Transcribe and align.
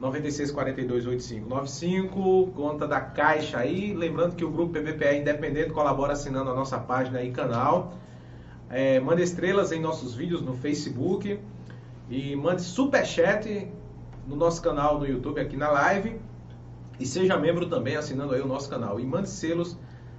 9642 0.00 1.06
8595, 1.06 2.52
conta 2.54 2.86
da 2.86 3.00
Caixa 3.00 3.58
aí, 3.58 3.92
lembrando 3.92 4.36
que 4.36 4.44
o 4.44 4.50
grupo 4.50 4.72
PVPE 4.74 5.18
independente 5.18 5.70
colabora 5.70 6.12
assinando 6.12 6.50
a 6.50 6.54
nossa 6.54 6.78
página 6.78 7.22
e 7.22 7.32
canal. 7.32 7.94
É, 8.70 9.00
mande 9.00 9.22
estrelas 9.22 9.72
em 9.72 9.80
nossos 9.80 10.14
vídeos 10.14 10.40
no 10.42 10.54
Facebook. 10.54 11.40
E 12.08 12.36
mande 12.36 12.62
superchat 12.62 13.68
no 14.26 14.36
nosso 14.36 14.62
canal 14.62 14.98
no 14.98 15.06
YouTube 15.06 15.40
aqui 15.40 15.56
na 15.56 15.68
live. 15.70 16.20
E 17.00 17.04
seja 17.04 17.36
membro 17.36 17.66
também 17.66 17.96
assinando 17.96 18.34
aí 18.34 18.40
o 18.40 18.46
nosso 18.46 18.70
canal. 18.70 19.00
E 19.00 19.04
mande 19.04 19.28
selos 19.28 19.76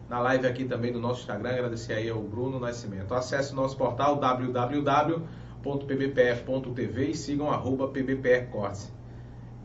na 0.09 0.19
live 0.19 0.45
aqui 0.45 0.65
também 0.65 0.91
do 0.91 0.99
nosso 0.99 1.21
Instagram, 1.21 1.51
agradecer 1.51 1.93
aí 1.93 2.09
ao 2.09 2.19
Bruno 2.19 2.59
Nascimento. 2.59 3.13
Acesse 3.13 3.53
o 3.53 3.55
nosso 3.55 3.77
portal 3.77 4.17
www 4.17 5.21
pbpr.tv 5.61 7.11
e 7.11 7.15
sigam 7.15 7.49
arroba 7.49 7.87
pbprcortes. 7.87 8.91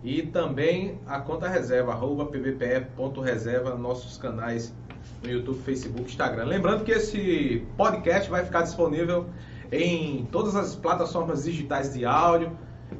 E 0.02 0.22
também 0.22 1.00
a 1.06 1.18
conta 1.18 1.48
reserva, 1.48 1.92
arroba 1.92 2.26
pbpr.reserva, 2.26 3.74
nossos 3.74 4.18
canais 4.18 4.74
no 5.22 5.30
YouTube, 5.30 5.58
Facebook, 5.62 6.02
Instagram. 6.02 6.44
Lembrando 6.44 6.84
que 6.84 6.92
esse 6.92 7.66
podcast 7.76 8.30
vai 8.30 8.44
ficar 8.44 8.62
disponível 8.62 9.26
em 9.72 10.26
todas 10.26 10.54
as 10.54 10.74
plataformas 10.74 11.44
digitais 11.44 11.94
de 11.94 12.04
áudio. 12.04 12.52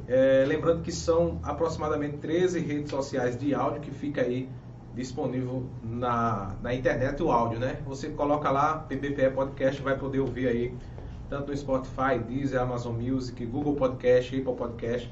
É, 0.07 0.43
lembrando 0.47 0.81
que 0.81 0.91
são 0.91 1.39
aproximadamente 1.43 2.17
13 2.17 2.59
redes 2.59 2.89
sociais 2.89 3.37
de 3.37 3.53
áudio 3.53 3.81
que 3.81 3.91
fica 3.91 4.21
aí 4.21 4.49
disponível 4.95 5.65
na, 5.83 6.55
na 6.61 6.73
internet 6.73 7.21
o 7.21 7.31
áudio, 7.31 7.59
né? 7.59 7.77
Você 7.85 8.09
coloca 8.09 8.49
lá, 8.49 8.79
PBPE 8.79 9.29
Podcast, 9.35 9.81
vai 9.81 9.97
poder 9.97 10.21
ouvir 10.21 10.47
aí 10.47 10.73
tanto 11.29 11.51
no 11.51 11.57
Spotify, 11.57 12.19
Deezer, 12.27 12.61
Amazon 12.61 12.95
Music, 12.95 13.45
Google 13.45 13.75
Podcast, 13.75 14.35
Apple 14.35 14.55
Podcast. 14.55 15.11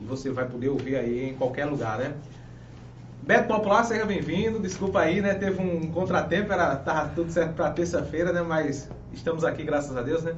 E 0.00 0.04
você 0.04 0.30
vai 0.30 0.46
poder 0.46 0.68
ouvir 0.68 0.96
aí 0.96 1.30
em 1.30 1.34
qualquer 1.34 1.66
lugar, 1.66 1.98
né? 1.98 2.14
Beto 3.22 3.48
Popular, 3.48 3.84
seja 3.84 4.06
bem-vindo. 4.06 4.58
Desculpa 4.58 5.00
aí, 5.00 5.20
né? 5.20 5.34
Teve 5.34 5.60
um 5.60 5.90
contratempo, 5.90 6.52
era, 6.52 6.76
tava 6.76 7.10
tudo 7.10 7.30
certo 7.30 7.54
para 7.54 7.70
terça-feira, 7.70 8.32
né? 8.32 8.42
Mas 8.42 8.90
estamos 9.12 9.44
aqui, 9.44 9.62
graças 9.62 9.96
a 9.96 10.02
Deus, 10.02 10.22
né? 10.22 10.34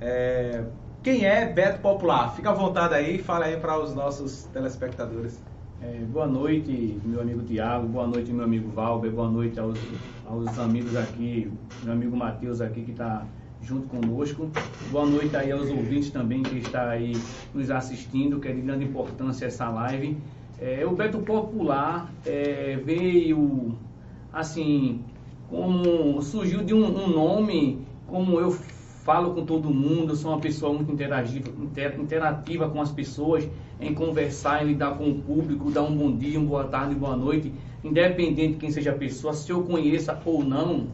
É... 0.00 0.64
Quem 1.02 1.26
é 1.26 1.46
Beto 1.46 1.80
Popular? 1.80 2.34
Fica 2.34 2.50
à 2.50 2.54
vontade 2.54 2.94
aí, 2.94 3.18
fala 3.18 3.46
aí 3.46 3.56
para 3.58 3.78
os 3.78 3.94
nossos 3.94 4.44
telespectadores. 4.52 5.38
É, 5.82 5.98
boa 6.10 6.26
noite, 6.26 6.98
meu 7.04 7.20
amigo 7.20 7.42
Tiago, 7.42 7.86
boa 7.86 8.06
noite, 8.06 8.32
meu 8.32 8.44
amigo 8.44 8.70
Valber, 8.70 9.10
boa 9.10 9.28
noite 9.28 9.60
aos, 9.60 9.78
aos 10.24 10.58
amigos 10.58 10.96
aqui, 10.96 11.52
meu 11.82 11.92
amigo 11.92 12.16
Matheus 12.16 12.62
aqui 12.62 12.80
que 12.82 12.92
está 12.92 13.26
junto 13.64 13.88
conosco. 13.88 14.50
Boa 14.90 15.06
noite 15.06 15.34
aí 15.36 15.50
aos 15.50 15.70
ouvintes 15.70 16.10
também 16.10 16.42
que 16.42 16.58
está 16.58 16.90
aí 16.90 17.16
nos 17.54 17.70
assistindo, 17.70 18.38
que 18.38 18.48
é 18.48 18.52
de 18.52 18.60
grande 18.60 18.84
importância 18.84 19.46
essa 19.46 19.68
live. 19.70 20.18
É, 20.60 20.84
o 20.86 20.90
Beto 20.90 21.18
Popular 21.18 22.12
é, 22.26 22.78
veio 22.84 23.74
assim, 24.32 25.00
como 25.48 26.20
surgiu 26.22 26.62
de 26.62 26.74
um, 26.74 26.84
um, 26.84 27.08
nome, 27.08 27.80
como 28.06 28.38
eu 28.38 28.52
falo 28.52 29.34
com 29.34 29.44
todo 29.44 29.70
mundo, 29.70 30.14
sou 30.14 30.32
uma 30.32 30.40
pessoa 30.40 30.72
muito 30.72 30.92
interativa, 30.92 31.50
inter, 31.60 31.98
interativa 31.98 32.68
com 32.68 32.80
as 32.80 32.90
pessoas, 32.90 33.48
em 33.80 33.92
conversar, 33.94 34.62
em 34.62 34.68
lidar 34.68 34.96
com 34.96 35.10
o 35.10 35.14
público, 35.20 35.70
dar 35.70 35.82
um 35.82 35.96
bom 35.96 36.14
dia, 36.14 36.38
uma 36.38 36.48
boa 36.48 36.64
tarde, 36.64 36.94
boa 36.94 37.16
noite, 37.16 37.52
independente 37.82 38.54
de 38.54 38.58
quem 38.58 38.70
seja 38.70 38.92
a 38.92 38.94
pessoa, 38.94 39.32
se 39.32 39.50
eu 39.50 39.62
conheça 39.62 40.18
ou 40.24 40.44
não, 40.44 40.86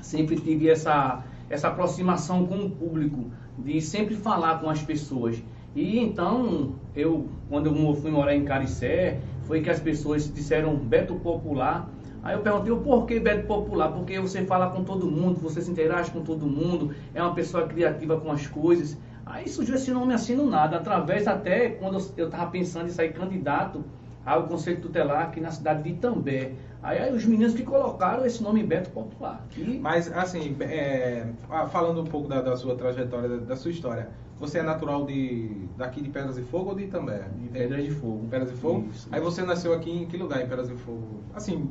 sempre 0.00 0.36
tive 0.36 0.68
essa 0.68 1.24
essa 1.52 1.68
aproximação 1.68 2.46
com 2.46 2.56
o 2.64 2.70
público, 2.70 3.26
de 3.58 3.78
sempre 3.82 4.16
falar 4.16 4.58
com 4.58 4.70
as 4.70 4.82
pessoas. 4.82 5.42
E 5.76 5.98
então, 5.98 6.72
eu, 6.96 7.28
quando 7.50 7.66
eu 7.66 7.94
fui 7.94 8.10
morar 8.10 8.34
em 8.34 8.42
Caricé, 8.42 9.20
foi 9.42 9.60
que 9.60 9.68
as 9.68 9.78
pessoas 9.78 10.32
disseram 10.32 10.74
Beto 10.74 11.14
Popular. 11.16 11.88
Aí 12.22 12.34
eu 12.34 12.40
perguntei 12.40 12.72
o 12.72 12.78
porquê 12.78 13.20
Beto 13.20 13.46
Popular, 13.46 13.92
porque 13.92 14.18
você 14.18 14.46
fala 14.46 14.70
com 14.70 14.82
todo 14.82 15.06
mundo, 15.06 15.40
você 15.40 15.60
se 15.60 15.70
interage 15.70 16.10
com 16.10 16.22
todo 16.22 16.46
mundo, 16.46 16.94
é 17.14 17.22
uma 17.22 17.34
pessoa 17.34 17.66
criativa 17.66 18.18
com 18.18 18.32
as 18.32 18.46
coisas. 18.46 18.96
Aí 19.26 19.46
surgiu 19.46 19.74
esse 19.74 19.90
nome 19.90 20.14
assim 20.14 20.34
no 20.34 20.48
nada, 20.48 20.78
através 20.78 21.28
até 21.28 21.68
quando 21.68 21.98
eu 22.16 22.28
estava 22.28 22.50
pensando 22.50 22.86
em 22.86 22.90
sair 22.90 23.12
candidato 23.12 23.84
ao 24.24 24.44
Conselho 24.44 24.80
Tutelar 24.80 25.24
aqui 25.24 25.40
na 25.40 25.50
cidade 25.50 25.82
de 25.82 25.90
Itambé. 25.90 26.52
Aí, 26.82 27.12
os 27.14 27.24
meninos 27.24 27.54
que 27.54 27.62
colocaram 27.62 28.26
esse 28.26 28.42
nome 28.42 28.62
Beto 28.64 28.90
Popular. 28.90 29.46
Que... 29.50 29.78
Mas, 29.78 30.10
assim, 30.12 30.56
é, 30.60 31.26
falando 31.70 32.00
um 32.00 32.04
pouco 32.04 32.28
da, 32.28 32.42
da 32.42 32.56
sua 32.56 32.74
trajetória, 32.74 33.28
da, 33.28 33.36
da, 33.36 33.56
sua 33.56 33.70
história, 33.70 34.10
você 34.38 34.58
é 34.58 34.62
natural 34.62 35.06
de 35.06 35.68
daqui 35.76 36.02
de 36.02 36.10
Pedras 36.10 36.34
de 36.34 36.42
Fogo 36.42 36.70
ou 36.70 36.74
de 36.74 36.84
Itambé? 36.84 37.28
De 37.38 37.48
Pedras 37.48 37.84
de 37.84 37.90
Fogo. 37.92 38.26
Pedras 38.28 38.50
de 38.50 38.56
Fogo? 38.56 38.88
Isso, 38.90 39.08
aí 39.12 39.20
você 39.20 39.42
nasceu 39.42 39.72
aqui 39.72 39.90
em 39.90 40.06
que 40.06 40.16
lugar 40.16 40.42
em 40.42 40.48
Pedras 40.48 40.68
de 40.68 40.74
Fogo? 40.74 41.22
Assim, 41.34 41.70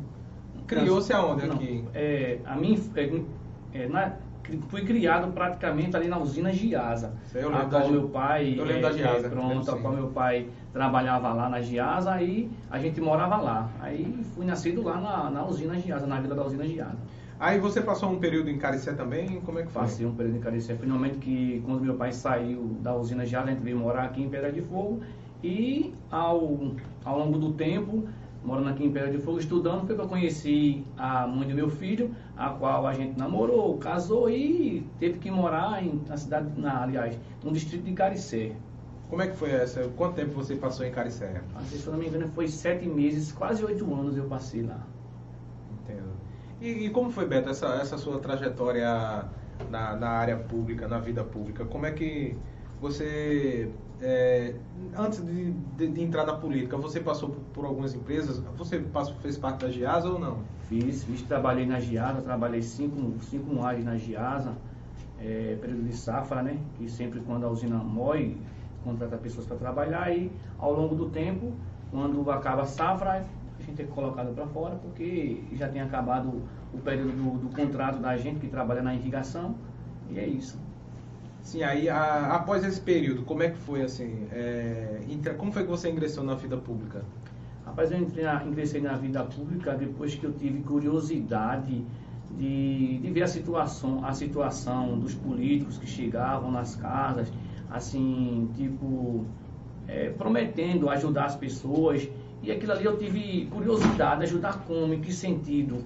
criou-se 0.65 1.11
aonde 1.11 1.45
Não, 1.45 1.55
aqui? 1.55 1.83
É, 1.93 2.39
a 2.45 2.55
minha... 2.55 2.79
É, 2.95 3.21
é, 3.73 3.87
na, 3.87 4.13
fui 4.69 4.83
criado 4.83 5.31
praticamente 5.31 5.95
ali 5.95 6.07
na 6.07 6.17
usina 6.17 6.51
Giasa. 6.51 7.13
Eu 7.33 7.49
lembro 7.49 7.65
a 7.65 7.69
qual 7.69 7.89
meu 7.89 8.09
pai. 8.09 8.55
Eu 8.57 8.65
lembro 8.65 8.79
é, 8.79 8.81
da 8.81 8.91
Giasa. 8.91 9.27
É, 9.27 9.29
pronto, 9.29 9.71
a 9.71 9.77
qual 9.77 9.93
meu 9.93 10.07
pai 10.07 10.47
trabalhava 10.73 11.33
lá 11.33 11.49
na 11.49 11.61
Giasa, 11.61 12.11
aí 12.11 12.49
a 12.69 12.79
gente 12.79 12.99
morava 13.01 13.37
lá. 13.37 13.69
Aí 13.79 14.23
fui 14.35 14.45
nascido 14.45 14.83
lá 14.83 14.99
na, 14.99 15.29
na 15.29 15.45
usina 15.45 15.75
Giasa, 15.79 16.07
na 16.07 16.19
vila 16.19 16.35
da 16.35 16.45
usina 16.45 16.65
Giasa. 16.65 16.97
Aí 17.39 17.59
você 17.59 17.81
passou 17.81 18.11
um 18.11 18.19
período 18.19 18.51
em 18.51 18.57
Caricé 18.59 18.93
também? 18.93 19.41
Como 19.41 19.57
é 19.57 19.63
que 19.63 19.71
foi? 19.71 19.81
Passei 19.81 20.05
um 20.05 20.13
período 20.13 20.37
em 20.37 20.41
Caricé. 20.41 20.75
Finalmente 20.75 21.17
que 21.17 21.61
quando 21.65 21.81
meu 21.81 21.95
pai 21.95 22.11
saiu 22.11 22.77
da 22.81 22.95
usina 22.95 23.25
Giasa, 23.25 23.47
a 23.47 23.51
gente 23.51 23.63
veio 23.63 23.77
morar 23.77 24.03
aqui 24.03 24.21
em 24.21 24.29
Pedra 24.29 24.51
de 24.51 24.61
Fogo. 24.61 25.01
E 25.43 25.91
ao, 26.11 26.59
ao 27.03 27.17
longo 27.17 27.39
do 27.39 27.53
tempo, 27.53 28.07
morando 28.43 28.69
aqui 28.69 28.83
em 28.83 28.91
Pedra 28.91 29.11
de 29.11 29.19
Fogo, 29.19 29.39
estudando, 29.39 29.85
foi 29.85 29.95
que 29.95 30.01
eu 30.01 30.07
conheci 30.07 30.85
a 30.97 31.27
mãe 31.27 31.47
do 31.47 31.53
meu 31.53 31.69
filho, 31.69 32.15
a 32.35 32.49
qual 32.49 32.87
a 32.87 32.93
gente 32.93 33.17
namorou, 33.17 33.77
casou 33.77 34.29
e 34.29 34.87
teve 34.99 35.19
que 35.19 35.29
morar 35.29 35.83
em, 35.83 36.01
na 36.07 36.17
cidade, 36.17 36.59
na, 36.59 36.83
aliás, 36.83 37.17
no 37.43 37.51
distrito 37.51 37.83
de 37.83 37.93
Caricé. 37.93 38.53
Como 39.09 39.21
é 39.21 39.27
que 39.27 39.35
foi 39.35 39.51
essa? 39.51 39.87
Quanto 39.97 40.15
tempo 40.15 40.31
você 40.31 40.55
passou 40.55 40.85
em 40.85 40.91
Caricé? 40.91 41.41
Se 41.65 41.85
eu 41.85 41.91
não 41.91 41.99
me 41.99 42.07
engano, 42.07 42.27
foi 42.29 42.47
sete 42.47 42.87
meses, 42.87 43.31
quase 43.31 43.63
oito 43.63 43.83
anos 43.93 44.15
eu 44.17 44.23
passei 44.25 44.63
lá. 44.63 44.87
Entendo. 45.73 46.11
E, 46.61 46.85
e 46.85 46.89
como 46.89 47.11
foi, 47.11 47.27
Beto, 47.27 47.49
essa, 47.49 47.67
essa 47.75 47.97
sua 47.97 48.19
trajetória 48.19 49.25
na, 49.69 49.95
na 49.97 50.09
área 50.09 50.37
pública, 50.37 50.87
na 50.87 50.99
vida 50.99 51.23
pública? 51.23 51.65
Como 51.65 51.85
é 51.85 51.91
que 51.91 52.37
você 52.81 53.71
é, 54.01 54.55
antes 54.97 55.23
de, 55.23 55.51
de, 55.51 55.87
de, 55.87 56.01
entrar 56.01 56.25
na 56.25 56.33
política, 56.33 56.75
você 56.75 56.99
passou 56.99 57.29
por, 57.29 57.39
por, 57.53 57.65
algumas 57.65 57.93
empresas? 57.93 58.39
Você 58.57 58.79
passou, 58.79 59.13
fez 59.21 59.37
parte 59.37 59.63
da 59.63 59.69
Giasa 59.69 60.09
ou 60.09 60.19
não? 60.19 60.39
Fiz, 60.67 61.03
fiz 61.03 61.21
trabalhei 61.21 61.67
na 61.67 61.79
Giasa, 61.79 62.21
trabalhei 62.21 62.63
cinco, 62.63 63.21
cinco 63.21 63.61
anos 63.63 63.85
na 63.85 63.95
Giasa, 63.95 64.53
é, 65.19 65.55
período 65.61 65.83
de 65.83 65.95
safra, 65.95 66.41
né? 66.41 66.57
Que 66.77 66.89
sempre 66.89 67.19
quando 67.19 67.45
a 67.45 67.49
usina 67.49 67.77
mói, 67.77 68.35
contrata 68.83 69.15
pessoas 69.17 69.45
para 69.45 69.57
trabalhar 69.57 70.11
e 70.11 70.31
ao 70.57 70.73
longo 70.73 70.95
do 70.95 71.09
tempo, 71.09 71.53
quando 71.91 72.29
acaba 72.31 72.63
a 72.63 72.65
safra, 72.65 73.23
a 73.59 73.63
gente 73.63 73.83
é 73.83 73.85
colocado 73.85 74.33
para 74.33 74.47
fora 74.47 74.75
porque 74.77 75.43
já 75.53 75.67
tem 75.67 75.79
acabado 75.79 76.41
o 76.73 76.79
período 76.79 77.11
do, 77.11 77.47
do 77.47 77.55
contrato 77.55 77.99
da 77.99 78.17
gente 78.17 78.39
que 78.39 78.47
trabalha 78.47 78.81
na 78.81 78.95
irrigação 78.95 79.53
e 80.09 80.17
é 80.17 80.25
isso. 80.25 80.57
Sim, 81.43 81.63
aí 81.63 81.89
a, 81.89 82.35
após 82.35 82.63
esse 82.63 82.79
período, 82.79 83.23
como 83.23 83.43
é 83.43 83.49
que 83.49 83.57
foi 83.57 83.81
assim? 83.81 84.27
É, 84.31 84.99
como 85.37 85.51
foi 85.51 85.63
que 85.63 85.69
você 85.69 85.89
ingressou 85.89 86.23
na 86.23 86.35
vida 86.35 86.57
pública? 86.57 87.03
Rapaz, 87.65 87.91
eu 87.91 87.97
entrei 87.99 88.23
na, 88.23 88.43
ingressei 88.45 88.81
na 88.81 88.95
vida 88.95 89.23
pública 89.23 89.75
depois 89.75 90.15
que 90.15 90.23
eu 90.25 90.33
tive 90.33 90.61
curiosidade 90.61 91.83
de, 92.37 92.99
de 92.99 93.11
ver 93.11 93.23
a 93.23 93.27
situação, 93.27 94.05
a 94.05 94.13
situação 94.13 94.99
dos 94.99 95.13
políticos 95.15 95.77
que 95.77 95.87
chegavam 95.87 96.51
nas 96.51 96.75
casas, 96.75 97.31
assim, 97.69 98.51
tipo, 98.55 99.25
é, 99.87 100.09
prometendo 100.11 100.89
ajudar 100.89 101.25
as 101.25 101.35
pessoas. 101.35 102.07
E 102.43 102.51
aquilo 102.51 102.71
ali 102.73 102.85
eu 102.85 102.97
tive 102.97 103.47
curiosidade, 103.47 104.23
ajudar 104.23 104.63
como, 104.65 104.93
em 104.93 105.01
que 105.01 105.11
sentido. 105.13 105.83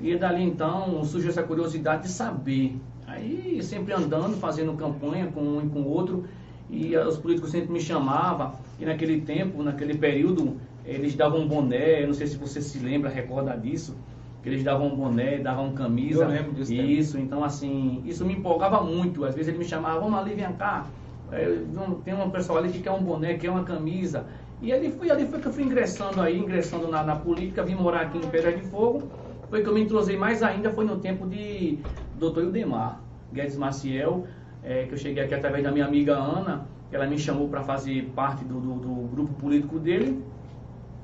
E 0.00 0.16
dali 0.16 0.42
então 0.42 1.02
surgiu 1.04 1.30
essa 1.30 1.42
curiosidade 1.42 2.04
de 2.04 2.08
saber 2.08 2.80
Aí 3.08 3.60
sempre 3.62 3.94
andando, 3.94 4.36
fazendo 4.36 4.74
campanha 4.74 5.26
com 5.28 5.40
um 5.40 5.64
e 5.64 5.68
com 5.68 5.80
o 5.80 5.88
outro, 5.88 6.24
e 6.70 6.94
os 6.96 7.16
políticos 7.16 7.50
sempre 7.50 7.72
me 7.72 7.80
chamavam, 7.80 8.52
e 8.78 8.84
naquele 8.84 9.22
tempo, 9.22 9.62
naquele 9.62 9.96
período, 9.96 10.56
eles 10.84 11.14
davam 11.14 11.40
um 11.40 11.48
boné, 11.48 12.06
não 12.06 12.12
sei 12.12 12.26
se 12.26 12.36
você 12.36 12.60
se 12.60 12.78
lembra, 12.78 13.08
recorda 13.08 13.56
disso, 13.56 13.96
que 14.42 14.48
eles 14.48 14.62
davam 14.62 14.88
um 14.88 14.96
boné, 14.96 15.38
davam 15.38 15.72
camisa. 15.72 16.24
Eu 16.24 16.28
lembro 16.28 16.52
disso. 16.52 16.72
Isso, 16.72 17.12
tempo. 17.14 17.24
então 17.24 17.44
assim, 17.44 18.02
isso 18.06 18.24
me 18.24 18.34
empolgava 18.34 18.82
muito. 18.82 19.24
Às 19.24 19.34
vezes 19.34 19.48
ele 19.48 19.58
me 19.58 19.64
chamava, 19.64 20.00
vamos 20.00 20.18
ali, 20.18 20.34
vem 20.34 20.52
cá. 20.52 20.86
É, 21.32 21.62
tem 22.04 22.14
uma 22.14 22.30
pessoa 22.30 22.58
ali 22.58 22.70
que 22.70 22.80
quer 22.80 22.90
um 22.90 23.02
boné, 23.02 23.34
quer 23.34 23.50
uma 23.50 23.64
camisa. 23.64 24.26
E 24.60 24.72
ali 24.72 24.90
foi, 24.90 25.10
ali 25.10 25.26
foi 25.26 25.40
que 25.40 25.46
eu 25.46 25.52
fui 25.52 25.64
ingressando 25.64 26.20
aí, 26.20 26.38
ingressando 26.38 26.88
na, 26.88 27.02
na 27.02 27.16
política, 27.16 27.62
vim 27.62 27.74
morar 27.74 28.02
aqui 28.02 28.18
em 28.18 28.28
Pedra 28.28 28.52
de 28.52 28.62
Fogo. 28.62 29.08
Foi 29.48 29.62
que 29.62 29.68
eu 29.68 29.74
me 29.74 29.82
entrosei 29.82 30.16
mais 30.16 30.42
ainda, 30.42 30.70
foi 30.70 30.84
no 30.84 30.98
tempo 30.98 31.26
de 31.26 31.78
doutor 32.18 32.44
Ildemar 32.44 33.00
Guedes 33.32 33.56
Maciel, 33.56 34.26
é, 34.62 34.84
que 34.84 34.94
eu 34.94 34.98
cheguei 34.98 35.22
aqui 35.22 35.34
através 35.34 35.62
da 35.62 35.70
minha 35.70 35.86
amiga 35.86 36.14
Ana, 36.14 36.66
ela 36.90 37.06
me 37.06 37.18
chamou 37.18 37.48
para 37.48 37.62
fazer 37.62 38.10
parte 38.14 38.44
do, 38.44 38.60
do, 38.60 38.74
do, 38.74 39.08
grupo 39.08 39.32
político 39.34 39.78
dele. 39.78 40.22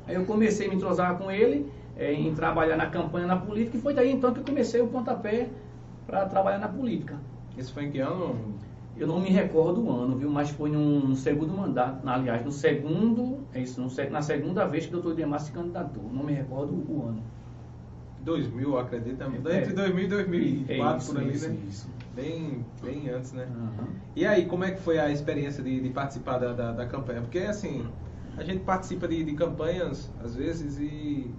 Aí 0.07 0.15
eu 0.15 0.25
comecei 0.25 0.67
a 0.67 0.71
me 0.71 0.77
entrosar 0.77 1.17
com 1.17 1.31
ele, 1.31 1.71
é, 1.97 2.13
em 2.13 2.35
trabalhar 2.35 2.77
na 2.77 2.87
campanha 2.87 3.27
na 3.27 3.37
política, 3.37 3.77
e 3.77 3.81
foi 3.81 3.95
daí 3.95 4.11
então 4.11 4.33
que 4.33 4.41
eu 4.41 4.45
comecei 4.45 4.81
o 4.81 4.89
pontapé 4.89 5.49
para 6.07 6.27
trabalhar 6.27 6.59
na 6.59 6.69
política. 6.69 7.17
Isso 7.57 7.73
foi 7.73 7.85
em 7.85 7.91
que 7.91 7.99
ano? 7.99 8.37
Eu 8.97 9.07
não 9.07 9.21
me 9.21 9.29
recordo 9.29 9.85
o 9.85 9.91
ano, 9.91 10.17
viu? 10.17 10.31
Mas 10.31 10.51
foi 10.51 10.71
no 10.71 11.15
segundo 11.17 11.53
mandato, 11.53 12.07
aliás, 12.07 12.45
no 12.45 12.53
segundo, 12.53 13.39
é 13.53 13.61
isso, 13.61 13.81
no, 13.81 13.89
na 14.11 14.23
segunda 14.23 14.65
vez 14.67 14.87
que 14.87 14.91
o 14.95 15.01
doutor 15.01 15.17
Demar 15.17 15.41
se 15.41 15.51
candidatou. 15.53 16.05
Não 16.13 16.23
me 16.23 16.33
recordo 16.33 16.73
o 16.89 17.03
ano. 17.09 17.23
2000, 18.25 18.79
acredito, 18.79 19.23
é, 19.23 19.59
entre 19.59 19.73
2000 19.73 20.05
e 20.05 20.09
2004, 20.09 20.73
é 20.73 20.97
isso, 20.97 21.13
por 21.13 21.21
ali, 21.21 21.33
isso, 21.33 21.49
né? 21.49 21.59
Isso. 21.69 21.91
Bem, 22.15 22.65
bem 22.83 23.11
antes, 23.11 23.33
né? 23.33 23.47
Uhum. 23.47 23.87
E 24.17 24.25
aí, 24.25 24.47
como 24.47 24.65
é 24.65 24.71
que 24.71 24.81
foi 24.81 24.99
a 24.99 25.11
experiência 25.11 25.63
de, 25.63 25.81
de 25.81 25.91
participar 25.91 26.39
da, 26.39 26.53
da, 26.53 26.73
da, 26.73 26.87
campanha? 26.87 27.21
Porque, 27.21 27.41
assim, 27.41 27.87
a 28.37 28.43
gente 28.43 28.61
participa 28.61 29.07
de, 29.07 29.25
de, 29.25 29.35
campanhas, 29.35 30.11
às 30.23 30.35
vezes, 30.35 30.79
e 30.79 31.31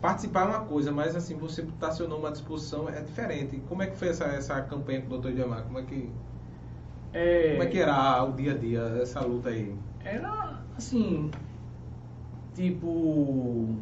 participar 0.00 0.42
é 0.42 0.48
uma 0.48 0.60
coisa, 0.60 0.90
mas, 0.90 1.14
assim, 1.14 1.36
você 1.36 1.62
estacionou 1.62 2.18
uma 2.18 2.32
disposição 2.32 2.88
é 2.88 3.00
diferente. 3.02 3.62
Como 3.68 3.82
é 3.82 3.86
que 3.86 3.96
foi 3.96 4.08
essa, 4.08 4.24
essa 4.24 4.60
campanha 4.62 5.00
com 5.00 5.06
o 5.06 5.10
doutor 5.10 5.32
Diamar? 5.32 5.62
Como 5.62 5.78
é 5.78 5.82
que... 5.82 6.10
É... 7.12 7.52
Como 7.52 7.62
é 7.62 7.66
que 7.66 7.78
era 7.78 8.24
o 8.24 8.32
dia 8.32 8.52
a 8.52 8.56
dia, 8.56 8.80
essa 9.00 9.20
luta 9.20 9.50
aí? 9.50 9.74
Era, 10.04 10.60
assim, 10.76 11.30
tipo 12.54 13.76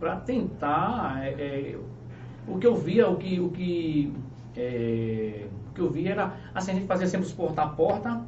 para 0.00 0.16
tentar. 0.16 1.22
É, 1.22 1.28
é, 1.28 1.78
o 2.48 2.58
que 2.58 2.66
eu 2.66 2.74
via, 2.74 3.08
o 3.08 3.16
que, 3.16 3.38
o 3.38 3.50
que, 3.50 4.12
é, 4.56 5.46
o 5.70 5.74
que 5.74 5.80
eu 5.80 5.90
via 5.90 6.12
era 6.12 6.34
assim, 6.54 6.72
a 6.72 6.74
gente 6.74 6.86
fazia 6.86 7.06
sempre 7.06 7.26
os 7.26 7.32
porta 7.32 7.62
a 7.62 7.68
porta 7.68 8.22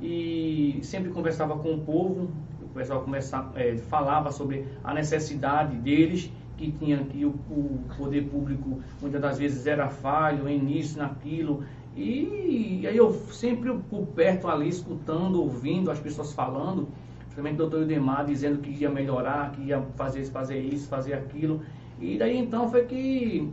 e 0.00 0.80
sempre 0.82 1.10
conversava 1.10 1.56
com 1.58 1.74
o 1.74 1.80
povo, 1.80 2.30
o 2.62 2.68
pessoal 2.68 3.02
começava, 3.02 3.60
é, 3.60 3.76
falava 3.76 4.32
sobre 4.32 4.66
a 4.82 4.94
necessidade 4.94 5.76
deles, 5.76 6.32
que 6.56 6.72
tinha 6.72 6.98
que 7.04 7.24
o, 7.24 7.30
o, 7.50 7.80
poder 7.96 8.28
público 8.28 8.80
muitas 9.00 9.20
das 9.20 9.38
vezes 9.38 9.66
era 9.66 9.88
falho 9.88 10.48
em 10.48 10.58
nisso, 10.58 10.98
naquilo. 10.98 11.64
E 11.96 12.86
aí 12.86 12.96
eu 12.96 13.12
sempre 13.30 13.72
por 13.90 14.06
perto 14.06 14.48
ali, 14.48 14.68
escutando, 14.68 15.42
ouvindo 15.42 15.90
as 15.90 15.98
pessoas 15.98 16.32
falando, 16.32 16.88
principalmente 17.30 17.54
o 17.54 17.58
doutor 17.58 17.82
Udemar 17.82 18.26
dizendo 18.26 18.58
que 18.58 18.70
ia 18.70 18.90
melhorar, 18.90 19.52
que 19.52 19.62
ia 19.62 19.80
fazer, 19.96 20.24
fazer 20.26 20.58
isso, 20.58 20.88
fazer 20.88 21.14
aquilo. 21.14 21.62
E 22.00 22.18
daí 22.18 22.36
então 22.36 22.68
foi 22.68 22.84
que 22.84 23.48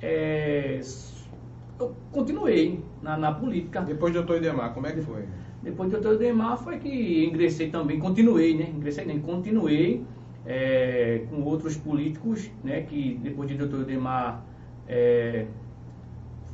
é, 0.00 0.80
eu 1.80 1.94
continuei 2.10 2.80
na, 3.00 3.16
na, 3.16 3.32
política. 3.32 3.80
Depois 3.80 4.12
do 4.12 4.18
doutor 4.18 4.36
Idemar, 4.36 4.74
como 4.74 4.86
é 4.86 4.92
que 4.92 5.00
foi? 5.00 5.24
Depois 5.62 5.90
do 5.90 5.98
doutor 5.98 6.20
Idemar 6.20 6.58
foi 6.58 6.78
que 6.78 7.24
ingressei 7.24 7.70
também, 7.70 7.98
continuei, 7.98 8.54
né? 8.54 8.68
Ingressei, 8.68 9.06
nem 9.06 9.20
continuei 9.20 10.04
é, 10.44 11.24
com 11.30 11.42
outros 11.42 11.76
políticos, 11.76 12.50
né? 12.62 12.82
Que 12.82 13.18
depois 13.22 13.48
de 13.48 13.56
doutor 13.56 13.82
Idemar 13.82 14.44
é, 14.86 15.46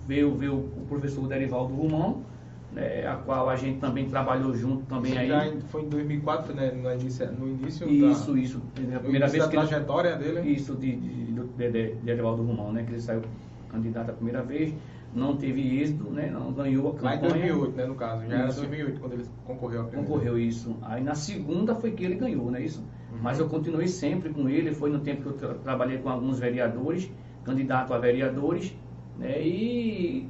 veio, 0.07 0.33
veio 0.37 0.55
o 0.55 0.87
professor 0.89 1.27
Derivaldo 1.27 1.75
Romão 1.75 2.23
né, 2.73 3.07
a 3.07 3.17
qual 3.17 3.49
a 3.49 3.57
gente 3.57 3.79
também 3.79 4.09
trabalhou 4.09 4.55
junto 4.55 4.85
também 4.87 5.17
aí. 5.17 5.29
Já 5.29 5.53
foi 5.69 5.83
em 5.83 5.89
2004, 5.89 6.55
né, 6.55 6.71
no 6.71 6.93
início, 6.93 7.33
no 7.33 7.49
início 7.49 7.89
Isso, 7.89 8.33
da, 8.33 8.39
isso. 8.39 8.63
A 8.95 9.01
primeira 9.01 9.27
vez 9.27 9.43
da 9.43 9.49
que 9.49 9.57
trajetória 9.57 10.19
ele, 10.21 10.41
dele. 10.41 10.51
Isso, 10.51 10.75
de, 10.75 10.97
de, 10.97 11.33
de, 11.33 11.71
de, 11.71 11.95
de 11.95 12.11
Edivaldo 12.11 12.43
Romão, 12.43 12.73
né, 12.73 12.83
que 12.83 12.93
ele 12.93 13.01
saiu 13.01 13.23
candidato 13.71 14.11
a 14.11 14.15
primeira 14.15 14.43
vez, 14.43 14.75
não 15.15 15.37
teve 15.37 15.81
êxito, 15.81 16.11
né, 16.11 16.31
não 16.31 16.53
ganhou 16.53 16.91
a 16.91 16.95
campanha. 16.95 17.11
Lá 17.11 17.17
em 17.17 17.31
2008, 17.31 17.77
né, 17.77 17.87
no 17.87 17.95
caso, 17.95 18.21
já 18.27 18.27
isso. 18.27 18.35
era 18.35 18.53
2008 18.53 19.01
quando 19.01 19.13
ele 19.15 19.25
concorreu 19.47 19.81
a 19.81 19.85
primeira 19.85 20.09
Concorreu, 20.09 20.39
isso. 20.39 20.77
Aí 20.83 21.03
na 21.03 21.15
segunda 21.15 21.75
foi 21.75 21.93
que 21.93 22.05
ele 22.05 22.15
ganhou, 22.17 22.51
né, 22.51 22.63
isso. 22.63 22.81
Uhum. 22.81 23.19
Mas 23.23 23.39
eu 23.39 23.49
continuei 23.49 23.89
sempre 23.89 24.29
com 24.31 24.49
ele, 24.49 24.75
foi 24.75 24.91
no 24.91 25.01
tempo 25.01 25.23
que 25.23 25.29
eu 25.29 25.33
tra 25.33 25.55
trabalhei 25.55 25.99
com 25.99 26.11
alguns 26.11 26.39
vereadores, 26.39 27.11
candidato 27.45 27.95
a 27.95 27.99
vereadores, 27.99 28.75
né, 29.19 29.43
e 29.43 30.29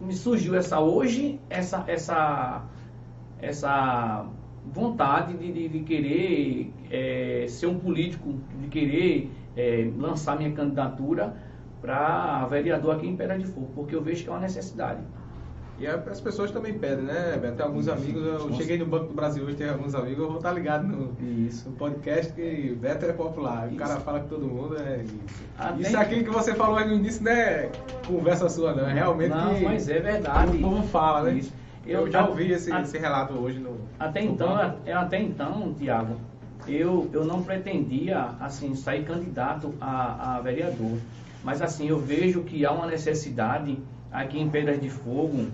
me 0.00 0.12
surgiu 0.12 0.54
essa 0.54 0.80
hoje, 0.80 1.40
essa, 1.48 1.84
essa, 1.86 2.64
essa 3.40 4.26
vontade 4.64 5.36
de, 5.36 5.52
de, 5.52 5.68
de 5.68 5.80
querer 5.80 6.72
é, 6.90 7.46
ser 7.48 7.66
um 7.66 7.78
político, 7.78 8.34
de 8.60 8.68
querer 8.68 9.30
é, 9.56 9.90
lançar 9.96 10.36
minha 10.36 10.52
candidatura 10.52 11.36
para 11.80 12.46
vereador 12.46 12.96
aqui 12.96 13.06
em 13.06 13.16
Pedra 13.16 13.38
de 13.38 13.46
Fogo, 13.46 13.70
porque 13.74 13.94
eu 13.94 14.02
vejo 14.02 14.24
que 14.24 14.30
é 14.30 14.32
uma 14.32 14.40
necessidade. 14.40 15.02
E 15.76 15.86
as 15.88 16.20
pessoas 16.20 16.52
também 16.52 16.78
pedem, 16.78 17.04
né, 17.04 17.36
Beto? 17.36 17.56
Tem 17.56 17.66
alguns 17.66 17.88
amigos, 17.88 18.24
eu 18.24 18.52
cheguei 18.54 18.78
no 18.78 18.86
Banco 18.86 19.06
do 19.06 19.14
Brasil 19.14 19.44
hoje, 19.44 19.56
tem 19.56 19.68
alguns 19.68 19.92
amigos, 19.94 20.20
eu 20.20 20.28
vou 20.28 20.36
estar 20.36 20.52
ligado 20.52 20.86
no, 20.86 21.16
isso. 21.46 21.68
no 21.68 21.74
podcast 21.74 22.32
que 22.32 22.76
Beto 22.80 23.06
é 23.06 23.12
popular. 23.12 23.66
Isso. 23.66 23.74
O 23.74 23.78
cara 23.78 23.96
fala 24.00 24.20
que 24.20 24.28
todo 24.28 24.46
mundo 24.46 24.76
é 24.78 25.02
isso. 25.02 25.18
Até 25.58 25.82
isso 25.82 25.96
aqui 25.98 26.22
que 26.22 26.30
você 26.30 26.54
falou 26.54 26.78
aí 26.78 26.86
no 26.86 26.94
início 26.94 27.24
não 27.24 27.32
é 27.32 27.70
conversa 28.06 28.48
sua, 28.48 28.72
não. 28.72 28.88
É 28.88 28.92
realmente 28.92 29.30
não, 29.30 29.54
que 29.54 29.64
mas 29.64 29.88
é 29.88 29.98
verdade. 29.98 30.56
o 30.56 30.60
povo 30.60 30.82
fala, 30.84 31.24
né? 31.24 31.34
Isso. 31.34 31.52
Eu, 31.84 32.02
eu 32.02 32.10
já 32.10 32.24
ouvi 32.24 32.52
esse, 32.52 32.72
a, 32.72 32.80
esse, 32.80 32.96
relato 32.96 33.34
hoje 33.34 33.58
no. 33.58 33.76
Até 33.98 34.22
no 34.22 34.32
então, 34.32 34.56
até 34.56 35.20
então, 35.20 35.74
Tiago, 35.76 36.16
eu, 36.68 37.10
eu 37.12 37.24
não 37.24 37.42
pretendia 37.42 38.30
assim 38.40 38.76
sair 38.76 39.04
candidato 39.04 39.74
a, 39.80 40.36
a 40.36 40.40
vereador. 40.40 40.98
Mas 41.42 41.60
assim, 41.60 41.88
eu 41.88 41.98
vejo 41.98 42.42
que 42.42 42.64
há 42.64 42.70
uma 42.70 42.86
necessidade 42.86 43.76
aqui 44.10 44.40
em 44.40 44.48
Pedras 44.48 44.80
de 44.80 44.88
Fogo 44.88 45.48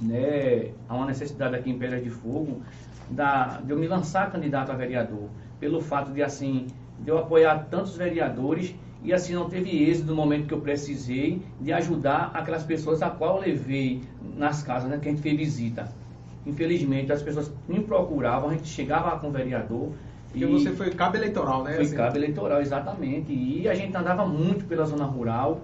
né, 0.00 0.70
há 0.88 0.94
uma 0.94 1.06
necessidade 1.06 1.54
aqui 1.54 1.70
em 1.70 1.78
Pedra 1.78 2.00
de 2.00 2.10
Fogo 2.10 2.62
da, 3.10 3.60
de 3.60 3.70
eu 3.70 3.78
me 3.78 3.86
lançar 3.86 4.30
candidato 4.30 4.70
a 4.70 4.74
vereador, 4.74 5.28
pelo 5.60 5.80
fato 5.80 6.12
de 6.12 6.22
assim 6.22 6.66
de 6.98 7.10
eu 7.10 7.18
apoiar 7.18 7.66
tantos 7.70 7.96
vereadores 7.96 8.74
e 9.02 9.12
assim 9.12 9.34
não 9.34 9.48
teve 9.48 9.70
êxito 9.82 10.06
no 10.06 10.14
momento 10.14 10.46
que 10.46 10.54
eu 10.54 10.60
precisei 10.60 11.42
de 11.60 11.72
ajudar 11.72 12.30
aquelas 12.34 12.62
pessoas 12.62 13.02
a 13.02 13.10
qual 13.10 13.36
eu 13.36 13.42
levei 13.42 14.02
nas 14.36 14.62
casas, 14.62 14.88
né, 14.88 14.98
que 15.00 15.08
a 15.08 15.10
gente 15.10 15.22
fez 15.22 15.36
visita. 15.36 15.92
Infelizmente, 16.46 17.12
as 17.12 17.22
pessoas 17.22 17.52
me 17.68 17.80
procuravam, 17.80 18.50
a 18.50 18.52
gente 18.52 18.68
chegava 18.68 19.18
com 19.18 19.28
o 19.28 19.30
vereador. 19.30 19.92
Porque 20.28 20.44
e 20.44 20.46
você 20.46 20.72
foi 20.72 20.90
cabo 20.90 21.16
eleitoral, 21.16 21.62
né? 21.62 21.74
Foi 21.74 21.84
assim. 21.84 21.96
cabo 21.96 22.16
eleitoral, 22.16 22.60
exatamente. 22.60 23.32
E 23.32 23.68
a 23.68 23.74
gente 23.74 23.96
andava 23.96 24.26
muito 24.26 24.64
pela 24.64 24.84
zona 24.84 25.04
rural. 25.04 25.60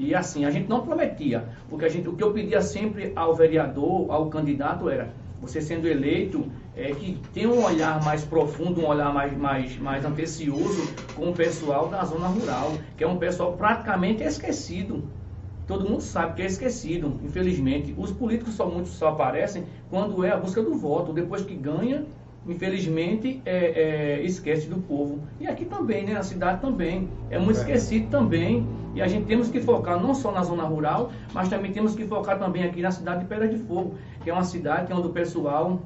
E 0.00 0.14
assim, 0.14 0.46
a 0.46 0.50
gente 0.50 0.66
não 0.66 0.80
prometia. 0.80 1.44
Porque 1.68 1.84
a 1.84 1.88
gente, 1.90 2.08
o 2.08 2.14
que 2.14 2.24
eu 2.24 2.32
pedia 2.32 2.62
sempre 2.62 3.12
ao 3.14 3.34
vereador, 3.34 4.10
ao 4.10 4.30
candidato, 4.30 4.88
era 4.88 5.12
você 5.42 5.60
sendo 5.60 5.86
eleito, 5.86 6.50
é, 6.74 6.90
que 6.92 7.20
tem 7.34 7.46
um 7.46 7.62
olhar 7.62 8.02
mais 8.02 8.24
profundo, 8.24 8.80
um 8.80 8.86
olhar 8.86 9.12
mais, 9.12 9.36
mais, 9.36 9.78
mais 9.78 10.04
antecioso 10.06 10.90
com 11.14 11.28
o 11.28 11.34
pessoal 11.34 11.88
da 11.88 12.02
zona 12.02 12.28
rural, 12.28 12.72
que 12.96 13.04
é 13.04 13.06
um 13.06 13.18
pessoal 13.18 13.52
praticamente 13.52 14.22
esquecido. 14.22 15.04
Todo 15.66 15.88
mundo 15.88 16.00
sabe 16.00 16.34
que 16.34 16.42
é 16.42 16.46
esquecido, 16.46 17.20
infelizmente. 17.22 17.94
Os 17.96 18.10
políticos 18.10 18.54
só 18.54 18.66
muitos 18.66 18.92
só 18.92 19.08
aparecem 19.08 19.66
quando 19.90 20.24
é 20.24 20.30
a 20.30 20.36
busca 20.38 20.62
do 20.62 20.74
voto. 20.74 21.12
Depois 21.12 21.42
que 21.42 21.54
ganha, 21.54 22.06
infelizmente, 22.46 23.42
é, 23.44 24.18
é, 24.18 24.22
esquece 24.22 24.68
do 24.68 24.76
povo. 24.76 25.20
E 25.38 25.46
aqui 25.46 25.64
também, 25.64 26.04
né? 26.04 26.16
A 26.16 26.22
cidade 26.22 26.60
também. 26.60 27.08
É 27.30 27.38
muito 27.38 27.58
é. 27.58 27.60
esquecido 27.60 28.08
também. 28.10 28.66
E 28.94 29.02
a 29.02 29.06
gente 29.06 29.26
temos 29.26 29.48
que 29.48 29.60
focar 29.60 30.00
não 30.00 30.14
só 30.14 30.32
na 30.32 30.42
zona 30.42 30.64
rural, 30.64 31.12
mas 31.32 31.48
também 31.48 31.72
temos 31.72 31.94
que 31.94 32.04
focar 32.06 32.38
também 32.38 32.64
aqui 32.64 32.82
na 32.82 32.90
cidade 32.90 33.20
de 33.20 33.26
Pedra 33.26 33.46
de 33.46 33.58
Fogo, 33.58 33.94
que 34.22 34.30
é 34.30 34.32
uma 34.32 34.44
cidade 34.44 34.92
onde 34.92 35.06
o 35.06 35.10
pessoal 35.10 35.80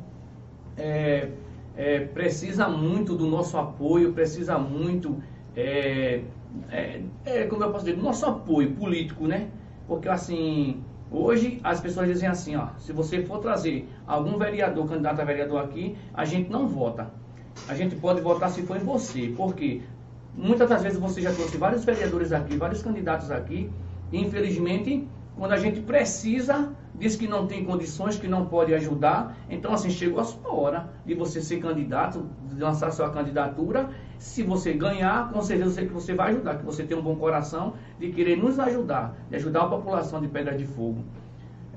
é, 0.77 1.29
é, 1.77 2.01
precisa 2.01 2.69
muito 2.69 3.15
do 3.15 3.27
nosso 3.27 3.59
apoio, 3.59 4.13
precisa 4.13 4.59
muito, 4.59 5.23
é, 5.55 6.23
é, 6.71 7.01
é, 7.25 7.47
como 7.47 7.63
eu 7.63 7.71
posso 7.71 7.85
dizer, 7.85 7.97
do 7.97 8.03
nosso 8.03 8.25
apoio 8.25 8.73
político, 8.73 9.27
né? 9.27 9.49
Porque 9.87 10.09
assim, 10.09 10.83
hoje 11.17 11.61
as 11.63 11.81
pessoas 11.81 12.09
dizem 12.09 12.29
assim, 12.29 12.57
ó, 12.57 12.69
se 12.79 12.93
você 12.93 13.23
for 13.23 13.39
trazer 13.39 13.89
algum 14.07 14.37
vereador, 14.39 14.89
candidato 14.89 15.21
a 15.21 15.25
vereador 15.25 15.63
aqui, 15.63 15.97
a 16.13 16.25
gente 16.25 16.51
não 16.51 16.67
vota. 16.67 17.11
A 17.69 17.75
gente 17.75 17.95
pode 17.97 18.21
votar 18.21 18.51
se 18.51 18.63
for 18.63 18.77
em 18.77 18.85
você, 18.85 19.33
porque 19.37 19.83
muitas 20.35 20.69
das 20.69 20.83
vezes 20.83 20.99
você 20.99 21.21
já 21.21 21.33
trouxe 21.33 21.57
vários 21.57 21.85
vereadores 21.85 22.33
aqui, 22.33 22.57
vários 22.57 22.83
candidatos 22.83 23.31
aqui, 23.31 23.71
e 24.13 24.21
infelizmente, 24.21 25.07
quando 25.37 25.53
a 25.53 25.57
gente 25.57 25.81
precisa, 25.81 26.73
diz 26.95 27.17
que 27.17 27.27
não 27.27 27.47
tem 27.47 27.65
condições, 27.65 28.17
que 28.17 28.29
não 28.29 28.47
pode 28.47 28.73
ajudar. 28.75 29.37
Então, 29.51 29.73
assim, 29.73 29.91
chegou 29.91 30.21
a 30.21 30.25
sua 30.25 30.53
hora 30.53 30.89
de 31.05 31.15
você 31.15 31.41
ser 31.41 31.59
candidato, 31.59 32.29
de 32.49 32.61
lançar 32.61 32.91
sua 32.93 33.11
candidatura. 33.11 33.91
Se 34.19 34.43
você 34.43 34.73
ganhar, 34.73 35.31
com 35.33 35.43
certeza 35.43 35.83
que 35.83 35.93
você 35.93 36.15
vai 36.15 36.31
ajudar, 36.31 36.59
que 36.59 36.65
você 36.65 36.85
tem 36.85 36.97
um 36.97 37.03
bom 37.03 37.17
coração 37.17 37.75
de 37.99 38.11
querer 38.11 38.37
nos 38.37 38.59
ajudar, 38.59 39.15
de 39.29 39.37
ajudar 39.37 39.63
a 39.63 39.67
população 39.69 40.21
de 40.21 40.29
Pedra 40.29 40.57
de 40.57 40.67
Fogo. 40.67 41.05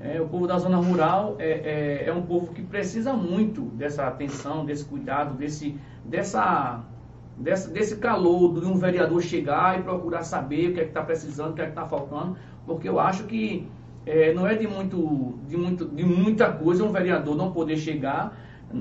É, 0.00 0.20
o 0.20 0.28
povo 0.28 0.46
da 0.46 0.56
zona 0.58 0.76
rural 0.76 1.34
é, 1.38 2.04
é, 2.04 2.08
é, 2.08 2.12
um 2.12 2.22
povo 2.22 2.52
que 2.52 2.62
precisa 2.62 3.12
muito 3.12 3.62
dessa 3.62 4.06
atenção, 4.06 4.64
desse 4.64 4.84
cuidado, 4.84 5.36
desse, 5.36 5.76
dessa, 6.04 6.84
desse, 7.36 7.68
desse 7.70 7.96
calor 7.96 8.60
de 8.60 8.66
um 8.66 8.76
vereador 8.76 9.20
chegar 9.20 9.78
e 9.78 9.82
procurar 9.82 10.22
saber 10.22 10.70
o 10.70 10.74
que 10.74 10.80
é 10.80 10.84
que 10.84 10.90
está 10.90 11.02
precisando, 11.02 11.50
o 11.50 11.54
que 11.54 11.62
é 11.62 11.64
que 11.64 11.70
está 11.70 11.84
faltando, 11.84 12.36
porque 12.64 12.88
eu 12.88 13.00
acho 13.00 13.24
que 13.24 13.66
é, 14.06 14.32
não 14.32 14.46
é 14.46 14.54
de, 14.54 14.68
muito, 14.68 15.38
de, 15.48 15.56
muito, 15.56 15.84
de 15.86 16.04
muita 16.04 16.52
coisa 16.52 16.84
um 16.84 16.92
vereador 16.92 17.36
não 17.36 17.50
poder 17.50 17.76
chegar 17.76 18.38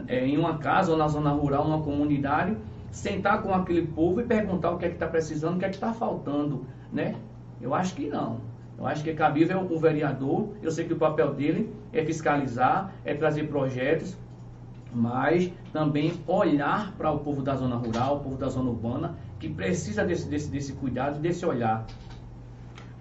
é, 0.08 0.26
em 0.26 0.38
uma 0.38 0.60
casa 0.60 0.92
ou 0.92 0.98
na 0.98 1.08
zona 1.08 1.32
rural, 1.32 1.66
numa 1.66 1.82
comunidade, 1.82 2.56
sentar 2.92 3.42
com 3.42 3.54
aquele 3.54 3.86
povo 3.88 4.22
e 4.22 4.24
perguntar 4.24 4.72
o 4.72 4.78
que 4.78 4.86
é 4.86 4.90
que 4.90 4.96
está 4.96 5.08
precisando, 5.08 5.56
o 5.56 5.60
que 5.60 5.66
é 5.66 5.70
que 5.70 5.76
está 5.76 5.94
faltando, 5.94 6.66
né? 6.92 7.16
Eu 7.62 7.74
acho 7.74 7.96
que 7.96 8.08
não. 8.08 8.40
Eu 8.78 8.86
acho 8.86 9.04
que 9.04 9.10
é 9.10 9.14
cabível 9.14 9.68
o 9.70 9.80
vereador, 9.80 10.50
eu 10.62 10.70
sei 10.70 10.86
que 10.86 10.94
o 10.94 10.98
papel 10.98 11.34
dele 11.34 11.74
é 11.92 12.06
fiscalizar, 12.06 12.94
é 13.04 13.16
trazer 13.16 13.48
projetos, 13.48 14.16
mas 14.94 15.52
também 15.74 16.14
olhar 16.28 16.94
para 16.96 17.12
o 17.12 17.20
povo 17.20 17.42
da 17.42 17.56
zona 17.56 17.76
rural, 17.76 18.18
o 18.18 18.20
povo 18.20 18.38
da 18.38 18.48
zona 18.50 18.70
urbana, 18.70 19.16
que 19.40 19.50
precisa 19.50 20.04
desse, 20.04 20.28
desse, 20.28 20.50
desse 20.50 20.74
cuidado, 20.74 21.20
desse 21.20 21.46
olhar. 21.46 21.86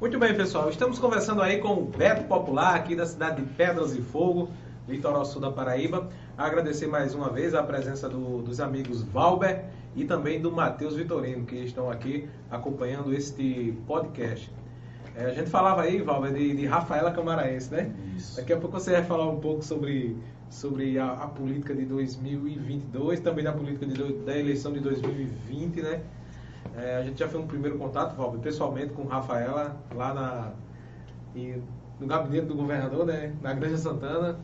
Muito 0.00 0.18
bem, 0.18 0.34
pessoal. 0.34 0.68
Estamos 0.68 0.98
conversando 0.98 1.40
aí 1.40 1.58
com 1.58 1.74
o 1.74 1.84
Beto 1.84 2.24
Popular, 2.24 2.74
aqui 2.74 2.94
da 2.94 3.06
cidade 3.06 3.42
de 3.42 3.48
Pedras 3.52 3.94
e 3.94 4.02
Fogo, 4.02 4.50
litoral 4.88 5.24
sul 5.24 5.40
da 5.40 5.50
Paraíba. 5.50 6.08
Agradecer 6.36 6.86
mais 6.86 7.14
uma 7.14 7.30
vez 7.30 7.54
a 7.54 7.62
presença 7.62 8.10
do, 8.10 8.42
dos 8.42 8.60
amigos 8.60 9.02
Valber 9.02 9.64
e 9.94 10.04
também 10.04 10.38
do 10.38 10.52
Matheus 10.52 10.94
Vitorino, 10.94 11.46
que 11.46 11.56
estão 11.56 11.90
aqui 11.90 12.28
acompanhando 12.50 13.14
este 13.14 13.74
podcast. 13.86 14.52
É, 15.14 15.24
a 15.24 15.32
gente 15.32 15.48
falava 15.48 15.80
aí, 15.80 16.02
Valber, 16.02 16.34
de, 16.34 16.54
de 16.54 16.66
Rafaela 16.66 17.10
Camaraense, 17.10 17.72
né? 17.72 17.90
Isso. 18.14 18.36
Daqui 18.36 18.52
a 18.52 18.58
pouco 18.58 18.78
você 18.78 18.92
vai 18.92 19.02
falar 19.02 19.26
um 19.30 19.40
pouco 19.40 19.64
sobre, 19.64 20.14
sobre 20.50 20.98
a, 20.98 21.10
a 21.12 21.26
política 21.26 21.74
de 21.74 21.86
2022, 21.86 23.20
também 23.20 23.42
da 23.42 23.52
política 23.52 23.86
de, 23.86 24.12
da 24.18 24.36
eleição 24.36 24.74
de 24.74 24.80
2020, 24.80 25.80
né? 25.80 26.02
É, 26.76 26.96
a 26.96 27.02
gente 27.02 27.18
já 27.18 27.28
fez 27.28 27.42
um 27.42 27.46
primeiro 27.46 27.78
contato, 27.78 28.14
Valber, 28.14 28.40
pessoalmente 28.40 28.92
com 28.92 29.04
Rafaela, 29.04 29.74
lá 29.94 30.12
na, 30.12 30.52
e, 31.34 31.62
no 31.98 32.06
gabinete 32.06 32.44
do 32.44 32.54
governador, 32.54 33.06
né, 33.06 33.34
na 33.40 33.54
Granja 33.54 33.78
Santana, 33.78 34.38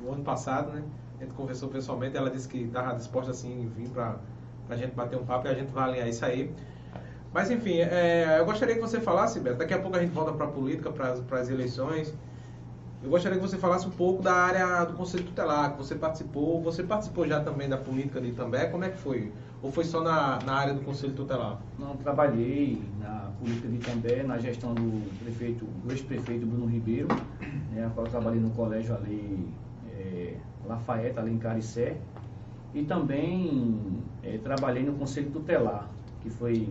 no 0.00 0.12
ano 0.12 0.22
passado, 0.22 0.70
né? 0.70 0.84
A 1.18 1.24
gente 1.24 1.34
conversou 1.34 1.68
pessoalmente, 1.68 2.16
ela 2.16 2.30
disse 2.30 2.48
que 2.48 2.58
estava 2.58 2.94
disposta 2.94 3.30
assim 3.30 3.70
vir 3.76 3.88
para 3.88 4.16
a 4.68 4.76
gente 4.76 4.94
bater 4.94 5.18
um 5.18 5.24
papo 5.24 5.46
e 5.46 5.50
a 5.50 5.54
gente 5.54 5.72
vai 5.72 5.88
alinhar 5.88 6.08
isso 6.08 6.24
aí. 6.24 6.52
Mas 7.32 7.50
enfim, 7.50 7.78
é, 7.78 8.36
eu 8.38 8.44
gostaria 8.44 8.74
que 8.74 8.80
você 8.80 9.00
falasse, 9.00 9.40
Beto, 9.40 9.56
daqui 9.56 9.74
a 9.74 9.78
pouco 9.78 9.96
a 9.96 10.00
gente 10.00 10.12
volta 10.12 10.32
para 10.32 10.46
a 10.46 10.48
política, 10.48 10.90
para 10.90 11.40
as 11.40 11.48
eleições. 11.48 12.14
Eu 13.02 13.10
gostaria 13.10 13.38
que 13.38 13.46
você 13.46 13.58
falasse 13.58 13.86
um 13.86 13.90
pouco 13.90 14.22
da 14.22 14.32
área 14.32 14.84
do 14.84 14.94
Conselho 14.94 15.24
Tutelar, 15.24 15.72
que 15.72 15.78
você 15.78 15.94
participou. 15.94 16.62
Você 16.62 16.82
participou 16.82 17.26
já 17.28 17.38
também 17.38 17.68
da 17.68 17.76
política 17.76 18.18
de 18.18 18.28
Itambé, 18.28 18.66
como 18.66 18.84
é 18.84 18.88
que 18.88 18.96
foi? 18.96 19.30
Ou 19.62 19.70
foi 19.70 19.84
só 19.84 20.00
na, 20.00 20.38
na 20.44 20.54
área 20.54 20.72
do 20.72 20.80
Conselho 20.80 21.12
Tutelar? 21.12 21.60
Não, 21.78 21.96
trabalhei 21.96 22.82
na 22.98 23.30
política 23.38 23.68
de 23.68 23.74
Itambé, 23.76 24.22
na 24.22 24.38
gestão 24.38 24.72
do 24.72 25.06
prefeito, 25.22 25.66
do 25.66 25.92
ex-prefeito 25.92 26.46
Bruno 26.46 26.64
Ribeiro, 26.64 27.08
né, 27.72 27.84
a 27.84 27.90
qual 27.90 28.06
eu 28.06 28.10
trabalhei 28.10 28.40
no 28.40 28.50
colégio 28.50 28.94
ali, 28.94 29.52
Lafayette, 30.66 31.18
ali 31.18 31.32
em 31.32 31.38
Caricé. 31.38 31.96
E 32.74 32.82
também 32.84 34.02
é, 34.22 34.38
trabalhei 34.38 34.82
no 34.82 34.94
Conselho 34.94 35.30
Tutelar, 35.30 35.88
que 36.22 36.30
foi 36.30 36.68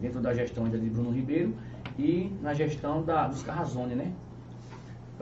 dentro 0.00 0.20
da 0.20 0.32
gestão 0.32 0.68
de 0.68 0.78
Bruno 0.78 1.10
Ribeiro 1.10 1.54
e 1.98 2.32
na 2.40 2.54
gestão 2.54 3.02
da, 3.02 3.26
dos 3.26 3.42
Carrazone, 3.42 3.94
né? 3.94 4.12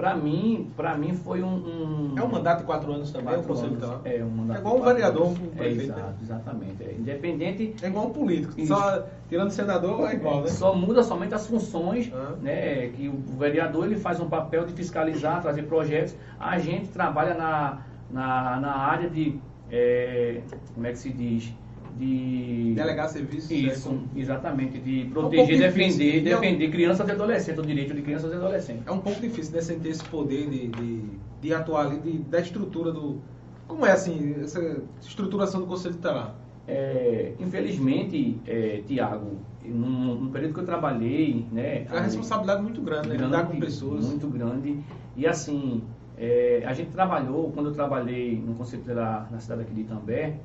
Para 0.01 0.17
mim, 0.17 0.73
para 0.75 0.97
mim 0.97 1.13
foi 1.13 1.43
um, 1.43 1.47
um, 1.47 2.15
É 2.17 2.23
um 2.23 2.29
mandato 2.29 2.61
de 2.61 2.65
quatro 2.65 2.91
anos 2.91 3.13
também, 3.13 3.35
quatro 3.35 3.55
o 3.55 3.59
anos, 3.59 4.07
É, 4.07 4.25
um 4.25 4.31
mandato 4.31 4.57
é 4.57 4.61
igual 4.61 4.79
um 4.79 4.83
vereador, 4.83 5.27
um 5.27 5.35
prefeito. 5.35 5.81
É, 5.81 5.85
exato, 5.85 6.15
exatamente. 6.23 6.83
É, 6.83 6.95
independente. 6.99 7.75
É 7.83 7.89
igual 7.89 8.07
um 8.07 8.11
político. 8.11 8.65
Só 8.65 9.05
tirando 9.29 9.51
senador 9.51 10.09
é 10.09 10.15
igual, 10.15 10.41
né? 10.41 10.49
Só 10.49 10.75
muda 10.75 11.03
somente 11.03 11.35
as 11.35 11.47
funções, 11.47 12.11
ah. 12.15 12.35
né? 12.41 12.89
Que 12.89 13.09
o 13.09 13.37
vereador 13.39 13.85
ele 13.85 13.97
faz 13.97 14.19
um 14.21 14.29
papel 14.31 14.65
de 14.65 14.73
fiscalizar, 14.73 15.43
trazer 15.43 15.65
projetos. 15.65 16.17
A 16.39 16.59
gente 16.59 16.89
trabalha 16.89 17.35
na, 17.35 17.81
na, 18.11 18.59
na 18.59 18.73
área 18.75 19.11
de. 19.11 19.39
É, 19.71 20.41
como 20.75 20.87
é 20.87 20.93
que 20.93 20.99
se 20.99 21.13
diz? 21.13 21.53
De 22.01 22.73
delegar 22.75 23.11
serviços. 23.11 23.51
Né, 23.51 23.57
Isso, 23.57 23.93
né? 23.93 24.01
exatamente, 24.17 24.79
de 24.79 25.05
proteger, 25.13 25.57
um 25.57 25.59
defender, 25.59 26.23
defender 26.23 26.69
um... 26.69 26.71
crianças 26.71 27.07
e 27.07 27.13
adolescentes, 27.13 27.63
o 27.63 27.67
direito 27.67 27.95
de 27.95 28.01
crianças 28.01 28.33
e 28.33 28.37
adolescentes. 28.37 28.83
É 28.87 28.91
um 28.91 29.01
pouco 29.01 29.21
difícil, 29.21 29.55
né, 29.55 29.61
sem 29.61 29.79
ter 29.79 29.91
esse 29.91 30.05
poder 30.05 30.49
de, 30.49 30.69
de, 30.69 31.03
de 31.43 31.55
atuar 31.55 31.87
ali, 31.87 32.01
de, 32.01 32.19
da 32.19 32.41
estrutura 32.41 32.91
do... 32.91 33.21
Como 33.69 33.85
é, 33.85 33.93
assim, 33.93 34.35
essa 34.43 34.83
estruturação 35.03 35.61
do 35.61 35.67
Conselho 35.67 35.95
Tutelar? 35.95 36.35
É, 36.67 37.35
infelizmente, 37.39 38.41
é, 38.47 38.83
Tiago, 38.87 39.37
no, 39.65 40.15
no, 40.17 40.31
período 40.31 40.55
que 40.55 40.61
eu 40.61 40.67
trabalhei, 40.67 41.47
né... 41.53 41.85
É 41.85 41.93
uma 41.93 42.01
responsabilidade 42.01 42.63
muito 42.63 42.81
grande, 42.81 43.09
né? 43.09 43.17
Grande, 43.17 43.37
lidar 43.37 43.47
com 43.47 43.61
pessoas. 43.61 44.07
Muito 44.07 44.27
grande. 44.27 44.79
E 45.17 45.27
assim, 45.27 45.83
é, 46.17 46.63
a 46.65 46.73
gente 46.73 46.91
trabalhou, 46.91 47.53
quando 47.53 47.67
eu 47.67 47.75
trabalhei 47.75 48.43
no 48.45 48.55
Conselho 48.55 48.83
Tutelar 48.83 49.29
na 49.31 49.39
cidade 49.39 49.63
aqui 49.63 49.75
de 49.75 49.83
Itambé, 49.83 50.39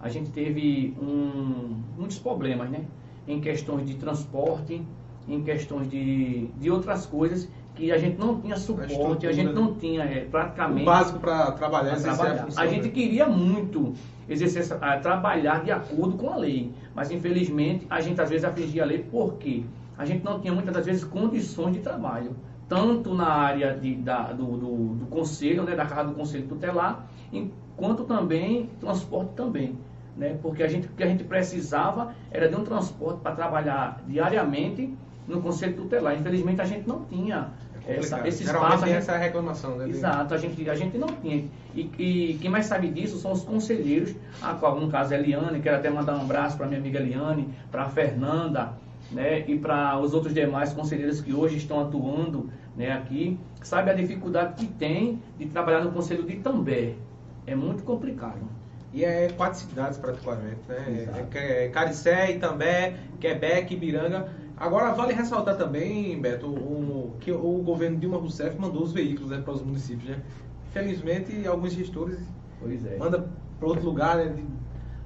a 0.00 0.08
gente 0.08 0.30
teve 0.30 0.94
um, 1.00 1.82
muitos 1.96 2.18
problemas, 2.18 2.70
né? 2.70 2.84
Em 3.26 3.40
questões 3.40 3.86
de 3.86 3.94
transporte, 3.94 4.82
em 5.28 5.42
questões 5.42 5.90
de, 5.90 6.46
de 6.58 6.70
outras 6.70 7.04
coisas 7.04 7.48
que 7.74 7.92
a 7.92 7.98
gente 7.98 8.18
não 8.18 8.40
tinha 8.40 8.56
suporte, 8.56 9.26
a, 9.26 9.30
a 9.30 9.32
gente 9.32 9.52
não 9.52 9.74
tinha 9.74 10.02
é, 10.02 10.24
praticamente... 10.24 10.82
O 10.82 10.84
básico 10.84 11.20
para 11.20 11.52
trabalhar, 11.52 11.96
trabalhar. 12.00 12.48
A, 12.56 12.62
a 12.62 12.66
gente 12.66 12.86
né? 12.86 12.90
queria 12.90 13.26
muito 13.26 13.94
exercer, 14.28 14.76
a, 14.80 14.98
trabalhar 14.98 15.62
de 15.62 15.70
acordo 15.70 16.16
com 16.16 16.30
a 16.30 16.36
lei, 16.36 16.72
mas 16.94 17.10
infelizmente 17.10 17.86
a 17.88 18.00
gente 18.00 18.20
às 18.20 18.28
vezes 18.28 18.44
afligia 18.44 18.82
a 18.82 18.86
lei 18.86 19.06
porque 19.10 19.62
a 19.96 20.04
gente 20.04 20.24
não 20.24 20.40
tinha 20.40 20.52
muitas 20.52 20.74
das 20.74 20.86
vezes 20.86 21.04
condições 21.04 21.74
de 21.74 21.80
trabalho, 21.80 22.34
tanto 22.68 23.14
na 23.14 23.28
área 23.28 23.76
de, 23.76 23.94
da, 23.94 24.32
do, 24.32 24.44
do, 24.56 24.76
do 24.94 25.06
conselho, 25.06 25.62
né, 25.62 25.76
da 25.76 25.86
casa 25.86 26.08
do 26.08 26.14
conselho 26.14 26.48
tutelar, 26.48 27.08
quanto 27.76 28.04
também 28.04 28.68
transporte 28.80 29.30
também. 29.36 29.78
Né? 30.18 30.36
Porque 30.42 30.62
a 30.62 30.68
gente, 30.68 30.86
o 30.86 30.90
que 30.90 31.02
a 31.02 31.06
gente 31.06 31.24
precisava 31.24 32.12
era 32.30 32.48
de 32.48 32.56
um 32.56 32.64
transporte 32.64 33.20
para 33.20 33.34
trabalhar 33.34 34.02
diariamente 34.06 34.92
no 35.26 35.40
Conselho 35.40 35.74
Tutelar. 35.76 36.14
Infelizmente 36.18 36.60
a 36.60 36.64
gente 36.64 36.86
não 36.88 37.04
tinha 37.04 37.50
É 37.86 37.96
essa, 37.96 38.26
esse 38.28 38.44
Geralmente 38.44 38.66
espaço. 38.74 38.84
tem 38.84 38.92
gente- 38.94 39.02
essa 39.02 39.16
reclamação, 39.16 39.76
né? 39.76 39.88
Exato, 39.88 40.34
a 40.34 40.36
gente, 40.38 40.68
a 40.68 40.74
gente 40.74 40.98
não 40.98 41.08
tinha. 41.08 41.44
E, 41.74 41.90
e 41.98 42.38
quem 42.40 42.50
mais 42.50 42.66
sabe 42.66 42.88
disso 42.88 43.16
são 43.18 43.32
os 43.32 43.42
conselheiros, 43.44 44.14
a 44.42 44.52
qual 44.54 44.78
no 44.78 44.90
caso 44.90 45.14
é 45.14 45.16
a 45.16 45.20
Eliane, 45.20 45.60
quero 45.60 45.76
até 45.76 45.88
mandar 45.88 46.16
um 46.16 46.20
abraço 46.22 46.56
para 46.56 46.66
minha 46.66 46.78
amiga 46.80 46.98
Eliane, 46.98 47.48
para 47.70 47.84
a 47.84 47.88
Fernanda, 47.88 48.72
né, 49.10 49.42
e 49.48 49.56
para 49.58 49.98
os 49.98 50.12
outros 50.12 50.34
demais 50.34 50.74
conselheiros 50.74 51.20
que 51.22 51.32
hoje 51.32 51.56
estão 51.56 51.80
atuando 51.80 52.50
né, 52.76 52.92
aqui, 52.92 53.38
sabe 53.62 53.90
a 53.90 53.94
dificuldade 53.94 54.54
que 54.56 54.66
tem 54.66 55.18
de 55.38 55.46
trabalhar 55.46 55.82
no 55.82 55.90
Conselho 55.92 56.24
de 56.24 56.34
Itambé. 56.34 56.92
É 57.46 57.54
muito 57.54 57.84
complicado. 57.84 58.42
E 58.92 59.04
é 59.04 59.28
quatro 59.36 59.58
cidades 59.58 59.98
praticamente, 59.98 60.60
né? 60.66 61.02
Exato. 61.02 61.36
É, 61.36 61.66
é 61.66 61.68
Caricé, 61.68 62.32
Itambé, 62.32 62.96
Quebec, 63.20 63.74
Ibiranga. 63.74 64.28
Agora 64.56 64.92
vale 64.92 65.12
ressaltar 65.12 65.56
também, 65.56 66.20
Beto, 66.20 66.46
o, 66.46 67.14
que 67.20 67.30
o 67.30 67.62
governo 67.62 67.98
Dilma 67.98 68.18
Rousseff 68.18 68.58
mandou 68.58 68.82
os 68.82 68.92
veículos 68.92 69.30
né, 69.30 69.40
para 69.40 69.54
os 69.54 69.62
municípios, 69.62 70.08
né? 70.08 70.20
Infelizmente, 70.70 71.46
alguns 71.46 71.72
gestores 71.72 72.18
Pois 72.60 72.84
é. 72.84 72.96
mandam 72.96 73.28
para 73.58 73.68
outro 73.68 73.84
lugar, 73.84 74.16
né? 74.16 74.34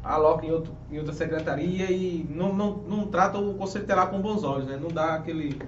aloca 0.03 0.45
em, 0.45 0.51
outro, 0.51 0.73
em 0.91 0.99
outra 0.99 1.13
secretaria 1.13 1.91
e 1.91 2.27
não, 2.29 2.53
não, 2.53 2.77
não 2.79 3.07
trata 3.07 3.39
o 3.39 3.55
conselho 3.55 3.87
telar 3.87 4.11
com 4.11 4.21
bons 4.21 4.43
olhos, 4.43 4.67
né? 4.67 4.79
Não 4.81 4.89
dá 4.89 5.15
aquele, 5.15 5.59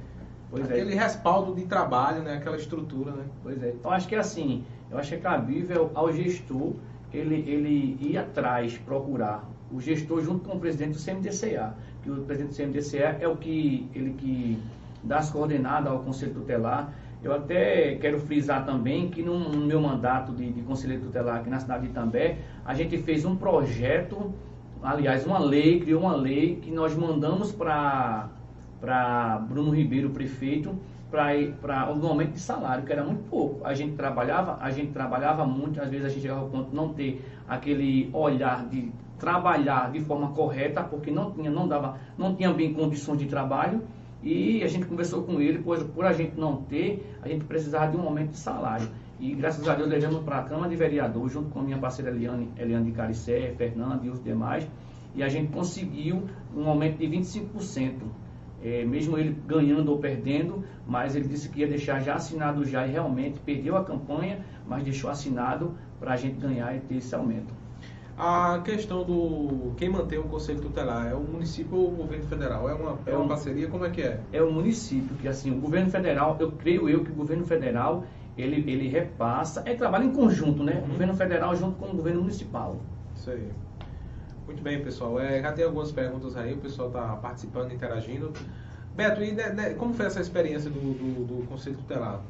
Pois 0.50 0.68
é. 0.68 0.74
aquele 0.74 0.94
respaldo 0.94 1.54
de 1.54 1.66
trabalho, 1.66 2.22
né? 2.22 2.34
Aquela 2.34 2.56
estrutura, 2.56 3.12
né? 3.12 3.24
Pois 3.42 3.62
é. 3.62 3.70
Então 3.70 3.90
acho 3.90 4.08
que 4.08 4.14
é 4.14 4.18
assim, 4.18 4.64
eu 4.90 4.98
acho 4.98 5.10
que 5.10 5.14
é 5.16 5.18
cabível 5.18 5.90
ao 5.94 6.12
gestor 6.12 6.72
ele, 7.14 7.36
ele 7.48 7.96
ir 8.00 8.18
atrás, 8.18 8.76
procurar 8.78 9.48
o 9.72 9.80
gestor 9.80 10.20
junto 10.22 10.48
com 10.48 10.56
o 10.56 10.60
presidente 10.60 10.92
do 10.92 10.98
CMDCA, 10.98 11.74
que 12.02 12.10
o 12.10 12.16
presidente 12.22 12.50
do 12.50 12.56
CMDCA 12.56 13.16
é 13.20 13.28
o 13.28 13.36
que 13.36 13.88
ele 13.94 14.14
que 14.14 14.58
dá 15.02 15.18
as 15.18 15.30
coordenadas 15.30 15.92
ao 15.92 16.00
Conselho 16.00 16.34
Tutelar. 16.34 16.92
Eu 17.22 17.32
até 17.32 17.94
quero 17.96 18.18
frisar 18.18 18.66
também 18.66 19.08
que 19.08 19.22
no, 19.22 19.38
no 19.38 19.66
meu 19.66 19.80
mandato 19.80 20.32
de, 20.32 20.52
de 20.52 20.60
conselheiro 20.62 21.04
tutelar 21.04 21.36
aqui 21.36 21.48
na 21.48 21.58
cidade 21.58 21.84
de 21.84 21.90
Itambé, 21.90 22.38
a 22.64 22.74
gente 22.74 22.98
fez 22.98 23.24
um 23.24 23.34
projeto, 23.34 24.34
aliás, 24.82 25.24
uma 25.24 25.38
lei, 25.38 25.80
criou 25.80 26.02
uma 26.02 26.14
lei 26.14 26.56
que 26.56 26.70
nós 26.70 26.94
mandamos 26.94 27.50
para 27.50 28.28
Bruno 29.48 29.70
Ribeiro, 29.70 30.10
prefeito, 30.10 30.74
para 31.60 31.94
o 31.94 32.06
aumento 32.06 32.32
de 32.32 32.40
salário, 32.40 32.84
que 32.84 32.92
era 32.92 33.04
muito 33.04 33.28
pouco. 33.28 33.64
A 33.64 33.74
gente 33.74 33.94
trabalhava, 33.94 34.58
a 34.60 34.70
gente 34.70 34.92
trabalhava 34.92 35.46
muito, 35.46 35.80
às 35.80 35.88
vezes 35.88 36.06
a 36.06 36.08
gente 36.08 36.22
chegava 36.22 36.40
ao 36.40 36.48
ponto 36.48 36.70
de 36.70 36.76
não 36.76 36.92
ter 36.92 37.24
aquele 37.48 38.10
olhar 38.12 38.66
de 38.68 38.92
trabalhar 39.18 39.90
de 39.92 40.00
forma 40.00 40.32
correta, 40.32 40.82
porque 40.82 41.10
não 41.10 41.30
tinha, 41.30 41.50
não 41.50 41.68
dava, 41.68 41.98
não 42.18 42.34
tinha 42.34 42.52
bem 42.52 42.74
condições 42.74 43.18
de 43.18 43.26
trabalho. 43.26 43.82
E 44.22 44.62
a 44.62 44.68
gente 44.68 44.86
conversou 44.86 45.22
com 45.22 45.40
ele, 45.40 45.60
pois 45.62 45.82
por 45.82 46.04
a 46.04 46.12
gente 46.12 46.38
não 46.38 46.56
ter, 46.56 47.18
a 47.22 47.28
gente 47.28 47.44
precisava 47.44 47.90
de 47.92 47.96
um 47.96 48.02
aumento 48.02 48.30
de 48.30 48.38
salário. 48.38 48.88
E 49.20 49.34
graças 49.34 49.66
a 49.68 49.74
Deus 49.74 49.88
levamos 49.88 50.22
para 50.24 50.38
a 50.38 50.42
Câmara 50.42 50.68
de 50.68 50.76
Vereador, 50.76 51.28
junto 51.28 51.50
com 51.50 51.60
a 51.60 51.62
minha 51.62 51.78
parceira 51.78 52.10
Eliane, 52.10 52.50
Eliane 52.56 52.86
de 52.86 52.92
Caricé, 52.92 53.54
Fernando 53.56 54.04
e 54.04 54.10
os 54.10 54.22
demais, 54.22 54.66
e 55.14 55.22
a 55.22 55.28
gente 55.28 55.52
conseguiu 55.52 56.24
um 56.56 56.68
aumento 56.68 56.98
de 56.98 57.06
25%. 57.06 58.23
É, 58.64 58.82
mesmo 58.84 59.18
ele 59.18 59.36
ganhando 59.46 59.90
ou 59.90 59.98
perdendo, 59.98 60.64
mas 60.86 61.14
ele 61.14 61.28
disse 61.28 61.50
que 61.50 61.60
ia 61.60 61.66
deixar 61.68 62.00
já 62.00 62.14
assinado 62.14 62.64
já 62.64 62.86
e 62.86 62.90
realmente 62.90 63.38
perdeu 63.40 63.76
a 63.76 63.84
campanha, 63.84 64.38
mas 64.66 64.82
deixou 64.82 65.10
assinado 65.10 65.74
para 66.00 66.14
a 66.14 66.16
gente 66.16 66.36
ganhar 66.40 66.74
e 66.74 66.80
ter 66.80 66.96
esse 66.96 67.14
aumento. 67.14 67.52
A 68.16 68.60
questão 68.64 69.02
do 69.04 69.72
quem 69.76 69.88
mantém 69.88 70.18
o 70.18 70.22
conselho 70.24 70.60
tutelar 70.60 71.08
é 71.10 71.14
o 71.14 71.20
município 71.20 71.76
ou 71.76 71.88
o 71.88 71.96
governo 71.96 72.24
federal? 72.26 72.68
É 72.70 72.74
uma, 72.74 72.98
é 73.06 73.10
É 73.10 73.16
uma 73.16 73.24
um- 73.24 73.28
parceria? 73.28 73.68
Como 73.68 73.84
é 73.84 73.90
que 73.90 74.00
é? 74.02 74.20
É 74.32 74.40
o 74.40 74.52
município 74.52 75.16
que 75.16 75.26
assim, 75.28 75.50
o 75.50 75.60
governo 75.60 75.90
federal, 75.90 76.36
eu 76.40 76.52
creio 76.52 76.88
eu 76.88 77.04
que 77.04 77.10
o 77.10 77.14
governo 77.14 77.44
federal 77.44 78.04
ele, 78.38 78.64
ele 78.70 78.88
repassa, 78.88 79.62
é 79.66 79.74
trabalho 79.74 80.04
em 80.04 80.12
conjunto, 80.12 80.62
né? 80.62 80.80
O 80.84 80.88
governo 80.88 81.14
federal 81.14 81.54
junto 81.56 81.76
com 81.76 81.86
o 81.86 81.96
governo 81.96 82.20
municipal. 82.20 82.76
Isso 83.14 83.30
aí. 83.30 83.50
Muito 84.46 84.62
bem, 84.62 84.82
pessoal. 84.82 85.18
É, 85.18 85.40
já 85.40 85.52
tem 85.52 85.64
algumas 85.64 85.90
perguntas 85.90 86.36
aí, 86.36 86.52
o 86.52 86.58
pessoal 86.58 86.88
está 86.88 87.16
participando, 87.16 87.72
interagindo. 87.72 88.32
Beto, 88.94 89.22
e 89.22 89.74
como 89.74 89.94
foi 89.94 90.06
essa 90.06 90.20
experiência 90.20 90.70
do, 90.70 90.80
do, 90.80 91.24
do 91.24 91.46
Conselho 91.48 91.76
Tutelar? 91.76 92.20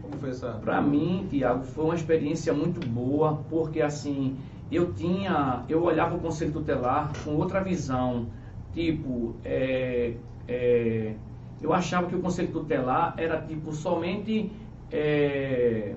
Como 0.00 0.16
foi 0.16 0.30
essa. 0.30 0.52
Para 0.52 0.80
mim, 0.80 1.26
Tiago, 1.28 1.64
foi 1.64 1.84
uma 1.84 1.94
experiência 1.94 2.54
muito 2.54 2.86
boa, 2.88 3.42
porque 3.50 3.82
assim, 3.82 4.38
eu 4.70 4.92
tinha, 4.92 5.64
eu 5.68 5.82
olhava 5.82 6.16
o 6.16 6.20
conselho 6.20 6.52
tutelar 6.52 7.12
com 7.24 7.34
outra 7.36 7.62
visão, 7.62 8.26
tipo, 8.72 9.34
é, 9.44 10.14
é, 10.48 11.14
eu 11.60 11.72
achava 11.72 12.06
que 12.06 12.14
o 12.14 12.20
conselho 12.20 12.48
tutelar 12.48 13.14
era 13.16 13.40
tipo 13.40 13.72
somente, 13.72 14.52
é, 14.92 15.94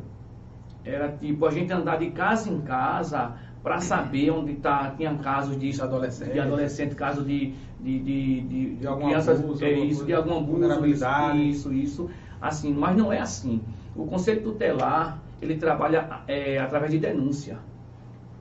era 0.83 1.09
tipo 1.11 1.45
a 1.45 1.51
gente 1.51 1.71
andar 1.71 1.97
de 1.97 2.11
casa 2.11 2.49
em 2.49 2.61
casa 2.61 3.35
para 3.63 3.79
saber 3.81 4.31
onde 4.31 4.55
tá, 4.55 4.93
tinha 4.95 5.13
casos 5.15 5.57
de, 5.59 5.71
De 5.71 5.81
adolescente. 5.81 6.31
de 6.31 6.39
adolescente, 6.39 6.95
caso 6.95 7.23
de, 7.23 7.53
de, 7.79 7.99
de, 7.99 8.41
de, 8.41 8.75
De 8.75 8.87
algum 8.87 9.05
crianças, 9.07 9.39
abuso, 9.39 9.63
é 9.63 9.69
alguma 9.69 9.85
isso, 9.85 10.05
de 10.05 10.13
algum 10.13 10.37
abuso, 10.37 10.51
vulnerabilidade. 10.51 11.49
isso, 11.49 11.73
isso, 11.73 12.09
assim, 12.41 12.73
mas 12.73 12.95
não 12.97 13.11
é 13.11 13.19
assim. 13.19 13.61
O 13.95 14.05
conselho 14.05 14.41
tutelar, 14.43 15.21
ele 15.41 15.55
trabalha 15.57 16.21
é, 16.27 16.57
através 16.57 16.91
de 16.91 16.99
denúncia. 16.99 17.59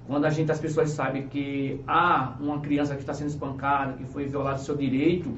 Quando 0.07 0.25
a 0.25 0.31
gente, 0.31 0.51
as 0.51 0.59
pessoas 0.61 0.91
sabem 0.91 1.27
que 1.29 1.81
há 1.87 2.35
uma 2.41 2.61
criança 2.61 2.95
que 2.95 3.01
está 3.01 3.13
sendo 3.13 3.29
espancada, 3.29 3.93
que 3.95 4.05
foi 4.05 4.27
violado 4.27 4.61
seu 4.61 4.75
direito, 4.77 5.37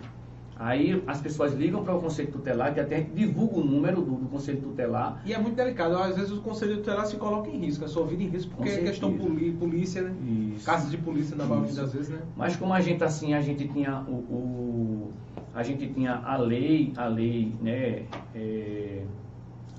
aí 0.61 1.03
as 1.07 1.21
pessoas 1.21 1.55
ligam 1.55 1.83
para 1.83 1.95
o 1.97 2.01
conselho 2.01 2.31
tutelar, 2.31 2.75
que 2.75 2.81
até 2.81 2.97
a 2.97 2.99
gente 2.99 3.13
divulga 3.13 3.59
o 3.59 3.65
número 3.65 4.03
do, 4.03 4.13
do 4.17 4.29
conselho 4.29 4.61
tutelar. 4.61 5.21
E 5.25 5.33
é 5.33 5.39
muito 5.39 5.57
delicado. 5.57 5.97
Às 5.97 6.15
vezes 6.17 6.31
o 6.31 6.41
Conselho 6.43 6.77
Tutelar 6.77 7.07
se 7.07 7.17
coloca 7.17 7.49
em 7.49 7.59
risco, 7.59 7.85
a 7.85 7.89
sua 7.89 8.07
vida 8.07 8.23
em 8.23 8.27
risco, 8.29 8.53
porque 8.55 8.69
é 8.69 8.79
questão 8.83 9.17
poli, 9.17 9.53
polícia, 9.53 10.03
né? 10.03 10.15
Isso. 10.55 10.67
Casos 10.67 10.91
de 10.91 10.99
polícia 10.99 11.35
na 11.35 11.45
maioria 11.47 11.73
das 11.75 11.93
vezes, 11.93 12.09
né? 12.11 12.21
Mas 12.37 12.57
como 12.57 12.73
a 12.75 12.81
gente 12.81 13.03
assim, 13.03 13.33
a 13.35 13.41
gente 13.41 13.67
tinha 13.69 14.01
o, 14.07 14.13
o- 14.13 15.13
a 15.55 15.63
gente 15.63 15.87
tinha 15.89 16.15
a 16.17 16.37
lei, 16.37 16.93
a 16.97 17.07
lei, 17.07 17.53
né? 17.61 18.03
é, 18.35 19.03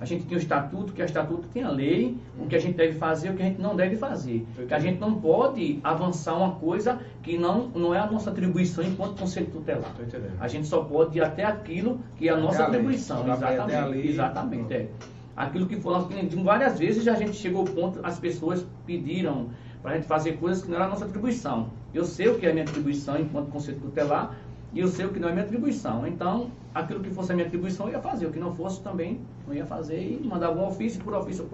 a 0.02 0.06
gente 0.06 0.26
tinha 0.26 0.36
o 0.36 0.42
estatuto, 0.42 0.94
que 0.94 1.02
o 1.02 1.06
estatuto 1.06 1.48
tem 1.50 1.62
a 1.62 1.70
lei, 1.70 2.18
o 2.40 2.48
que 2.48 2.56
a 2.56 2.60
gente 2.60 2.76
deve 2.76 2.98
fazer, 2.98 3.30
o 3.30 3.36
que 3.36 3.44
a 3.44 3.46
gente 3.46 3.62
não 3.62 3.76
deve 3.76 3.96
fazer. 3.96 4.44
Que 4.68 4.74
a 4.74 4.80
gente 4.80 5.00
não 5.00 5.22
pode 5.22 5.80
avançar 5.84 6.36
uma 6.36 6.56
coisa 6.56 7.00
que 7.22 7.38
não, 7.38 7.68
não 7.68 7.94
é 7.94 8.00
a 8.00 8.08
nossa 8.08 8.32
atribuição 8.32 8.84
enquanto 8.84 9.20
conselho 9.20 9.46
tutelar. 9.52 9.94
A 10.40 10.48
gente 10.48 10.66
só 10.66 10.84
pode 10.84 11.20
ir 11.20 11.22
até 11.22 11.46
aquilo 11.46 12.00
que 12.16 12.28
é 12.28 12.32
a 12.32 12.36
nossa 12.38 12.64
a 12.64 12.68
lei. 12.68 12.78
atribuição. 12.80 13.32
A 13.32 13.36
Exatamente. 13.36 13.90
lei. 13.90 14.10
Exatamente, 14.10 14.74
é. 14.74 14.90
Aquilo 15.38 15.68
que 15.68 15.76
de 15.76 16.44
várias 16.44 16.80
vezes 16.80 17.08
a 17.08 17.14
gente 17.14 17.36
chegou 17.36 17.62
ao 17.62 17.68
ponto, 17.68 18.00
as 18.02 18.20
pessoas 18.20 18.66
pediram 18.88 19.50
para 19.84 19.92
a 19.92 19.96
gente 19.96 20.08
fazer 20.08 20.34
coisas 20.34 20.64
que 20.64 20.70
não 20.70 20.78
era 20.78 20.86
a 20.86 20.90
nossa 20.90 21.06
atribuição. 21.06 21.70
Eu 21.94 22.06
sei 22.06 22.28
o 22.28 22.40
que 22.40 22.48
é 22.48 22.50
a 22.50 22.54
minha 22.54 22.66
atribuição 22.66 23.20
enquanto 23.20 23.52
conselho 23.52 23.80
tutelar 23.80 24.36
e 24.74 24.80
eu 24.80 24.88
sei 24.88 25.06
o 25.06 25.10
que 25.10 25.20
não 25.20 25.30
é 25.30 25.32
minha 25.34 25.44
atribuição. 25.44 26.08
Então, 26.08 26.50
aquilo 26.74 27.02
que 27.02 27.10
fosse 27.10 27.32
a 27.32 27.36
minha 27.36 27.46
atribuição 27.46 27.88
eu 27.88 27.94
ia 27.94 28.00
fazer, 28.00 28.26
o 28.26 28.32
que 28.32 28.40
não 28.40 28.56
fosse 28.56 28.82
também 28.82 29.20
não 29.46 29.54
ia 29.54 29.66
fazer 29.66 30.00
e 30.00 30.26
mandava 30.26 30.58
um 30.58 30.66
ofício 30.66 31.04
por 31.04 31.14
ofício 31.14 31.48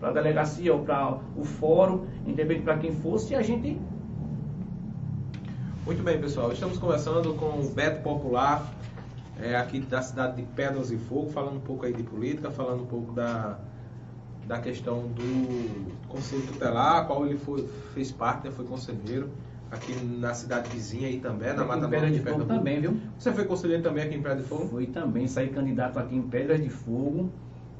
para 0.00 0.08
a 0.08 0.12
delegacia 0.12 0.72
ou 0.72 0.80
para 0.80 1.18
o 1.36 1.44
fórum, 1.44 2.06
independente 2.26 2.64
para 2.64 2.78
quem 2.78 2.92
fosse, 2.92 3.32
e 3.32 3.36
a 3.36 3.42
gente 3.42 3.78
Muito 5.86 6.02
bem, 6.02 6.20
pessoal. 6.20 6.50
Estamos 6.50 6.78
conversando 6.78 7.34
com 7.34 7.60
o 7.60 7.70
Beto 7.70 8.02
Popular, 8.02 8.72
é, 9.38 9.54
aqui 9.54 9.80
da 9.80 10.02
cidade 10.02 10.36
de 10.36 10.42
Pedras 10.42 10.90
e 10.90 10.96
Fogo, 10.96 11.30
falando 11.30 11.56
um 11.56 11.60
pouco 11.60 11.84
aí 11.84 11.92
de 11.92 12.02
política, 12.02 12.50
falando 12.50 12.82
um 12.82 12.86
pouco 12.86 13.12
da, 13.12 13.58
da 14.46 14.58
questão 14.58 15.02
do 15.08 16.08
Conselho 16.08 16.42
Tutelar, 16.46 17.06
qual 17.06 17.26
ele 17.26 17.38
foi, 17.38 17.68
fez 17.92 18.10
parte, 18.10 18.46
né, 18.46 18.50
foi 18.50 18.64
conselheiro 18.64 19.30
aqui 19.74 19.94
na 19.94 20.32
cidade 20.34 20.68
vizinha 20.70 21.08
aí 21.08 21.18
também, 21.18 21.52
na 21.52 21.64
Mata 21.64 21.88
Pedra 21.88 22.10
de. 22.10 22.20
Fogo 22.20 22.44
também, 22.44 22.80
viu? 22.80 22.96
Você 23.18 23.32
foi 23.32 23.44
conselheiro 23.44 23.82
também 23.82 24.04
aqui 24.04 24.14
em 24.14 24.22
Pedra 24.22 24.36
de 24.38 24.44
Fogo? 24.44 24.68
Fui 24.68 24.86
também, 24.86 25.26
saí 25.26 25.48
candidato 25.48 25.98
aqui 25.98 26.16
em 26.16 26.22
Pedras 26.22 26.62
de 26.62 26.70
Fogo, 26.70 27.30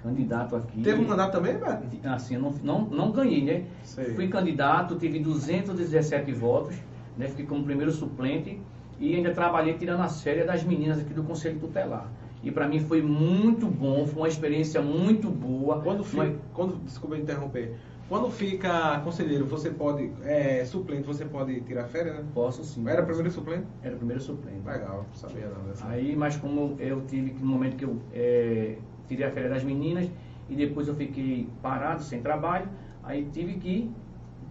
candidato 0.02 0.56
aqui. 0.56 0.82
Teve 0.82 1.00
um 1.00 1.08
mandato 1.08 1.32
também, 1.32 1.54
Beto? 1.54 1.84
Assim, 2.08 2.34
eu 2.34 2.40
não, 2.40 2.50
não, 2.62 2.80
não 2.86 3.12
ganhei, 3.12 3.42
né? 3.42 3.64
Sei. 3.82 4.14
Fui 4.14 4.28
candidato, 4.28 4.96
tive 4.96 5.18
217 5.18 6.32
votos, 6.32 6.76
né? 7.16 7.28
Fiquei 7.28 7.46
como 7.46 7.64
primeiro 7.64 7.92
suplente 7.92 8.60
e 8.98 9.14
ainda 9.14 9.32
trabalhei 9.32 9.74
tirando 9.74 10.00
as 10.02 10.22
férias 10.22 10.46
das 10.46 10.62
meninas 10.62 10.98
aqui 10.98 11.14
do 11.14 11.22
Conselho 11.22 11.58
Tutelar. 11.58 12.08
E 12.42 12.50
para 12.50 12.68
mim 12.68 12.78
foi 12.78 13.00
muito 13.00 13.66
bom, 13.66 14.06
foi 14.06 14.22
uma 14.22 14.28
experiência 14.28 14.82
muito 14.82 15.30
boa. 15.30 15.80
Quando 15.80 16.00
Uma- 16.00 16.24
fica, 16.26 16.38
quando, 16.52 16.76
desculpa 16.84 17.16
interromper. 17.16 17.74
Quando 18.08 18.30
fica 18.30 19.00
conselheiro, 19.00 19.46
você 19.46 19.70
pode, 19.70 20.12
é, 20.24 20.62
suplente, 20.64 21.06
você 21.06 21.24
pode 21.24 21.60
tirar 21.62 21.84
férias, 21.84 22.16
né? 22.16 22.24
Posso 22.34 22.62
sim. 22.62 22.86
Era 22.86 23.02
primeiro 23.02 23.30
suplente? 23.30 23.66
Era 23.82 23.96
primeiro 23.96 24.20
suplente. 24.22 24.60
Legal, 24.66 25.06
não 25.08 25.14
sabia 25.14 25.48
não 25.48 25.64
dessa. 25.64 25.88
Aí, 25.88 26.14
mas 26.14 26.36
como 26.36 26.76
eu 26.78 27.00
tive 27.06 27.30
que 27.30 27.40
no 27.40 27.48
momento 27.48 27.76
que 27.76 27.84
eu 27.84 27.98
eh, 28.12 28.76
tirei 29.08 29.26
a 29.26 29.30
férias 29.30 29.54
das 29.54 29.64
meninas 29.64 30.10
e 30.50 30.54
depois 30.54 30.86
eu 30.86 30.94
fiquei 30.94 31.48
parado, 31.62 32.02
sem 32.02 32.20
trabalho, 32.20 32.68
aí 33.02 33.26
tive 33.32 33.54
que 33.54 33.90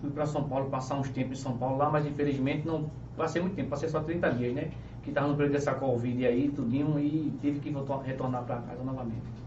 fui 0.01 0.09
para 0.09 0.25
São 0.25 0.43
Paulo 0.49 0.69
passar 0.69 0.95
uns 0.95 1.09
tempos 1.09 1.39
em 1.39 1.41
São 1.41 1.55
Paulo 1.55 1.77
lá, 1.77 1.91
mas 1.91 2.07
infelizmente 2.07 2.65
não 2.65 2.89
passei 3.15 3.39
muito 3.39 3.55
tempo, 3.55 3.69
passei 3.69 3.87
só 3.87 4.01
30 4.01 4.31
dias, 4.31 4.53
né? 4.55 4.71
Que 5.03 5.09
estava 5.09 5.27
no 5.27 5.35
período 5.35 5.53
dessa 5.53 5.75
Covid 5.75 6.25
aí, 6.25 6.49
tudinho, 6.49 6.99
e 6.99 7.31
tive 7.39 7.59
que 7.59 7.69
voltar, 7.69 7.99
retornar 7.99 8.43
para 8.45 8.61
casa 8.61 8.83
novamente. 8.83 9.42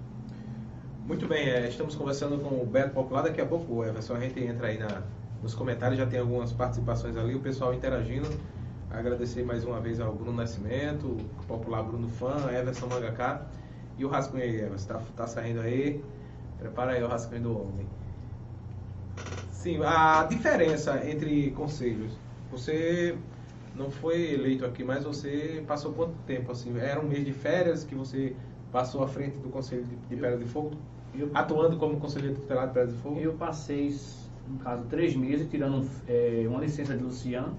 Muito 1.07 1.29
bem, 1.29 1.49
é, 1.49 1.69
estamos 1.69 1.95
conversando 1.95 2.37
com 2.40 2.61
o 2.61 2.66
Beto 2.66 2.92
Popular, 2.92 3.23
daqui 3.23 3.40
a 3.40 3.47
pouco, 3.47 3.85
Everson, 3.85 4.14
a 4.14 4.19
gente 4.19 4.42
entra 4.42 4.66
aí 4.66 4.77
na, 4.77 5.05
nos 5.40 5.55
comentários, 5.55 5.97
já 5.97 6.05
tem 6.05 6.19
algumas 6.19 6.53
participações 6.53 7.16
ali, 7.16 7.33
o 7.33 7.38
pessoal 7.38 7.73
interagindo. 7.73 8.29
Agradecer 8.90 9.45
mais 9.45 9.62
uma 9.62 9.79
vez 9.79 10.01
ao 10.01 10.12
Bruno 10.12 10.33
Nascimento, 10.33 11.07
o 11.07 11.47
popular 11.47 11.85
Bruno 11.85 12.09
Fã, 12.09 12.51
Everson 12.51 12.88
Mangaká 12.88 13.47
e 13.97 14.05
o 14.05 14.09
Rascunho 14.09 14.42
aí, 14.42 14.61
Everson, 14.61 14.95
tá, 14.95 15.01
tá 15.16 15.27
saindo 15.29 15.61
aí. 15.61 16.03
Prepara 16.59 16.95
aí 16.95 17.03
o 17.05 17.07
Rascunho 17.07 17.42
do 17.42 17.57
Homem. 17.57 17.87
Sim, 19.53 19.79
a 19.85 20.25
diferença 20.25 21.09
entre 21.09 21.53
conselhos. 21.53 22.11
Você 22.51 23.16
não 23.77 23.92
foi 23.92 24.33
eleito 24.33 24.64
aqui, 24.64 24.83
mas 24.83 25.05
você 25.05 25.62
passou 25.69 25.92
quanto 25.92 26.14
tempo 26.27 26.51
assim? 26.51 26.77
Era 26.77 26.99
um 26.99 27.07
mês 27.07 27.25
de 27.25 27.33
férias 27.33 27.85
que 27.85 27.95
você 27.95 28.35
passou 28.73 29.05
à 29.05 29.07
frente 29.07 29.38
do 29.38 29.51
Conselho 29.51 29.85
de, 29.85 29.95
de 29.95 30.16
Pedra 30.16 30.37
de 30.37 30.47
Fogo? 30.47 30.73
Eu, 31.18 31.31
atuando 31.35 31.76
como 31.76 31.98
conselheiro 31.98 32.37
tutelar 32.37 32.68
de 32.68 32.74
Pedra 32.74 32.92
de 32.92 32.98
Fogo? 32.98 33.18
Eu 33.18 33.35
passei, 33.35 33.94
no 34.48 34.59
caso, 34.59 34.85
três 34.85 35.16
meses 35.16 35.48
tirando 35.48 35.88
é, 36.07 36.44
uma 36.48 36.61
licença 36.61 36.96
de 36.96 37.02
Luciano, 37.02 37.57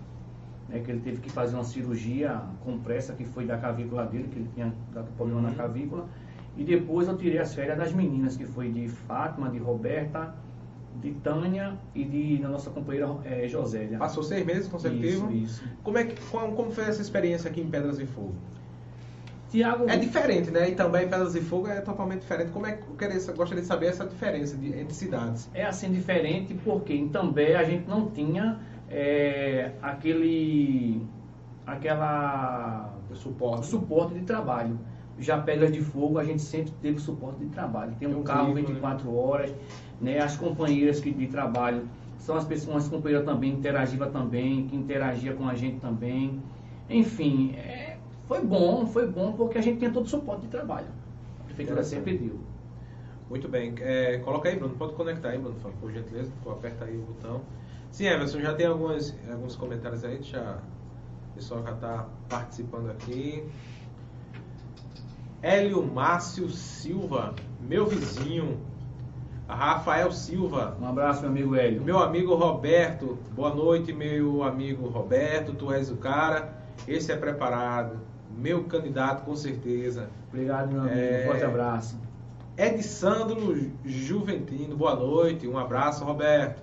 né, 0.70 0.80
que 0.80 0.91
ele 0.91 1.00
teve 1.02 1.22
que 1.22 1.30
fazer 1.30 1.56
uma 1.56 1.63
cirurgia 1.63 2.41
compressa 2.63 3.13
que 3.13 3.26
foi 3.26 3.46
da 3.46 3.58
cavícula 3.58 4.06
dele, 4.06 4.28
que 4.28 4.39
ele 4.39 4.50
tinha 4.54 4.74
dado 4.93 5.10
problema 5.15 5.41
uhum. 5.41 5.48
na 5.48 5.54
cavícula. 5.54 6.08
E 6.56 6.63
depois 6.63 7.08
eu 7.08 7.17
tirei 7.17 7.38
as 7.38 7.54
férias 7.54 7.78
das 7.78 7.93
meninas, 7.93 8.36
que 8.36 8.46
foi 8.46 8.72
de 8.72 8.88
Fátima, 8.88 9.50
de 9.50 9.60
Roberta, 9.60 10.34
de 11.02 11.12
Tânia 11.12 11.78
e 11.93 12.04
de 12.04 12.38
da 12.38 12.50
nossa 12.50 12.70
companheira 12.72 13.15
é, 13.24 13.48
Josélia. 13.48 13.98
Passou 13.98 14.24
seis 14.24 14.46
meses 14.46 14.67
consecutivo? 14.67 15.32
Isso, 15.32 15.62
isso. 15.62 15.63
Como, 15.84 15.98
é 15.98 16.06
que, 16.06 16.20
como, 16.30 16.56
como 16.56 16.72
foi 16.72 16.86
essa 16.86 17.02
experiência 17.02 17.50
aqui 17.50 17.62
em 17.62 17.70
Pedras 17.70 17.98
de 17.98 18.08
Fogo? 18.08 18.34
Tiago... 19.50 19.90
É 19.90 19.96
diferente, 19.98 20.52
né? 20.52 20.70
E 20.70 20.76
também 20.76 21.08
Pedras 21.08 21.34
de 21.34 21.42
Fogo 21.42 21.68
é 21.68 21.80
totalmente 21.82 22.22
diferente. 22.22 22.52
Como 22.52 22.66
é 22.66 22.74
que 22.74 22.82
eu 22.82 22.96
queria, 22.96 23.16
gostaria 23.34 23.62
de 23.62 23.68
saber 23.68 23.88
essa 23.88 24.06
diferença 24.06 24.58
de, 24.58 24.68
entre 24.68 24.94
cidades? 24.94 25.50
É 25.54 25.66
assim 25.66 25.92
diferente 25.92 26.54
porque 26.66 26.94
em 26.94 27.08
També 27.08 27.56
a 27.56 27.64
gente 27.64 27.88
não 27.88 28.10
tinha 28.10 28.60
é, 28.90 29.72
aquele 29.82 31.02
aquela 31.66 32.94
suporte. 33.14 33.68
suporte 33.68 34.14
de 34.14 34.22
trabalho. 34.22 34.78
Já 35.20 35.40
Pedras 35.40 35.72
de 35.72 35.82
Fogo 35.82 36.20
a 36.20 36.24
gente 36.24 36.42
sempre 36.42 36.72
teve 36.82 37.00
suporte 37.00 37.40
de 37.40 37.48
trabalho. 37.48 37.96
Tem 38.00 38.08
um, 38.08 38.20
um 38.20 38.24
carro 38.24 38.54
24 38.54 39.10
né? 39.10 39.18
horas, 39.18 39.54
né? 40.00 40.20
As 40.20 40.38
companheiras 40.38 41.00
que, 41.00 41.12
de 41.12 41.28
trabalho 41.28 41.88
são 42.18 42.36
as 42.36 42.46
pessoas, 42.46 42.84
as 42.84 42.90
companheiras 42.90 43.26
também 43.26 43.54
interagiva 43.54 44.08
também, 44.08 44.68
que 44.68 44.76
interagia 44.76 45.34
com 45.34 45.48
a 45.48 45.56
gente 45.56 45.80
também. 45.80 46.42
Enfim, 46.90 47.54
é, 47.56 47.87
foi 48.28 48.42
bom, 48.42 48.86
foi 48.88 49.08
bom 49.08 49.34
porque 49.34 49.58
a 49.58 49.62
gente 49.62 49.80
tinha 49.80 49.92
todo 49.92 50.06
o 50.06 50.10
suporte 50.10 50.42
de 50.42 50.48
trabalho. 50.48 50.88
A 51.40 51.44
prefeitura 51.46 51.84
sempre 51.84 52.18
deu. 52.18 52.40
Muito 53.30 53.48
bem. 53.48 53.74
É, 53.80 54.20
coloca 54.20 54.50
aí, 54.50 54.58
Bruno. 54.58 54.76
Pode 54.76 54.94
conectar 54.94 55.30
aí, 55.30 55.38
Bruno, 55.38 55.56
por 55.80 55.92
gentileza. 55.92 56.32
Aperta 56.50 56.86
aí 56.86 56.98
o 56.98 57.02
botão. 57.02 57.42
Sim, 57.92 58.06
Emerson, 58.06 58.40
já 58.40 58.54
tem 58.54 58.66
alguns, 58.66 59.16
alguns 59.32 59.56
comentários 59.56 60.04
aí, 60.04 60.22
já, 60.22 60.60
o 61.32 61.36
pessoal 61.36 61.63
já 61.63 61.72
está 61.72 62.08
participando 62.30 62.90
aqui. 62.90 63.44
Hélio 65.42 65.86
Márcio 65.86 66.50
Silva, 66.50 67.34
meu 67.62 67.86
vizinho. 67.86 68.60
Rafael 69.48 70.12
Silva. 70.12 70.78
Um 70.82 70.86
abraço, 70.86 71.22
meu 71.22 71.30
amigo 71.30 71.56
Hélio. 71.56 71.82
Meu 71.82 72.00
amigo 72.00 72.36
Roberto. 72.36 73.18
Boa 73.34 73.54
noite, 73.54 73.94
meu 73.94 74.44
amigo 74.44 74.90
Roberto. 74.90 75.54
Tu 75.54 75.72
és 75.72 75.90
o 75.90 75.96
cara. 75.96 76.54
Esse 76.86 77.13
é 77.13 77.16
preparado. 77.16 78.00
Meu 78.38 78.63
candidato, 78.65 79.23
com 79.26 79.36
certeza. 79.36 80.10
Obrigado, 80.30 80.71
meu 80.71 80.82
amigo. 80.82 80.95
É... 80.95 81.23
Um 81.23 81.32
forte 81.32 81.43
abraço. 81.43 82.00
Edisandro 82.56 83.71
Juventino. 83.84 84.76
Boa 84.76 84.95
noite. 84.95 85.47
Um 85.47 85.58
abraço, 85.58 86.06
Roberto. 86.06 86.62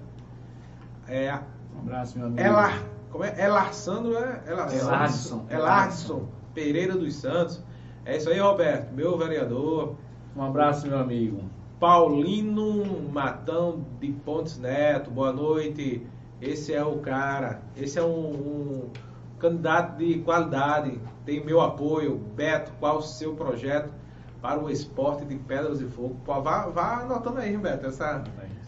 É, 1.06 1.32
um 1.76 1.80
abraço, 1.80 2.18
meu 2.18 2.28
amigo. 2.28 2.40
Elar, 2.40 2.82
como 3.10 3.24
é? 3.24 3.44
Elarsandro, 3.44 4.16
é? 4.16 4.42
Elardson. 4.46 5.46
Elardson 5.50 6.28
Pereira 6.54 6.94
dos 6.96 7.14
Santos. 7.16 7.62
É 8.04 8.16
isso 8.16 8.30
aí, 8.30 8.38
Roberto, 8.38 8.92
meu 8.92 9.16
vereador. 9.18 9.96
Um 10.36 10.42
abraço, 10.42 10.86
meu 10.86 10.98
amigo. 10.98 11.42
Paulino 11.78 13.08
Matão 13.12 13.84
de 14.00 14.10
Pontes 14.12 14.58
Neto, 14.58 15.10
boa 15.10 15.32
noite. 15.32 16.06
Esse 16.40 16.72
é 16.72 16.84
o 16.84 16.98
cara, 16.98 17.60
esse 17.76 17.98
é 17.98 18.02
um, 18.02 18.08
um 18.08 18.90
candidato 19.38 19.98
de 19.98 20.20
qualidade, 20.20 21.00
tem 21.24 21.44
meu 21.44 21.60
apoio. 21.60 22.16
Beto, 22.34 22.72
qual 22.78 22.98
o 22.98 23.02
seu 23.02 23.34
projeto 23.34 23.92
para 24.40 24.62
o 24.62 24.70
esporte 24.70 25.24
de 25.24 25.36
Pedras 25.36 25.80
e 25.80 25.86
Fogo? 25.86 26.16
Pô, 26.24 26.40
vá, 26.40 26.66
vá 26.66 27.00
anotando 27.00 27.38
aí, 27.38 27.56
Beto, 27.56 27.86
essa, 27.86 28.24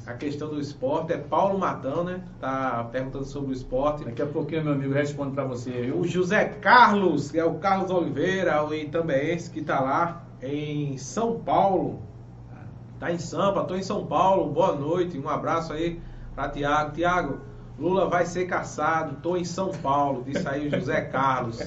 a 0.06 0.14
questão 0.14 0.48
do 0.48 0.60
esporte. 0.60 1.12
É 1.12 1.18
Paulo 1.18 1.58
Matão, 1.58 2.04
né? 2.04 2.22
Tá 2.40 2.88
perguntando 2.90 3.24
sobre 3.24 3.50
o 3.50 3.52
esporte. 3.52 4.04
Daqui 4.04 4.22
a 4.22 4.26
pouquinho 4.26 4.64
meu 4.64 4.72
amigo 4.72 4.92
responde 4.94 5.32
para 5.32 5.44
você. 5.44 5.90
O 5.90 6.04
José 6.04 6.44
Carlos, 6.44 7.30
que 7.30 7.38
é 7.38 7.44
o 7.44 7.54
Carlos 7.54 7.90
Oliveira, 7.90 8.64
o 8.64 8.72
Itambeense, 8.72 9.50
que 9.50 9.62
tá 9.62 9.80
lá 9.80 10.24
em 10.42 10.96
São 10.96 11.40
Paulo. 11.40 12.00
Tá 12.98 13.12
em 13.12 13.18
Sampa, 13.18 13.64
tô 13.64 13.74
em 13.74 13.82
São 13.82 14.06
Paulo. 14.06 14.50
Boa 14.50 14.74
noite, 14.74 15.18
um 15.18 15.28
abraço 15.28 15.72
aí 15.72 16.00
para 16.34 16.48
Tiago. 16.48 16.92
Tiago, 16.92 17.40
Lula 17.78 18.08
vai 18.08 18.24
ser 18.24 18.46
caçado, 18.46 19.16
tô 19.22 19.36
em 19.36 19.44
São 19.44 19.70
Paulo, 19.70 20.24
disse 20.24 20.48
aí 20.48 20.68
o 20.68 20.70
José 20.70 21.00
Carlos. 21.02 21.60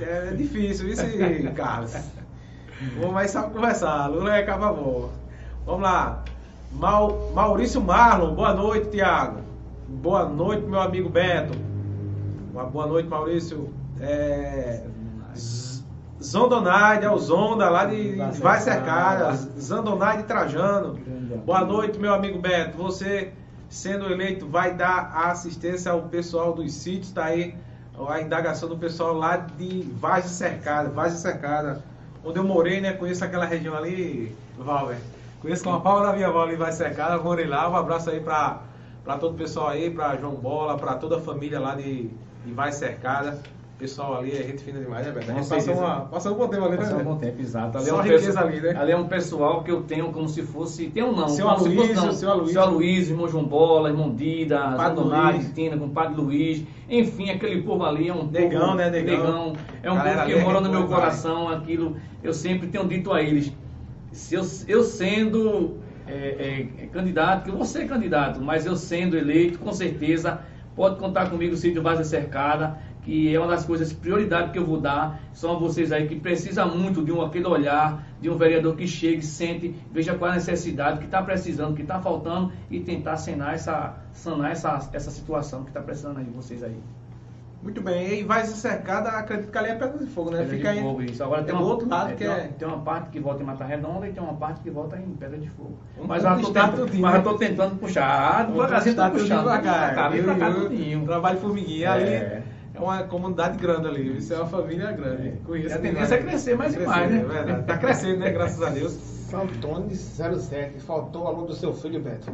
É 0.00 0.32
difícil, 0.36 0.88
isso 0.88 1.02
Carlos. 1.54 1.94
Vamos 2.96 3.12
mais 3.12 3.30
só 3.30 3.42
conversar, 3.42 4.06
Lula 4.06 4.36
é 4.36 4.42
capa 4.44 4.72
boa. 4.72 5.10
Vamos 5.66 5.82
lá. 5.82 6.22
Mau, 6.72 7.32
Maurício 7.34 7.80
Marlon, 7.80 8.34
boa 8.34 8.54
noite, 8.54 8.90
Tiago. 8.90 9.40
Boa 9.88 10.28
noite, 10.28 10.64
meu 10.66 10.80
amigo 10.80 11.08
Beto. 11.08 11.58
Uma 12.52 12.64
boa 12.64 12.86
noite, 12.86 13.08
Maurício. 13.08 13.72
É, 14.00 14.82
Zondonaide, 16.22 17.04
é 17.04 17.10
o 17.10 17.18
Zonda, 17.18 17.68
lá 17.68 17.84
de 17.84 18.16
Vai 18.40 18.60
Cercada. 18.60 19.32
Zandonaide 19.58 20.24
Trajano. 20.24 20.98
Boa 21.44 21.64
noite, 21.64 21.98
meu 21.98 22.12
amigo 22.12 22.38
Beto. 22.38 22.76
Você, 22.76 23.32
sendo 23.68 24.10
eleito, 24.10 24.46
vai 24.46 24.74
dar 24.74 25.10
assistência 25.30 25.92
ao 25.92 26.02
pessoal 26.02 26.52
dos 26.52 26.72
sítios, 26.72 27.12
tá 27.12 27.26
aí 27.26 27.54
a 28.08 28.20
indagação 28.20 28.68
do 28.68 28.76
pessoal 28.76 29.14
lá 29.14 29.36
de 29.36 29.82
Vaz 29.98 30.26
Cercada. 30.26 30.88
Vaz 30.90 31.14
Cercada, 31.14 31.82
onde 32.24 32.38
eu 32.38 32.44
morei, 32.44 32.80
né? 32.80 32.92
Conheço 32.92 33.24
aquela 33.24 33.44
região 33.44 33.74
ali, 33.74 34.34
Valver. 34.56 34.98
Conheço 35.40 35.64
com 35.64 35.72
a 35.72 35.80
palma 35.80 36.06
da 36.06 36.12
minha 36.12 36.28
avó 36.28 36.42
ali, 36.42 36.56
vai 36.56 36.72
secar, 36.72 37.22
morei 37.22 37.46
lá. 37.46 37.68
Um 37.68 37.76
abraço 37.76 38.10
aí 38.10 38.20
pra 38.20 38.60
todo 39.20 39.34
o 39.34 39.38
pessoal 39.38 39.68
aí, 39.68 39.90
pra 39.90 40.16
João 40.16 40.34
Bola, 40.34 40.76
pra 40.76 40.94
toda 40.94 41.16
a 41.16 41.20
família 41.20 41.60
lá 41.60 41.74
de, 41.74 42.10
de 42.44 42.52
Vai 42.52 42.72
Cercada. 42.72 43.40
Pessoal 43.78 44.18
ali 44.18 44.32
é 44.32 44.42
gente 44.42 44.64
fina 44.64 44.80
demais, 44.80 45.06
né, 45.06 45.12
Beto? 45.12 45.30
A 45.30 45.34
gente 45.34 45.48
passou, 45.48 45.74
uma, 45.74 46.00
passou 46.06 46.34
um 46.34 46.36
bom 46.36 46.48
tempo 46.48 46.64
ali, 46.64 46.72
né? 46.72 46.76
Passou 46.78 46.98
um 46.98 47.04
bom 47.04 47.16
tempo, 47.16 47.40
exato. 47.40 47.78
Ali 47.78 47.88
é, 47.88 47.94
um 47.94 48.00
riqueza 48.00 48.40
ali, 48.40 48.60
né? 48.60 48.74
ali 48.76 48.92
é 48.92 48.96
um 48.96 49.06
pessoal 49.06 49.62
que 49.62 49.70
eu 49.70 49.82
tenho 49.82 50.10
como 50.10 50.28
se 50.28 50.42
fosse. 50.42 50.88
Tem 50.88 51.04
um 51.04 51.14
não. 51.14 51.28
Seu 51.28 51.48
Aloysio, 51.48 51.94
não. 51.94 52.12
seu 52.12 52.30
Aloysio. 52.30 52.52
Seu 52.54 52.62
Aloysio, 52.62 53.14
irmão 53.14 53.28
João 53.28 53.44
Bola, 53.44 53.90
irmão 53.90 54.12
Dida, 54.12 54.76
Zandonari, 54.76 55.44
Tina, 55.54 55.76
com 55.76 55.84
o 55.84 55.90
Padre 55.90 56.20
Luiz. 56.20 56.64
Enfim, 56.90 57.30
aquele 57.30 57.62
povo 57.62 57.84
ali 57.84 58.08
é 58.08 58.12
um 58.12 58.26
negão, 58.26 58.60
povo. 58.60 58.74
né? 58.74 58.90
Negão. 58.90 59.16
negão. 59.16 59.52
É 59.80 59.92
um 59.92 59.94
Galera 59.94 60.22
povo 60.22 60.34
que 60.34 60.40
mora 60.40 60.60
no 60.60 60.70
meu 60.70 60.86
coração. 60.88 61.48
Aquilo 61.48 61.96
eu 62.22 62.34
sempre 62.34 62.66
tenho 62.68 62.86
dito 62.86 63.12
a 63.12 63.22
eles. 63.22 63.52
Se 64.12 64.34
eu, 64.34 64.42
eu 64.66 64.82
sendo 64.82 65.76
é, 66.06 66.12
é, 66.12 66.84
é, 66.84 66.86
candidato, 66.86 67.44
que 67.44 67.50
eu 67.50 67.56
vou 67.56 67.64
ser 67.64 67.86
candidato, 67.86 68.40
mas 68.40 68.66
eu 68.66 68.74
sendo 68.74 69.16
eleito, 69.16 69.58
com 69.58 69.72
certeza, 69.72 70.40
pode 70.74 70.96
contar 70.96 71.30
comigo, 71.30 71.54
o 71.54 71.56
sítio 71.56 71.82
Base 71.82 72.08
Cercada, 72.08 72.78
que 73.08 73.34
é 73.34 73.40
uma 73.40 73.48
das 73.48 73.64
coisas, 73.64 73.90
prioridade 73.90 74.52
que 74.52 74.58
eu 74.58 74.66
vou 74.66 74.78
dar, 74.78 75.18
são 75.32 75.56
a 75.56 75.58
vocês 75.58 75.90
aí 75.92 76.06
que 76.06 76.20
precisa 76.20 76.66
muito 76.66 77.02
de 77.02 77.10
um 77.10 77.22
aquele 77.22 77.46
olhar, 77.46 78.06
de 78.20 78.28
um 78.28 78.36
vereador 78.36 78.76
que 78.76 78.86
chegue, 78.86 79.22
sente, 79.22 79.74
veja 79.90 80.14
qual 80.14 80.28
é 80.28 80.32
a 80.34 80.36
necessidade, 80.36 80.98
que 80.98 81.06
está 81.06 81.22
precisando, 81.22 81.74
que 81.74 81.80
está 81.80 81.98
faltando, 82.02 82.52
e 82.70 82.80
tentar 82.80 83.16
sanar 83.16 83.54
essa, 83.54 83.94
sanar 84.12 84.52
essa, 84.52 84.90
essa 84.92 85.10
situação 85.10 85.62
que 85.62 85.70
está 85.70 85.80
precisando 85.80 86.18
aí 86.18 86.24
de 86.24 86.30
vocês 86.32 86.62
aí. 86.62 86.76
Muito 87.62 87.80
bem, 87.80 88.20
e 88.20 88.24
vai 88.24 88.44
se 88.44 88.54
cercada, 88.58 89.08
acredito 89.08 89.50
que 89.50 89.56
ali 89.56 89.70
é 89.70 89.74
Pedra 89.74 89.98
de 90.04 90.06
Fogo, 90.10 90.30
né? 90.30 90.40
Pedra 90.40 90.56
Fica 90.58 90.74
de 90.74 90.80
Fogo, 90.82 91.02
isso. 91.02 91.24
Agora 91.24 91.42
tem, 91.42 91.54
um 91.54 91.62
outro 91.62 91.88
lado 91.88 92.10
é, 92.10 92.12
que 92.12 92.18
tem 92.18 92.26
é... 92.26 92.30
Uma, 92.30 92.48
tem 92.48 92.68
uma 92.68 92.80
parte 92.80 93.08
que 93.08 93.20
volta 93.20 93.42
em 93.42 93.46
Mata 93.46 93.64
Redonda 93.64 94.06
e 94.06 94.12
tem 94.12 94.22
uma 94.22 94.34
parte 94.34 94.60
que 94.60 94.68
volta 94.68 94.98
em 94.98 95.14
Pedra 95.14 95.38
de 95.38 95.48
Fogo. 95.48 95.78
Mas 96.06 96.22
eu 96.24 96.36
estou 96.36 96.52
tentando, 96.52 96.98
mas 96.98 97.14
eu 97.14 97.22
tô 97.22 97.34
tentando 97.38 97.76
puxar, 97.76 98.46
devagarzinho 98.48 98.96
tá 98.96 99.10
puxando. 99.10 99.38
Devagar. 99.38 99.94
Cá, 99.94 100.08
vem 100.10 100.22
pra 100.22 100.34
cá 100.34 100.52
tudinho. 100.52 101.06
Trabalho 101.06 101.40
formiguinha 101.40 101.88
é. 101.88 101.90
ali. 101.90 102.57
É 102.78 102.80
uma 102.80 103.02
comunidade 103.02 103.58
grande 103.58 103.88
ali, 103.88 104.18
isso 104.18 104.32
é 104.32 104.36
uma 104.36 104.46
família 104.46 104.92
grande. 104.92 105.32
Conheço 105.44 105.74
a 105.74 105.78
tendência 105.78 106.14
é 106.14 106.18
crescer 106.18 106.56
mais 106.56 106.74
e 106.74 106.78
mais, 106.78 107.10
né? 107.10 107.18
É 107.18 107.24
verdade. 107.24 107.66
Tá 107.66 107.76
crescendo, 107.76 108.20
né? 108.20 108.30
Graças 108.30 108.62
a 108.62 108.70
Deus. 108.70 108.92
Santones 108.92 109.98
07, 109.98 110.80
faltou 110.80 111.24
o 111.24 111.26
aluno 111.26 111.48
do 111.48 111.54
seu 111.54 111.74
filho, 111.74 112.00
Beto. 112.00 112.32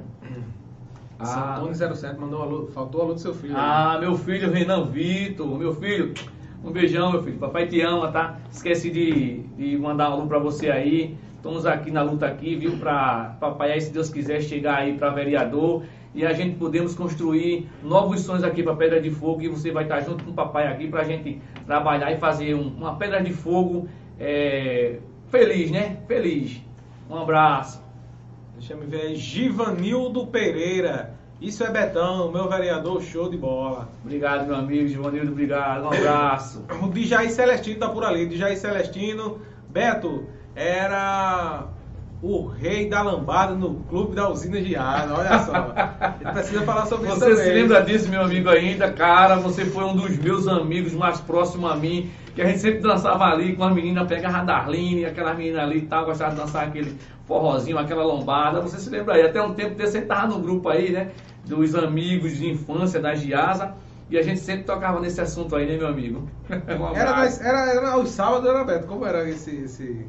Ah, 1.19 1.25
Santoni 1.25 1.97
07 1.97 2.21
mandou 2.21 2.43
alô, 2.43 2.67
faltou 2.67 3.01
alô 3.01 3.15
do 3.15 3.21
seu 3.21 3.35
filho. 3.35 3.55
Ah, 3.57 3.97
meu 3.99 4.19
filho 4.19 4.51
Renan 4.51 4.85
Vitor, 4.85 5.59
meu 5.59 5.75
filho, 5.75 6.13
um 6.63 6.71
beijão, 6.71 7.11
meu 7.11 7.23
filho. 7.23 7.39
Papai 7.39 7.67
te 7.67 7.81
ama, 7.81 8.13
tá? 8.13 8.39
Esqueci 8.51 8.91
de, 8.91 9.43
de 9.57 9.79
mandar 9.79 10.11
um 10.11 10.13
alô 10.13 10.27
pra 10.27 10.39
você 10.39 10.71
aí. 10.71 11.17
Estamos 11.37 11.67
aqui 11.67 11.91
na 11.91 12.03
luta 12.03 12.27
aqui, 12.27 12.55
viu? 12.57 12.77
Pra 12.79 13.37
papai 13.41 13.73
aí, 13.73 13.81
se 13.81 13.93
Deus 13.93 14.11
quiser, 14.11 14.41
chegar 14.43 14.77
aí 14.79 14.97
para 14.97 15.11
vereador 15.11 15.85
e 16.15 16.25
a 16.25 16.33
gente 16.33 16.57
podemos 16.57 16.95
construir 16.95 17.69
novos 17.83 18.21
sonhos 18.21 18.45
aqui 18.45 18.63
para 18.63 18.77
Pedra 18.77 19.01
de 19.01 19.11
Fogo 19.11 19.43
e 19.43 19.49
você 19.49 19.71
vai 19.73 19.83
estar 19.83 20.01
junto 20.01 20.25
com 20.25 20.31
o 20.31 20.35
papai 20.35 20.69
aqui 20.69 20.89
para 20.89 21.03
a 21.03 21.05
gente 21.05 21.41
trabalhar 21.67 22.13
e 22.13 22.19
fazer 22.19 22.55
um, 22.55 22.69
uma 22.69 22.97
Pedra 22.97 23.23
de 23.23 23.33
Fogo 23.33 23.89
é, 24.19 24.99
feliz, 25.29 25.71
né? 25.71 25.99
Feliz. 26.07 26.61
Um 27.11 27.17
abraço. 27.17 27.83
Deixa 28.57 28.75
eu 28.75 28.81
ver 28.81 29.01
aí. 29.01 29.17
Givanildo 29.17 30.27
Pereira. 30.29 31.15
Isso 31.41 31.65
é 31.65 31.71
Betão, 31.71 32.31
meu 32.31 32.49
vereador, 32.49 33.03
show 33.03 33.29
de 33.29 33.37
bola. 33.37 33.91
Obrigado, 34.03 34.47
meu 34.47 34.55
amigo 34.55 34.87
Givanildo, 34.87 35.33
obrigado. 35.33 35.85
Um 35.85 35.89
abraço. 35.89 36.65
o 36.81 36.89
Djaí 36.89 37.29
Celestino 37.29 37.81
tá 37.81 37.89
por 37.89 38.05
ali. 38.05 38.27
Djaí 38.27 38.57
Celestino. 38.57 39.41
Beto, 39.69 40.27
era 40.55 41.67
o 42.25 42.47
rei 42.47 42.89
da 42.89 43.03
lambada 43.03 43.55
no 43.55 43.75
clube 43.85 44.15
da 44.15 44.31
usina 44.31 44.59
de 44.59 44.75
água. 44.75 45.19
Olha 45.19 45.39
só. 45.41 45.75
Ele 46.23 46.33
precisa 46.33 46.63
falar 46.63 46.87
sobre 46.87 47.09
você 47.09 47.31
isso 47.31 47.37
Você 47.37 47.45
se 47.45 47.53
lembra 47.53 47.83
disso, 47.83 48.09
meu 48.09 48.23
amigo, 48.23 48.49
ainda? 48.49 48.91
Cara, 48.91 49.37
você 49.37 49.67
foi 49.67 49.85
um 49.85 49.95
dos 49.95 50.17
meus 50.17 50.49
amigos 50.49 50.95
mais 50.95 51.21
próximos 51.21 51.71
a 51.71 51.77
mim. 51.77 52.11
Que 52.35 52.41
a 52.41 52.47
gente 52.47 52.61
sempre 52.61 52.81
dançava 52.81 53.25
ali 53.25 53.55
com 53.55 53.63
as 53.63 53.75
meninas, 53.75 54.09
pegava 54.09 54.39
a 54.39 54.43
Darlene, 54.43 55.05
aquela 55.05 55.35
menina 55.35 55.63
ali 55.63 55.79
e 55.81 55.83
tal, 55.83 56.07
gostava 56.07 56.31
de 56.31 56.41
dançar 56.41 56.67
aquele 56.67 56.97
forrozinho, 57.27 57.79
aquela 57.79 58.03
lombada. 58.03 58.61
Você 58.63 58.79
se 58.79 58.89
lembra 58.89 59.17
aí? 59.17 59.23
Até 59.23 59.43
um 59.43 59.53
tempo 59.53 59.77
você 59.79 59.99
estava 59.99 60.27
no 60.27 60.41
grupo 60.41 60.71
aí, 60.71 60.91
né? 60.91 61.11
Dos 61.45 61.75
amigos 61.75 62.39
de 62.39 62.51
infância 62.51 63.01
da 63.01 63.15
Giasa. 63.15 63.75
E 64.11 64.17
a 64.17 64.23
gente 64.23 64.41
sempre 64.41 64.65
tocava 64.65 64.99
nesse 64.99 65.21
assunto 65.21 65.55
aí, 65.57 65.67
né, 65.67 65.77
meu 65.77 65.89
amigo? 65.89 66.27
Um 66.49 66.97
era, 66.97 67.27
era, 67.27 67.71
era 67.71 67.91
aos 67.93 68.11
sábados, 68.11 68.49
era 68.49 68.65
Beto? 68.65 68.87
Como 68.87 69.05
era 69.05 69.29
esse, 69.29 69.57
esse, 69.57 70.07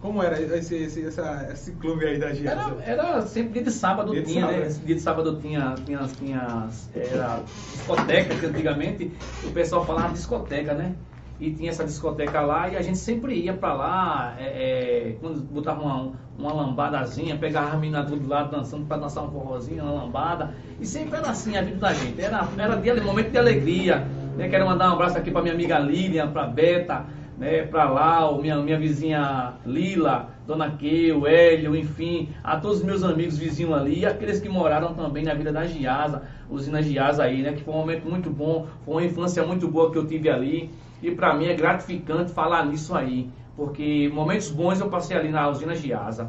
como 0.00 0.22
era 0.22 0.40
esse, 0.40 0.74
esse, 0.74 1.06
essa, 1.06 1.48
esse 1.52 1.72
clube 1.72 2.06
aí 2.06 2.18
da 2.18 2.32
Giasa? 2.32 2.76
Era, 2.82 3.04
era 3.04 3.22
sempre 3.22 3.52
dia 3.54 3.64
de 3.64 3.70
sábado 3.70 4.12
dia 4.12 4.22
tinha, 4.22 4.46
de 4.46 4.52
sábado. 4.52 4.64
né? 4.64 4.80
Dia 4.84 4.94
de 4.94 5.00
sábado 5.00 5.40
tinha, 5.40 5.74
tinha, 5.84 5.98
tinha 6.18 6.68
era 6.94 7.42
discoteca, 7.72 8.34
que 8.34 8.46
antigamente 8.46 9.12
o 9.44 9.50
pessoal 9.50 9.84
falava 9.84 10.12
discoteca, 10.12 10.72
né? 10.72 10.94
E 11.38 11.50
tinha 11.52 11.70
essa 11.70 11.84
discoteca 11.84 12.40
lá 12.40 12.68
e 12.68 12.76
a 12.76 12.82
gente 12.82 12.98
sempre 12.98 13.34
ia 13.34 13.54
pra 13.54 13.72
lá, 13.72 14.36
é, 14.38 14.44
é, 14.44 15.16
quando 15.20 15.40
botava 15.40 15.82
uma, 15.82 16.12
uma 16.38 16.52
lambadazinha, 16.52 17.36
pegava 17.36 17.72
a 17.72 17.76
menina 17.78 18.02
do 18.02 18.28
lado 18.28 18.50
dançando 18.50 18.86
pra 18.86 18.98
dançar 18.98 19.24
um 19.24 19.30
forrozinho, 19.30 19.82
uma 19.82 20.02
lambada. 20.02 20.54
E 20.78 20.86
sempre 20.86 21.16
era 21.16 21.30
assim 21.30 21.56
a 21.56 21.62
vida 21.62 21.78
da 21.78 21.94
gente. 21.94 22.20
Era, 22.20 22.46
era 22.58 22.76
dia, 22.76 22.94
momento 23.02 23.30
de 23.30 23.38
alegria. 23.38 24.06
Né? 24.36 24.48
Quero 24.48 24.66
mandar 24.66 24.90
um 24.90 24.94
abraço 24.94 25.16
aqui 25.16 25.30
pra 25.30 25.40
minha 25.40 25.54
amiga 25.54 25.78
Lilian, 25.78 26.30
pra 26.30 26.46
Beta 26.46 27.06
né, 27.40 27.62
para 27.62 27.88
lá, 27.88 28.38
minha, 28.38 28.56
minha 28.58 28.78
vizinha 28.78 29.54
Lila, 29.64 30.28
Dona 30.46 30.72
Keu, 30.72 31.26
Hélio, 31.26 31.74
enfim, 31.74 32.28
a 32.44 32.60
todos 32.60 32.78
os 32.78 32.84
meus 32.84 33.02
amigos 33.02 33.38
vizinhos 33.38 33.72
ali, 33.72 34.00
e 34.00 34.06
aqueles 34.06 34.40
que 34.40 34.48
moraram 34.48 34.92
também 34.92 35.24
na 35.24 35.32
vida 35.32 35.50
da 35.50 35.64
Giasa, 35.64 36.22
usina 36.50 36.82
Giasa 36.82 37.24
aí, 37.24 37.40
né, 37.40 37.54
que 37.54 37.64
foi 37.64 37.72
um 37.72 37.78
momento 37.78 38.06
muito 38.06 38.28
bom, 38.28 38.66
foi 38.84 38.94
uma 38.94 39.04
infância 39.04 39.42
muito 39.44 39.66
boa 39.66 39.90
que 39.90 39.96
eu 39.96 40.06
tive 40.06 40.28
ali, 40.28 40.70
e 41.02 41.10
para 41.10 41.34
mim 41.34 41.46
é 41.46 41.54
gratificante 41.54 42.30
falar 42.30 42.66
nisso 42.66 42.94
aí, 42.94 43.30
porque 43.56 44.10
momentos 44.12 44.50
bons 44.50 44.78
eu 44.78 44.90
passei 44.90 45.16
ali 45.16 45.30
na 45.30 45.48
usina 45.48 45.74
Giasa. 45.74 46.28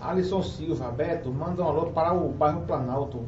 Alisson 0.00 0.40
Silva, 0.42 0.88
Beto, 0.92 1.32
manda 1.32 1.62
um 1.62 1.66
alô 1.66 1.86
para 1.86 2.12
o 2.14 2.28
bairro 2.28 2.60
Planalto. 2.60 3.24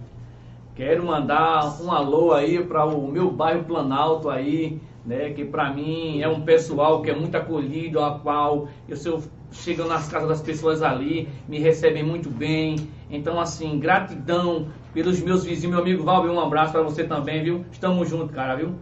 Quero 0.77 1.07
mandar 1.07 1.83
um 1.83 1.91
alô 1.91 2.35
aí 2.35 2.63
para 2.63 2.85
o 2.85 3.11
meu 3.11 3.31
bairro 3.31 3.65
Planalto 3.65 4.29
aí, 4.29 4.79
né, 5.07 5.31
que 5.31 5.45
para 5.45 5.73
mim 5.73 6.21
é 6.21 6.29
um 6.29 6.41
pessoal 6.41 7.01
que 7.01 7.11
é 7.11 7.15
muito 7.15 7.37
acolhido, 7.37 8.01
a 8.01 8.19
qual 8.19 8.69
eu, 8.89 8.97
eu 9.05 9.23
chego 9.53 9.85
nas 9.85 10.09
casas 10.09 10.29
das 10.29 10.43
pessoas 10.43 10.83
ali, 10.83 11.29
me 11.49 11.59
recebem 11.59 12.03
muito 12.03 12.29
bem. 12.29 12.77
Então, 13.09 13.39
assim, 13.41 13.79
gratidão 13.79 14.67
pelos 14.93 15.21
meus 15.21 15.45
vizinhos, 15.45 15.75
meu 15.75 15.81
amigo 15.81 16.03
Valber, 16.03 16.31
um 16.31 16.41
abraço 16.41 16.73
para 16.73 16.83
você 16.83 17.05
também, 17.05 17.43
viu? 17.43 17.65
Estamos 17.71 18.09
juntos, 18.09 18.35
cara, 18.35 18.57
viu? 18.57 18.75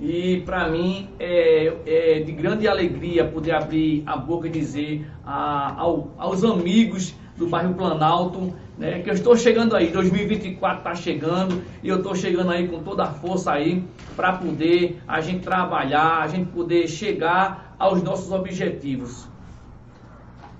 E 0.00 0.42
para 0.42 0.68
mim 0.68 1.08
é, 1.18 1.72
é, 1.84 2.20
de 2.20 2.30
grande 2.30 2.68
alegria 2.68 3.24
poder 3.24 3.52
abrir 3.52 4.04
a 4.06 4.16
boca 4.16 4.46
e 4.46 4.50
dizer 4.50 5.04
a, 5.24 5.74
ao, 5.80 6.12
aos 6.16 6.44
amigos 6.44 7.14
do 7.36 7.48
bairro 7.48 7.74
Planalto, 7.74 8.54
né, 8.78 9.02
que 9.02 9.10
eu 9.10 9.14
estou 9.14 9.36
chegando 9.36 9.74
aí, 9.74 9.90
2024 9.90 10.78
está 10.78 10.94
chegando 10.94 11.62
e 11.82 11.88
eu 11.88 11.96
estou 11.96 12.14
chegando 12.14 12.50
aí 12.52 12.68
com 12.68 12.80
toda 12.82 13.04
a 13.04 13.12
força 13.12 13.52
aí 13.52 13.84
para 14.14 14.32
poder 14.34 15.02
a 15.06 15.20
gente 15.20 15.40
trabalhar, 15.40 16.22
a 16.22 16.28
gente 16.28 16.50
poder 16.50 16.86
chegar 16.86 17.74
aos 17.76 18.02
nossos 18.02 18.30
objetivos. 18.30 19.26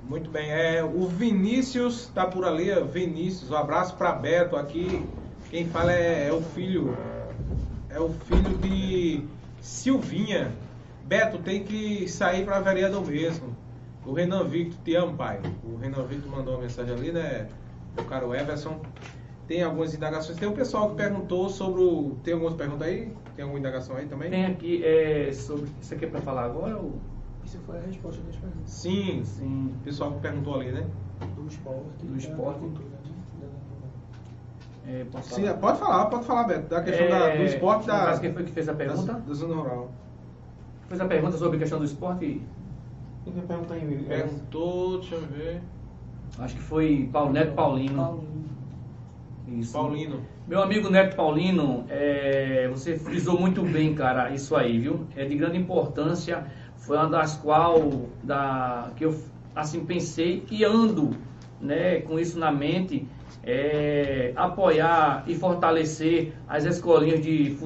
Muito 0.09 0.29
bem, 0.31 0.51
é, 0.51 0.83
o 0.83 1.07
Vinícius 1.07 2.03
está 2.03 2.27
por 2.27 2.45
ali, 2.45 2.69
Vinícius, 2.91 3.51
um 3.51 3.57
abraço 3.57 3.95
para 3.95 4.11
Beto 4.13 4.57
aqui, 4.57 5.05
quem 5.51 5.67
fala 5.67 5.93
é, 5.93 6.29
é 6.29 6.33
o 6.33 6.41
filho, 6.41 6.97
é 7.89 8.01
o 8.01 8.09
filho 8.09 8.59
de 8.59 9.23
Silvinha. 9.61 10.51
Beto 11.05 11.39
tem 11.39 11.63
que 11.63 12.09
sair 12.09 12.45
para 12.45 12.61
vereador 12.61 13.07
mesmo. 13.07 13.57
O 14.05 14.13
Renan 14.13 14.45
Victor, 14.45 14.79
te 14.85 14.95
amo, 14.95 15.17
pai. 15.17 15.41
O 15.63 15.77
Renan 15.77 16.03
Victor 16.05 16.31
mandou 16.31 16.55
uma 16.55 16.63
mensagem 16.63 16.95
ali, 16.95 17.13
né? 17.13 17.47
O 17.97 18.05
caro 18.05 18.35
Everson. 18.35 18.81
Tem 19.47 19.63
algumas 19.63 19.95
indagações. 19.95 20.39
Tem 20.39 20.47
um 20.47 20.53
pessoal 20.53 20.91
que 20.91 20.97
perguntou 20.97 21.49
sobre 21.49 21.81
o. 21.81 22.17
Tem 22.23 22.35
algumas 22.35 22.55
perguntas 22.55 22.87
aí? 22.87 23.13
Tem 23.35 23.43
alguma 23.43 23.59
indagação 23.59 23.97
aí 23.97 24.07
também? 24.07 24.31
Tem 24.31 24.45
aqui 24.45 24.85
é, 24.85 25.33
sobre. 25.33 25.71
Isso 25.81 25.95
aqui 25.95 26.05
é 26.05 26.09
para 26.09 26.21
falar 26.21 26.45
agora? 26.45 26.77
Ou... 26.77 27.01
Isso 27.45 27.59
foi 27.61 27.79
a 27.79 27.81
resposta 27.81 28.21
das 28.23 28.37
perguntas. 28.37 28.71
Sim, 28.71 29.23
sim. 29.25 29.75
O 29.81 29.85
pessoal 29.85 30.13
que 30.13 30.21
perguntou 30.21 30.55
ali, 30.55 30.71
né? 30.71 30.87
Do 31.35 31.47
esporte. 31.47 32.05
Do 32.05 32.17
esporte. 32.17 32.61
Né? 32.61 32.99
É, 34.87 35.07
Sim, 35.21 35.43
falar? 35.43 35.55
pode 35.59 35.79
falar, 35.79 36.07
pode 36.07 36.25
falar, 36.25 36.45
Beto. 36.45 36.69
Da 36.69 36.83
questão 36.83 37.07
é, 37.07 37.11
da, 37.11 37.37
do 37.37 37.43
esporte 37.43 37.87
da. 37.87 38.07
Caso, 38.07 38.21
quem 38.21 38.33
foi 38.33 38.45
que 38.45 38.53
fez 38.53 38.69
a 38.69 38.75
pergunta? 38.75 39.13
Da, 39.15 39.19
da 39.19 39.35
zona 39.35 39.55
rural. 39.55 39.91
Fez 40.89 41.01
a 41.01 41.07
pergunta 41.07 41.37
sobre 41.37 41.57
a 41.57 41.61
questão 41.61 41.79
do 41.79 41.85
esporte? 41.85 42.43
Quem 43.25 43.33
perguntou 43.33 43.77
aí, 43.77 44.05
Perguntou, 44.09 44.99
deixa 44.99 45.15
eu 45.17 45.21
ver. 45.27 45.63
Acho 46.39 46.55
que 46.55 46.63
foi 46.63 47.09
Paulo, 47.13 47.33
Neto 47.33 47.55
Paulino. 47.55 47.97
Paulino. 47.97 48.29
Isso. 49.49 49.73
Paulino. 49.73 50.21
Meu 50.47 50.63
amigo 50.63 50.89
Neto 50.89 51.17
Paulino, 51.17 51.85
é, 51.89 52.69
você 52.71 52.97
frisou 52.97 53.39
muito 53.39 53.63
bem, 53.63 53.95
cara, 53.95 54.31
isso 54.31 54.55
aí, 54.55 54.79
viu? 54.79 55.07
É 55.17 55.25
de 55.25 55.35
grande 55.35 55.59
importância. 55.59 56.47
Foi 56.77 56.97
uma 56.97 57.09
das 57.09 57.37
qual 57.37 58.09
da, 58.23 58.91
que 58.97 59.05
eu 59.05 59.19
assim 59.55 59.85
pensei 59.85 60.45
e 60.51 60.65
ando 60.65 61.11
né, 61.61 62.01
com 62.01 62.19
isso 62.19 62.39
na 62.39 62.53
mente. 62.53 63.07
É, 63.45 64.33
apoiar 64.37 65.25
e 65.27 65.35
fortalecer 65.35 66.35
as 66.47 66.65
escolinhas 66.65 67.23
de 67.23 67.57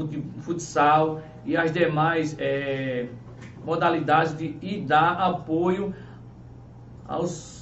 futsal 0.40 1.20
e 1.44 1.56
as 1.56 1.72
demais 1.72 2.36
é, 2.38 3.06
modalidades 3.64 4.36
de, 4.36 4.56
e 4.62 4.80
dar 4.80 5.12
apoio 5.14 5.92
aos, 7.06 7.61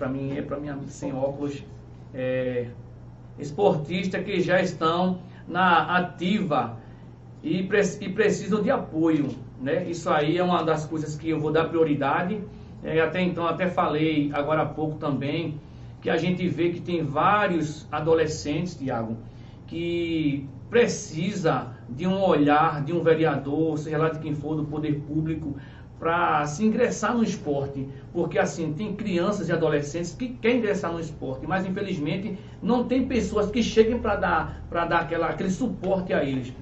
para 0.00 0.08
mim, 0.08 0.34
é 0.34 0.40
para 0.40 0.58
mim 0.58 0.70
sem 0.86 1.12
óculos, 1.12 1.62
é, 2.14 2.68
esportistas 3.38 4.24
que 4.24 4.40
já 4.40 4.58
estão 4.62 5.18
na 5.46 5.94
ativa 5.98 6.78
e, 7.42 7.58
e, 7.60 8.08
precisam 8.08 8.62
de 8.62 8.70
apoio, 8.70 9.28
né? 9.60 9.84
Isso 9.86 10.08
aí 10.08 10.38
é 10.38 10.42
uma 10.42 10.62
das 10.62 10.86
coisas 10.86 11.16
que 11.16 11.28
eu 11.28 11.38
vou 11.38 11.52
dar 11.52 11.66
prioridade. 11.66 12.40
É, 12.82 12.98
até 13.02 13.20
então, 13.20 13.46
até 13.46 13.66
falei 13.66 14.30
agora 14.32 14.62
há 14.62 14.66
pouco 14.66 14.96
também 14.96 15.60
que 16.00 16.08
a 16.08 16.16
gente 16.16 16.48
vê 16.48 16.70
que 16.70 16.80
tem 16.80 17.04
vários 17.04 17.86
adolescentes, 17.92 18.74
Tiago, 18.74 19.18
que 19.66 20.48
precisa 20.70 21.74
de 21.90 22.06
um 22.06 22.22
olhar 22.22 22.82
de 22.82 22.94
um 22.94 23.02
vereador, 23.02 23.76
seja 23.76 23.98
lá 23.98 24.08
de 24.08 24.18
quem 24.18 24.34
for, 24.34 24.54
do 24.54 24.64
poder 24.64 24.98
público, 25.00 25.56
para 26.00 26.46
se 26.46 26.64
ingressar 26.64 27.14
no 27.14 27.22
esporte, 27.22 27.86
porque 28.10 28.38
assim 28.38 28.72
tem 28.72 28.96
crianças 28.96 29.50
e 29.50 29.52
adolescentes 29.52 30.16
que 30.18 30.30
querem 30.30 30.56
ingressar 30.56 30.90
no 30.90 30.98
esporte, 30.98 31.46
mas 31.46 31.66
infelizmente 31.66 32.38
não 32.62 32.84
tem 32.84 33.06
pessoas 33.06 33.50
que 33.50 33.62
cheguem 33.62 33.98
para 33.98 34.16
dar 34.16 34.64
para 34.70 34.86
dar 34.86 35.00
aquela, 35.00 35.28
aquele 35.28 35.50
suporte 35.50 36.14
a 36.14 36.24
eles. 36.24 36.54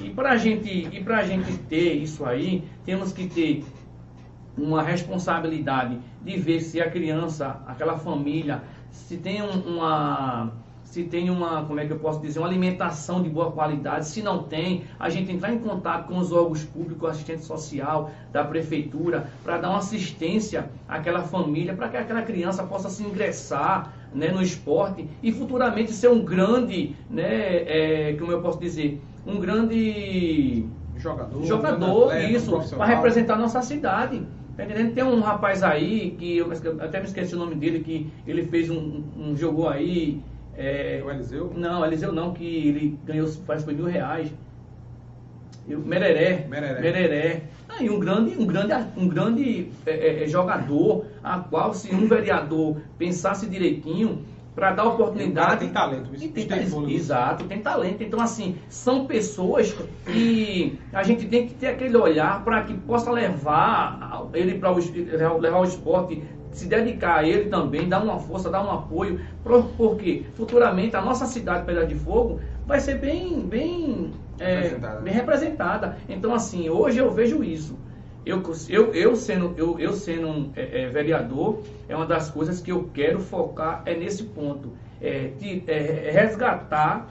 E 0.00 0.08
para 0.08 0.36
gente 0.38 0.88
e 0.90 1.04
para 1.04 1.22
gente 1.22 1.52
ter 1.68 1.92
isso 1.92 2.24
aí, 2.24 2.64
temos 2.86 3.12
que 3.12 3.28
ter 3.28 3.62
uma 4.56 4.82
responsabilidade 4.82 5.98
de 6.22 6.38
ver 6.38 6.60
se 6.60 6.80
a 6.80 6.90
criança, 6.90 7.60
aquela 7.66 7.98
família, 7.98 8.62
se 8.90 9.18
tem 9.18 9.42
uma 9.42 10.50
se 10.90 11.04
tem 11.04 11.28
uma, 11.28 11.64
como 11.64 11.78
é 11.78 11.86
que 11.86 11.92
eu 11.92 11.98
posso 11.98 12.18
dizer, 12.18 12.38
uma 12.38 12.48
alimentação 12.48 13.22
de 13.22 13.28
boa 13.28 13.52
qualidade. 13.52 14.08
Se 14.08 14.22
não 14.22 14.44
tem, 14.44 14.84
a 14.98 15.10
gente 15.10 15.30
entrar 15.30 15.52
em 15.52 15.58
contato 15.58 16.08
com 16.08 16.16
os 16.16 16.32
órgãos 16.32 16.64
públicos, 16.64 17.10
assistente 17.10 17.44
social, 17.44 18.10
da 18.32 18.42
prefeitura, 18.42 19.30
para 19.44 19.58
dar 19.58 19.68
uma 19.68 19.78
assistência 19.78 20.70
àquela 20.88 21.22
família, 21.22 21.74
para 21.74 21.90
que 21.90 21.96
aquela 21.98 22.22
criança 22.22 22.62
possa 22.64 22.88
se 22.88 23.02
ingressar 23.02 23.92
né, 24.14 24.28
no 24.28 24.40
esporte 24.40 25.06
e 25.22 25.30
futuramente 25.30 25.92
ser 25.92 26.08
um 26.08 26.24
grande, 26.24 26.96
né, 27.10 27.64
é, 27.66 28.16
como 28.18 28.32
eu 28.32 28.40
posso 28.40 28.58
dizer, 28.58 28.98
um 29.26 29.38
grande 29.38 30.64
jogador, 30.96 31.44
jogador 31.44 32.04
atleta, 32.12 32.30
isso, 32.30 32.76
para 32.76 32.86
representar 32.86 33.34
a 33.34 33.38
nossa 33.38 33.60
cidade. 33.60 34.22
Tá 34.56 34.64
entendendo? 34.64 34.94
Tem 34.94 35.04
um 35.04 35.20
rapaz 35.20 35.62
aí, 35.62 36.16
que 36.18 36.38
eu 36.38 36.50
até 36.80 36.98
me 36.98 37.04
esqueci 37.04 37.34
o 37.34 37.38
nome 37.38 37.54
dele, 37.54 37.80
que 37.80 38.10
ele 38.26 38.42
fez 38.44 38.70
um, 38.70 39.04
um 39.16 39.36
jogou 39.36 39.68
aí. 39.68 40.20
É, 40.58 41.00
o 41.04 41.10
Eliseu? 41.10 41.52
Não, 41.54 41.86
Eliseu 41.86 42.12
não, 42.12 42.34
que 42.34 42.44
ele 42.44 42.98
ganhou, 43.04 43.30
parece 43.46 43.64
que 43.64 43.70
foi 43.70 43.80
mil 43.80 43.86
reais. 43.86 44.30
Eu, 45.68 45.78
Mereré. 45.78 46.46
Mereré. 46.48 46.80
Mereré. 46.80 47.42
Aí 47.68 47.88
um 47.88 48.00
grande, 48.00 48.36
um 48.36 48.44
grande, 48.44 48.72
um 48.96 49.06
grande 49.06 49.70
é, 49.86 49.92
é, 49.92 50.24
é 50.24 50.26
jogador, 50.26 51.06
a 51.22 51.38
qual 51.38 51.72
se 51.72 51.94
um 51.94 52.08
vereador 52.08 52.80
pensasse 52.98 53.46
direitinho, 53.46 54.24
para 54.58 54.72
dar 54.72 54.84
oportunidade. 54.86 55.60
tem 55.60 55.68
talento, 55.68 56.10
e 56.12 56.28
tem, 56.28 56.48
tem 56.48 56.92
Exato, 56.92 57.44
tem 57.44 57.60
talento. 57.60 58.02
Então, 58.02 58.20
assim, 58.20 58.56
são 58.68 59.06
pessoas 59.06 59.72
que 60.04 60.76
a 60.92 61.04
gente 61.04 61.26
tem 61.26 61.46
que 61.46 61.54
ter 61.54 61.68
aquele 61.68 61.96
olhar 61.96 62.42
para 62.42 62.64
que 62.64 62.74
possa 62.74 63.12
levar 63.12 64.26
ele 64.34 64.58
para 64.58 64.70
levar 64.72 65.60
o 65.60 65.64
esporte, 65.64 66.24
se 66.52 66.66
dedicar 66.66 67.18
a 67.18 67.24
ele 67.24 67.48
também, 67.48 67.88
dar 67.88 68.02
uma 68.02 68.18
força, 68.18 68.50
dar 68.50 68.64
um 68.64 68.70
apoio, 68.70 69.20
porque 69.76 70.24
futuramente 70.34 70.96
a 70.96 71.02
nossa 71.02 71.26
cidade 71.26 71.64
Pedra 71.64 71.86
de 71.86 71.94
Fogo 71.94 72.40
vai 72.66 72.80
ser 72.80 72.98
bem, 72.98 73.40
bem, 73.40 74.12
é, 74.38 74.54
representada. 74.54 75.00
bem 75.00 75.14
representada. 75.14 75.96
Então, 76.08 76.34
assim, 76.34 76.68
hoje 76.68 76.98
eu 76.98 77.10
vejo 77.10 77.42
isso. 77.42 77.78
Eu, 78.26 78.42
eu, 78.68 78.94
eu 78.94 79.16
sendo, 79.16 79.54
eu, 79.56 79.78
eu 79.78 79.94
sendo 79.94 80.28
um 80.28 80.52
é, 80.54 80.82
é, 80.82 80.88
vereador, 80.88 81.62
é 81.88 81.96
uma 81.96 82.04
das 82.04 82.30
coisas 82.30 82.60
que 82.60 82.70
eu 82.70 82.90
quero 82.92 83.20
focar 83.20 83.82
é 83.86 83.94
nesse 83.94 84.24
ponto. 84.24 84.72
É, 85.00 85.30
de, 85.38 85.62
é, 85.66 86.10
resgatar 86.12 87.08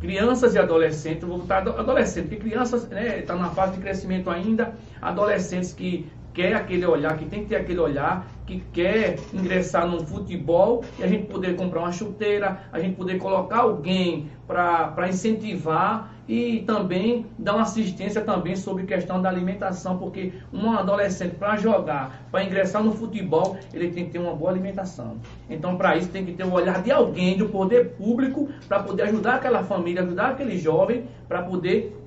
crianças 0.00 0.54
e 0.54 0.58
adolescentes, 0.58 1.24
vou 1.28 1.38
botar 1.38 1.58
adolescentes, 1.58 2.30
porque 2.30 2.48
crianças 2.48 2.84
estão 2.84 2.98
né, 2.98 3.22
tá 3.22 3.34
na 3.34 3.50
fase 3.50 3.72
de 3.74 3.80
crescimento 3.80 4.30
ainda, 4.30 4.72
adolescentes 5.02 5.72
que 5.72 6.08
quer 6.38 6.54
aquele 6.54 6.86
olhar, 6.86 7.18
que 7.18 7.24
tem 7.24 7.42
que 7.42 7.48
ter 7.48 7.56
aquele 7.56 7.80
olhar, 7.80 8.24
que 8.46 8.60
quer 8.72 9.18
ingressar 9.34 9.88
no 9.88 10.06
futebol 10.06 10.84
e 10.96 11.02
a 11.02 11.08
gente 11.08 11.26
poder 11.26 11.56
comprar 11.56 11.80
uma 11.80 11.90
chuteira, 11.90 12.60
a 12.70 12.78
gente 12.78 12.94
poder 12.94 13.18
colocar 13.18 13.62
alguém 13.62 14.30
para 14.46 15.08
incentivar 15.08 16.14
e 16.28 16.60
também 16.60 17.26
dar 17.36 17.54
uma 17.54 17.62
assistência 17.62 18.20
também 18.20 18.54
sobre 18.54 18.84
questão 18.84 19.20
da 19.20 19.28
alimentação, 19.28 19.98
porque 19.98 20.32
um 20.52 20.70
adolescente 20.70 21.34
para 21.34 21.56
jogar, 21.56 22.28
para 22.30 22.44
ingressar 22.44 22.84
no 22.84 22.92
futebol, 22.92 23.56
ele 23.74 23.90
tem 23.90 24.04
que 24.04 24.12
ter 24.12 24.20
uma 24.20 24.36
boa 24.36 24.52
alimentação. 24.52 25.16
Então, 25.50 25.76
para 25.76 25.96
isso 25.96 26.08
tem 26.10 26.24
que 26.24 26.34
ter 26.34 26.44
o 26.44 26.52
olhar 26.52 26.84
de 26.84 26.92
alguém, 26.92 27.36
do 27.36 27.48
poder 27.48 27.96
público, 27.96 28.48
para 28.68 28.80
poder 28.80 29.02
ajudar 29.04 29.34
aquela 29.34 29.64
família, 29.64 30.02
ajudar 30.02 30.28
aquele 30.28 30.56
jovem, 30.56 31.04
para 31.26 31.42
poder 31.42 32.00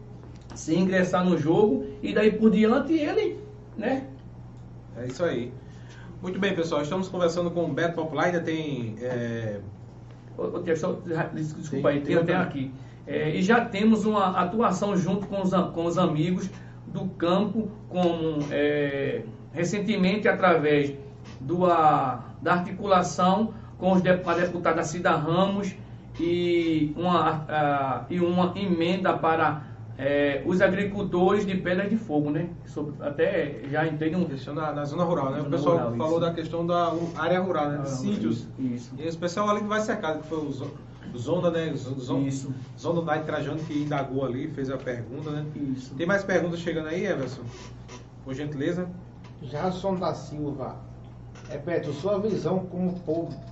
se 0.55 0.73
ingressar 0.73 1.25
no 1.25 1.37
jogo 1.37 1.85
e 2.01 2.13
daí 2.13 2.31
por 2.31 2.49
diante 2.49 2.93
ele, 2.93 3.37
né, 3.77 4.03
é 4.97 5.07
isso 5.07 5.23
aí. 5.23 5.53
Muito 6.21 6.39
bem, 6.39 6.55
pessoal. 6.55 6.81
Estamos 6.81 7.07
conversando 7.07 7.49
com 7.51 7.65
o 7.65 7.73
Beto 7.73 7.95
Popular. 7.95 8.25
Ainda 8.25 8.41
tem. 8.41 8.95
É... 9.01 9.59
desculpa 11.33 11.89
aí, 11.89 12.01
tem, 12.01 12.15
até 12.15 12.35
aqui. 12.35 12.71
É, 13.07 13.35
e 13.35 13.41
já 13.41 13.65
temos 13.65 14.05
uma 14.05 14.39
atuação 14.39 14.95
junto 14.95 15.27
com 15.27 15.41
os, 15.41 15.51
com 15.73 15.85
os 15.85 15.97
amigos 15.97 16.49
do 16.87 17.05
campo, 17.09 17.69
como 17.89 18.39
é, 18.51 19.23
recentemente 19.51 20.27
através 20.27 20.93
do, 21.39 21.65
a, 21.65 22.23
da 22.41 22.53
articulação 22.53 23.53
com 23.77 23.91
os, 23.93 24.05
a 24.05 24.33
deputada 24.35 24.83
Cida 24.83 25.11
Ramos 25.11 25.75
e 26.19 26.93
uma, 26.95 27.45
a, 27.49 28.05
e 28.09 28.19
uma 28.19 28.53
emenda 28.55 29.13
para 29.17 29.63
é, 29.97 30.41
os 30.45 30.61
agricultores 30.61 31.45
de 31.45 31.55
Pedra 31.57 31.87
de 31.87 31.97
Fogo, 31.97 32.29
né? 32.29 32.49
Sobre, 32.65 32.93
até 33.01 33.61
já 33.69 33.85
entrei 33.87 34.11
num... 34.11 34.25
Questão 34.25 34.53
na, 34.53 34.71
na 34.71 34.85
zona 34.85 35.03
rural, 35.03 35.31
né? 35.31 35.37
Zona 35.37 35.47
o 35.47 35.51
pessoal 35.51 35.77
rural, 35.77 35.95
falou 35.95 36.11
isso. 36.11 36.19
da 36.21 36.33
questão 36.33 36.65
da 36.65 36.93
área 37.15 37.39
rural, 37.39 37.69
né? 37.69 37.79
Ah, 37.81 37.85
sítios. 37.85 38.47
Isso. 38.57 38.93
E 38.97 39.07
o 39.07 39.17
pessoal 39.17 39.49
ali 39.49 39.61
que 39.61 39.67
vai 39.67 39.81
cercado, 39.81 40.21
que 40.21 40.27
foi 40.27 40.39
o, 40.39 40.51
Zonda, 41.17 41.51
né? 41.51 41.73
Zonda, 41.75 42.27
isso. 42.27 42.53
Zonda 42.79 43.01
Night 43.01 43.25
Trajano 43.25 43.59
que 43.59 43.83
indagou 43.83 44.25
ali, 44.25 44.47
fez 44.49 44.69
a 44.69 44.77
pergunta, 44.77 45.29
né? 45.29 45.45
Isso. 45.75 45.93
Tem 45.95 46.07
mais 46.07 46.23
perguntas 46.23 46.59
chegando 46.59 46.87
aí, 46.87 47.05
Everson? 47.05 47.41
Por 48.23 48.33
gentileza. 48.33 48.87
Jason 49.41 49.95
da 49.95 50.13
Silva. 50.13 50.77
Beto, 51.65 51.91
sua 51.91 52.17
visão 52.17 52.59
como 52.59 52.97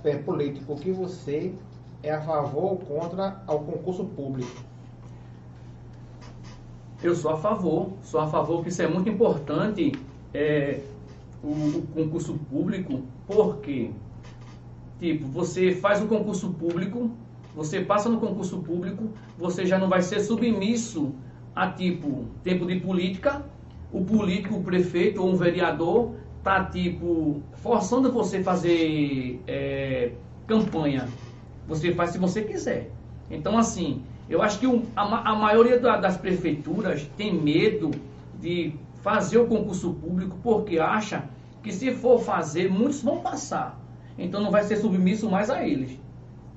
é, 0.04 0.16
político, 0.16 0.74
que 0.76 0.90
você 0.90 1.54
é 2.02 2.12
a 2.12 2.20
favor 2.22 2.64
ou 2.64 2.76
contra 2.78 3.42
ao 3.46 3.60
concurso 3.60 4.04
público? 4.04 4.69
Eu 7.02 7.14
sou 7.14 7.30
a 7.30 7.36
favor, 7.36 7.92
sou 8.02 8.20
a 8.20 8.26
favor 8.26 8.62
que 8.62 8.68
isso 8.68 8.82
é 8.82 8.86
muito 8.86 9.08
importante, 9.08 9.92
é, 10.34 10.80
o, 11.42 11.48
o 11.48 11.86
concurso 11.94 12.34
público, 12.50 13.02
porque, 13.26 13.90
tipo, 14.98 15.26
você 15.26 15.72
faz 15.72 16.02
o 16.02 16.06
concurso 16.06 16.50
público, 16.50 17.10
você 17.54 17.80
passa 17.80 18.08
no 18.08 18.20
concurso 18.20 18.58
público, 18.58 19.10
você 19.38 19.64
já 19.64 19.78
não 19.78 19.88
vai 19.88 20.02
ser 20.02 20.20
submisso 20.20 21.14
a, 21.54 21.68
tipo, 21.68 22.26
tempo 22.44 22.66
de 22.66 22.78
política, 22.78 23.44
o 23.92 24.04
político, 24.04 24.56
o 24.56 24.62
prefeito 24.62 25.22
ou 25.22 25.30
um 25.30 25.36
vereador 25.36 26.12
tá, 26.42 26.64
tipo, 26.64 27.42
forçando 27.54 28.12
você 28.12 28.38
a 28.38 28.44
fazer 28.44 29.42
é, 29.46 30.12
campanha. 30.46 31.08
Você 31.66 31.92
faz 31.94 32.10
se 32.10 32.18
você 32.18 32.42
quiser. 32.42 32.90
Então, 33.30 33.58
assim, 33.58 34.02
eu 34.30 34.40
acho 34.40 34.60
que 34.60 34.66
a, 34.94 35.32
a 35.32 35.34
maioria 35.34 35.76
das 35.78 36.16
prefeituras 36.16 37.04
tem 37.16 37.34
medo 37.34 37.90
de 38.40 38.72
fazer 39.02 39.38
o 39.38 39.46
concurso 39.46 39.92
público 39.94 40.38
porque 40.40 40.78
acha 40.78 41.24
que 41.64 41.72
se 41.72 41.92
for 41.92 42.20
fazer, 42.20 42.70
muitos 42.70 43.02
vão 43.02 43.18
passar. 43.18 43.78
Então 44.16 44.40
não 44.40 44.50
vai 44.50 44.62
ser 44.62 44.76
submisso 44.76 45.28
mais 45.28 45.50
a 45.50 45.66
eles. 45.66 45.98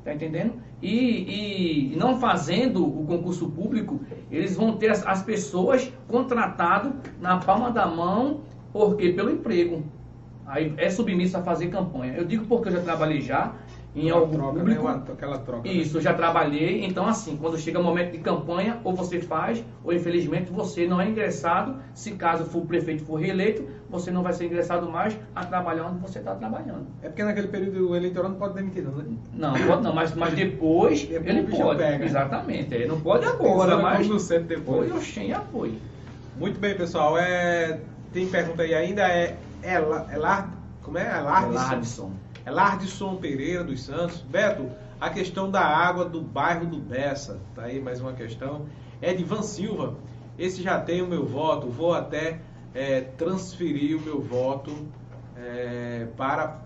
Tá 0.04 0.14
entendendo? 0.14 0.54
E, 0.82 1.94
e 1.94 1.96
não 1.96 2.20
fazendo 2.20 2.86
o 2.86 3.06
concurso 3.06 3.50
público, 3.50 4.02
eles 4.30 4.56
vão 4.56 4.78
ter 4.78 4.92
as, 4.92 5.06
as 5.08 5.24
pessoas 5.24 5.92
contratado 6.08 6.94
na 7.20 7.38
palma 7.38 7.72
da 7.72 7.88
mão, 7.88 8.42
porque 8.72 9.14
pelo 9.14 9.32
emprego. 9.32 9.84
Aí 10.46 10.74
é 10.78 10.90
submisso 10.92 11.38
a 11.38 11.42
fazer 11.42 11.70
campanha. 11.70 12.14
Eu 12.14 12.26
digo 12.26 12.46
porque 12.46 12.68
eu 12.68 12.74
já 12.74 12.82
trabalhei 12.82 13.22
já 13.22 13.56
em 13.96 14.12
uma 14.12 14.20
algum 14.20 14.34
troca, 14.34 14.54
né? 14.54 14.60
público. 14.60 14.84
Né? 14.84 15.04
aquela 15.14 15.38
troca. 15.38 15.70
Né? 15.70 15.76
Isso, 15.76 15.98
eu 15.98 16.02
já 16.02 16.14
trabalhei. 16.14 16.84
Então, 16.84 17.06
assim, 17.06 17.38
quando 17.38 17.58
chega 17.58 17.80
o 17.80 17.84
momento 17.84 18.12
de 18.12 18.18
campanha, 18.18 18.80
ou 18.84 18.94
você 18.94 19.20
faz, 19.20 19.64
ou 19.84 19.94
infelizmente 19.94 20.52
você 20.52 20.88
não 20.88 21.00
é 21.00 21.08
ingressado. 21.08 21.76
Se 21.94 22.12
caso 22.12 22.46
for 22.46 22.64
o 22.64 22.66
prefeito 22.66 23.04
for 23.06 23.16
reeleito, 23.16 23.68
você 23.90 24.10
não 24.10 24.24
vai 24.24 24.34
ser 24.34 24.46
ingressado 24.46 24.90
mais 24.90 25.18
a 25.36 25.46
trabalhar 25.46 25.86
onde 25.86 26.00
você 26.00 26.20
está 26.20 26.34
trabalhando. 26.34 26.88
É 27.02 27.08
porque 27.08 27.24
naquele 27.24 27.48
período 27.48 27.96
eleitoral 27.96 28.32
não 28.32 28.38
pode 28.38 28.56
demitir, 28.56 28.84
não, 28.84 28.94
né? 28.94 29.06
Não, 29.34 29.54
pode 29.54 29.84
não, 29.84 29.94
mas, 29.94 30.14
mas 30.16 30.34
depois, 30.34 31.04
depois 31.04 31.28
ele 31.28 31.44
pode. 31.44 31.78
Pega. 31.78 32.06
Exatamente. 32.06 32.74
Ele 32.74 32.88
não 32.88 33.00
pode 33.00 33.26
agora, 33.26 33.78
mas 33.78 34.08
no 34.08 34.20
centro 34.20 34.48
depois. 34.48 34.90
Foi, 34.90 34.98
oxê, 34.98 35.36
foi. 35.52 35.78
Muito 36.38 36.60
bem, 36.60 36.76
pessoal. 36.76 37.18
É, 37.18 37.80
tem 38.12 38.28
pergunta 38.28 38.64
aí 38.64 38.74
ainda? 38.74 39.04
É, 39.08 39.38
é, 39.62 39.74
é 39.74 40.18
Lard, 40.18 40.50
como 40.82 40.98
é? 40.98 41.06
É 41.06 41.20
Lardson. 41.22 42.12
É 42.46 42.52
Lardson 42.52 43.16
Pereira 43.16 43.64
dos 43.64 43.84
Santos. 43.84 44.22
Beto, 44.22 44.70
a 45.00 45.10
questão 45.10 45.50
da 45.50 45.62
água 45.62 46.06
do 46.06 46.22
bairro 46.22 46.66
do 46.66 46.78
Bessa. 46.78 47.40
Tá 47.56 47.64
aí 47.64 47.82
mais 47.82 48.02
uma 48.02 48.14
questão. 48.14 48.66
É 49.02 49.14
de 49.14 49.24
Van 49.24 49.42
Silva. 49.42 49.96
Esse 50.38 50.62
já 50.62 50.80
tem 50.80 51.02
o 51.02 51.08
meu 51.08 51.26
voto. 51.26 51.68
Vou 51.68 51.94
até 51.94 52.40
é, 52.74 53.02
transferir 53.02 53.98
o 53.98 54.02
meu 54.02 54.22
voto 54.22 54.72
é, 55.38 56.08
para. 56.18 56.60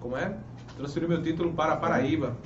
Como 0.00 0.16
é? 0.16 0.34
Transferir 0.76 1.08
meu 1.08 1.22
título 1.22 1.52
para 1.52 1.76
Paraíba. 1.76 2.36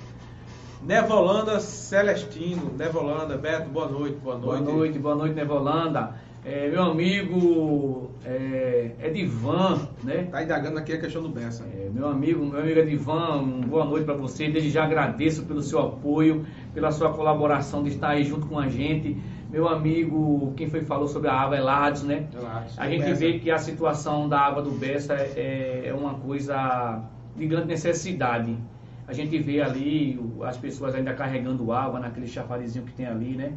Nevolanda 0.82 1.60
Celestino. 1.60 2.72
Nevolanda, 2.76 3.36
Beto, 3.36 3.68
boa 3.68 3.88
noite. 3.88 4.16
Boa 4.16 4.36
noite, 4.36 4.64
boa 4.64 4.76
noite, 4.76 4.98
boa 4.98 5.14
noite 5.14 5.34
Nevolanda. 5.34 6.14
É, 6.44 6.68
meu 6.68 6.82
amigo 6.82 8.10
é, 8.24 8.90
Edivan, 9.00 9.88
né? 10.02 10.24
Tá 10.24 10.42
indagando 10.42 10.76
aqui 10.76 10.92
a 10.92 10.98
questão 10.98 11.22
do 11.22 11.28
Bessa. 11.28 11.64
É, 11.72 11.88
meu 11.88 12.08
amigo, 12.08 12.44
meu 12.44 12.58
amigo 12.58 12.80
Edivan, 12.80 13.60
boa 13.60 13.84
noite 13.84 14.04
para 14.04 14.14
você. 14.14 14.48
Desde 14.48 14.68
já 14.68 14.82
agradeço 14.82 15.44
pelo 15.44 15.62
seu 15.62 15.78
apoio, 15.78 16.44
pela 16.74 16.90
sua 16.90 17.12
colaboração 17.12 17.84
de 17.84 17.90
estar 17.90 18.08
aí 18.08 18.24
junto 18.24 18.48
com 18.48 18.58
a 18.58 18.68
gente. 18.68 19.16
Meu 19.52 19.68
amigo, 19.68 20.52
quem 20.56 20.68
foi 20.68 20.80
falou 20.80 21.06
sobre 21.06 21.28
a 21.28 21.32
água 21.32 21.56
é 21.56 21.60
Lardes, 21.60 22.02
né? 22.02 22.26
É 22.34 22.70
a 22.76 22.88
gente 22.88 23.04
Bessa. 23.04 23.14
vê 23.14 23.38
que 23.38 23.48
a 23.48 23.58
situação 23.58 24.28
da 24.28 24.40
água 24.40 24.62
do 24.62 24.72
Bessa 24.72 25.14
é, 25.14 25.82
é 25.86 25.94
uma 25.94 26.14
coisa 26.14 27.04
de 27.36 27.46
grande 27.46 27.68
necessidade. 27.68 28.58
A 29.06 29.12
gente 29.12 29.38
vê 29.38 29.62
ali 29.62 30.18
as 30.42 30.56
pessoas 30.56 30.92
ainda 30.96 31.14
carregando 31.14 31.70
água 31.70 32.00
naquele 32.00 32.26
chafarizinho 32.26 32.84
que 32.84 32.92
tem 32.94 33.06
ali, 33.06 33.36
né? 33.36 33.52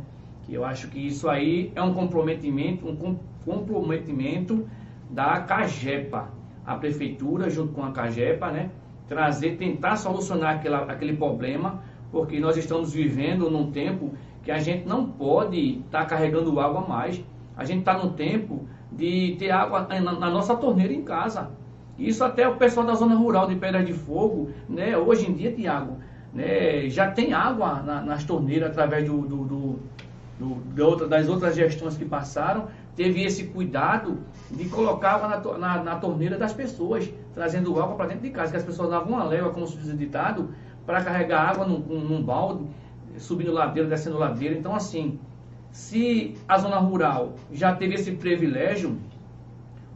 Que 0.45 0.53
eu 0.53 0.63
acho 0.63 0.87
que 0.89 0.99
isso 0.99 1.27
aí 1.27 1.71
é 1.75 1.81
um 1.81 1.93
comprometimento, 1.93 2.87
um 2.87 3.17
comprometimento 3.43 4.67
da 5.09 5.39
CAGEPA, 5.41 6.29
a 6.65 6.75
prefeitura 6.75 7.49
junto 7.49 7.73
com 7.73 7.83
a 7.83 7.91
CAGEPA, 7.91 8.51
né, 8.51 8.69
trazer, 9.07 9.57
tentar 9.57 9.95
solucionar 9.95 10.55
aquela, 10.55 10.83
aquele 10.83 11.15
problema, 11.15 11.81
porque 12.11 12.39
nós 12.39 12.57
estamos 12.57 12.93
vivendo 12.93 13.49
num 13.49 13.71
tempo 13.71 14.13
que 14.43 14.51
a 14.51 14.59
gente 14.59 14.87
não 14.87 15.05
pode 15.05 15.79
estar 15.79 16.01
tá 16.01 16.05
carregando 16.05 16.59
água 16.59 16.81
mais. 16.81 17.23
A 17.57 17.65
gente 17.65 17.79
está 17.79 17.97
no 17.97 18.11
tempo 18.11 18.67
de 18.91 19.35
ter 19.39 19.51
água 19.51 19.87
na, 19.89 20.13
na, 20.13 20.29
nossa 20.29 20.55
torneira 20.55 20.93
em 20.93 21.01
casa. 21.01 21.49
Isso 21.97 22.23
até 22.23 22.47
o 22.47 22.55
pessoal 22.55 22.85
da 22.85 22.93
zona 22.93 23.15
rural 23.15 23.47
de 23.47 23.55
Pedra 23.55 23.83
de 23.83 23.93
Fogo, 23.93 24.49
né, 24.69 24.97
hoje 24.97 25.29
em 25.29 25.33
dia, 25.33 25.51
Tiago, 25.51 25.97
né, 26.33 26.89
já 26.89 27.09
tem 27.09 27.33
água 27.33 27.81
na, 27.81 28.01
nas 28.01 28.23
torneiras 28.23 28.71
através 28.71 29.05
do, 29.05 29.21
do, 29.21 29.37
do, 29.45 29.79
do 30.39 30.85
outra, 30.85 31.07
das 31.07 31.29
outras 31.29 31.55
gestões 31.55 31.97
que 31.97 32.05
passaram, 32.05 32.67
teve 32.95 33.23
esse 33.23 33.45
cuidado 33.45 34.19
de 34.51 34.67
colocar 34.69 35.19
na, 35.27 35.57
na, 35.57 35.83
na 35.83 35.95
torneira 35.95 36.37
das 36.37 36.53
pessoas, 36.53 37.09
trazendo 37.33 37.79
água 37.81 37.95
para 37.95 38.07
dentro 38.07 38.23
de 38.23 38.31
casa, 38.31 38.51
que 38.51 38.57
as 38.57 38.63
pessoas 38.63 38.89
davam 38.89 39.13
uma 39.13 39.23
leva, 39.23 39.49
como 39.49 39.67
se 39.67 39.77
diz 39.77 39.97
ditado, 39.97 40.49
para 40.85 41.03
carregar 41.03 41.49
água 41.49 41.65
num, 41.65 41.79
num 41.79 42.21
balde, 42.21 42.65
subindo 43.17 43.51
ladeira, 43.51 43.87
descendo 43.87 44.17
ladeira. 44.17 44.55
Então, 44.55 44.75
assim, 44.75 45.19
se 45.71 46.35
a 46.47 46.57
zona 46.57 46.77
rural 46.77 47.35
já 47.51 47.73
teve 47.75 47.95
esse 47.95 48.11
privilégio, 48.11 48.97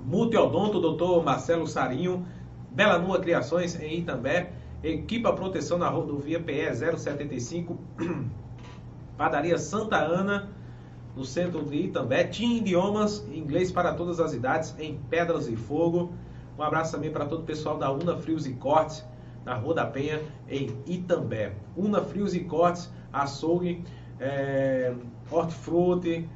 Multiodonto, 0.00 0.80
doutor 0.80 1.22
Marcelo 1.22 1.66
Sarinho. 1.66 2.26
Bela 2.70 2.98
Nua 2.98 3.20
Criações 3.20 3.78
em 3.78 3.98
Itambé. 3.98 4.52
Equipa 4.82 5.34
Proteção 5.34 5.76
na 5.76 5.90
rodovia 5.90 6.40
PE 6.40 6.74
075. 6.96 7.78
Padaria 9.18 9.58
Santa 9.58 9.98
Ana 9.98 10.61
no 11.16 11.24
centro 11.24 11.64
de 11.64 11.76
Itambé. 11.76 12.24
Tinha 12.24 12.58
idiomas, 12.58 13.26
inglês 13.32 13.70
para 13.70 13.94
todas 13.94 14.20
as 14.20 14.32
idades, 14.32 14.74
em 14.78 14.98
Pedras 15.10 15.48
e 15.48 15.56
Fogo. 15.56 16.12
Um 16.58 16.62
abraço 16.62 16.92
também 16.92 17.10
para 17.10 17.26
todo 17.26 17.42
o 17.42 17.44
pessoal 17.44 17.78
da 17.78 17.90
Una 17.90 18.16
Frios 18.16 18.46
e 18.46 18.52
Cortes, 18.52 19.04
na 19.44 19.54
Rua 19.54 19.74
da 19.74 19.86
Penha, 19.86 20.20
em 20.48 20.70
Itambé. 20.86 21.52
Una 21.76 22.02
Frios 22.02 22.34
e 22.34 22.40
Cortes, 22.40 22.90
açougue, 23.12 23.84
é, 24.20 24.94
hortifruti 25.30 26.28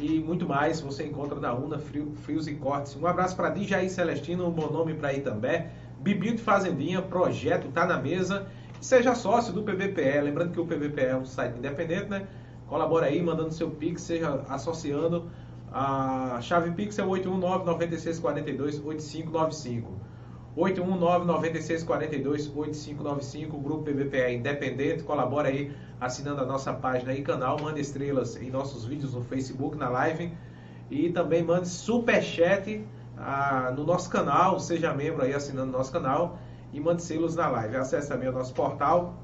e 0.00 0.18
muito 0.18 0.46
mais 0.48 0.80
você 0.80 1.06
encontra 1.06 1.38
na 1.38 1.54
Una 1.54 1.78
Frios 1.78 2.48
e 2.48 2.54
Cortes. 2.54 2.96
Um 2.96 3.06
abraço 3.06 3.36
para 3.36 3.50
Dijaí 3.50 3.88
Celestino, 3.88 4.46
um 4.48 4.50
bom 4.50 4.70
nome 4.70 4.94
para 4.94 5.12
Itambé. 5.12 5.70
Bibil 6.00 6.34
de 6.34 6.42
Fazendinha, 6.42 7.00
projeto 7.00 7.68
tá 7.68 7.86
na 7.86 7.98
mesa. 7.98 8.46
Seja 8.80 9.14
sócio 9.14 9.52
do 9.52 9.62
PBPE. 9.62 10.20
Lembrando 10.22 10.52
que 10.52 10.60
o 10.60 10.66
PBPE 10.66 11.02
é 11.02 11.16
um 11.16 11.24
site 11.24 11.56
independente, 11.56 12.08
né? 12.08 12.26
Colabora 12.72 13.04
aí, 13.04 13.22
mandando 13.22 13.52
seu 13.52 13.70
Pix, 13.70 14.00
seja 14.00 14.40
associando. 14.48 15.26
A 15.70 16.38
chave 16.40 16.70
Pix 16.70 16.98
é 16.98 17.02
819-9642-8595. 17.02 19.84
819-9642-8595. 20.56 23.52
O 23.52 23.58
Grupo 23.58 23.84
PBPE 23.84 24.16
é 24.16 24.32
independente. 24.32 25.02
Colabora 25.02 25.48
aí 25.48 25.70
assinando 26.00 26.40
a 26.40 26.46
nossa 26.46 26.72
página 26.72 27.12
e 27.12 27.20
canal. 27.20 27.60
Mande 27.60 27.78
estrelas 27.78 28.40
em 28.40 28.50
nossos 28.50 28.86
vídeos 28.86 29.12
no 29.12 29.20
Facebook, 29.20 29.76
na 29.76 29.90
live. 29.90 30.32
E 30.90 31.10
também 31.10 31.42
mande 31.42 31.68
superchat 31.68 32.86
ah, 33.18 33.70
no 33.76 33.84
nosso 33.84 34.08
canal. 34.08 34.58
Seja 34.58 34.94
membro 34.94 35.24
aí 35.24 35.34
assinando 35.34 35.70
nosso 35.70 35.92
canal. 35.92 36.38
E 36.72 36.80
mande 36.80 37.02
selos 37.02 37.36
na 37.36 37.48
live. 37.48 37.76
Acesse 37.76 38.08
também 38.08 38.30
o 38.30 38.32
nosso 38.32 38.54
portal 38.54 39.14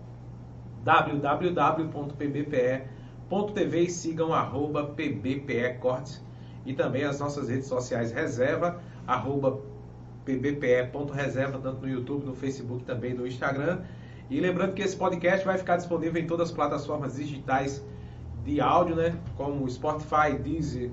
www.pbpe.com 0.84 2.97
pbpe.tv 3.29 3.83
e 3.83 3.91
sigam 3.91 4.33
arroba 4.33 4.85
pbpe 4.85 5.74
cortes 5.81 6.22
e 6.64 6.72
também 6.72 7.05
as 7.05 7.20
nossas 7.20 7.49
redes 7.49 7.66
sociais 7.66 8.11
reserva 8.11 8.81
arroba 9.07 9.61
pbpe.reserva 10.24 11.59
tanto 11.59 11.83
no 11.83 11.89
YouTube, 11.89 12.24
no 12.24 12.35
Facebook 12.35 12.85
também 12.85 13.14
no 13.14 13.26
Instagram 13.26 13.81
e 14.31 14.41
lembrando 14.41 14.74
que 14.74 14.83
esse 14.83 14.97
podcast 14.97 15.45
vai 15.45 15.57
ficar 15.57 15.76
disponível 15.76 16.20
em 16.20 16.26
todas 16.26 16.51
as 16.51 16.55
plataformas 16.55 17.16
digitais 17.16 17.83
de 18.45 18.61
áudio, 18.61 18.97
né, 18.97 19.18
como 19.37 19.68
Spotify, 19.68 20.37
Deezer, 20.43 20.91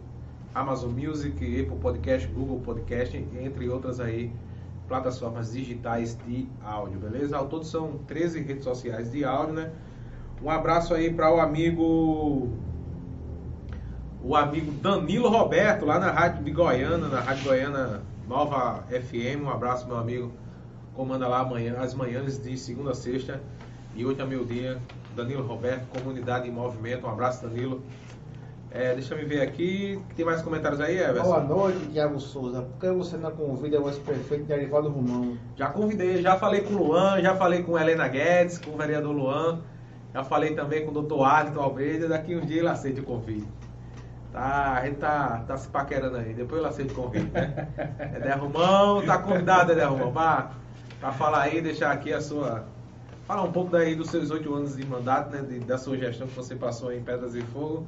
Amazon 0.53 0.91
Music, 0.91 1.35
Apple 1.61 1.77
Podcast, 1.77 2.27
Google 2.29 2.59
Podcast, 2.61 3.17
entre 3.17 3.69
outras 3.69 3.99
aí 3.99 4.31
plataformas 4.87 5.51
digitais 5.51 6.17
de 6.25 6.47
áudio, 6.63 6.99
beleza? 6.99 7.35
Ao 7.37 7.47
todo 7.47 7.65
são 7.65 7.97
13 8.07 8.41
redes 8.41 8.63
sociais 8.63 9.11
de 9.11 9.25
áudio, 9.25 9.55
né? 9.55 9.71
Um 10.41 10.49
abraço 10.49 10.93
aí 10.93 11.11
para 11.11 11.33
o 11.33 11.39
amigo 11.39 12.49
o 14.23 14.35
amigo 14.35 14.71
Danilo 14.71 15.29
Roberto, 15.29 15.85
lá 15.85 15.99
na 15.99 16.11
Rádio 16.11 16.43
de 16.43 16.51
Goiânia, 16.51 17.07
na 17.07 17.19
Rádio 17.19 17.43
Goiânia 17.43 18.01
Nova 18.27 18.83
FM. 18.89 19.43
Um 19.43 19.49
abraço, 19.49 19.87
meu 19.87 19.97
amigo. 19.97 20.31
Comanda 20.95 21.27
lá 21.27 21.41
amanhã, 21.41 21.75
as 21.79 21.93
manhãs 21.93 22.41
de 22.41 22.57
segunda 22.57 22.91
a 22.91 22.95
sexta 22.95 23.39
e 23.95 24.03
8 24.03 24.23
a 24.23 24.25
meio-dia. 24.25 24.79
Danilo 25.15 25.45
Roberto, 25.45 25.85
Comunidade 25.87 26.47
em 26.47 26.51
Movimento. 26.51 27.05
Um 27.05 27.09
abraço, 27.09 27.47
Danilo. 27.47 27.83
É, 28.71 28.93
deixa 28.93 29.15
eu 29.15 29.27
ver 29.27 29.41
aqui. 29.41 30.01
Tem 30.15 30.25
mais 30.25 30.41
comentários 30.41 30.81
aí, 30.81 30.97
Everson? 30.97 31.23
Boa 31.23 31.43
noite, 31.43 31.85
Tiago 31.91 32.19
Souza. 32.19 32.63
Por 32.63 32.79
que 32.79 32.89
você 32.89 33.15
não 33.15 33.31
convida 33.31 33.79
o 33.79 33.87
ex-prefeito 33.87 34.45
de 34.45 34.53
Arivaldo 34.53 34.89
Romão? 34.89 35.37
Já 35.55 35.69
convidei, 35.69 36.21
já 36.21 36.35
falei 36.35 36.61
com 36.61 36.73
o 36.73 36.77
Luan, 36.77 37.21
já 37.21 37.35
falei 37.35 37.63
com 37.63 37.79
Helena 37.79 38.07
Guedes, 38.07 38.57
com 38.57 38.71
o 38.71 38.77
vereador 38.77 39.15
Luan. 39.15 39.61
Já 40.15 40.23
falei 40.23 40.55
também 40.55 40.85
com 40.85 40.91
o 40.91 40.93
doutor 40.93 41.25
Arlington 41.25 41.59
Almeida, 41.59 42.07
daqui 42.07 42.37
uns 42.37 42.47
dias 42.47 42.59
ele 42.59 42.69
aceita 42.69 43.01
o 43.01 43.03
convite. 43.03 43.45
Tá, 44.31 44.75
a 44.75 44.85
gente 44.85 44.95
tá, 44.95 45.43
tá 45.45 45.57
se 45.57 45.67
paquerando 45.67 46.15
aí, 46.15 46.33
depois 46.33 46.61
ele 46.61 46.69
aceita 46.69 46.93
o 46.93 46.95
convite, 46.95 47.29
né? 47.33 47.67
Edé 48.15 48.33
Romão, 48.33 49.05
tá 49.05 49.17
convidado, 49.17 49.73
Edé 49.73 49.83
Romão, 49.83 50.13
pra, 50.13 50.51
pra 51.01 51.11
falar 51.11 51.41
aí, 51.41 51.61
deixar 51.61 51.91
aqui 51.91 52.13
a 52.13 52.21
sua. 52.21 52.63
Falar 53.27 53.43
um 53.43 53.51
pouco 53.51 53.71
daí 53.71 53.93
dos 53.93 54.09
seus 54.09 54.31
oito 54.31 54.55
anos 54.55 54.77
de 54.77 54.85
mandato, 54.85 55.31
né? 55.31 55.41
De, 55.41 55.59
da 55.59 55.77
sua 55.77 55.97
gestão 55.97 56.27
que 56.27 56.33
você 56.33 56.55
passou 56.55 56.93
em 56.93 57.03
Pedras 57.03 57.35
e 57.35 57.41
Fogo. 57.41 57.85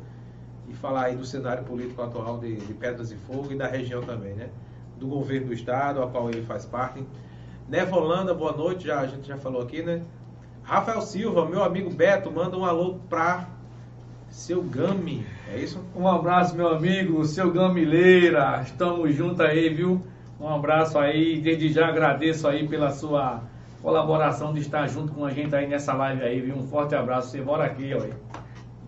E 0.67 0.73
falar 0.73 1.05
aí 1.05 1.15
do 1.15 1.25
cenário 1.25 1.63
político 1.63 2.01
atual 2.01 2.39
de, 2.39 2.57
de 2.57 2.73
Pedras 2.73 3.09
e 3.09 3.15
Fogo 3.15 3.53
e 3.53 3.55
da 3.55 3.67
região 3.67 4.01
também, 4.01 4.33
né? 4.33 4.49
Do 4.97 5.07
governo 5.07 5.47
do 5.47 5.53
estado, 5.53 6.01
ao 6.01 6.09
qual 6.09 6.29
ele 6.29 6.43
faz 6.43 6.65
parte. 6.65 7.07
Neva 7.69 7.95
Holanda, 7.95 8.33
boa 8.33 8.51
noite, 8.51 8.85
já, 8.85 8.99
a 8.99 9.07
gente 9.07 9.25
já 9.25 9.37
falou 9.37 9.61
aqui, 9.61 9.81
né? 9.81 10.01
Rafael 10.67 10.99
Silva, 10.99 11.45
meu 11.45 11.63
amigo 11.63 11.89
Beto, 11.89 12.29
manda 12.29 12.57
um 12.57 12.65
alô 12.65 12.95
pra 13.07 13.47
seu 14.29 14.61
Gami, 14.61 15.25
é 15.49 15.59
isso? 15.59 15.81
Um 15.95 16.05
abraço, 16.05 16.57
meu 16.57 16.67
amigo, 16.67 17.23
seu 17.23 17.49
Gamileira, 17.53 18.61
estamos 18.65 19.15
juntos 19.15 19.39
aí, 19.39 19.69
viu? 19.69 20.05
Um 20.37 20.49
abraço 20.49 20.99
aí, 20.99 21.39
desde 21.39 21.71
já 21.71 21.87
agradeço 21.87 22.45
aí 22.49 22.67
pela 22.67 22.91
sua 22.91 23.43
colaboração 23.81 24.53
de 24.53 24.59
estar 24.59 24.85
junto 24.87 25.13
com 25.13 25.23
a 25.23 25.31
gente 25.31 25.55
aí 25.55 25.65
nessa 25.65 25.93
live 25.93 26.21
aí, 26.21 26.41
viu? 26.41 26.57
Um 26.57 26.67
forte 26.67 26.93
abraço, 26.95 27.29
você 27.29 27.41
bora 27.41 27.63
aqui, 27.63 27.93
ó. 27.93 28.01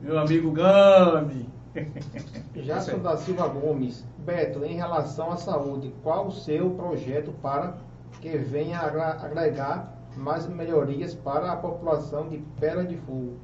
Meu 0.01 0.19
amigo 0.19 0.51
Gambi. 0.51 1.47
Jason 2.61 2.99
da 2.99 3.15
Silva 3.15 3.47
Gomes. 3.47 4.05
Beto, 4.17 4.65
em 4.65 4.75
relação 4.75 5.31
à 5.31 5.37
saúde, 5.37 5.93
qual 6.03 6.27
o 6.27 6.31
seu 6.31 6.71
projeto 6.71 7.33
para 7.41 7.77
que 8.19 8.37
venha 8.37 8.79
agregar 8.79 9.97
mais 10.19 10.47
melhorias 10.47 11.15
para 11.15 11.51
a 11.51 11.55
população 11.55 12.27
de 12.27 12.37
Pedra 12.59 12.83
de 12.83 12.97
Fogo? 12.97 13.37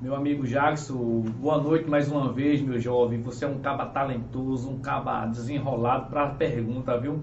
Meu 0.00 0.14
amigo 0.14 0.46
Jackson, 0.46 1.22
boa 1.40 1.58
noite 1.58 1.88
mais 1.88 2.10
uma 2.10 2.32
vez, 2.32 2.60
meu 2.60 2.78
jovem. 2.78 3.22
Você 3.22 3.44
é 3.44 3.48
um 3.48 3.58
caba 3.60 3.86
talentoso, 3.86 4.68
um 4.68 4.78
caba 4.78 5.26
desenrolado 5.26 6.10
para 6.10 6.24
a 6.24 6.30
pergunta, 6.30 6.98
viu? 6.98 7.20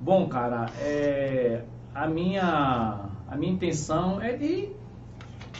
Bom, 0.00 0.28
cara, 0.28 0.66
é, 0.80 1.64
a, 1.94 2.06
minha, 2.06 3.00
a 3.28 3.36
minha 3.36 3.52
intenção 3.52 4.20
é 4.20 4.36
de 4.36 4.70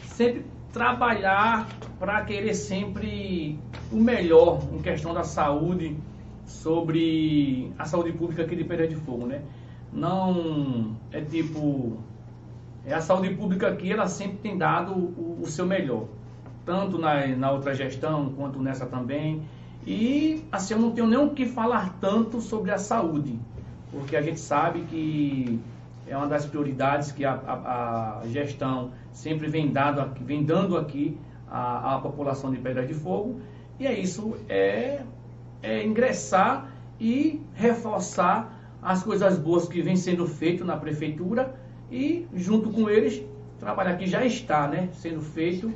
sempre 0.05 0.47
trabalhar 0.73 1.67
para 1.99 2.23
querer 2.25 2.55
sempre 2.55 3.59
o 3.91 3.97
melhor 3.97 4.61
em 4.73 4.81
questão 4.81 5.15
da 5.15 5.25
saúde, 5.25 5.97
sobre 6.47 7.73
a 7.79 7.85
saúde 7.85 8.13
pública 8.13 8.43
aqui 8.43 8.55
de 8.55 8.65
Pedra 8.65 8.87
de 8.87 8.95
Fogo, 8.95 9.27
né? 9.27 9.43
Não 9.93 10.97
é 11.11 11.21
tipo. 11.21 11.99
É 12.87 12.95
a 12.95 13.01
saúde 13.01 13.31
pública 13.35 13.67
aqui, 13.67 13.91
ela 13.91 14.07
sempre 14.07 14.39
tem 14.39 14.57
dado 14.57 14.93
o, 14.93 15.41
o 15.43 15.47
seu 15.47 15.67
melhor, 15.67 16.05
tanto 16.65 16.99
na, 16.99 17.27
na 17.27 17.51
outra 17.51 17.75
gestão 17.75 18.33
quanto 18.37 18.63
nessa 18.63 18.87
também. 18.87 19.43
E 19.85 20.45
assim, 20.53 20.75
eu 20.75 20.81
não 20.81 20.93
tenho 20.93 21.09
nem 21.09 21.19
o 21.19 21.31
que 21.31 21.47
falar 21.47 21.97
tanto 22.01 22.41
sobre 22.41 22.71
a 22.71 22.79
saúde, 22.79 23.41
porque 23.91 24.17
a 24.17 24.23
gente 24.23 24.39
sabe 24.39 24.83
que 24.83 25.61
é 26.07 26.17
uma 26.17 26.29
das 26.29 26.47
prioridades 26.47 27.11
que 27.11 27.25
a, 27.25 27.33
a, 27.33 28.21
a 28.21 28.29
gestão 28.29 28.93
sempre 29.13 29.49
vem, 29.49 29.73
dado 29.73 30.01
aqui, 30.01 30.23
vem 30.23 30.45
dando 30.45 30.77
aqui 30.77 31.19
à, 31.51 31.99
população 32.01 32.53
de 32.53 32.59
Pedra 32.59 32.87
de 32.87 32.95
Fogo. 32.95 33.41
E 33.81 33.87
é 33.87 33.99
isso, 33.99 34.37
é, 34.49 35.03
é 35.61 35.85
ingressar 35.85 36.71
e 37.01 37.43
reforçar 37.53 38.57
as 38.81 39.03
coisas 39.03 39.37
boas 39.37 39.67
que 39.67 39.83
vem 39.83 39.97
sendo 39.97 40.25
feito 40.29 40.65
na 40.65 40.77
prefeitura 40.77 41.66
e, 41.91 42.27
junto 42.35 42.71
com 42.71 42.89
eles, 42.91 43.23
trabalhar 43.59 43.97
que 43.97 44.07
já 44.07 44.25
está 44.25 44.67
né, 44.69 44.89
sendo 44.93 45.21
feito 45.21 45.73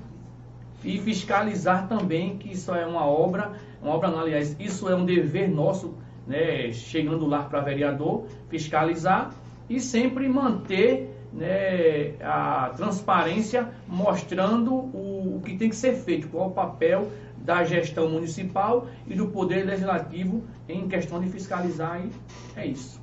e 0.84 0.98
fiscalizar 0.98 1.88
também 1.88 2.38
que 2.38 2.52
isso 2.52 2.74
é 2.74 2.86
uma 2.86 3.06
obra, 3.06 3.52
uma 3.82 3.92
obra, 3.94 4.10
não, 4.10 4.20
aliás, 4.20 4.56
isso 4.58 4.88
é 4.88 4.94
um 4.94 5.04
dever 5.04 5.48
nosso, 5.48 5.94
né, 6.26 6.72
chegando 6.72 7.26
lá 7.26 7.42
para 7.42 7.60
vereador, 7.60 8.26
fiscalizar 8.48 9.32
e 9.68 9.78
sempre 9.80 10.28
manter 10.28 11.14
né, 11.32 12.14
a 12.20 12.72
transparência 12.76 13.68
mostrando 13.86 14.74
o, 14.74 15.36
o, 15.36 15.42
que 15.44 15.56
tem 15.56 15.68
que 15.68 15.76
ser 15.76 15.94
feito, 15.94 16.28
qual 16.28 16.48
o 16.48 16.52
papel 16.52 17.08
da 17.38 17.64
gestão 17.64 18.08
municipal 18.08 18.86
e 19.06 19.14
do 19.14 19.28
poder 19.28 19.64
legislativo 19.64 20.42
em 20.68 20.88
questão 20.88 21.20
de 21.20 21.28
fiscalizar 21.28 22.04
e 22.04 22.10
é 22.56 22.66
isso. 22.66 22.99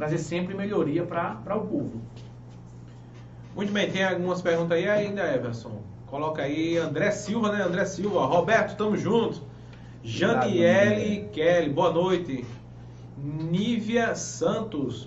Trazer 0.00 0.16
sempre 0.16 0.54
melhoria 0.54 1.04
para 1.04 1.56
o 1.56 1.60
povo. 1.60 2.00
Muito 3.54 3.70
bem, 3.70 3.90
tem 3.90 4.02
algumas 4.02 4.40
perguntas 4.40 4.78
aí 4.78 4.88
ainda, 4.88 5.22
Everson. 5.30 5.82
Coloca 6.06 6.40
aí 6.40 6.78
André 6.78 7.10
Silva, 7.10 7.52
né? 7.52 7.62
André 7.62 7.84
Silva. 7.84 8.24
Roberto, 8.24 8.78
tamo 8.78 8.96
junto. 8.96 9.42
Janiele 10.02 11.28
Kelly, 11.34 11.68
boa 11.68 11.92
noite. 11.92 12.46
Nívia 13.18 14.14
Santos, 14.14 15.06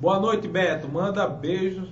Boa 0.00 0.18
noite, 0.18 0.48
Beto. 0.48 0.88
Manda 0.88 1.26
beijos 1.26 1.90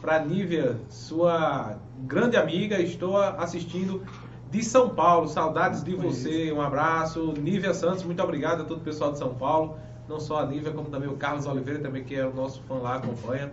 para 0.00 0.20
Nívia, 0.20 0.78
sua 0.88 1.76
grande 1.98 2.38
amiga. 2.38 2.80
Estou 2.80 3.18
assistindo 3.18 4.02
de 4.50 4.64
São 4.64 4.88
Paulo. 4.88 5.28
Saudades 5.28 5.84
de 5.84 5.94
você. 5.94 6.50
Um 6.50 6.62
abraço. 6.62 7.34
Nívia 7.38 7.74
Santos, 7.74 8.04
muito 8.04 8.22
obrigado 8.22 8.62
a 8.62 8.64
todo 8.64 8.78
o 8.78 8.84
pessoal 8.84 9.12
de 9.12 9.18
São 9.18 9.34
Paulo. 9.34 9.76
Não 10.08 10.20
só 10.20 10.40
a 10.40 10.46
Nívia, 10.46 10.72
como 10.72 10.88
também 10.88 11.08
o 11.08 11.16
Carlos 11.16 11.46
Oliveira, 11.46 11.80
também 11.80 12.04
que 12.04 12.14
é 12.14 12.26
o 12.26 12.34
nosso 12.34 12.62
fã 12.62 12.74
lá, 12.74 12.96
acompanha. 12.96 13.50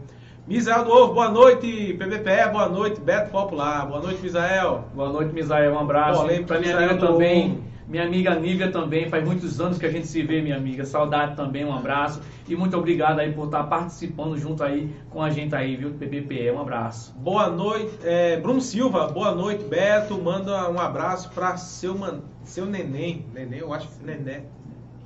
Misael 0.48 0.84
do 0.84 0.92
Ovo, 0.92 1.14
boa 1.14 1.30
noite. 1.30 1.94
PBPE, 1.94 2.52
boa 2.52 2.68
noite. 2.68 3.00
Beto 3.00 3.30
Popular, 3.32 3.86
boa 3.86 4.02
noite, 4.02 4.22
Misael. 4.22 4.86
Boa 4.94 5.10
noite, 5.10 5.34
Misael. 5.34 5.74
Um 5.74 5.80
abraço. 5.80 6.26
Para 6.46 6.60
minha 6.60 6.78
amiga 6.78 6.98
também. 6.98 7.72
Minha 7.88 8.06
amiga 8.06 8.34
Nívia 8.36 8.72
também, 8.72 9.10
faz 9.10 9.22
muitos 9.26 9.60
anos 9.60 9.78
que 9.78 9.86
a 9.86 9.92
gente 9.92 10.08
se 10.08 10.24
vê, 10.24 10.42
minha 10.42 10.56
amiga. 10.56 10.86
Saudade 10.86 11.36
também, 11.36 11.66
um 11.66 11.74
abraço. 11.74 12.22
E 12.48 12.56
muito 12.56 12.78
obrigado 12.78 13.20
aí 13.20 13.34
por 13.34 13.48
estar 13.48 13.66
participando 13.66 14.38
junto 14.38 14.64
aí 14.64 14.96
com 15.10 15.22
a 15.22 15.30
gente 15.30 15.54
aí, 15.54 15.76
viu, 15.76 15.92
PBPE. 15.92 16.52
Um 16.52 16.62
abraço. 16.62 17.14
Boa 17.18 17.50
noite, 17.50 17.92
é, 18.04 18.38
Bruno 18.38 18.62
Silva, 18.62 19.08
boa 19.08 19.36
noite, 19.36 19.66
Beto. 19.66 20.18
Manda 20.18 20.70
um 20.72 20.80
abraço 20.80 21.30
para 21.32 21.58
seu, 21.58 21.98
man, 21.98 22.22
seu 22.46 22.66
neném. 22.66 23.26
Neném, 23.34 23.60
eu 23.60 23.74
acho 23.74 23.90
que 23.90 24.06
neném. 24.06 24.46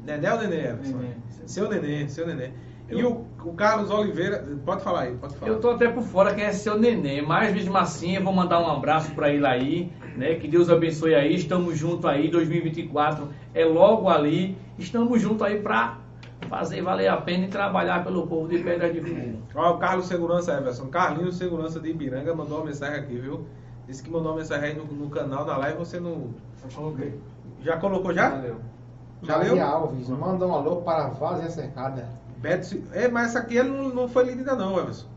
Neném 0.06 0.32
ou 0.32 0.38
neném? 0.38 0.74
neném. 0.74 1.16
Seu 1.46 1.70
neném, 1.70 2.08
seu 2.08 2.28
neném. 2.28 2.54
Eu... 2.88 3.00
E 3.00 3.04
o, 3.04 3.26
o, 3.44 3.54
Carlos 3.54 3.90
Oliveira, 3.90 4.46
pode 4.64 4.84
falar 4.84 5.02
aí, 5.02 5.16
pode 5.16 5.36
falar. 5.36 5.52
Eu 5.52 5.60
tô 5.60 5.72
até 5.72 5.90
por 5.90 6.04
fora 6.04 6.36
quem 6.36 6.44
é 6.44 6.52
seu 6.52 6.78
neném, 6.78 7.26
mas 7.26 7.52
mesmo 7.52 7.76
assim 7.76 8.16
eu 8.16 8.24
vou 8.24 8.32
mandar 8.32 8.60
um 8.60 8.70
abraço 8.70 9.12
para 9.16 9.32
ele 9.32 9.46
aí, 9.46 9.92
né? 10.16 10.36
Que 10.36 10.48
Deus 10.48 10.70
abençoe 10.70 11.16
aí, 11.16 11.34
estamos 11.34 11.78
juntos 11.78 12.06
aí, 12.06 12.30
2024 12.30 13.28
é 13.56 13.66
logo 13.66 14.08
ali, 14.08 14.56
estamos 14.78 15.20
juntos 15.20 15.42
aí 15.42 15.60
para 15.60 15.98
fazer 16.48 16.84
valer 16.84 17.08
a 17.08 17.18
pena 17.18 17.46
e 17.46 17.48
trabalhar 17.48 18.04
pelo 18.04 18.28
povo 18.28 18.48
de 18.48 18.60
Pedra 18.60 18.94
de 18.94 19.02
Fogo. 19.02 19.42
Ó, 19.56 19.74
o 19.74 19.78
Carlos 19.80 20.06
Segurança 20.06 20.54
Everson, 20.54 20.88
Carlinhos 20.88 21.38
Segurança 21.38 21.80
de 21.80 21.90
Ibiranga 21.90 22.36
mandou 22.36 22.60
uma 22.60 22.66
mensagem 22.66 23.00
aqui, 23.00 23.16
viu? 23.16 23.48
Disse 23.88 24.04
que 24.04 24.12
mandou 24.12 24.32
uma 24.32 24.38
mensagem 24.38 24.70
aí 24.70 24.76
no, 24.76 24.86
no 24.86 25.10
canal, 25.10 25.44
na 25.44 25.58
live, 25.58 25.80
você 25.80 26.00
não... 26.00 26.36
Já 26.62 26.76
coloquei. 26.76 27.20
Já 27.62 27.78
colocou 27.78 28.14
já? 28.14 28.30
Valeu. 28.30 28.75
Já 29.26 29.38
Maria 29.38 29.54
leu? 29.54 29.66
Alves, 29.66 30.10
manda 30.10 30.48
um 30.48 30.54
alô 30.54 30.78
para 30.78 31.06
a 31.06 31.08
Vazia 31.10 31.50
Cercada. 31.50 32.08
Beto, 32.38 32.82
é, 32.94 33.08
mas 33.08 33.30
essa 33.30 33.40
aqui 33.40 33.58
ele 33.58 33.70
não, 33.70 33.90
não 33.90 34.08
foi 34.08 34.26
lida 34.26 34.40
ainda 34.40 34.56
não, 34.56 34.78
Everson. 34.78 35.08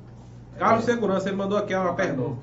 Carlos 0.59 0.89
é. 0.89 0.93
Segurança, 0.93 1.29
ele 1.29 1.37
mandou 1.37 1.59
aqui 1.59 1.75
uma 1.75 1.95
pergunta. 1.95 2.39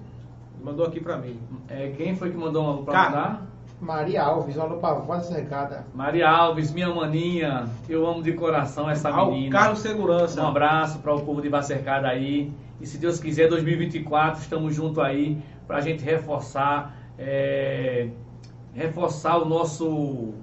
Ele 0.55 0.63
mandou 0.63 0.85
aqui 0.85 0.99
pra 0.99 1.17
mim. 1.17 1.39
É, 1.67 1.93
quem 1.97 2.15
foi 2.15 2.29
que 2.29 2.37
mandou 2.37 2.63
uma 2.63 2.83
pra 2.83 2.93
Car... 2.93 3.11
mandar? 3.11 3.45
Maria 3.81 4.23
Alves, 4.23 4.55
uma 4.55 4.77
pra 4.77 4.93
voz 4.93 5.25
cercada. 5.25 5.85
Maria 5.93 6.29
Alves, 6.29 6.71
minha 6.71 6.93
maninha, 6.93 7.67
eu 7.89 8.07
amo 8.07 8.23
de 8.23 8.31
coração 8.33 8.89
essa 8.89 9.09
Ao 9.09 9.31
menina. 9.31 9.51
Carlos 9.51 9.79
Segurança. 9.79 10.41
Um 10.41 10.47
abraço 10.47 10.99
para 10.99 11.13
o 11.13 11.21
povo 11.21 11.41
de 11.41 11.49
Bacercada 11.49 12.07
aí. 12.07 12.53
E 12.79 12.85
se 12.85 12.97
Deus 12.97 13.19
quiser, 13.19 13.49
2024, 13.49 14.41
estamos 14.41 14.73
juntos 14.73 14.99
aí 14.99 15.41
para 15.67 15.77
a 15.77 15.81
gente 15.81 16.03
reforçar, 16.03 16.95
é, 17.17 18.09
reforçar 18.73 19.37
o 19.37 19.45
nosso, 19.45 20.33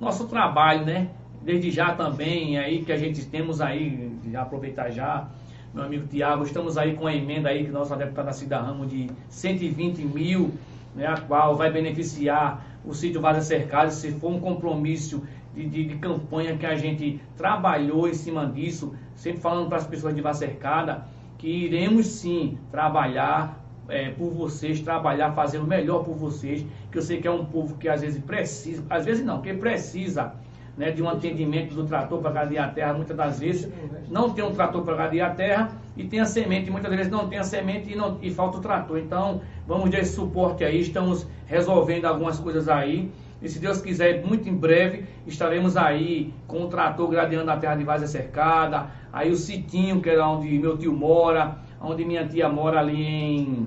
nosso 0.00 0.26
trabalho, 0.26 0.84
né? 0.84 1.08
Desde 1.42 1.70
já 1.70 1.94
também, 1.94 2.58
aí 2.58 2.82
que 2.82 2.92
a 2.92 2.96
gente 2.96 3.24
temos 3.26 3.60
aí, 3.60 4.10
já 4.30 4.42
aproveitar 4.42 4.90
já, 4.90 5.28
meu 5.72 5.84
amigo 5.84 6.06
Tiago, 6.06 6.42
estamos 6.44 6.76
aí 6.76 6.94
com 6.94 7.06
a 7.06 7.14
emenda 7.14 7.48
aí 7.48 7.64
que 7.64 7.70
nossa 7.70 7.96
deputada 7.96 8.32
Cida 8.32 8.60
Ramos 8.60 8.90
de 8.90 9.08
120 9.28 10.02
mil, 10.02 10.52
né, 10.94 11.06
a 11.06 11.16
qual 11.16 11.56
vai 11.56 11.70
beneficiar 11.70 12.66
o 12.84 12.92
sítio 12.92 13.20
Vaza 13.20 13.40
Cercado, 13.40 13.90
se 13.90 14.10
for 14.12 14.32
um 14.32 14.40
compromisso 14.40 15.22
de, 15.54 15.68
de, 15.68 15.84
de, 15.84 15.94
campanha 15.96 16.56
que 16.56 16.66
a 16.66 16.74
gente 16.74 17.20
trabalhou 17.36 18.08
em 18.08 18.14
cima 18.14 18.46
disso, 18.46 18.94
sempre 19.14 19.40
falando 19.40 19.68
para 19.68 19.78
as 19.78 19.86
pessoas 19.86 20.14
de 20.14 20.20
Vaza 20.20 20.40
Cercada, 20.40 21.06
que 21.38 21.48
iremos 21.48 22.06
sim 22.06 22.58
trabalhar 22.70 23.59
é, 23.90 24.10
por 24.10 24.30
vocês, 24.30 24.80
trabalhar, 24.80 25.32
fazer 25.32 25.58
o 25.58 25.64
melhor 25.64 26.04
por 26.04 26.14
vocês, 26.14 26.64
que 26.90 26.98
eu 26.98 27.02
sei 27.02 27.20
que 27.20 27.28
é 27.28 27.30
um 27.30 27.44
povo 27.44 27.76
que 27.76 27.88
às 27.88 28.00
vezes 28.00 28.22
precisa, 28.22 28.82
às 28.88 29.04
vezes 29.04 29.24
não, 29.24 29.42
que 29.42 29.52
precisa 29.52 30.32
né, 30.76 30.90
de 30.90 31.02
um 31.02 31.08
atendimento 31.08 31.74
do 31.74 31.84
trator 31.84 32.20
para 32.20 32.30
gadear 32.30 32.68
a 32.68 32.72
terra, 32.72 32.94
muitas 32.94 33.16
das 33.16 33.38
vezes 33.38 33.68
não 34.08 34.30
tem 34.30 34.44
um 34.44 34.52
trator 34.52 34.82
para 34.82 34.96
gadear 34.96 35.30
a 35.30 35.34
terra 35.34 35.72
e 35.96 36.04
tem 36.04 36.20
a 36.20 36.24
semente, 36.24 36.70
muitas 36.70 36.90
vezes 36.90 37.12
não 37.12 37.28
tem 37.28 37.38
a 37.38 37.44
semente 37.44 37.92
e, 37.92 37.96
não, 37.96 38.18
e 38.22 38.30
falta 38.30 38.58
o 38.58 38.60
trator. 38.60 38.98
Então, 38.98 39.42
vamos 39.66 39.90
dar 39.90 39.98
esse 39.98 40.14
suporte 40.14 40.64
aí, 40.64 40.80
estamos 40.80 41.26
resolvendo 41.46 42.06
algumas 42.06 42.38
coisas 42.38 42.68
aí. 42.68 43.10
E 43.42 43.48
se 43.48 43.58
Deus 43.58 43.80
quiser, 43.80 44.24
muito 44.24 44.48
em 44.48 44.54
breve, 44.54 45.04
estaremos 45.26 45.76
aí 45.76 46.32
com 46.46 46.64
o 46.64 46.68
trator 46.68 47.08
gradeando 47.08 47.50
a 47.50 47.56
terra 47.56 47.74
de 47.74 47.84
Vazia 47.84 48.06
Cercada, 48.06 48.88
aí 49.12 49.30
o 49.30 49.36
sitinho, 49.36 50.00
que 50.00 50.10
é 50.10 50.22
onde 50.22 50.58
meu 50.58 50.76
tio 50.76 50.92
mora, 50.92 51.56
onde 51.80 52.04
minha 52.04 52.26
tia 52.26 52.48
mora 52.48 52.78
ali 52.78 53.02
em... 53.02 53.66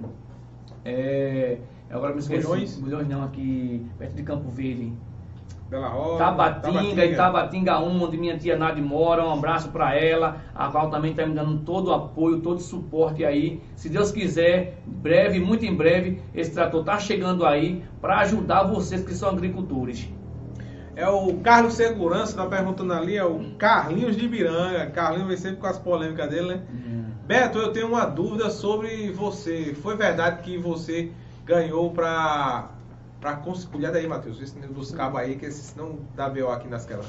É, 0.86 1.57
agora 1.89 2.14
me 2.14 2.20
esqueci. 2.20 2.45
Milhões? 2.45 2.80
Milhões 2.80 3.07
não, 3.07 3.24
aqui 3.24 3.86
perto 3.97 4.16
de 4.16 4.24
Campo 4.24 4.49
Verde. 4.49 4.93
Bela 5.70 5.88
Rosa, 5.88 6.20
Tabatinga, 6.20 6.72
Tabatinga, 6.72 7.05
Itabatinga 7.05 7.80
1, 7.80 8.03
onde 8.03 8.18
minha 8.18 8.38
tia 8.38 8.55
Nadi 8.55 8.82
mora. 8.82 9.26
Um 9.26 9.34
abraço 9.34 9.70
para 9.70 9.95
ela, 9.95 10.38
a 10.53 10.68
qual 10.68 10.91
também 10.91 11.11
está 11.11 11.26
me 11.26 11.34
dando 11.34 11.59
todo 11.59 11.88
o 11.88 11.93
apoio, 11.93 12.41
todo 12.41 12.57
o 12.57 12.61
suporte 12.61 13.26
aí. 13.26 13.59
Se 13.76 13.89
Deus 13.89 14.11
quiser, 14.11 14.78
breve, 14.86 15.39
muito 15.39 15.66
em 15.66 15.74
breve, 15.76 16.22
esse 16.36 16.51
trator 16.51 16.82
está 16.82 16.99
chegando 16.99 17.43
aí 17.43 17.84
para 17.99 18.20
ajudar 18.20 18.64
vocês 18.64 19.03
que 19.03 19.16
são 19.16 19.30
agricultores. 19.30 20.07
É 20.95 21.09
o 21.09 21.38
Carlos 21.38 21.74
Segurança, 21.74 22.38
tá 22.38 22.45
perguntando 22.45 22.93
ali, 22.93 23.18
é 23.18 23.26
o 23.26 23.55
Carlinhos 23.57 24.16
de 24.16 24.26
Ibiranga. 24.26 24.91
Carlinhos 24.91 25.28
vem 25.28 25.38
sempre 25.38 25.57
com 25.57 25.66
as 25.66 25.80
polêmicas 25.80 26.30
dele, 26.30 26.49
né? 26.49 26.61
Uhum. 26.72 26.92
Beto, 27.26 27.57
eu 27.57 27.71
tenho 27.71 27.88
uma 27.88 28.05
dúvida 28.05 28.49
sobre 28.49 29.09
você. 29.11 29.74
Foi 29.82 29.95
verdade 29.95 30.41
que 30.41 30.57
você 30.57 31.11
ganhou 31.45 31.91
para 31.91 32.69
para 33.21 33.38
cuidado 33.71 33.95
aí, 33.95 34.05
Matheus, 34.05 34.41
esse 34.41 34.93
cabos 34.93 35.21
aí, 35.21 35.38
que 35.38 35.49
senão 35.49 35.99
dá 36.13 36.30
BO 36.30 36.49
aqui 36.49 36.67
nas 36.67 36.86
telas. 36.86 37.05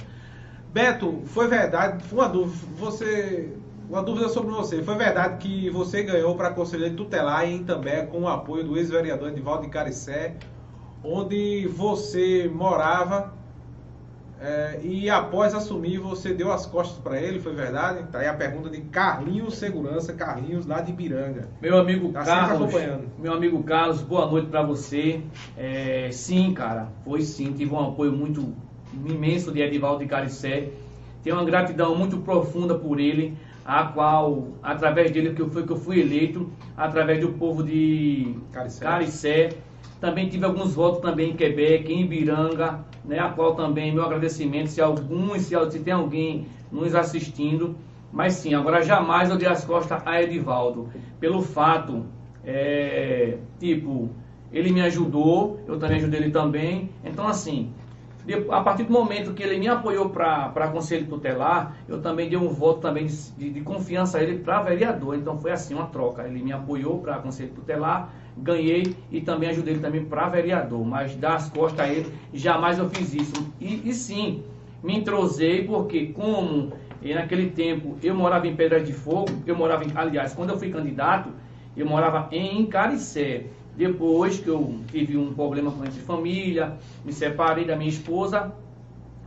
Beto, 0.73 1.23
foi 1.27 1.49
verdade, 1.49 2.05
uma 2.13 2.29
dúvida, 2.29 2.57
você, 2.79 3.53
uma 3.89 4.01
dúvida 4.01 4.29
sobre 4.29 4.53
você. 4.53 4.81
Foi 4.81 4.95
verdade 4.95 5.39
que 5.39 5.69
você 5.71 6.05
ganhou 6.05 6.37
para 6.37 6.51
conselheiro 6.51 6.95
tutelar 6.95 7.45
em 7.45 7.57
Itambé 7.57 8.07
com 8.07 8.23
o 8.23 8.29
apoio 8.29 8.63
do 8.63 8.77
ex-vereador 8.77 9.31
Edivaldo 9.31 9.65
de 9.65 9.71
Caricé, 9.71 10.37
onde 11.03 11.67
você 11.67 12.49
morava 12.55 13.35
é, 14.45 14.79
e 14.83 15.09
após 15.09 15.55
assumir, 15.55 15.97
você 15.97 16.35
deu 16.35 16.53
as 16.53 16.67
costas 16.67 16.99
para 16.99 17.19
ele, 17.19 17.41
foi 17.41 17.55
verdade? 17.55 18.07
Tá 18.13 18.19
aí 18.19 18.29
a 18.29 18.35
pergunta 18.35 18.69
de 18.69 18.83
Carlinhos 18.83 19.57
Segurança, 19.57 20.13
Carlinhos 20.13 20.67
lá 20.67 20.83
de 20.83 20.93
Ibiranga. 20.93 21.49
Meu 21.63 21.79
amigo 21.79 22.13
tá 22.13 22.23
Carlos, 22.23 22.71
meu 23.19 23.33
amigo 23.33 23.63
Carlos, 23.63 24.03
boa 24.03 24.27
noite 24.27 24.49
para 24.49 24.63
você. 24.63 25.23
É, 25.57 26.11
sim, 26.13 26.53
cara, 26.53 26.89
foi 27.07 27.23
sim, 27.23 27.55
tive 27.55 27.73
um 27.73 27.81
apoio 27.81 28.13
muito 28.13 28.53
imenso 29.07 29.51
de 29.51 29.63
Edivaldo 29.63 30.01
de 30.01 30.11
Caricé. 30.11 30.69
Tenho 31.23 31.37
uma 31.37 31.45
gratidão 31.47 31.97
muito 31.97 32.19
profunda 32.19 32.75
por 32.75 33.01
ele, 33.01 33.39
a 33.65 33.85
qual, 33.85 34.49
através 34.63 35.11
dele, 35.11 35.33
que 35.33 35.43
foi 35.49 35.65
que 35.65 35.73
eu 35.73 35.79
fui 35.79 36.01
eleito, 36.01 36.53
através 36.77 37.19
do 37.19 37.31
povo 37.31 37.63
de 37.63 38.37
Caricé. 38.53 38.85
Caricé. 38.85 39.49
Também 40.05 40.29
tive 40.29 40.45
alguns 40.45 40.75
votos 40.75 41.01
também 41.01 41.31
em 41.31 41.33
Quebec, 41.35 41.91
em 41.91 42.03
Ibiranga, 42.03 42.81
né, 43.03 43.19
a 43.19 43.31
qual 43.31 43.55
também 43.55 43.91
meu 43.91 44.05
agradecimento, 44.05 44.69
se 44.69 44.83
alguns, 44.83 45.45
se, 45.45 45.55
se 45.71 45.79
tem 45.79 45.95
alguém 45.95 46.47
nos 46.71 46.95
assistindo, 46.95 47.75
mas 48.13 48.35
sim, 48.35 48.53
agora 48.53 48.85
jamais 48.85 49.31
eu 49.31 49.39
dei 49.39 49.49
as 49.49 49.65
costas 49.65 50.03
a 50.05 50.23
Edivaldo, 50.23 50.91
pelo 51.19 51.41
fato, 51.41 52.05
é, 52.45 53.39
tipo, 53.59 54.11
ele 54.53 54.73
me 54.73 54.83
ajudou, 54.83 55.59
eu 55.67 55.79
também 55.79 55.97
ajudei 55.97 56.21
ele 56.21 56.31
também, 56.31 56.91
então 57.03 57.27
assim, 57.27 57.71
a 58.51 58.61
partir 58.63 58.85
do 58.85 58.93
momento 58.93 59.35
que 59.35 59.43
ele 59.43 59.59
me 59.59 59.69
apoiou 59.69 60.09
para 60.09 60.69
conselho 60.73 61.07
tutelar, 61.07 61.77
eu 61.87 62.01
também 62.01 62.29
dei 62.29 62.39
um 62.39 62.49
voto 62.49 62.81
também 62.81 63.07
de, 63.07 63.51
de, 63.51 63.61
confiança 63.61 64.19
a 64.19 64.23
ele 64.23 64.39
para 64.39 64.63
vereador. 64.63 65.15
Então 65.15 65.39
foi 65.39 65.51
assim 65.51 65.75
uma 65.75 65.87
troca. 65.87 66.27
Ele 66.27 66.43
me 66.43 66.53
apoiou 66.53 66.99
para 67.01 67.19
conselho 67.19 67.51
tutelar, 67.51 68.13
ganhei 68.37 68.97
e 69.11 69.21
também 69.21 69.51
ajudei 69.51 69.75
ele 69.75 69.83
também 69.83 70.05
para 70.05 70.29
vereador. 70.29 70.85
Mas 70.87 71.15
dar 71.17 71.35
as 71.35 71.51
costas 71.51 71.81
a 71.81 71.93
ele, 71.93 72.13
jamais 72.33 72.79
eu 72.79 72.89
fiz 72.89 73.13
isso. 73.13 73.35
E, 73.61 73.89
e 73.89 73.93
sim, 73.93 74.43
me 74.83 74.97
entrosei 74.99 75.65
porque 75.65 76.07
como 76.07 76.73
naquele 77.03 77.51
tempo 77.51 77.99
eu 78.03 78.15
morava 78.15 78.47
em 78.47 78.57
Pedra 78.57 78.83
de 78.83 78.95
Fogo, 78.95 79.31
eu 79.47 79.55
morava 79.55 79.85
em, 79.85 79.89
aliás, 79.95 80.33
quando 80.33 80.51
eu 80.51 80.59
fui 80.59 80.71
candidato, 80.71 81.29
eu 81.77 81.87
morava 81.87 82.29
em 82.33 82.65
Caricé. 82.67 83.45
Depois 83.77 84.39
que 84.39 84.49
eu 84.49 84.81
tive 84.89 85.17
um 85.17 85.35
problema 85.35 85.71
com 85.71 85.85
essa 85.85 86.01
família, 86.01 86.77
me 87.05 87.13
separei 87.13 87.65
da 87.65 87.75
minha 87.75 87.91
esposa, 87.91 88.53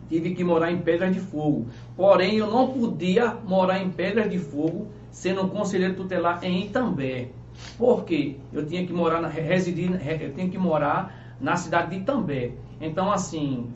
tive 0.07 0.33
que 0.33 0.43
morar 0.43 0.71
em 0.71 0.77
Pedras 0.77 1.13
de 1.13 1.19
Fogo. 1.19 1.67
Porém, 1.95 2.35
eu 2.35 2.47
não 2.47 2.67
podia 2.67 3.35
morar 3.45 3.81
em 3.81 3.89
Pedras 3.89 4.29
de 4.29 4.39
Fogo 4.39 4.87
sendo 5.11 5.43
um 5.43 5.49
conselheiro 5.49 5.95
tutelar 5.95 6.43
em 6.43 6.65
Itambé. 6.65 7.29
Porque 7.77 8.37
eu 8.53 8.65
tinha 8.65 8.85
que 8.85 8.93
morar, 8.93 9.19
na, 9.19 9.27
residir, 9.27 9.91
eu 10.21 10.33
tinha 10.33 10.47
que 10.47 10.57
morar 10.57 11.35
na 11.41 11.57
cidade 11.57 11.89
de 11.89 11.97
Itambé. 11.97 12.51
Então, 12.79 13.11
assim, 13.11 13.67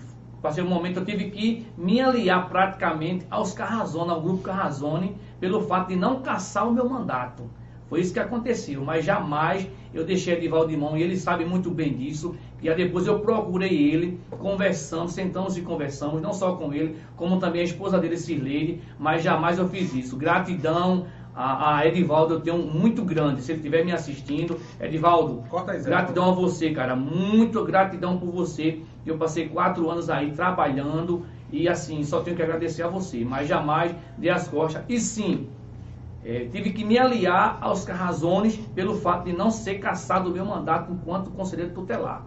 passei 0.41 0.63
um 0.63 0.69
momento 0.69 0.97
eu 0.97 1.05
tive 1.05 1.32
que 1.32 1.65
me 1.78 1.99
aliar 1.99 2.47
praticamente 2.47 3.26
aos 3.30 3.53
Carrazone, 3.53 4.11
ao 4.11 4.22
grupo 4.22 4.43
Carrazone, 4.43 5.17
pelo 5.39 5.61
fato 5.61 5.89
de 5.89 5.95
não 5.95 6.22
caçar 6.22 6.67
o 6.67 6.72
meu 6.72 6.88
mandato. 6.88 7.49
Foi 7.89 7.99
isso 7.99 8.13
que 8.13 8.19
aconteceu, 8.19 8.86
mas 8.86 9.03
jamais 9.03 9.67
eu 9.94 10.06
deixei 10.06 10.36
Edivaldo 10.36 10.70
de 10.70 10.78
mão 10.78 10.98
e 10.98 11.04
ele 11.04 11.18
sabe 11.18 11.46
muito 11.46 11.70
bem 11.70 11.94
disso. 11.94 12.36
E 12.62 12.70
aí 12.70 12.76
depois 12.76 13.08
eu 13.08 13.20
procurei 13.20 13.70
ele, 13.70 14.20
conversamos, 14.30 15.14
sentamos 15.14 15.58
e 15.58 15.62
conversamos, 15.62 16.22
não 16.22 16.34
só 16.34 16.56
com 16.56 16.74
ele, 16.74 16.98
como 17.16 17.39
também 17.39 17.62
a 17.62 17.66
esposa 17.66 17.98
dele, 17.98 18.18
Sirleide, 18.18 18.82
mas 19.00 19.24
jamais 19.24 19.58
eu 19.58 19.68
fiz 19.68 19.94
isso. 19.94 20.16
Gratidão 20.16 21.08
a, 21.36 21.78
a, 21.78 21.88
Edivaldo, 21.88 22.36
eu 22.36 22.42
tenho 22.42 22.58
muito 22.58 23.04
grande, 23.04 23.42
se 23.42 23.52
ele 23.52 23.60
estiver 23.60 23.86
me 23.86 23.92
assistindo. 23.92 24.60
Edivaldo, 24.80 25.44
gratidão 25.84 26.30
a 26.30 26.34
você, 26.34 26.72
cara, 26.72 26.96
muito 26.96 27.64
gratidão 27.64 28.18
por 28.18 28.32
você. 28.32 28.82
Eu 29.06 29.18
passei 29.18 29.48
quatro 29.48 29.89
anos 29.89 30.10
aí 30.10 30.32
trabalhando 30.32 31.26
e 31.52 31.68
assim, 31.68 32.04
só 32.04 32.22
tenho 32.22 32.36
que 32.36 32.44
agradecer 32.44 32.84
a 32.84 32.88
você, 32.88 33.26
mas 33.26 33.48
jamais 33.48 33.96
dê 34.18 34.30
as 34.30 34.48
costas. 34.48 34.84
E 34.88 35.00
sim, 35.00 35.48
é, 36.24 36.45
tive 36.51 36.72
que 36.72 36.84
me 36.84 36.97
aliar 36.97 37.57
aos 37.61 37.84
Carrazones 37.84 38.55
pelo 38.76 38.95
fato 38.95 39.26
de 39.26 39.34
não 39.34 39.49
ser 39.49 39.80
caçado 39.80 40.30
o 40.30 40.34
meu 40.34 40.45
mandato 40.45 40.91
enquanto 40.91 41.32
conselheiro 41.32 41.74
tutelar. 41.74 42.24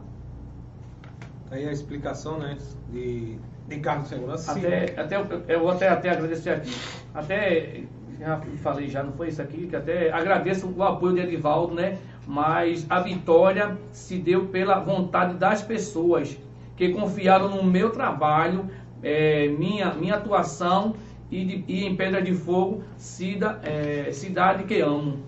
Aí 1.51 1.68
a 1.68 1.72
explicação, 1.72 2.38
né, 2.38 2.59
de, 2.90 3.38
de 3.68 3.78
cargo 3.78 4.03
de 4.03 4.09
segurança. 4.09 4.53
Até, 4.53 4.88
sim. 4.88 4.95
até 4.99 5.16
eu, 5.16 5.42
eu 5.47 5.61
vou 5.61 5.70
até, 5.70 5.88
até 5.88 6.11
agradecer 6.11 6.51
aqui. 6.51 6.74
Até 7.14 7.84
já 8.18 8.40
falei 8.62 8.88
já, 8.88 9.03
não 9.03 9.12
foi 9.12 9.28
isso 9.28 9.42
aqui, 9.42 9.66
que 9.66 9.76
até 9.76 10.11
agradeço 10.11 10.68
o 10.68 10.82
apoio 10.82 11.14
de 11.14 11.20
Edivaldo, 11.20 11.74
né? 11.74 11.99
Mas 12.26 12.86
a 12.88 13.01
vitória 13.01 13.76
se 13.92 14.18
deu 14.18 14.47
pela 14.47 14.78
vontade 14.80 15.34
das 15.34 15.62
pessoas 15.62 16.36
que 16.76 16.88
confiaram 16.90 17.49
no 17.49 17.62
meu 17.62 17.90
trabalho, 17.90 18.68
é, 19.03 19.49
minha, 19.49 19.92
minha 19.95 20.14
atuação 20.14 20.95
e, 21.31 21.45
de, 21.45 21.64
e 21.66 21.85
em 21.85 21.97
Pedra 21.97 22.22
de 22.22 22.33
Fogo, 22.35 22.83
cida, 22.97 23.61
é, 23.62 24.11
cidade 24.12 24.64
que 24.64 24.81
amo. 24.81 25.18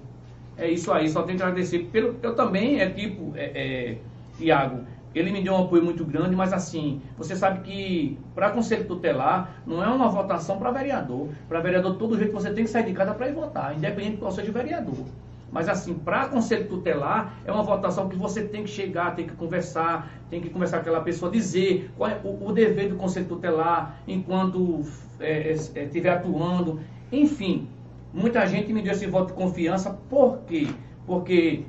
É 0.56 0.68
isso 0.68 0.92
aí, 0.92 1.08
só 1.08 1.22
tenho 1.22 1.36
que 1.36 1.44
agradecer. 1.44 1.80
Pelo, 1.92 2.16
eu 2.22 2.34
também, 2.34 2.80
é 2.80 2.88
tipo, 2.88 3.32
é, 3.36 3.44
é, 3.54 3.98
Tiago, 4.38 4.84
ele 5.14 5.30
me 5.30 5.42
deu 5.42 5.54
um 5.54 5.64
apoio 5.64 5.82
muito 5.82 6.04
grande, 6.04 6.36
mas 6.36 6.52
assim, 6.52 7.00
você 7.16 7.34
sabe 7.34 7.60
que 7.60 8.18
para 8.34 8.50
conselho 8.50 8.86
tutelar 8.86 9.62
não 9.66 9.82
é 9.82 9.86
uma 9.88 10.08
votação 10.08 10.58
para 10.58 10.70
vereador. 10.70 11.28
Para 11.48 11.60
vereador, 11.60 11.96
todo 11.96 12.18
jeito 12.18 12.32
você 12.32 12.50
tem 12.50 12.64
que 12.64 12.70
sair 12.70 12.84
de 12.84 12.92
casa 12.92 13.14
para 13.14 13.28
ir 13.28 13.34
votar, 13.34 13.76
independente 13.76 14.12
de 14.12 14.18
qual 14.18 14.30
seja 14.30 14.50
o 14.50 14.54
vereador. 14.54 15.06
Mas 15.50 15.68
assim, 15.68 15.94
para 15.94 16.26
conselho 16.26 16.68
tutelar, 16.68 17.34
é 17.44 17.52
uma 17.52 17.62
votação 17.62 18.08
que 18.08 18.16
você 18.16 18.42
tem 18.42 18.64
que 18.64 18.70
chegar, 18.70 19.14
tem 19.14 19.26
que 19.26 19.34
conversar, 19.34 20.10
tem 20.28 20.40
que 20.40 20.50
conversar 20.50 20.78
com 20.78 20.82
aquela 20.82 21.00
pessoa, 21.00 21.30
dizer 21.30 21.90
qual 21.96 22.10
é 22.10 22.20
o, 22.24 22.48
o 22.48 22.52
dever 22.52 22.88
do 22.88 22.96
conselho 22.96 23.26
tutelar 23.26 23.96
enquanto 24.06 24.80
estiver 25.20 26.08
é, 26.08 26.12
é, 26.12 26.14
atuando. 26.14 26.80
Enfim, 27.12 27.68
muita 28.12 28.44
gente 28.46 28.72
me 28.72 28.82
deu 28.82 28.92
esse 28.92 29.06
voto 29.06 29.28
de 29.28 29.34
confiança, 29.34 29.96
por 30.10 30.38
quê? 30.46 30.68
Porque 31.06 31.64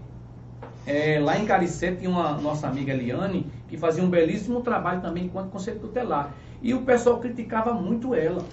é, 0.86 1.20
lá 1.20 1.38
em 1.38 1.46
Caricé 1.46 1.92
tinha 1.92 2.10
uma 2.10 2.34
nossa 2.38 2.68
amiga 2.68 2.94
Eliane, 2.94 3.46
que 3.68 3.78
fazia 3.78 4.04
um 4.04 4.10
belíssimo 4.10 4.62
trabalho 4.62 5.02
também 5.02 5.26
enquanto 5.26 5.52
conselho 5.52 5.80
tutelar. 5.80 6.34
E 6.62 6.74
o 6.74 6.82
pessoal 6.82 7.20
criticava 7.20 7.74
muito 7.74 8.16
ela 8.16 8.44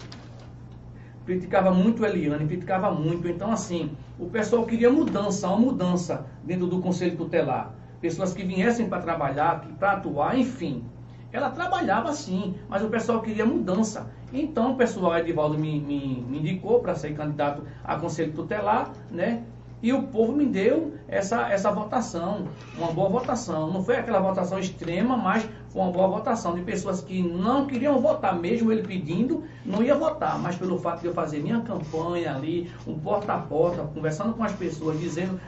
criticava 1.25 1.71
muito 1.71 2.05
Eliane, 2.05 2.47
criticava 2.47 2.91
muito. 2.91 3.29
Então, 3.29 3.51
assim, 3.51 3.91
o 4.19 4.27
pessoal 4.27 4.65
queria 4.65 4.91
mudança, 4.91 5.49
uma 5.49 5.59
mudança 5.59 6.27
dentro 6.43 6.67
do 6.67 6.81
Conselho 6.81 7.17
Tutelar. 7.17 7.75
Pessoas 8.01 8.35
que 8.35 8.45
viessem 8.45 8.89
para 8.89 9.01
trabalhar, 9.01 9.67
para 9.79 9.93
atuar, 9.93 10.39
enfim. 10.39 10.85
Ela 11.33 11.51
trabalhava 11.51 12.13
sim, 12.13 12.55
mas 12.69 12.85
o 12.85 12.89
pessoal 12.89 13.21
queria 13.21 13.45
mudança. 13.45 14.09
Então, 14.33 14.73
o 14.73 14.77
pessoal, 14.77 15.17
Edivaldo 15.19 15.59
me, 15.59 15.81
me, 15.81 16.25
me 16.29 16.39
indicou 16.39 16.81
para 16.81 16.95
ser 16.95 17.15
candidato 17.15 17.63
a 17.83 17.97
Conselho 17.97 18.33
Tutelar, 18.33 18.93
né? 19.11 19.43
E 19.85 19.93
o 19.93 20.05
povo 20.05 20.33
me 20.33 20.47
deu 20.47 20.95
essa, 21.07 21.47
essa 21.51 21.71
votação, 21.71 22.49
uma 22.79 22.91
boa 22.91 23.11
votação. 23.11 23.71
Não 23.71 23.85
foi 23.85 23.97
aquela 23.97 24.19
votação 24.19 24.59
extrema, 24.59 25.15
mas 25.15 25.47
foi 25.69 25.83
uma 25.83 25.91
boa 25.91 26.09
votação 26.09 26.55
de 26.55 26.63
pessoas 26.63 27.03
que 27.03 27.23
não 27.23 27.67
queriam 27.67 28.01
votar, 28.01 28.35
mesmo 28.35 28.73
ele 28.73 28.83
pedindo, 28.83 29.45
não 29.63 29.83
ia 29.83 29.95
votar, 29.95 30.39
mas 30.39 30.57
pelo 30.57 30.79
fato 30.79 31.03
de 31.03 31.09
eu 31.09 31.13
fazer 31.13 31.41
minha 31.41 31.61
campanha 31.61 32.35
ali, 32.35 32.71
um 32.87 32.99
porta 32.99 33.35
a 33.35 33.39
porta, 33.39 33.83
conversando 33.83 34.33
com 34.33 34.43
as 34.43 34.53
pessoas, 34.53 34.99
dizendo 34.99 35.39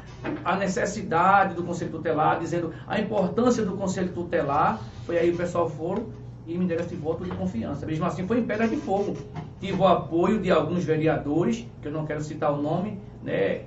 a 0.45 0.55
necessidade 0.55 1.55
do 1.55 1.62
Conselho 1.62 1.93
Tutelar, 1.93 2.39
dizendo 2.39 2.74
a 2.87 3.01
importância 3.01 3.64
do 3.64 3.72
Conselho 3.72 4.12
Tutelar, 4.12 4.78
foi 5.07 5.16
aí 5.16 5.30
o 5.30 5.37
pessoal 5.39 5.66
foram 5.66 6.09
e 6.47 6.59
me 6.59 6.66
deram 6.66 6.84
esse 6.84 6.95
voto 6.95 7.24
de 7.24 7.30
confiança. 7.30 7.87
Mesmo 7.87 8.05
assim, 8.05 8.26
foi 8.26 8.41
em 8.41 8.45
pedra 8.45 8.68
de 8.68 8.76
fogo. 8.76 9.16
Tive 9.59 9.80
o 9.80 9.87
apoio 9.87 10.39
de 10.39 10.51
alguns 10.51 10.84
vereadores, 10.84 11.66
que 11.80 11.89
eu 11.89 11.93
não 11.93 12.05
quero 12.05 12.20
citar 12.20 12.53
o 12.53 12.61
nome, 12.61 13.01
né? 13.22 13.62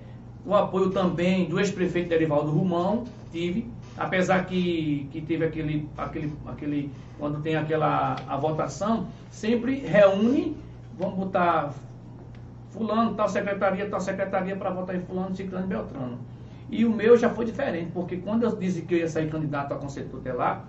O 0.46 0.56
apoio 0.56 0.90
também 0.92 1.46
do 1.46 1.60
ex-prefeito 1.60 2.10
Derivaldo 2.10 2.52
Rumão, 2.52 3.06
tive, 3.32 3.70
apesar 3.98 4.46
que, 4.46 5.08
que 5.12 5.22
teve 5.22 5.46
aquele, 5.46 5.88
aquele, 5.98 6.34
aquele, 6.46 6.92
quando 7.18 7.42
tem 7.42 7.56
aquela 7.56 8.16
a 8.28 8.38
votação, 8.38 9.08
sempre 9.30 9.76
reúne, 9.80 10.56
vamos 10.98 11.16
botar 11.16 11.74
fulano, 12.72 13.14
tal 13.16 13.28
secretaria, 13.28 13.90
tal 13.90 14.00
secretaria 14.00 14.56
para 14.56 14.70
votar 14.70 14.96
em 14.96 15.02
fulano, 15.02 15.36
ciclano 15.36 15.66
e 15.66 15.70
beltrano. 15.70 16.18
E 16.72 16.86
o 16.86 16.92
meu 16.92 17.18
já 17.18 17.30
foi 17.30 17.46
diferente, 17.46 17.92
porque 17.94 18.18
quando 18.18 18.44
eu 18.44 18.56
disse 18.56 18.84
que 18.84 18.94
eu 18.94 19.00
ia 19.00 19.08
sair 19.08 19.30
candidato 19.30 19.74
a 19.74 19.78
conselho 19.78 20.10
tutelar, 20.10 20.66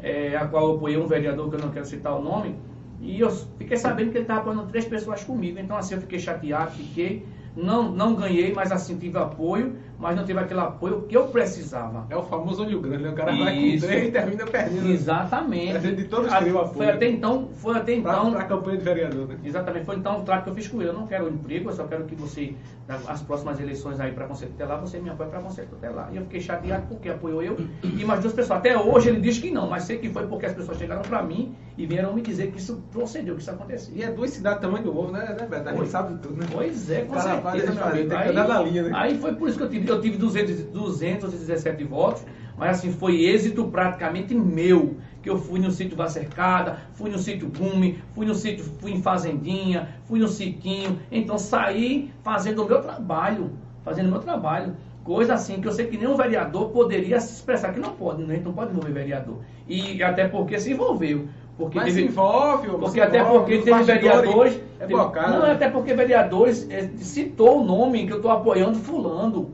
é, 0.00 0.36
a 0.36 0.46
qual 0.46 0.68
eu 0.68 0.76
apoiei 0.76 0.98
um 0.98 1.06
vereador 1.06 1.48
que 1.50 1.56
eu 1.56 1.60
não 1.60 1.70
quero 1.70 1.84
citar 1.84 2.18
o 2.18 2.22
nome, 2.22 2.56
e 3.00 3.20
eu 3.20 3.30
fiquei 3.30 3.76
sabendo 3.76 4.10
que 4.10 4.16
ele 4.16 4.24
estava 4.24 4.40
apoiando 4.40 4.66
três 4.68 4.86
pessoas 4.86 5.22
comigo. 5.22 5.58
Então 5.58 5.76
assim 5.76 5.94
eu 5.94 6.00
fiquei 6.00 6.18
chateado, 6.18 6.70
fiquei, 6.72 7.26
Não, 7.56 7.90
não 7.90 8.14
ganhei, 8.14 8.52
mas 8.52 8.72
assim 8.72 8.98
tive 8.98 9.16
apoio, 9.18 9.76
mas 10.04 10.16
não 10.16 10.24
teve 10.26 10.38
aquele 10.38 10.60
apoio 10.60 11.00
que 11.08 11.16
eu 11.16 11.28
precisava. 11.28 12.06
É 12.10 12.16
o 12.16 12.22
famoso 12.22 12.62
olho 12.62 12.78
grande, 12.78 13.04
né? 13.04 13.08
o 13.08 13.14
cara 13.14 13.34
vai 13.34 13.54
com 13.54 13.60
Isso. 13.62 13.86
três 13.86 14.08
e 14.08 14.10
termina 14.10 14.44
perdendo. 14.44 14.90
Exatamente. 14.90 15.76
A 15.78 15.80
gente 15.80 15.96
de 15.96 16.04
todos 16.04 16.30
criou 16.34 16.60
apoio. 16.60 16.74
Foi 16.74 16.90
até 16.90 17.08
então, 17.08 17.48
foi 17.54 17.74
até 17.74 17.98
Pra, 18.02 18.12
então. 18.12 18.32
pra 18.32 18.44
campanha 18.44 18.76
de 18.76 18.84
vereador, 18.84 19.28
né? 19.28 19.38
Exatamente, 19.42 19.86
foi 19.86 19.96
então 19.96 20.20
o 20.20 20.22
trato 20.22 20.44
que 20.44 20.50
eu 20.50 20.54
fiz 20.54 20.68
com 20.68 20.78
ele. 20.82 20.90
Eu 20.90 20.92
não 20.92 21.06
quero 21.06 21.26
emprego, 21.26 21.70
eu 21.70 21.74
só 21.74 21.84
quero 21.84 22.04
que 22.04 22.14
você, 22.14 22.54
nas 22.86 23.22
próximas 23.22 23.58
eleições 23.58 23.98
aí 23.98 24.12
para 24.12 24.26
Conselho 24.26 24.50
Tutelar, 24.50 24.78
você 24.78 24.98
me 24.98 25.08
apoie 25.08 25.26
para 25.26 25.40
Conselho 25.40 25.68
Tutelar. 25.68 26.10
E 26.12 26.16
eu 26.18 26.22
fiquei 26.24 26.40
chateado 26.42 26.86
porque 26.86 27.08
apoiou 27.08 27.42
eu 27.42 27.56
e 27.82 28.04
mais 28.04 28.20
duas 28.20 28.34
pessoas. 28.34 28.58
Até 28.58 28.76
hoje 28.76 29.08
ele 29.08 29.20
diz 29.20 29.38
que 29.38 29.50
não, 29.50 29.70
mas 29.70 29.84
sei 29.84 29.96
que 29.96 30.10
foi 30.10 30.26
porque 30.26 30.44
as 30.44 30.52
pessoas 30.52 30.76
chegaram 30.76 31.00
para 31.00 31.22
mim 31.22 31.54
e 31.78 31.86
vieram 31.86 32.12
me 32.12 32.20
dizer 32.20 32.50
que 32.52 32.58
isso 32.58 32.82
procedeu, 32.92 33.36
que 33.36 33.40
isso 33.40 33.50
acontecia. 33.50 33.94
E 33.96 34.02
é 34.02 34.12
duas 34.12 34.30
cidades 34.30 34.60
tamanho 34.60 34.84
do 34.84 34.98
ovo, 34.98 35.12
né, 35.12 35.34
né 35.38 35.46
Beto? 35.46 35.68
A 35.68 35.72
gente 35.72 35.88
sabe 35.88 36.18
tudo, 36.18 36.36
né? 36.36 36.46
Pois 36.52 36.90
é, 36.90 37.02
com 37.02 37.14
cara 37.14 37.40
faz, 37.40 37.62
certeza, 37.62 37.72
meu 37.72 37.84
amigo. 37.84 38.08
tem 38.08 38.18
que 38.18 38.38
Aí, 38.38 38.64
linha, 38.64 38.82
né? 38.82 38.90
aí 38.94 39.18
foi 39.18 39.34
por 39.34 39.48
isso 39.48 39.58
que 39.58 39.64
eu 39.64 39.70
tive, 39.70 39.86
eu 39.94 40.00
tive 40.00 40.16
200, 40.16 40.62
217 40.64 41.84
votos, 41.84 42.24
mas 42.56 42.78
assim, 42.78 42.92
foi 42.92 43.22
êxito 43.24 43.64
praticamente 43.66 44.34
meu. 44.34 44.96
Que 45.22 45.30
eu 45.30 45.38
fui 45.38 45.58
no 45.58 45.70
sítio 45.70 45.96
Vacercada, 45.96 46.80
fui 46.92 47.08
no 47.10 47.18
sítio 47.18 47.48
Gume, 47.48 47.98
fui 48.14 48.26
no 48.26 48.34
sítio, 48.34 48.62
fui 48.78 48.92
em 48.92 49.00
Fazendinha, 49.00 49.88
fui 50.04 50.18
no 50.20 50.28
Siquinho. 50.28 50.98
Então 51.10 51.38
saí 51.38 52.10
fazendo 52.22 52.62
o 52.62 52.66
meu 52.68 52.82
trabalho, 52.82 53.52
fazendo 53.82 54.08
o 54.08 54.10
meu 54.10 54.20
trabalho. 54.20 54.76
Coisa 55.02 55.32
assim 55.34 55.60
que 55.62 55.68
eu 55.68 55.72
sei 55.72 55.86
que 55.86 55.96
nenhum 55.96 56.14
vereador 56.14 56.68
poderia 56.70 57.18
se 57.20 57.32
expressar, 57.34 57.72
que 57.72 57.80
não 57.80 57.92
pode, 57.92 58.22
né? 58.22 58.40
Não 58.44 58.52
pode 58.52 58.70
envolver 58.72 58.92
vereador. 58.92 59.36
E 59.66 60.02
até 60.02 60.28
porque 60.28 60.58
se 60.60 60.72
envolveu. 60.72 61.26
Porque 61.56 61.76
Mas 61.78 61.86
teve- 61.86 62.00
se 62.02 62.08
envolve, 62.08 62.68
porque 62.68 62.90
se 62.90 63.00
até 63.00 63.20
envolve, 63.20 63.38
porque 63.38 63.58
teve 63.58 63.82
vereadores. 63.84 64.60
É 64.78 64.86
teve- 64.86 64.92
bocado. 65.00 65.32
não, 65.32 65.42
né? 65.42 65.52
até 65.52 65.70
porque 65.70 65.94
vereadores 65.94 66.66
eh, 66.68 66.90
citou 66.96 67.60
o 67.62 67.64
nome 67.64 68.06
que 68.06 68.12
eu 68.12 68.16
estou 68.16 68.30
apoiando 68.30 68.78
fulano, 68.78 69.52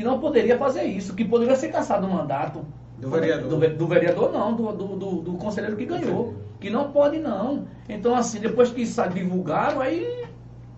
que 0.00 0.04
não 0.04 0.18
poderia 0.18 0.56
fazer 0.56 0.84
isso, 0.84 1.14
que 1.14 1.26
poderia 1.26 1.54
ser 1.54 1.68
caçado 1.68 2.06
o 2.06 2.10
mandato. 2.10 2.64
Do 2.98 3.10
vereador. 3.10 3.48
Do, 3.50 3.76
do 3.76 3.86
vereador 3.86 4.32
não, 4.32 4.54
do, 4.54 4.72
do, 4.72 5.16
do, 5.20 5.32
conselheiro 5.34 5.76
que 5.76 5.84
ganhou. 5.84 6.34
Que 6.58 6.70
não 6.70 6.90
pode 6.90 7.18
não. 7.18 7.66
Então, 7.86 8.14
assim, 8.14 8.40
depois 8.40 8.70
que 8.70 8.80
isso 8.82 9.02
divulgaram, 9.10 9.80
aí. 9.80 10.24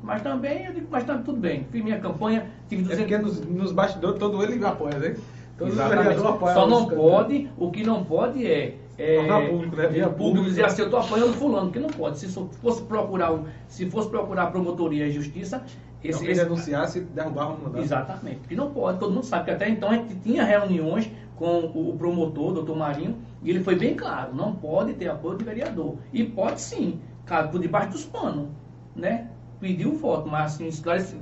Mas 0.02 0.22
também, 0.22 0.66
eu 0.66 0.72
digo, 0.72 0.88
mas 0.90 1.04
tá 1.04 1.16
tudo 1.18 1.38
bem. 1.38 1.68
Fiz 1.70 1.84
minha 1.84 2.00
campanha, 2.00 2.50
tive 2.68 2.82
É 2.82 2.96
200 2.96 2.98
porque 2.98 3.18
nos, 3.18 3.40
nos 3.46 3.72
bastidores 3.72 4.18
todo 4.18 4.42
ele 4.42 4.64
apoia, 4.64 4.98
né? 4.98 5.16
Todo 5.56 5.70
Exatamente. 5.70 6.08
vereador 6.08 6.34
apoia. 6.34 6.54
Só 6.54 6.66
não 6.66 6.86
candidatos. 6.86 7.12
pode, 7.12 7.50
o 7.56 7.70
que 7.70 7.84
não 7.84 8.04
pode 8.04 8.44
é. 8.44 8.76
é 8.98 9.16
Tornar 9.18 9.48
público, 9.48 9.76
né? 9.76 9.86
Via 9.86 10.04
é 10.04 10.08
público. 10.08 10.46
dizer 10.46 10.64
assim, 10.64 10.82
eu 10.82 10.86
estou 10.86 10.98
apoiando 10.98 11.32
fulano, 11.34 11.70
que 11.70 11.78
não 11.78 11.90
pode. 11.90 12.18
Se 12.18 12.26
fosse 12.26 12.82
procurar, 12.82 13.38
se 13.68 13.88
fosse 13.88 14.08
procurar 14.08 14.44
a 14.44 14.46
promotoria 14.48 15.06
e 15.06 15.12
justiça, 15.12 15.62
esse, 16.04 16.18
Alguém 16.18 16.32
esse- 16.32 16.44
denunciar 16.44 16.88
se 16.88 17.00
derrubar 17.00 17.48
o 17.48 17.62
mandato. 17.62 17.82
Exatamente, 17.82 18.40
que 18.48 18.54
não 18.54 18.70
pode, 18.70 18.98
todo 18.98 19.12
mundo 19.12 19.24
sabe 19.24 19.44
que 19.46 19.50
até 19.52 19.68
então 19.68 19.90
a 19.90 19.94
gente 19.94 20.14
tinha 20.16 20.44
reuniões 20.44 21.10
com 21.36 21.60
o 21.74 21.96
promotor, 21.96 22.50
o 22.50 22.54
doutor 22.54 22.76
Marinho, 22.76 23.18
e 23.42 23.50
ele 23.50 23.62
foi 23.64 23.74
bem 23.74 23.94
claro, 23.94 24.34
não 24.34 24.54
pode 24.54 24.94
ter 24.94 25.08
apoio 25.08 25.36
de 25.36 25.44
vereador. 25.44 25.96
E 26.12 26.22
pode 26.24 26.60
sim, 26.60 27.00
caso 27.24 27.50
por 27.50 27.60
debaixo 27.60 27.90
dos 27.90 28.04
panos, 28.04 28.48
né? 28.94 29.28
Pediu 29.58 29.92
o 29.92 29.96
voto, 29.96 30.28
mas 30.28 30.54
assim, 30.54 30.66
esclarece, 30.68 31.16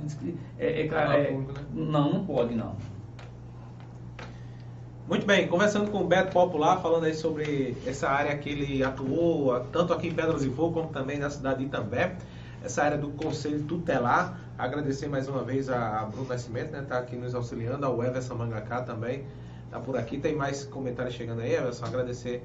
é, 0.59 0.81
é, 0.81 0.85
é, 0.87 1.23
público, 1.25 1.53
né? 1.53 1.65
não, 1.73 2.13
não 2.13 2.25
pode 2.25 2.55
não. 2.55 2.75
Muito 5.07 5.25
bem, 5.25 5.47
conversando 5.47 5.91
com 5.91 5.99
o 5.99 6.07
Beto 6.07 6.31
Popular, 6.31 6.81
falando 6.81 7.03
aí 7.03 7.13
sobre 7.13 7.75
essa 7.85 8.07
área 8.09 8.37
que 8.37 8.49
ele 8.49 8.83
atuou, 8.83 9.59
tanto 9.71 9.91
aqui 9.91 10.07
em 10.07 10.13
Pedras 10.13 10.43
e 10.43 10.49
Fogo, 10.49 10.73
como 10.73 10.93
também 10.93 11.19
na 11.19 11.29
cidade 11.29 11.59
de 11.59 11.65
Itambé, 11.65 12.15
essa 12.63 12.83
área 12.83 12.97
do 12.97 13.09
Conselho 13.09 13.63
Tutelar. 13.63 14.39
Agradecer 14.61 15.07
mais 15.07 15.27
uma 15.27 15.43
vez 15.43 15.69
a 15.69 16.05
Bruno 16.11 16.27
Nascimento, 16.29 16.71
né? 16.71 16.85
Tá 16.87 16.99
aqui 16.99 17.15
nos 17.15 17.33
auxiliando, 17.33 17.83
ao 17.83 18.03
Everson 18.03 18.35
Mangacá 18.35 18.81
também, 18.83 19.25
tá 19.71 19.79
por 19.79 19.97
aqui. 19.97 20.19
Tem 20.19 20.35
mais 20.35 20.63
comentários 20.65 21.15
chegando 21.15 21.41
aí, 21.41 21.53
Everson. 21.55 21.83
Agradecer 21.85 22.43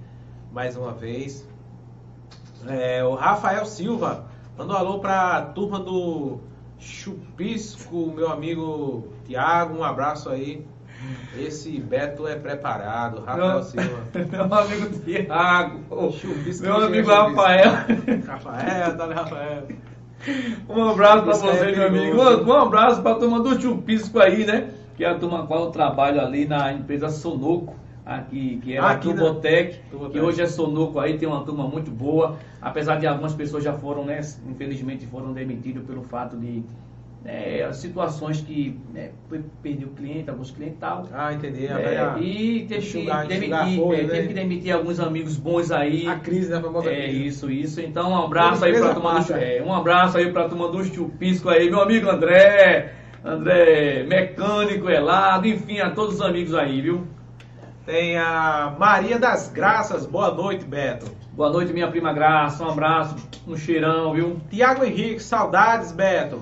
mais 0.50 0.76
uma 0.78 0.92
vez. 0.92 1.46
É, 2.66 3.04
o 3.04 3.14
Rafael 3.14 3.66
Silva 3.66 4.24
mandou 4.56 4.74
um 4.74 4.78
alô 4.78 4.98
pra 4.98 5.42
turma 5.54 5.78
do 5.78 6.40
Chupisco, 6.78 8.10
meu 8.14 8.30
amigo 8.32 9.12
Tiago, 9.26 9.76
um 9.76 9.84
abraço 9.84 10.30
aí. 10.30 10.66
Esse 11.38 11.78
Beto 11.78 12.26
é 12.26 12.34
preparado, 12.36 13.22
Rafael 13.22 13.52
Meu- 13.54 13.62
Silva. 13.62 13.98
Meu 14.32 14.54
amigo 14.54 14.98
Tiago, 15.00 16.12
Chupisco, 16.12 16.62
meu 16.64 16.76
quem 16.76 16.84
amigo? 16.86 17.08
Rafael. 17.10 17.70
Rafael, 18.26 18.96
tá 18.96 19.06
Rafael? 19.12 19.66
Um 20.68 20.88
abraço 20.88 21.22
pra 21.24 21.32
Isso 21.32 21.46
é 21.46 21.52
você, 21.52 21.72
meu 21.72 21.86
amigo. 21.86 22.50
Um, 22.50 22.52
abraço 22.52 23.02
pra 23.02 23.14
turma 23.14 23.40
do 23.40 23.60
Chupisco 23.60 24.18
aí, 24.18 24.44
né? 24.44 24.70
Que 24.96 25.04
é 25.04 25.08
a 25.10 25.14
turma 25.18 25.42
a 25.44 25.46
qual 25.46 25.64
eu 25.64 25.70
trabalho 25.70 26.20
ali 26.20 26.46
na 26.46 26.72
empresa 26.72 27.08
Sonoco, 27.08 27.74
aqui, 28.04 28.58
que 28.62 28.72
era 28.74 28.86
Ah, 28.86 28.90
a 28.90 28.94
né? 28.94 29.00
Turbotec. 29.00 29.80
que 30.10 30.20
hoje 30.20 30.40
é 30.42 30.46
Sonoco 30.46 30.98
aí, 30.98 31.18
tem 31.18 31.28
uma 31.28 31.44
turma 31.44 31.66
muito 31.66 31.90
boa. 31.90 32.36
Apesar 32.60 32.96
de 32.96 33.06
algumas 33.06 33.34
pessoas 33.34 33.62
já 33.62 33.74
foram, 33.74 34.04
né? 34.04 34.20
Infelizmente 34.48 35.06
foram 35.06 35.32
demitidas 35.32 35.84
pelo 35.84 36.02
fato 36.02 36.36
de 36.36 36.62
né, 37.24 37.72
situações 37.72 38.40
que 38.40 38.78
né, 38.92 39.10
foi- 39.28 39.42
perdeu 39.62 39.88
cliente, 39.88 40.30
alguns 40.30 40.50
clientes 40.50 40.76
e 40.76 40.80
tal. 40.80 41.08
Ah, 41.12 41.32
entendi. 41.32 41.66
É, 41.66 41.74
velha- 41.74 42.16
e 42.20 42.66
teve 42.68 42.86
que 42.86 43.28
demitir, 43.28 43.76
folha, 43.80 43.96
é, 43.98 44.02
né? 44.02 44.08
teve 44.08 44.28
que 44.28 44.34
demitir 44.34 44.72
alguns 44.72 45.00
amigos 45.00 45.36
bons 45.36 45.70
aí. 45.72 46.06
a 46.06 46.16
crise, 46.16 46.50
né? 46.50 46.60
Famosa 46.60 46.90
É 46.90 47.02
crise. 47.04 47.26
isso, 47.26 47.50
isso. 47.50 47.80
Então 47.80 48.10
um 48.12 48.16
abraço 48.24 48.64
aí 48.64 48.78
pra 48.78 48.94
turma 48.94 49.24
é, 49.30 49.62
um 49.64 49.72
abraço 49.74 50.18
aí 50.18 50.30
pra 50.32 50.48
turma 50.48 50.68
do 50.68 50.84
Chupisco 50.84 51.48
aí, 51.48 51.68
meu 51.68 51.80
amigo 51.80 52.08
André, 52.08 52.92
André, 53.24 54.04
mecânico, 54.04 54.88
Elado, 54.88 55.48
enfim, 55.48 55.80
a 55.80 55.90
todos 55.90 56.16
os 56.16 56.20
amigos 56.22 56.54
aí, 56.54 56.80
viu? 56.80 57.06
Tem 57.84 58.16
a 58.18 58.74
Maria 58.78 59.18
das 59.18 59.48
Graças. 59.48 60.06
Boa 60.06 60.32
noite, 60.32 60.64
Beto. 60.64 61.06
Boa 61.32 61.50
noite, 61.50 61.72
minha 61.72 61.88
prima 61.88 62.12
Graça, 62.12 62.64
um 62.64 62.70
abraço, 62.70 63.14
um 63.46 63.56
cheirão, 63.56 64.12
viu? 64.14 64.40
Tiago 64.48 64.84
Henrique, 64.84 65.20
saudades, 65.22 65.92
Beto. 65.92 66.40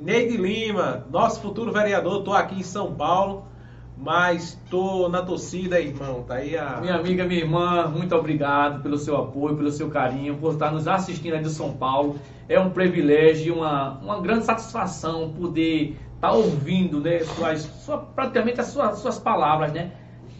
Neide 0.00 0.36
Lima, 0.36 1.04
nosso 1.10 1.40
futuro 1.40 1.72
vereador, 1.72 2.22
tô 2.22 2.32
aqui 2.32 2.60
em 2.60 2.62
São 2.62 2.94
Paulo, 2.94 3.46
mas 3.96 4.56
tô 4.70 5.08
na 5.08 5.22
torcida, 5.22 5.80
irmão. 5.80 6.22
Tá 6.22 6.34
aí 6.34 6.56
a. 6.56 6.78
Minha 6.80 6.94
amiga, 6.94 7.24
minha 7.24 7.40
irmã, 7.40 7.88
muito 7.88 8.14
obrigado 8.14 8.80
pelo 8.80 8.96
seu 8.96 9.16
apoio, 9.16 9.56
pelo 9.56 9.72
seu 9.72 9.90
carinho, 9.90 10.36
por 10.36 10.52
estar 10.52 10.70
nos 10.70 10.86
assistindo 10.86 11.34
aí 11.34 11.42
de 11.42 11.50
São 11.50 11.72
Paulo. 11.72 12.16
É 12.48 12.60
um 12.60 12.70
privilégio, 12.70 13.56
uma, 13.56 13.98
uma 13.98 14.20
grande 14.20 14.44
satisfação 14.44 15.32
poder 15.32 15.96
estar 16.14 16.32
ouvindo, 16.32 17.00
né, 17.00 17.18
suas, 17.20 17.60
sua, 17.60 17.98
praticamente 17.98 18.60
as 18.60 18.68
suas, 18.68 18.98
suas 18.98 19.18
palavras, 19.18 19.72
né? 19.72 19.90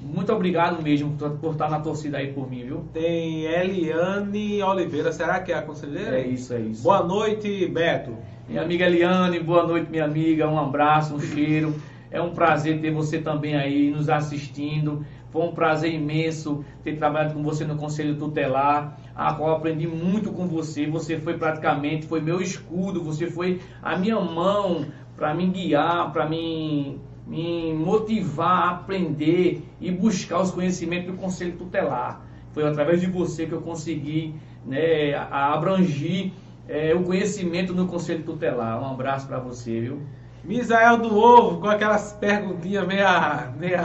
Muito 0.00 0.32
obrigado 0.32 0.80
mesmo 0.80 1.16
por, 1.16 1.30
por 1.32 1.52
estar 1.52 1.68
na 1.68 1.80
torcida 1.80 2.18
aí 2.18 2.32
por 2.32 2.48
mim, 2.48 2.64
viu? 2.64 2.84
Tem 2.92 3.42
Eliane 3.44 4.62
Oliveira, 4.62 5.12
será 5.12 5.40
que 5.40 5.50
é 5.50 5.56
a 5.56 5.62
conselheira? 5.62 6.16
É 6.16 6.26
isso, 6.26 6.54
é 6.54 6.61
isso. 6.61 6.84
Boa 6.84 7.02
noite, 7.02 7.66
Beto. 7.66 8.16
Minha 8.49 8.62
amiga 8.62 8.86
Eliane, 8.86 9.40
boa 9.40 9.66
noite, 9.66 9.90
minha 9.90 10.07
amiga. 10.07 10.49
Um 10.49 10.59
abraço, 10.59 11.14
um 11.14 11.20
cheiro. 11.20 11.74
É 12.11 12.18
um 12.18 12.30
prazer 12.30 12.80
ter 12.80 12.90
você 12.90 13.18
também 13.18 13.55
aí 13.55 13.90
nos 13.90 14.09
assistindo. 14.09 15.05
Foi 15.30 15.42
um 15.42 15.53
prazer 15.53 15.92
imenso 15.92 16.64
ter 16.82 16.96
trabalhado 16.96 17.34
com 17.34 17.42
você 17.42 17.66
no 17.66 17.76
Conselho 17.76 18.16
Tutelar, 18.16 18.99
a 19.14 19.34
qual 19.34 19.55
aprendi 19.55 19.86
muito 19.86 20.32
com 20.32 20.46
você. 20.46 20.86
Você 20.86 21.18
foi 21.18 21.36
praticamente, 21.36 22.07
foi 22.07 22.22
meu 22.22 22.40
escudo, 22.40 23.05
você 23.05 23.26
foi 23.26 23.61
a 23.82 23.99
minha 23.99 24.18
mão 24.18 24.86
para 25.14 25.34
me 25.34 25.46
guiar, 25.49 26.11
para 26.11 26.26
me, 26.26 26.99
me 27.26 27.74
motivar 27.74 28.62
a 28.62 28.70
aprender 28.70 29.62
e 29.78 29.90
buscar 29.90 30.40
os 30.40 30.51
conhecimentos 30.51 31.12
do 31.12 31.18
Conselho 31.18 31.53
Tutelar. 31.59 32.22
Foi 32.55 32.66
através 32.66 32.99
de 33.03 33.09
você 33.09 33.44
que 33.44 33.53
eu 33.53 33.61
consegui 33.61 34.34
né, 34.64 35.14
abrangir 35.30 36.32
é, 36.69 36.95
o 36.95 37.03
conhecimento 37.03 37.73
no 37.73 37.87
Conselho 37.87 38.23
Tutelar. 38.23 38.81
Um 38.83 38.93
abraço 38.93 39.27
para 39.27 39.39
você, 39.39 39.81
viu? 39.81 40.03
Misael 40.45 40.99
do 40.99 41.16
Ovo, 41.16 41.61
com 41.61 41.69
aquelas 41.69 42.12
perguntinhas 42.12 42.87
meia, 42.87 43.53
meia 43.59 43.83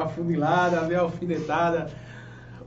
afunilada, 0.00 0.82
meia 0.82 1.00
alfinetada. 1.00 1.90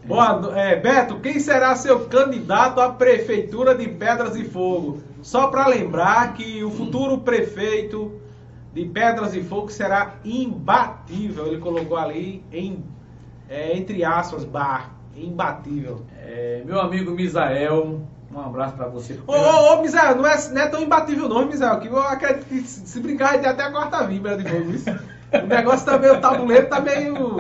Boa, 0.06 0.40
no- 0.40 0.56
é, 0.56 0.76
Beto, 0.76 1.20
quem 1.20 1.40
será 1.40 1.76
seu 1.76 2.08
candidato 2.08 2.80
à 2.82 2.90
Prefeitura 2.92 3.76
de 3.76 3.88
Pedras 3.88 4.36
e 4.36 4.44
Fogo? 4.44 5.02
Só 5.22 5.48
para 5.48 5.68
lembrar 5.68 6.34
que 6.34 6.64
o 6.64 6.72
futuro 6.72 7.20
prefeito 7.20 8.20
de 8.74 8.86
Pedras 8.86 9.36
e 9.36 9.44
Fogo 9.44 9.70
será 9.72 10.16
imbatível. 10.26 11.48
Ele 11.48 11.60
colocou 11.60 11.98
ali 11.98 12.44
em, 12.52 12.84
é, 13.48 13.78
entre 13.78 14.04
aspas, 14.04 14.44
bar, 14.44 14.92
imbatível. 15.16 16.02
É, 16.20 16.64
meu 16.66 16.80
amigo 16.82 17.12
Misael, 17.12 18.02
um 18.34 18.40
abraço 18.42 18.76
para 18.76 18.88
você. 18.88 19.20
Ô, 19.28 19.34
ô, 19.34 19.74
ô, 19.74 19.82
Misael, 19.82 20.16
não 20.16 20.26
é, 20.28 20.50
não 20.50 20.62
é 20.62 20.68
tão 20.68 20.82
imbatível 20.82 21.28
não, 21.30 21.46
Misael, 21.46 21.80
que 21.80 21.88
eu 21.88 21.98
acredito 22.00 22.46
que 22.46 22.62
se 22.62 22.88
se 22.88 23.00
brincar, 23.00 23.40
tem 23.40 23.50
até 23.50 23.64
a 23.64 23.72
quarta 23.72 24.04
vibra 24.06 24.38
de 24.38 24.48
fogo. 24.50 24.72
isso. 24.72 24.90
O 25.34 25.48
negócio 25.48 25.86
tá 25.86 25.98
meio, 25.98 26.16
o 26.16 26.20
tabuleiro 26.20 26.68
tá 26.68 26.82
meio. 26.82 27.38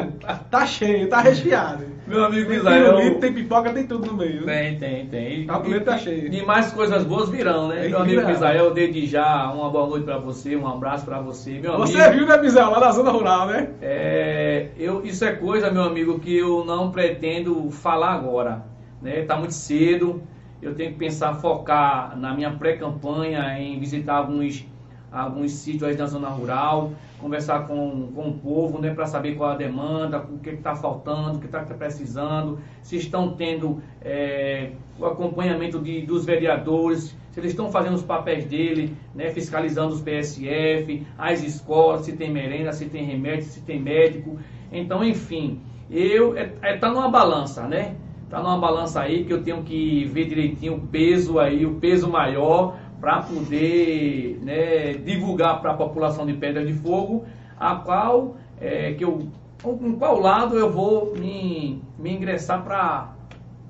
tá 0.49 0.65
cheio, 0.65 1.09
tá 1.09 1.19
recheado. 1.19 1.91
Meu 2.07 2.23
amigo 2.25 2.49
Tem 2.49 2.57
Israel. 2.57 2.95
pirulito, 2.95 3.19
tem 3.19 3.33
pipoca, 3.33 3.69
tem 3.73 3.85
tudo 3.85 4.07
no 4.07 4.13
meio. 4.17 4.45
Tem, 4.45 4.77
tem, 4.77 5.05
tem. 5.07 5.41
E, 5.41 5.45
Tabuleiro 5.45 5.85
tá 5.85 5.97
cheio. 5.97 6.33
E 6.33 6.45
mais 6.45 6.71
coisas 6.73 7.03
boas 7.03 7.29
virão, 7.29 7.67
né? 7.69 7.81
Tem 7.81 7.89
Meu 7.89 7.99
amigo 7.99 8.19
virar. 8.21 8.31
Israel, 8.31 8.73
desde 8.73 9.05
já, 9.07 9.49
uma 9.51 9.69
boa 9.69 9.87
noite 9.87 10.05
pra 10.05 10.17
você, 10.17 10.55
um 10.55 10.67
abraço 10.67 11.05
pra 11.05 11.19
você. 11.19 11.59
Meu 11.59 11.77
Você 11.77 12.01
amigo, 12.01 12.19
viu, 12.19 12.27
né, 12.27 12.37
Bizarro, 12.37 12.71
lá 12.71 12.79
na 12.79 12.91
zona 12.91 13.11
rural, 13.11 13.47
né? 13.47 13.67
é, 13.81 14.67
eu, 14.77 15.05
isso 15.05 15.23
é 15.23 15.31
coisa, 15.33 15.69
meu 15.71 15.83
amigo, 15.83 16.19
que 16.19 16.37
eu 16.37 16.65
não 16.65 16.91
pretendo 16.91 17.69
falar 17.71 18.13
agora. 18.13 18.63
Né? 19.01 19.23
Tá 19.23 19.35
muito 19.37 19.53
cedo. 19.53 20.21
Eu 20.61 20.75
tenho 20.75 20.91
que 20.91 20.97
pensar, 20.99 21.33
focar 21.35 22.17
na 22.17 22.33
minha 22.33 22.51
pré-campanha 22.51 23.59
em 23.59 23.79
visitar 23.79 24.15
alguns, 24.15 24.65
alguns 25.11 25.51
sítios 25.51 25.83
aí 25.83 25.95
da 25.95 26.05
zona 26.05 26.29
rural, 26.29 26.91
conversar 27.19 27.67
com, 27.67 28.11
com 28.13 28.29
o 28.29 28.33
povo, 28.33 28.79
né, 28.79 28.93
para 28.93 29.05
saber 29.05 29.35
qual 29.35 29.51
a 29.51 29.55
demanda, 29.55 30.19
o 30.19 30.37
que 30.39 30.51
está 30.51 30.75
faltando, 30.75 31.37
o 31.37 31.39
que 31.39 31.47
está 31.47 31.61
precisando, 31.61 32.59
se 32.81 32.97
estão 32.97 33.35
tendo 33.35 33.81
é, 34.01 34.71
o 34.99 35.05
acompanhamento 35.05 35.79
de, 35.79 36.01
dos 36.01 36.25
vereadores, 36.25 37.15
se 37.31 37.39
eles 37.39 37.51
estão 37.51 37.71
fazendo 37.71 37.95
os 37.95 38.03
papéis 38.03 38.45
dele, 38.45 38.95
né, 39.15 39.29
fiscalizando 39.31 39.93
os 39.93 40.01
PSF, 40.01 41.07
as 41.17 41.41
escolas, 41.41 42.01
se 42.01 42.13
tem 42.13 42.31
merenda, 42.31 42.71
se 42.71 42.85
tem 42.85 43.05
remédio, 43.05 43.45
se 43.45 43.61
tem 43.61 43.79
médico. 43.79 44.37
Então, 44.71 45.03
enfim, 45.03 45.59
eu 45.89 46.37
é, 46.37 46.53
é, 46.61 46.77
tá 46.77 46.89
numa 46.89 47.09
balança, 47.09 47.67
né? 47.67 47.95
Tá 48.31 48.41
numa 48.41 48.57
balança 48.57 49.01
aí 49.01 49.25
que 49.25 49.33
eu 49.33 49.43
tenho 49.43 49.61
que 49.61 50.05
ver 50.05 50.25
direitinho 50.25 50.75
o 50.75 50.87
peso 50.87 51.37
aí, 51.37 51.65
o 51.65 51.75
peso 51.75 52.09
maior 52.09 52.77
para 53.01 53.21
poder 53.23 54.39
né, 54.41 54.93
divulgar 54.93 55.59
para 55.59 55.71
a 55.71 55.73
população 55.73 56.25
de 56.25 56.33
Pedra 56.33 56.65
de 56.65 56.73
Fogo 56.73 57.25
a 57.59 57.75
qual 57.75 58.37
é, 58.59 58.93
que 58.93 59.03
eu 59.03 59.27
com 59.61 59.95
qual 59.97 60.19
lado 60.19 60.57
eu 60.57 60.71
vou 60.71 61.13
me, 61.13 61.83
me 61.99 62.11
ingressar 62.13 62.63
para 62.63 63.13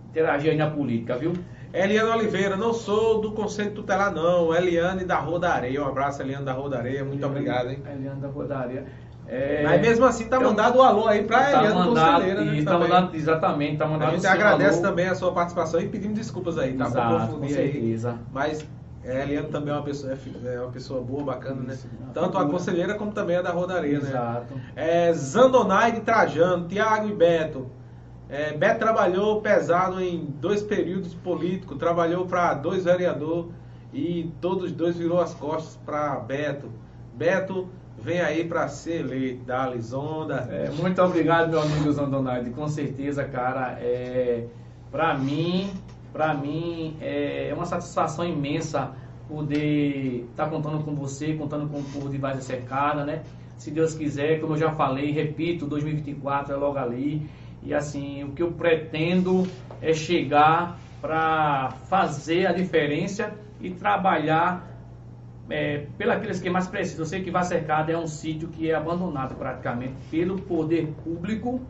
interagir 0.09 0.51
aí 0.51 0.57
na 0.57 0.69
política, 0.69 1.17
viu? 1.17 1.33
Eliane 1.73 2.09
Oliveira, 2.09 2.55
não 2.55 2.73
sou 2.73 3.19
do 3.19 3.31
Conselho 3.31 3.71
Tutelar, 3.71 4.13
não. 4.13 4.53
Eliane 4.53 5.05
da 5.05 5.17
Rua 5.17 5.39
da 5.39 5.53
Areia. 5.53 5.81
Um 5.81 5.87
abraço, 5.87 6.21
Eliane 6.21 6.45
da 6.45 6.53
Rua 6.53 6.69
da 6.69 6.77
Areia. 6.79 7.03
Muito 7.03 7.25
obrigado, 7.25 7.69
hein? 7.69 7.79
Eliane 7.85 8.21
da 8.21 8.27
Rodaria. 8.27 8.85
É, 9.33 9.63
Mas 9.63 9.79
mesmo 9.81 10.03
assim, 10.05 10.25
tá 10.25 10.35
eu- 10.35 10.41
mandado 10.41 10.77
o 10.77 10.81
alô 10.81 11.07
aí 11.07 11.23
pra 11.23 11.39
tá 11.39 11.63
Eliane 11.63 11.87
Conselheira, 11.89 12.43
né? 12.43 12.63
tá 12.65 12.71
também. 12.71 12.89
mandado, 12.89 13.15
exatamente, 13.15 13.77
tá 13.77 13.87
mandado 13.87 14.09
A 14.09 14.15
gente 14.15 14.27
agradece 14.27 14.79
alô. 14.79 14.89
também 14.89 15.07
a 15.07 15.15
sua 15.15 15.31
participação 15.31 15.79
e 15.79 15.87
pedimos 15.87 16.17
desculpas 16.19 16.57
aí, 16.57 16.73
tá? 16.73 16.85
Exato, 16.87 17.27
com 17.27 17.33
confundir 17.35 17.57
aí. 17.57 17.71
certeza. 17.71 18.19
Mas 18.33 18.65
é, 19.05 19.21
a 19.21 19.23
Eliane 19.23 19.47
também 19.47 19.73
é 19.73 19.77
uma 19.77 19.83
pessoa, 19.83 20.11
é 20.11 20.53
é 20.55 20.59
uma 20.59 20.69
pessoa 20.71 21.01
boa, 21.01 21.23
bacana, 21.23 21.61
né? 21.61 21.73
Isso, 21.73 21.87
uma 21.97 22.11
Tanto 22.13 22.37
a 22.37 22.41
figura. 22.41 22.49
conselheira 22.57 22.93
como 22.95 23.13
também 23.13 23.37
a 23.37 23.41
da 23.41 23.51
Rodaria, 23.51 23.99
né? 23.99 24.09
Exato. 24.09 24.53
É, 24.75 25.13
Zandonai 25.13 25.93
de 25.93 26.01
Trajano, 26.01 26.67
Tiago 26.67 27.07
e 27.07 27.13
Beto. 27.15 27.67
É, 28.29 28.51
Beto 28.51 28.79
trabalhou 28.79 29.39
pesado 29.39 30.01
em 30.01 30.25
dois 30.41 30.61
períodos 30.61 31.13
políticos, 31.13 31.77
trabalhou 31.77 32.25
para 32.25 32.53
dois 32.53 32.83
vereadores 32.83 33.45
e 33.93 34.29
todos 34.41 34.65
os 34.65 34.71
dois 34.73 34.97
virou 34.97 35.21
as 35.21 35.33
costas 35.33 35.79
para 35.85 36.15
Beto. 36.19 36.69
Beto 37.13 37.69
vem 38.03 38.19
aí 38.19 38.43
para 38.43 38.67
ser 38.67 39.01
eleito, 39.01 39.43
da 39.45 39.67
Lisonda. 39.69 40.47
É, 40.51 40.69
muito 40.71 41.01
obrigado, 41.01 41.49
meu 41.49 41.61
amigo 41.61 41.91
Zandonardi. 41.91 42.49
Com 42.49 42.67
certeza, 42.67 43.23
cara, 43.23 43.77
é, 43.79 44.45
para 44.91 45.17
mim, 45.17 45.71
para 46.11 46.33
mim 46.33 46.97
é 46.99 47.51
uma 47.55 47.65
satisfação 47.65 48.25
imensa 48.25 48.91
poder 49.27 50.27
estar 50.29 50.49
contando 50.49 50.83
com 50.83 50.93
você, 50.93 51.33
contando 51.33 51.69
com 51.69 51.79
o 51.79 51.83
povo 51.83 52.09
de 52.09 52.17
Várzea 52.17 52.41
Cercada, 52.41 53.05
né? 53.05 53.21
Se 53.57 53.71
Deus 53.71 53.93
quiser, 53.93 54.41
como 54.41 54.53
eu 54.53 54.57
já 54.57 54.71
falei, 54.71 55.11
repito, 55.11 55.65
2024 55.67 56.53
é 56.53 56.57
logo 56.57 56.77
ali. 56.77 57.29
E 57.63 57.73
assim, 57.73 58.23
o 58.23 58.31
que 58.31 58.41
eu 58.41 58.51
pretendo 58.51 59.47
é 59.81 59.93
chegar 59.93 60.79
para 60.99 61.69
fazer 61.87 62.47
a 62.47 62.51
diferença 62.51 63.31
e 63.61 63.69
trabalhar 63.69 64.70
é, 65.51 65.85
pelos 65.97 66.39
que 66.39 66.49
mais 66.49 66.67
precisam. 66.67 67.01
Eu 67.01 67.05
sei 67.05 67.21
que 67.21 67.29
Vá 67.29 67.43
Cercada 67.43 67.91
é 67.91 67.97
um 67.97 68.07
sítio 68.07 68.47
que 68.47 68.71
é 68.71 68.73
abandonado 68.73 69.35
praticamente 69.35 69.93
pelo 70.09 70.41
poder 70.41 70.87
público, 71.03 71.61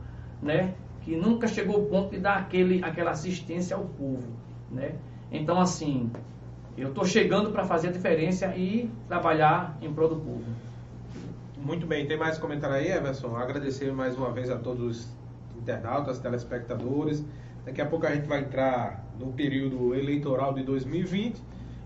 né? 0.41 0.75
Que 1.01 1.15
nunca 1.15 1.47
chegou 1.47 1.77
ao 1.77 1.85
ponto 1.85 2.11
de 2.11 2.19
dar 2.19 2.37
aquele, 2.37 2.83
aquela 2.83 3.11
assistência 3.11 3.75
ao 3.75 3.85
povo, 3.85 4.27
né? 4.69 4.93
Então, 5.31 5.59
assim, 5.59 6.11
eu 6.77 6.89
estou 6.89 7.05
chegando 7.05 7.51
para 7.51 7.63
fazer 7.63 7.87
a 7.87 7.91
diferença 7.91 8.55
e 8.55 8.89
trabalhar 9.07 9.77
em 9.81 9.91
prol 9.91 10.09
do 10.09 10.15
povo. 10.17 10.45
Muito 11.57 11.87
bem, 11.87 12.07
tem 12.07 12.17
mais 12.17 12.37
comentário 12.37 12.75
aí, 12.75 12.91
Everson? 12.91 13.35
Agradecer 13.35 13.91
mais 13.91 14.15
uma 14.15 14.31
vez 14.31 14.49
a 14.49 14.57
todos 14.57 14.97
os 14.97 15.17
internautas, 15.57 16.19
telespectadores. 16.19 17.25
Daqui 17.65 17.81
a 17.81 17.85
pouco 17.85 18.05
a 18.05 18.13
gente 18.13 18.27
vai 18.27 18.41
entrar 18.41 19.05
no 19.19 19.31
período 19.33 19.93
eleitoral 19.95 20.53
de 20.53 20.63
2020 20.63 21.41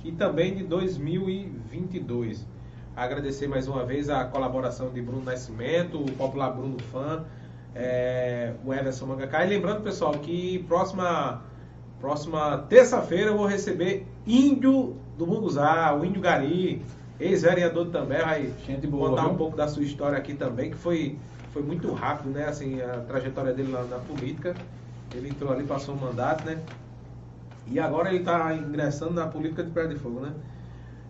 e 0.05 0.11
também 0.11 0.53
de 0.53 0.63
2022. 0.63 2.45
Agradecer 2.95 3.47
mais 3.47 3.67
uma 3.67 3.83
vez 3.83 4.07
a 4.07 4.23
colaboração 4.23 4.89
de 4.91 5.01
Bruno 5.01 5.23
Nascimento, 5.23 5.99
o 5.99 6.11
popular 6.11 6.51
Bruno 6.51 6.77
Fã, 6.91 7.25
é, 7.73 8.53
o 8.63 8.71
Everson 8.71 9.07
Mangacá. 9.07 9.43
E 9.43 9.49
lembrando, 9.49 9.81
pessoal, 9.81 10.13
que 10.13 10.59
próxima, 10.67 11.41
próxima 11.99 12.59
terça-feira 12.69 13.31
eu 13.31 13.37
vou 13.37 13.47
receber 13.47 14.05
Índio 14.27 14.95
do 15.17 15.25
Munguzá, 15.25 15.97
o 15.99 16.05
Índio 16.05 16.21
Gari, 16.21 16.83
ex-vereador 17.19 17.87
também, 17.87 18.21
vai 18.21 18.53
boa, 18.87 19.09
contar 19.09 19.23
um 19.23 19.29
viu? 19.29 19.37
pouco 19.37 19.57
da 19.57 19.67
sua 19.67 19.83
história 19.83 20.17
aqui 20.17 20.35
também, 20.35 20.69
que 20.69 20.77
foi, 20.77 21.17
foi 21.49 21.63
muito 21.63 21.91
rápido, 21.91 22.29
né? 22.29 22.45
Assim, 22.45 22.79
a 22.79 22.99
trajetória 22.99 23.53
dele 23.53 23.71
na, 23.71 23.81
na 23.83 23.97
política. 23.97 24.55
Ele 25.15 25.29
entrou 25.29 25.51
ali, 25.51 25.63
passou 25.63 25.95
um 25.95 25.97
mandato, 25.97 26.45
né? 26.45 26.59
E 27.67 27.79
agora 27.79 28.09
ele 28.09 28.19
está 28.19 28.53
ingressando 28.53 29.13
na 29.13 29.27
política 29.27 29.63
de 29.63 29.71
Pedra 29.71 29.93
de 29.93 29.99
Fogo, 29.99 30.19
né? 30.19 30.33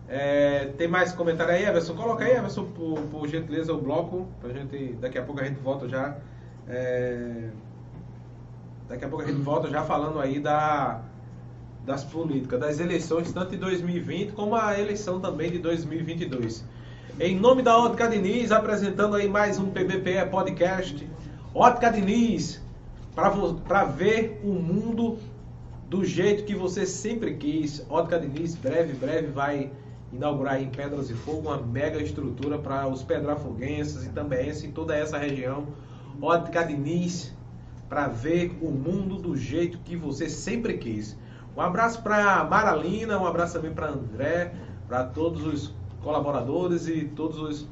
É, 0.08 0.66
tem 0.78 0.86
mais 0.86 1.12
comentário 1.12 1.52
aí, 1.52 1.64
Everson? 1.64 1.94
Coloca 1.94 2.24
aí, 2.24 2.36
Everson, 2.36 2.64
por, 2.66 3.00
por 3.10 3.28
gentileza, 3.28 3.72
o 3.72 3.80
bloco. 3.80 4.26
Pra 4.40 4.50
gente, 4.52 4.94
daqui 5.00 5.18
a 5.18 5.22
pouco 5.22 5.40
a 5.40 5.44
gente 5.44 5.60
volta 5.60 5.88
já. 5.88 6.16
é, 6.68 7.50
daqui 8.88 9.04
a 9.04 9.08
pouco 9.08 9.24
a 9.24 9.26
gente 9.26 9.40
volta 9.40 9.68
já 9.68 9.82
falando 9.82 10.20
aí 10.20 10.38
da, 10.38 11.02
das 11.84 12.04
políticas, 12.04 12.58
das 12.58 12.80
eleições, 12.80 13.32
tanto 13.32 13.50
de 13.50 13.56
2020 13.58 14.32
como 14.32 14.54
a 14.54 14.78
eleição 14.78 15.20
também 15.20 15.50
de 15.50 15.58
2022. 15.58 16.64
Em 17.18 17.38
nome 17.38 17.62
da 17.62 17.76
Ótica 17.76 18.08
Diniz, 18.08 18.52
apresentando 18.52 19.16
aí 19.16 19.28
mais 19.28 19.58
um 19.58 19.70
PBPE 19.70 20.30
Podcast. 20.30 21.08
Ótica 21.54 21.90
Diniz, 21.90 22.62
para 23.14 23.84
ver 23.84 24.40
o 24.44 24.52
mundo 24.52 25.18
do 25.88 26.04
jeito 26.04 26.44
que 26.44 26.54
você 26.54 26.84
sempre 26.84 27.34
quis. 27.34 27.84
Ótica 27.88 28.18
Diniz, 28.18 28.54
breve, 28.54 28.92
breve 28.94 29.28
vai 29.28 29.70
inaugurar 30.12 30.60
em 30.60 30.68
Pedras 30.68 31.08
de 31.08 31.14
Fogo 31.14 31.48
uma 31.48 31.58
mega 31.58 32.00
estrutura 32.02 32.58
para 32.58 32.88
os 32.88 33.02
pedrafoguenses 33.02 34.04
e 34.04 34.10
também 34.10 34.50
em 34.50 34.72
toda 34.72 34.96
essa 34.96 35.18
região. 35.18 35.66
Ótica 36.20 36.64
Diniz, 36.64 37.34
para 37.88 38.08
ver 38.08 38.56
o 38.60 38.70
mundo 38.70 39.16
do 39.16 39.36
jeito 39.36 39.78
que 39.78 39.96
você 39.96 40.28
sempre 40.28 40.78
quis. 40.78 41.16
Um 41.56 41.60
abraço 41.60 42.02
para 42.02 42.44
Maralina, 42.44 43.18
um 43.18 43.26
abraço 43.26 43.54
também 43.54 43.72
para 43.72 43.88
André, 43.88 44.52
para 44.88 45.04
todos 45.04 45.46
os 45.46 45.74
colaboradores 46.02 46.86
e 46.86 47.04
todos 47.04 47.38
os, 47.38 47.68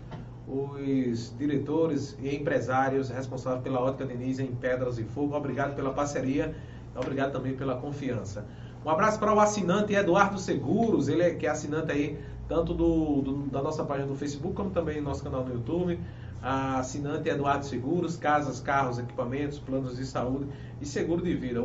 os 0.49 1.35
diretores 1.37 2.17
e 2.21 2.35
empresários 2.35 3.11
responsáveis 3.11 3.63
pela 3.63 3.81
Ótica 3.81 4.07
Diniz 4.07 4.39
em 4.39 4.55
Pedras 4.55 4.99
e 4.99 5.05
Fogo. 5.05 5.37
Obrigado 5.37 5.75
pela 5.75 5.93
parceria, 5.93 6.55
obrigado 6.97 7.33
também 7.33 7.55
pela 7.57 7.77
confiança. 7.77 8.45
Um 8.85 8.91
abraço 8.91 9.19
para 9.19 9.33
o 9.35 9.41
assinante 9.41 9.95
Eduardo 9.95 10.39
Seguros, 10.39 11.09
ele 11.09 11.23
é, 11.23 11.31
que 11.35 11.47
é 11.47 11.51
assinante 11.51 11.91
aí 11.91 12.19
tanto 12.47 12.75
do, 12.75 13.23
do- 13.23 13.47
da 13.51 13.63
nossa 13.63 13.83
página 13.85 14.07
do 14.07 14.15
Facebook 14.15 14.55
como 14.55 14.71
também 14.71 14.97
do 14.99 15.05
nosso 15.05 15.23
canal 15.25 15.43
no 15.45 15.53
YouTube. 15.55 15.99
A 16.43 16.79
assinante 16.81 17.27
Eduardo 17.31 17.65
Seguros, 17.65 18.19
casas, 18.19 18.61
carros, 18.61 18.99
equipamentos, 18.99 19.59
planos 19.59 19.97
de 19.97 20.05
saúde 20.05 20.47
e 20.81 20.85
seguro 20.85 21.23
de 21.23 21.35
vida. 21.35 21.61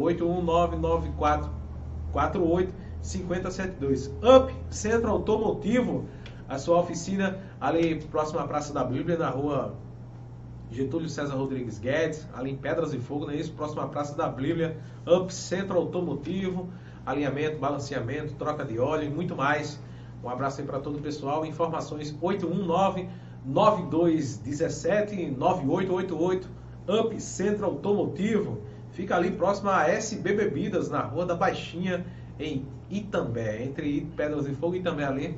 8199448 2.13 2.69
5072. 3.01 4.07
Up 4.23 4.53
Centro 4.69 5.09
Automotivo, 5.11 6.05
a 6.47 6.57
sua 6.57 6.79
oficina 6.79 7.37
ali 7.59 7.95
próxima 8.05 8.41
à 8.41 8.47
Praça 8.47 8.73
da 8.73 8.83
Bíblia, 8.83 9.17
na 9.17 9.29
rua 9.29 9.75
Getúlio 10.71 11.09
César 11.09 11.35
Rodrigues 11.35 11.79
Guedes, 11.79 12.27
ali 12.33 12.51
em 12.51 12.55
Pedras 12.55 12.93
e 12.93 12.99
Fogo, 12.99 13.25
não 13.25 13.33
é 13.33 13.37
isso? 13.37 13.51
Próximo 13.53 13.81
à 13.81 13.87
Praça 13.87 14.15
da 14.15 14.29
Bíblia, 14.29 14.77
Up 15.07 15.33
Centro 15.33 15.77
Automotivo, 15.77 16.69
alinhamento, 17.05 17.57
balanceamento, 17.57 18.35
troca 18.35 18.63
de 18.63 18.77
óleo 18.77 19.05
e 19.05 19.09
muito 19.09 19.35
mais. 19.35 19.79
Um 20.23 20.29
abraço 20.29 20.61
aí 20.61 20.67
para 20.67 20.79
todo 20.79 20.97
o 20.97 21.01
pessoal. 21.01 21.45
Informações 21.45 22.15
819 22.21 23.09
9217 23.45 25.31
9888 25.31 26.49
Up 26.87 27.21
Centro 27.21 27.65
Automotivo. 27.65 28.59
Fica 28.91 29.15
ali 29.15 29.31
próximo 29.31 29.69
a 29.69 29.87
SB 29.89 30.33
Bebidas, 30.33 30.89
na 30.89 31.01
Rua 31.01 31.25
da 31.25 31.35
Baixinha, 31.35 32.05
em 32.39 32.65
Itambé, 32.89 33.63
entre 33.63 34.01
Pedras 34.15 34.47
e 34.47 34.53
Fogo 34.53 34.75
e 34.75 34.81
também 34.81 35.05
ali 35.05 35.37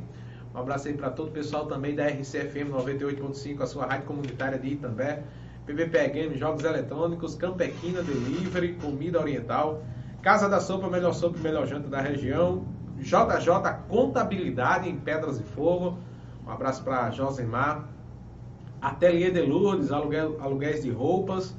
Um 0.54 0.60
abraço 0.60 0.88
aí 0.88 0.94
para 0.94 1.10
todo 1.10 1.30
o 1.30 1.32
pessoal 1.32 1.66
também 1.66 1.96
da 1.96 2.08
RCFM 2.08 2.72
98.5, 2.72 3.62
a 3.62 3.66
sua 3.66 3.86
rádio 3.86 4.06
comunitária 4.06 4.60
de 4.60 4.68
Itambé. 4.68 5.24
PBPE 5.66 6.08
Games, 6.10 6.40
jogos 6.40 6.64
eletrônicos, 6.64 7.36
Campequina 7.36 8.02
Delivery, 8.02 8.74
comida 8.74 9.20
oriental, 9.20 9.84
Casa 10.22 10.50
da 10.50 10.60
Sopa, 10.60 10.90
melhor 10.90 11.14
sopa 11.14 11.38
e 11.38 11.42
melhor 11.42 11.66
janta 11.68 11.88
da 11.88 12.02
região, 12.02 12.66
JJ 12.98 13.86
Contabilidade 13.88 14.90
em 14.90 14.98
Pedras 14.98 15.40
e 15.40 15.44
Fogo. 15.44 15.98
Um 16.46 16.52
abraço 16.52 16.84
para 16.84 17.10
Josemar. 17.12 17.88
Ateliê 18.82 19.32
de 19.32 19.42
Lourdes, 19.42 19.92
aluguel, 19.92 20.38
aluguéis 20.42 20.84
de 20.84 20.90
roupas, 20.90 21.56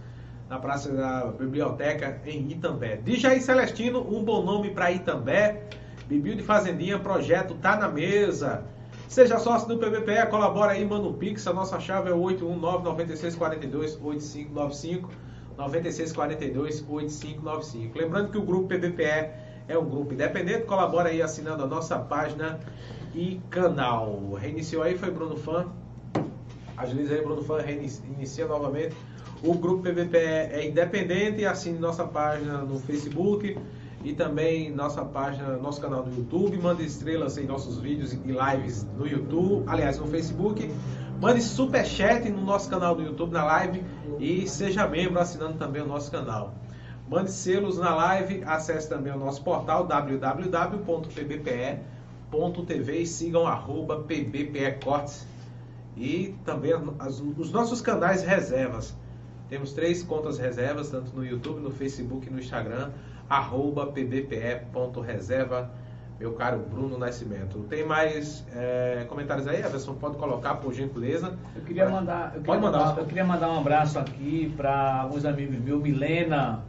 na 0.50 0.58
Praça 0.58 0.92
da 0.92 1.26
Biblioteca 1.26 2.20
em 2.26 2.50
Itambé. 2.50 2.96
DJ 2.96 3.40
Celestino, 3.40 4.00
um 4.00 4.22
bom 4.24 4.44
nome 4.44 4.70
para 4.70 4.90
Itambé. 4.90 5.62
Bibil 6.08 6.34
de 6.34 6.42
Fazendinha, 6.42 6.98
projeto 6.98 7.54
tá 7.54 7.76
na 7.76 7.88
mesa. 7.88 8.64
Seja 9.12 9.38
sócio 9.38 9.68
do 9.68 9.76
PBPE, 9.76 10.26
colabora 10.30 10.72
aí, 10.72 10.82
manda 10.86 11.06
um 11.06 11.12
pix. 11.12 11.46
A 11.46 11.52
nossa 11.52 11.78
chave 11.78 12.08
é 12.08 12.14
819-9642-8595. 12.14 15.10
9642-8595. 15.58 17.94
Lembrando 17.94 18.30
que 18.30 18.38
o 18.38 18.42
grupo 18.42 18.68
PBPE 18.68 19.28
é 19.68 19.76
um 19.76 19.84
grupo 19.84 20.14
independente. 20.14 20.64
Colabora 20.64 21.10
aí 21.10 21.20
assinando 21.20 21.62
a 21.62 21.66
nossa 21.66 21.98
página 21.98 22.58
e 23.14 23.38
canal. 23.50 24.32
Reiniciou 24.32 24.82
aí, 24.82 24.96
foi 24.96 25.10
Bruno 25.10 25.36
Fã. 25.36 25.66
Agiliza 26.74 27.12
aí, 27.12 27.20
Bruno 27.20 27.42
Fã, 27.42 27.60
reinicia 27.60 28.46
novamente. 28.46 28.96
O 29.44 29.52
grupo 29.52 29.82
PVP 29.82 30.16
é 30.16 30.66
independente, 30.66 31.44
assine 31.44 31.78
nossa 31.78 32.06
página 32.06 32.62
no 32.62 32.78
Facebook 32.78 33.58
e 34.04 34.12
também 34.12 34.70
nossa 34.70 35.04
página, 35.04 35.56
nosso 35.56 35.80
canal 35.80 36.02
do 36.02 36.14
YouTube. 36.14 36.58
Mande 36.58 36.84
estrelas 36.84 37.38
em 37.38 37.46
nossos 37.46 37.78
vídeos 37.78 38.12
e 38.12 38.16
lives 38.16 38.86
no 38.96 39.06
YouTube, 39.06 39.64
aliás, 39.66 39.98
no 39.98 40.06
Facebook. 40.06 40.70
Mande 41.20 41.40
superchat 41.40 42.28
no 42.30 42.42
nosso 42.42 42.68
canal 42.68 42.94
do 42.96 43.02
YouTube, 43.02 43.32
na 43.32 43.44
live 43.44 43.84
e 44.18 44.48
seja 44.48 44.86
membro 44.88 45.20
assinando 45.20 45.56
também 45.56 45.82
o 45.82 45.86
nosso 45.86 46.10
canal. 46.10 46.54
Mande 47.08 47.30
selos 47.30 47.78
na 47.78 47.94
live, 47.94 48.42
acesse 48.44 48.88
também 48.88 49.12
o 49.12 49.18
nosso 49.18 49.42
portal 49.44 49.86
www.pbpe.tv 49.86 50.62
e 52.98 53.06
sigam 53.06 53.46
arroba 53.46 54.00
pbpecortes 54.00 55.26
e 55.96 56.34
também 56.44 56.72
as, 56.98 57.20
os 57.20 57.52
nossos 57.52 57.80
canais 57.80 58.22
reservas. 58.24 58.96
Temos 59.48 59.72
três 59.74 60.02
contas 60.02 60.38
reservas, 60.38 60.90
tanto 60.90 61.14
no 61.14 61.24
YouTube, 61.24 61.60
no 61.60 61.70
Facebook 61.70 62.26
e 62.26 62.30
no 62.30 62.38
Instagram, 62.38 62.90
arroba 63.28 63.86
pbpe.reserva, 63.86 65.70
meu 66.18 66.32
caro 66.34 66.58
Bruno 66.58 66.98
Nascimento. 66.98 67.60
Tem 67.68 67.84
mais 67.84 68.46
é, 68.54 69.04
comentários 69.08 69.48
aí, 69.48 69.60
Everson? 69.60 69.94
Pode 69.94 70.16
colocar, 70.16 70.56
por 70.56 70.72
gentileza. 70.72 71.36
Eu 71.56 71.62
queria 71.62 71.88
mandar, 71.88 72.32
eu 72.34 72.42
queria 72.42 72.60
mandar, 72.60 72.78
mandar, 72.78 73.00
eu 73.00 73.06
queria 73.06 73.24
mandar 73.24 73.50
um 73.50 73.58
abraço 73.58 73.98
aqui 73.98 74.52
para 74.56 75.00
alguns 75.00 75.24
amigos 75.24 75.58
meus, 75.58 75.82
Milena, 75.82 76.62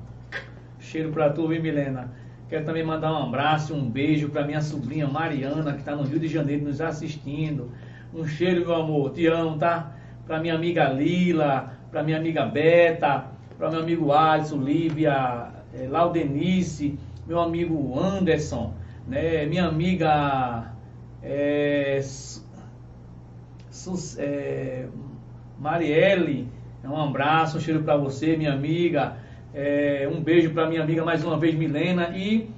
cheiro 0.79 1.11
para 1.11 1.29
tu, 1.29 1.47
viu, 1.47 1.61
Milena? 1.61 2.11
Quero 2.49 2.65
também 2.65 2.83
mandar 2.83 3.11
um 3.11 3.23
abraço, 3.23 3.73
um 3.73 3.89
beijo 3.89 4.29
para 4.29 4.45
minha 4.45 4.61
sobrinha 4.61 5.07
Mariana, 5.07 5.73
que 5.73 5.79
está 5.79 5.95
no 5.95 6.03
Rio 6.03 6.19
de 6.19 6.27
Janeiro 6.27 6.65
nos 6.65 6.81
assistindo. 6.81 7.71
Um 8.13 8.27
cheiro, 8.27 8.61
meu 8.61 8.75
amor. 8.75 9.11
Te 9.11 9.25
amo, 9.25 9.57
tá? 9.57 9.91
Para 10.27 10.39
minha 10.39 10.53
amiga 10.53 10.87
Lila, 10.89 11.73
para 11.89 12.03
minha 12.03 12.17
amiga 12.17 12.45
Beta, 12.45 13.25
para 13.57 13.71
meu 13.71 13.79
amigo 13.79 14.11
Alisson, 14.11 14.57
Lívia, 14.57 15.47
é, 15.73 15.87
Laudenice, 15.87 16.97
meu 17.27 17.39
amigo 17.39 17.99
Anderson, 17.99 18.73
né? 19.07 19.45
Minha 19.45 19.65
amiga 19.65 20.71
é, 21.21 22.01
é, 24.17 24.85
Marielle, 25.59 26.47
um 26.83 27.01
abraço, 27.01 27.57
um 27.57 27.61
cheiro 27.61 27.81
para 27.83 27.95
você, 27.97 28.35
minha 28.35 28.53
amiga. 28.53 29.17
É, 29.53 30.09
um 30.11 30.21
beijo 30.21 30.51
para 30.51 30.67
minha 30.67 30.81
amiga 30.81 31.05
mais 31.05 31.23
uma 31.23 31.37
vez, 31.37 31.55
Milena. 31.55 32.09
E 32.15 32.49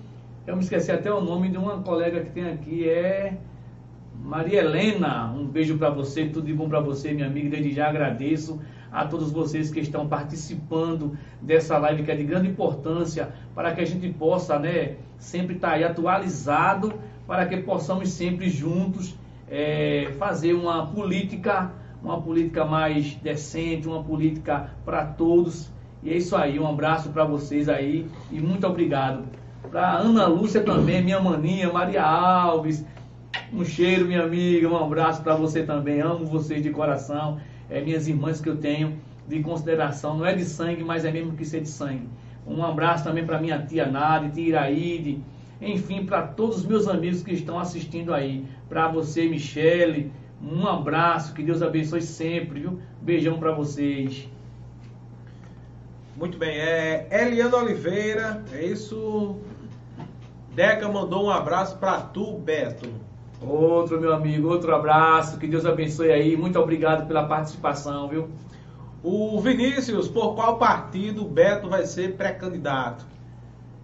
eu 0.47 0.55
me 0.55 0.63
esqueci 0.63 0.91
até 0.91 1.11
o 1.11 1.21
nome 1.21 1.49
de 1.49 1.57
uma 1.57 1.81
colega 1.81 2.21
que 2.21 2.31
tem 2.31 2.49
aqui, 2.49 2.89
é 2.89 3.33
Maria 4.23 4.61
Helena, 4.61 5.31
um 5.31 5.45
beijo 5.45 5.77
para 5.77 5.89
você, 5.89 6.25
tudo 6.25 6.47
de 6.47 6.53
bom 6.53 6.67
para 6.67 6.79
você, 6.79 7.13
minha 7.13 7.27
amiga. 7.27 7.49
Desde 7.49 7.71
já 7.71 7.89
agradeço 7.89 8.59
a 8.95 9.05
todos 9.05 9.29
vocês 9.29 9.69
que 9.69 9.81
estão 9.81 10.07
participando 10.07 11.17
dessa 11.41 11.77
live 11.77 12.03
que 12.03 12.11
é 12.11 12.15
de 12.15 12.23
grande 12.23 12.47
importância 12.47 13.33
para 13.53 13.73
que 13.73 13.81
a 13.81 13.85
gente 13.85 14.07
possa, 14.13 14.57
né, 14.57 14.95
sempre 15.17 15.55
estar 15.55 15.69
tá 15.69 15.73
aí 15.73 15.83
atualizado, 15.83 16.93
para 17.27 17.45
que 17.45 17.57
possamos 17.57 18.09
sempre 18.09 18.49
juntos 18.49 19.15
é, 19.49 20.13
fazer 20.17 20.53
uma 20.53 20.87
política, 20.87 21.71
uma 22.01 22.21
política 22.21 22.63
mais 22.63 23.15
decente, 23.15 23.85
uma 23.85 24.01
política 24.01 24.71
para 24.85 25.05
todos. 25.05 25.69
E 26.01 26.11
é 26.11 26.15
isso 26.15 26.35
aí, 26.35 26.57
um 26.57 26.67
abraço 26.67 27.09
para 27.09 27.25
vocês 27.25 27.67
aí 27.67 28.07
e 28.31 28.39
muito 28.39 28.65
obrigado. 28.65 29.25
Para 29.69 29.95
Ana 29.95 30.25
Lúcia 30.27 30.61
também, 30.61 31.03
minha 31.03 31.19
maninha, 31.19 31.73
Maria 31.73 32.03
Alves, 32.03 32.85
um 33.51 33.65
cheiro, 33.65 34.05
minha 34.05 34.23
amiga, 34.23 34.69
um 34.69 34.77
abraço 34.77 35.21
para 35.21 35.35
você 35.35 35.63
também. 35.63 35.99
Amo 35.99 36.25
vocês 36.25 36.63
de 36.63 36.69
coração. 36.69 37.39
É 37.69 37.81
minhas 37.81 38.07
irmãs 38.07 38.39
que 38.39 38.49
eu 38.49 38.57
tenho 38.57 38.99
de 39.27 39.41
consideração. 39.41 40.17
Não 40.17 40.25
é 40.25 40.33
de 40.33 40.45
sangue, 40.45 40.83
mas 40.83 41.05
é 41.05 41.11
mesmo 41.11 41.33
que 41.33 41.45
ser 41.45 41.61
de 41.61 41.69
sangue. 41.69 42.07
Um 42.45 42.63
abraço 42.63 43.03
também 43.03 43.25
para 43.25 43.39
minha 43.39 43.59
tia 43.59 43.85
Nadi, 43.87 44.29
tia 44.29 44.47
Iraíde. 44.49 45.21
Enfim, 45.61 46.05
para 46.05 46.21
todos 46.21 46.57
os 46.57 46.65
meus 46.65 46.87
amigos 46.87 47.23
que 47.23 47.33
estão 47.33 47.57
assistindo 47.57 48.13
aí. 48.13 48.45
Para 48.69 48.87
você, 48.87 49.27
Michele. 49.27 50.11
Um 50.41 50.67
abraço, 50.67 51.33
que 51.33 51.41
Deus 51.41 51.61
abençoe 51.61 52.01
sempre, 52.01 52.59
viu? 52.59 52.79
Beijão 53.01 53.39
para 53.39 53.51
vocês. 53.51 54.29
Muito 56.15 56.37
bem, 56.37 56.57
é 56.57 57.07
Eliana 57.11 57.57
Oliveira, 57.57 58.43
é 58.53 58.65
isso. 58.65 59.37
Deca 60.53 60.87
mandou 60.87 61.25
um 61.25 61.29
abraço 61.29 61.77
para 61.77 61.99
tu, 61.99 62.37
Beto. 62.37 62.89
Outro, 63.47 63.99
meu 63.99 64.13
amigo, 64.13 64.49
outro 64.49 64.73
abraço. 64.73 65.37
Que 65.37 65.47
Deus 65.47 65.65
abençoe 65.65 66.11
aí. 66.11 66.35
Muito 66.35 66.59
obrigado 66.59 67.07
pela 67.07 67.25
participação, 67.25 68.07
viu? 68.07 68.29
O 69.03 69.39
Vinícius, 69.39 70.07
por 70.07 70.33
qual 70.33 70.57
partido 70.57 71.21
o 71.21 71.29
Beto 71.29 71.69
vai 71.69 71.85
ser 71.85 72.15
pré-candidato? 72.15 73.05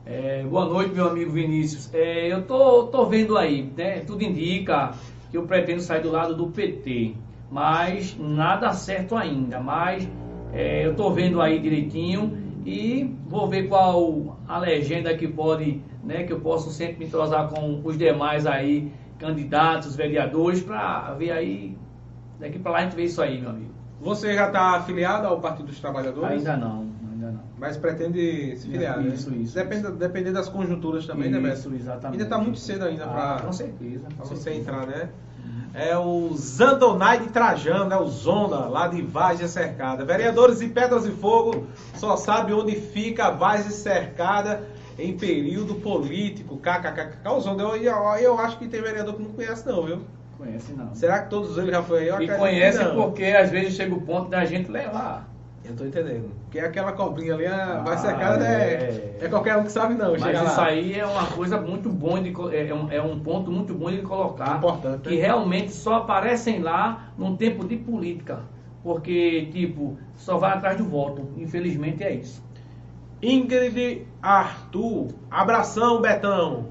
É, 0.03 0.43
boa 0.43 0.65
noite, 0.65 0.95
meu 0.95 1.07
amigo 1.07 1.31
Vinícius. 1.31 1.93
É, 1.93 2.33
eu 2.33 2.41
tô, 2.41 2.87
tô 2.87 3.05
vendo 3.05 3.37
aí, 3.37 3.71
né? 3.77 3.99
Tudo 3.99 4.23
indica 4.23 4.93
que 5.29 5.37
eu 5.37 5.43
pretendo 5.43 5.79
sair 5.79 6.01
do 6.01 6.11
lado 6.11 6.35
do 6.35 6.47
PT, 6.47 7.13
mas 7.51 8.17
nada 8.19 8.73
certo 8.73 9.15
ainda. 9.15 9.59
Mas 9.59 10.09
é, 10.51 10.87
eu 10.87 10.95
tô 10.95 11.11
vendo 11.11 11.39
aí 11.39 11.59
direitinho 11.59 12.35
e 12.65 13.15
vou 13.27 13.47
ver 13.47 13.67
qual 13.67 14.39
a 14.47 14.57
legenda 14.57 15.15
que 15.15 15.27
pode, 15.27 15.81
né? 16.03 16.23
Que 16.23 16.33
eu 16.33 16.39
posso 16.39 16.71
sempre 16.71 16.97
me 16.97 17.05
entrosar 17.05 17.47
com 17.49 17.79
os 17.83 17.95
demais 17.95 18.47
aí 18.47 18.91
candidatos, 19.21 19.95
vereadores, 19.95 20.61
para 20.61 21.13
ver 21.13 21.31
aí, 21.31 21.77
daqui 22.39 22.57
para 22.57 22.71
lá 22.71 22.77
a 22.79 22.81
gente 22.81 22.95
vê 22.95 23.03
isso 23.03 23.21
aí, 23.21 23.39
meu 23.39 23.51
amigo. 23.51 23.71
Você 24.01 24.33
já 24.33 24.47
está 24.47 24.77
afiliado 24.77 25.27
ao 25.27 25.39
Partido 25.39 25.67
dos 25.67 25.79
Trabalhadores? 25.79 26.39
Ainda 26.39 26.57
não, 26.57 26.89
ainda 27.11 27.31
não. 27.31 27.41
Mas 27.59 27.77
pretende 27.77 28.57
se 28.57 28.67
filiar, 28.67 28.99
né? 28.99 29.13
Isso, 29.13 29.31
isso. 29.35 29.53
Depende, 29.53 29.83
isso. 29.83 29.91
depender 29.91 30.31
das 30.31 30.49
conjunturas 30.49 31.05
também, 31.05 31.29
isso, 31.29 31.39
né, 31.39 31.49
Beto? 31.49 31.59
Isso, 31.59 31.73
exatamente. 31.75 32.13
Ainda 32.13 32.23
está 32.23 32.37
muito 32.39 32.57
cedo 32.57 32.85
ainda 32.85 33.05
ah, 33.05 33.07
para... 33.07 33.45
Com 33.45 33.53
certeza. 33.53 34.07
Você 34.17 34.53
entrar, 34.55 34.87
né? 34.87 35.09
É 35.73 35.95
o 35.95 36.33
Zandonai 36.35 37.19
de 37.19 37.29
Trajano, 37.29 37.93
é 37.93 37.97
o 37.97 38.07
Zonda, 38.07 38.65
lá 38.65 38.87
de 38.87 39.01
Várzea 39.01 39.47
Cercada. 39.47 40.03
Vereadores 40.03 40.59
de 40.59 40.67
Pedras 40.67 41.05
e 41.05 41.11
Fogo 41.11 41.67
só 41.95 42.17
sabe 42.17 42.51
onde 42.51 42.75
fica 42.75 43.27
a 43.27 43.31
Várzea 43.31 43.71
Cercada 43.71 44.67
em 44.97 45.17
período 45.17 45.75
político, 45.75 46.57
kkkk. 46.57 47.39
Zonda, 47.39 47.63
eu, 47.63 47.75
eu, 47.75 47.93
eu 48.19 48.39
acho 48.39 48.57
que 48.57 48.67
tem 48.67 48.81
vereador 48.81 49.15
que 49.15 49.23
não 49.23 49.31
conhece 49.31 49.67
não, 49.67 49.83
viu? 49.83 49.99
Conhece 50.37 50.73
não. 50.73 50.93
Será 50.95 51.19
que 51.19 51.29
todos 51.29 51.57
eles 51.57 51.71
já 51.71 51.83
foram 51.83 52.17
aí? 52.17 52.25
E 52.25 52.37
conhece 52.37 52.83
porque 52.95 53.23
às 53.25 53.49
vezes 53.49 53.75
chega 53.75 53.93
o 53.93 54.01
ponto 54.01 54.29
da 54.29 54.45
gente 54.45 54.71
levar. 54.71 55.29
Eu 55.63 55.75
tô 55.75 55.85
entendendo. 55.85 56.31
Porque 56.43 56.59
aquela 56.59 56.91
cobrinha 56.91 57.35
ali, 57.35 57.45
ah, 57.45 57.81
vai 57.85 57.97
secada, 57.97 58.45
é, 58.45 59.19
é, 59.21 59.25
é 59.25 59.29
qualquer 59.29 59.55
um 59.57 59.63
que 59.63 59.71
sabe 59.71 59.93
não. 59.93 60.11
Mas 60.19 60.35
isso 60.35 60.57
lá. 60.57 60.65
aí 60.65 60.99
é 60.99 61.05
uma 61.05 61.27
coisa 61.27 61.61
muito 61.61 61.87
bom, 61.87 62.21
de, 62.21 62.33
é, 62.55 62.73
um, 62.73 62.91
é 62.91 63.01
um 63.01 63.19
ponto 63.19 63.51
muito 63.51 63.73
bom 63.73 63.91
de 63.91 64.01
colocar. 64.01 64.57
Importante. 64.57 65.07
Que 65.07 65.15
né? 65.15 65.21
realmente 65.21 65.71
só 65.71 65.95
aparecem 65.95 66.59
lá 66.59 67.11
num 67.17 67.35
tempo 67.35 67.65
de 67.65 67.77
política. 67.77 68.39
Porque, 68.83 69.49
tipo, 69.51 69.97
só 70.15 70.37
vai 70.37 70.53
atrás 70.53 70.77
do 70.77 70.83
voto. 70.83 71.29
Infelizmente 71.37 72.03
é 72.03 72.11
isso. 72.15 72.43
Ingrid 73.21 74.05
Arthur, 74.21 75.09
abração 75.29 76.01
Betão. 76.01 76.69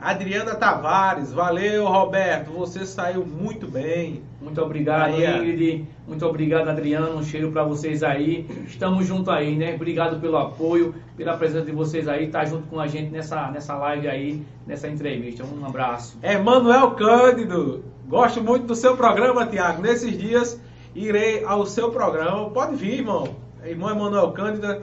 Adriana 0.00 0.54
Tavares, 0.54 1.32
valeu 1.32 1.86
Roberto, 1.86 2.52
você 2.52 2.86
saiu 2.86 3.26
muito 3.26 3.66
bem. 3.66 4.22
Muito 4.40 4.62
obrigado, 4.62 5.14
aí, 5.14 5.26
Ingrid. 5.26 5.88
Muito 6.06 6.24
obrigado, 6.24 6.68
Adriano. 6.68 7.18
Um 7.18 7.24
cheiro 7.24 7.50
para 7.50 7.64
vocês 7.64 8.04
aí. 8.04 8.46
Estamos 8.64 9.06
junto 9.06 9.30
aí, 9.30 9.56
né? 9.56 9.74
Obrigado 9.74 10.20
pelo 10.20 10.36
apoio, 10.36 10.94
pela 11.16 11.36
presença 11.36 11.66
de 11.66 11.72
vocês 11.72 12.06
aí, 12.06 12.28
tá 12.28 12.44
junto 12.44 12.68
com 12.68 12.78
a 12.78 12.86
gente 12.86 13.10
nessa, 13.10 13.50
nessa 13.50 13.76
live 13.76 14.06
aí, 14.06 14.42
nessa 14.64 14.86
entrevista. 14.86 15.44
Um 15.44 15.66
abraço. 15.66 16.16
Emanuel 16.22 16.92
Cândido, 16.92 17.82
Gosto 18.08 18.42
muito 18.42 18.64
do 18.64 18.74
seu 18.74 18.96
programa, 18.96 19.44
Tiago. 19.44 19.82
Nesses 19.82 20.16
dias 20.16 20.58
irei 20.94 21.44
ao 21.44 21.66
seu 21.66 21.90
programa. 21.90 22.48
Pode 22.48 22.74
vir, 22.74 23.00
irmão. 23.00 23.36
Irmão 23.62 23.90
Emanuel 23.90 24.32
Cândida 24.32 24.80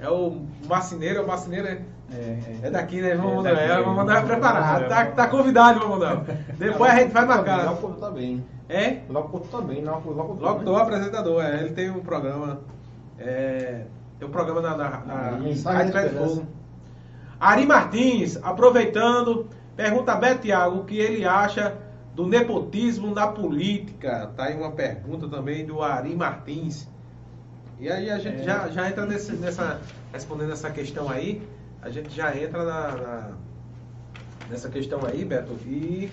é 0.00 0.08
o 0.08 0.46
marceneiro, 0.66 1.18
é 1.18 1.22
o 1.22 1.26
marceneiro 1.26 1.68
é, 1.68 1.82
é, 2.12 2.58
é 2.62 2.70
daqui, 2.70 3.00
né? 3.00 3.14
Vamos 3.14 3.44
é, 3.44 3.52
mandar, 3.52 3.82
vamos 3.82 3.96
mandar 3.96 4.24
preparado. 4.24 4.88
Tá, 4.88 5.06
tá 5.06 5.28
convidado, 5.28 5.80
vamos 5.80 5.98
mandar. 5.98 6.24
Depois 6.58 6.90
a 6.90 6.96
gente 6.96 7.12
vai 7.12 7.24
marcar. 7.26 7.70
Locutor 7.70 7.96
também. 7.96 8.44
É? 8.68 9.00
Locutor 9.08 9.60
também, 9.60 9.84
locutor. 9.84 10.40
Locutor, 10.40 10.80
apresentador, 10.80 11.44
é. 11.44 11.60
Ele 11.60 11.70
tem 11.70 11.90
um 11.90 12.00
programa. 12.00 12.60
É, 13.18 13.84
tem 14.18 14.26
um 14.26 14.30
programa 14.30 14.60
na, 14.60 14.76
na, 14.76 14.88
na 14.98 15.72
Rádio 15.72 15.92
Pé 15.92 16.08
Fogo. 16.08 16.46
Ari 17.38 17.66
Martins, 17.66 18.38
aproveitando, 18.42 19.48
pergunta 19.74 20.12
a 20.12 20.16
Beto 20.16 20.42
Thiago 20.42 20.80
o 20.80 20.84
que 20.84 20.98
ele 20.98 21.24
acha 21.24 21.74
do 22.14 22.26
nepotismo 22.26 23.14
na 23.14 23.28
política. 23.28 24.30
Tá 24.36 24.44
aí 24.44 24.56
uma 24.56 24.72
pergunta 24.72 25.28
também 25.28 25.64
do 25.64 25.82
Ari 25.82 26.14
Martins. 26.14 26.88
E 27.80 27.90
aí 27.90 28.10
a 28.10 28.18
gente 28.18 28.42
é. 28.42 28.44
já, 28.44 28.68
já 28.68 28.88
entra 28.88 29.06
nesse, 29.06 29.32
nessa. 29.32 29.80
Respondendo 30.12 30.52
essa 30.52 30.70
questão 30.70 31.08
aí, 31.08 31.40
a 31.80 31.88
gente 31.88 32.14
já 32.14 32.36
entra 32.36 32.64
na, 32.64 32.96
na 32.96 33.30
nessa 34.50 34.68
questão 34.68 35.00
aí, 35.06 35.24
Beto. 35.24 35.52
E 35.66 36.10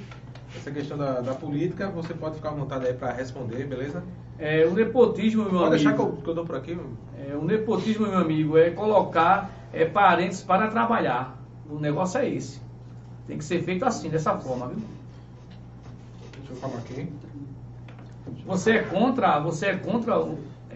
essa 0.55 0.72
questão 0.72 0.97
da, 0.97 1.20
da 1.20 1.34
política, 1.34 1.89
você 1.89 2.13
pode 2.13 2.36
ficar 2.36 2.49
à 2.49 2.53
vontade 2.53 2.88
aí 2.88 2.93
para 2.93 3.11
responder, 3.11 3.65
beleza? 3.65 4.01
É, 4.39 4.65
o 4.65 4.74
nepotismo, 4.74 5.43
meu 5.43 5.59
pode 5.59 5.65
amigo. 5.65 5.70
Pode 5.72 5.84
deixar 5.84 5.93
que 5.95 6.01
eu, 6.01 6.22
que 6.24 6.30
eu 6.30 6.36
dou 6.36 6.45
por 6.45 6.55
aqui. 6.55 6.80
É, 7.18 7.36
o 7.36 7.43
nepotismo, 7.43 8.07
meu 8.07 8.20
amigo, 8.20 8.57
é 8.57 8.70
colocar 8.70 9.49
é, 9.74 9.84
parentes 9.84 10.41
para 10.41 10.70
trabalhar. 10.70 11.38
O 11.70 11.80
negócio 11.80 12.20
é 12.20 12.30
esse. 12.30 12.61
Tem 13.28 13.38
que 13.38 13.43
ser 13.43 13.61
feito 13.63 13.84
assim, 13.84 14.09
dessa 14.09 14.38
forma, 14.38 14.68
viu? 14.68 14.78
Deixa 16.38 16.53
eu 16.53 16.55
falar 16.55 16.78
aqui. 16.78 17.11
Você 18.45 18.72
é 18.72 18.84
contra, 18.84 19.39
você 19.39 19.65
é 19.68 19.76
contra, 19.76 20.15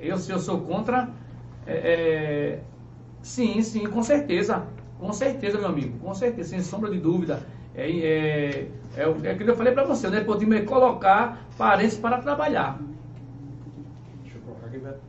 eu 0.01 0.17
se 0.17 0.31
eu 0.31 0.39
sou 0.39 0.61
contra, 0.61 1.09
é, 1.65 1.73
é, 1.73 2.59
sim, 3.21 3.61
sim, 3.61 3.85
com 3.85 4.01
certeza. 4.03 4.67
Com 4.99 5.11
certeza, 5.13 5.57
meu 5.57 5.67
amigo, 5.67 5.97
com 5.97 6.13
certeza, 6.13 6.49
sem 6.49 6.61
sombra 6.61 6.91
de 6.91 6.99
dúvida. 6.99 7.41
É, 7.73 7.89
é, 7.89 8.67
é, 8.97 9.01
é 9.01 9.03
aquilo 9.03 9.45
que 9.45 9.49
eu 9.49 9.55
falei 9.55 9.73
para 9.73 9.83
você, 9.83 10.07
o 10.07 10.11
nepotismo 10.11 10.53
é 10.53 10.61
colocar 10.61 11.47
parentes 11.57 11.97
para 11.97 12.21
trabalhar. 12.21 12.79
Deixa 14.21 14.37
eu 14.37 14.41
colocar 14.41 14.67
aqui, 14.67 14.77
Beto. 14.77 14.99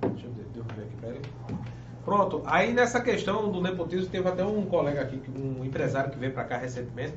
Deixa 0.00 0.26
eu 0.26 0.32
derrubar 0.32 0.74
aqui, 0.74 0.96
peraí. 1.00 1.20
Pronto, 2.04 2.42
aí 2.46 2.72
nessa 2.72 3.02
questão 3.02 3.52
do 3.52 3.60
nepotismo, 3.60 4.08
teve 4.08 4.26
até 4.26 4.42
um 4.42 4.64
colega 4.64 5.02
aqui, 5.02 5.20
um 5.36 5.62
empresário 5.62 6.10
que 6.10 6.18
veio 6.18 6.32
para 6.32 6.44
cá 6.44 6.56
recentemente. 6.56 7.12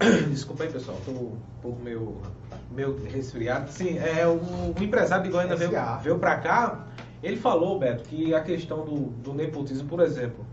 Desculpa 0.30 0.64
aí, 0.64 0.72
pessoal, 0.72 0.96
tô 1.04 1.10
um 1.10 1.36
pouco 1.60 1.82
meio, 1.82 2.16
meio 2.70 2.96
resfriado. 3.04 3.70
Sim, 3.70 3.98
é, 3.98 4.26
o, 4.26 4.72
o 4.78 4.82
empresário 4.82 5.24
de 5.24 5.30
Goiânia 5.30 5.56
veio, 5.56 5.72
veio 6.02 6.18
para 6.18 6.36
cá, 6.38 6.86
ele 7.22 7.36
falou, 7.36 7.78
Beto, 7.78 8.04
que 8.04 8.34
a 8.34 8.40
questão 8.40 8.84
do, 8.84 9.10
do 9.22 9.34
nepotismo, 9.34 9.88
por 9.88 10.00
exemplo, 10.00 10.44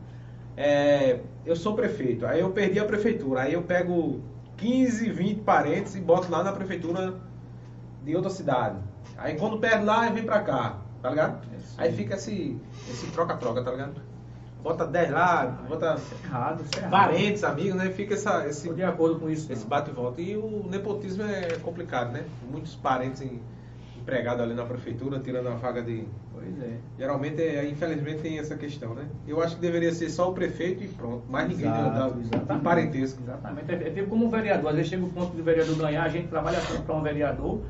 é, 0.55 1.21
eu 1.45 1.55
sou 1.55 1.75
prefeito, 1.75 2.25
aí 2.25 2.41
eu 2.41 2.49
perdi 2.49 2.79
a 2.79 2.85
prefeitura, 2.85 3.43
aí 3.43 3.53
eu 3.53 3.61
pego 3.61 4.21
15, 4.57 5.09
20 5.11 5.41
parentes 5.41 5.95
e 5.95 6.01
boto 6.01 6.29
lá 6.29 6.43
na 6.43 6.51
prefeitura 6.51 7.15
de 8.03 8.15
outra 8.15 8.29
cidade. 8.29 8.77
Aí 9.17 9.37
quando 9.37 9.59
perde 9.59 9.85
lá, 9.85 10.09
vem 10.09 10.23
pra 10.23 10.41
cá, 10.41 10.81
tá 11.01 11.09
ligado? 11.09 11.47
É 11.77 11.83
aí 11.83 11.93
fica 11.93 12.15
esse 12.15 12.59
troca-troca, 13.13 13.63
tá 13.63 13.71
ligado? 13.71 14.01
Bota 14.63 14.85
10 14.85 15.11
lá, 15.11 15.45
bota 15.67 15.97
errado, 16.25 16.63
é 16.75 16.77
errado. 16.77 16.91
parentes, 16.91 17.43
amigos, 17.43 17.75
né? 17.75 17.89
Fica 17.91 18.15
essa, 18.15 18.45
esse. 18.47 18.73
De 18.73 18.83
acordo 18.83 19.19
com 19.19 19.29
isso. 19.29 19.51
Esse 19.51 19.65
bate 19.65 19.91
e 19.91 19.93
volta. 19.93 20.21
E 20.21 20.35
o 20.35 20.65
nepotismo 20.69 21.23
é 21.23 21.57
complicado, 21.61 22.11
né? 22.11 22.25
Muitos 22.49 22.75
parentes 22.75 23.21
em, 23.21 23.39
empregados 23.97 24.41
ali 24.41 24.53
na 24.53 24.65
prefeitura, 24.65 25.19
tirando 25.19 25.47
a 25.47 25.55
vaga 25.55 25.81
de. 25.81 26.05
Pois 26.33 26.61
é. 26.61 26.77
Geralmente, 26.97 27.41
é, 27.41 27.69
infelizmente, 27.69 28.21
tem 28.21 28.39
essa 28.39 28.55
questão, 28.55 28.93
né? 28.93 29.05
Eu 29.27 29.41
acho 29.41 29.55
que 29.55 29.61
deveria 29.61 29.91
ser 29.91 30.09
só 30.09 30.29
o 30.29 30.33
prefeito 30.33 30.83
e 30.83 30.87
pronto. 30.87 31.23
Mais 31.29 31.47
ninguém 31.49 31.67
Exato, 31.67 32.45
da, 32.45 32.55
um 32.55 32.59
parentesco. 32.59 33.21
Exatamente. 33.21 33.71
É, 33.71 33.75
é 33.75 33.91
tipo 33.91 34.09
como 34.09 34.25
um 34.25 34.29
vereador. 34.29 34.69
Às 34.69 34.75
vezes 34.75 34.89
chega 34.89 35.05
o 35.05 35.09
ponto 35.09 35.35
do 35.35 35.43
vereador 35.43 35.75
ganhar, 35.77 36.03
a 36.03 36.09
gente 36.09 36.27
trabalha 36.27 36.59
para 36.85 36.95
um 36.95 37.01
vereador, 37.01 37.61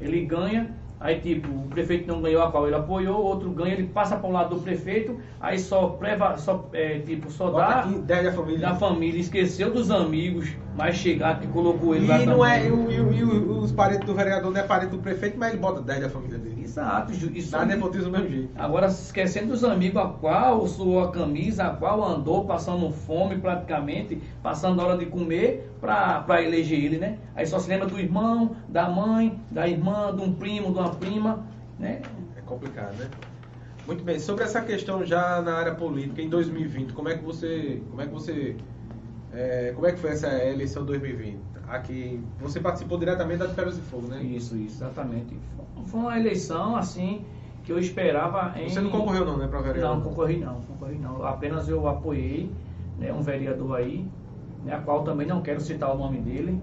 ele 0.00 0.24
ganha, 0.24 0.74
Aí, 1.00 1.18
tipo, 1.18 1.48
o 1.48 1.66
prefeito 1.70 2.06
não 2.06 2.20
ganhou 2.20 2.42
a 2.42 2.50
qual 2.50 2.66
ele 2.66 2.76
apoiou, 2.76 3.22
outro 3.22 3.50
ganha, 3.50 3.72
ele 3.72 3.86
passa 3.86 4.16
para 4.16 4.28
o 4.28 4.32
lado 4.32 4.54
do 4.54 4.60
prefeito, 4.60 5.18
aí 5.40 5.58
só 5.58 5.88
preva, 5.88 6.36
só, 6.36 6.68
é, 6.74 6.98
tipo, 6.98 7.30
só 7.30 7.50
dá 7.50 7.80
aqui, 7.80 7.94
da 8.00 8.30
família. 8.30 8.58
da 8.60 8.74
família, 8.74 9.18
esqueceu 9.18 9.72
dos 9.72 9.90
amigos 9.90 10.54
mais 10.76 10.96
chegados 10.96 11.40
que 11.40 11.50
colocou 11.50 11.94
ele 11.94 12.04
e 12.04 12.08
lá 12.08 12.18
não 12.26 12.44
é, 12.44 12.66
e, 12.66 12.68
e, 12.68 13.18
e, 13.18 13.24
os 13.24 13.72
parentes 13.72 14.06
do 14.06 14.14
vereador 14.14 14.52
não 14.52 14.60
é 14.60 14.62
parente 14.62 14.90
do 14.90 14.98
prefeito, 14.98 15.38
mas 15.38 15.50
ele 15.52 15.58
bota 15.58 15.80
10 15.80 16.02
da 16.02 16.08
família 16.10 16.38
dele. 16.38 16.62
Exato. 16.62 17.12
Isso 17.12 17.50
Dá 17.50 17.64
nepotismo 17.64 18.10
do 18.10 18.12
mesmo 18.12 18.28
jeito. 18.28 18.50
Agora, 18.56 18.86
esquecendo 18.86 19.48
dos 19.48 19.64
amigos 19.64 19.96
a 20.00 20.06
qual 20.06 20.66
suou 20.68 21.02
a 21.02 21.10
camisa, 21.10 21.64
a 21.64 21.70
qual 21.70 22.04
andou 22.04 22.44
passando 22.44 22.90
fome 22.92 23.38
praticamente, 23.38 24.20
passando 24.42 24.80
a 24.80 24.84
hora 24.84 24.98
de 24.98 25.06
comer 25.06 25.69
para 25.80 26.42
eleger 26.42 26.84
ele, 26.84 26.98
né? 26.98 27.18
Aí 27.34 27.46
só 27.46 27.58
se 27.58 27.68
lembra 27.68 27.86
do 27.86 27.98
irmão, 27.98 28.56
da 28.68 28.88
mãe, 28.88 29.40
da 29.50 29.66
irmã, 29.66 30.14
de 30.14 30.22
um 30.22 30.32
primo, 30.32 30.72
de 30.72 30.78
uma 30.78 30.90
prima, 30.90 31.44
né? 31.78 32.02
É 32.36 32.40
complicado, 32.42 32.94
né? 32.96 33.08
Muito 33.86 34.04
bem, 34.04 34.18
sobre 34.18 34.44
essa 34.44 34.60
questão 34.60 35.04
já 35.04 35.40
na 35.40 35.54
área 35.54 35.74
política 35.74 36.20
em 36.20 36.28
2020, 36.28 36.92
como 36.92 37.08
é 37.08 37.16
que 37.16 37.24
você, 37.24 37.82
como 37.88 38.02
é 38.02 38.06
que 38.06 38.12
você, 38.12 38.56
é, 39.32 39.72
como 39.74 39.86
é 39.86 39.92
que 39.92 39.98
foi 39.98 40.10
essa 40.10 40.28
eleição 40.44 40.84
2020? 40.84 41.38
Aqui, 41.66 42.20
você 42.40 42.60
participou 42.60 42.98
diretamente 42.98 43.38
da 43.38 43.46
de 43.46 43.54
Ferros 43.54 43.76
de 43.76 43.82
Fogo, 43.82 44.08
né? 44.08 44.22
Isso, 44.22 44.56
isso, 44.56 44.76
exatamente. 44.76 45.36
Foi 45.86 46.00
uma 46.00 46.18
eleição 46.18 46.76
assim 46.76 47.24
que 47.64 47.72
eu 47.72 47.78
esperava 47.78 48.52
em... 48.58 48.68
Você 48.68 48.80
não 48.80 48.90
concorreu 48.90 49.24
não, 49.24 49.36
né, 49.38 49.46
para 49.46 49.60
vereador? 49.60 49.96
Não, 49.96 50.02
concorri 50.02 50.36
não, 50.36 50.60
concorri 50.62 50.98
não. 50.98 51.24
Apenas 51.24 51.68
eu 51.68 51.86
apoiei 51.88 52.50
né, 52.98 53.12
um 53.12 53.22
vereador 53.22 53.76
aí, 53.76 54.06
né, 54.64 54.74
a 54.74 54.78
qual 54.78 55.04
também 55.04 55.26
não 55.26 55.42
quero 55.42 55.60
citar 55.60 55.94
o 55.94 55.98
nome 55.98 56.18
dele, 56.18 56.60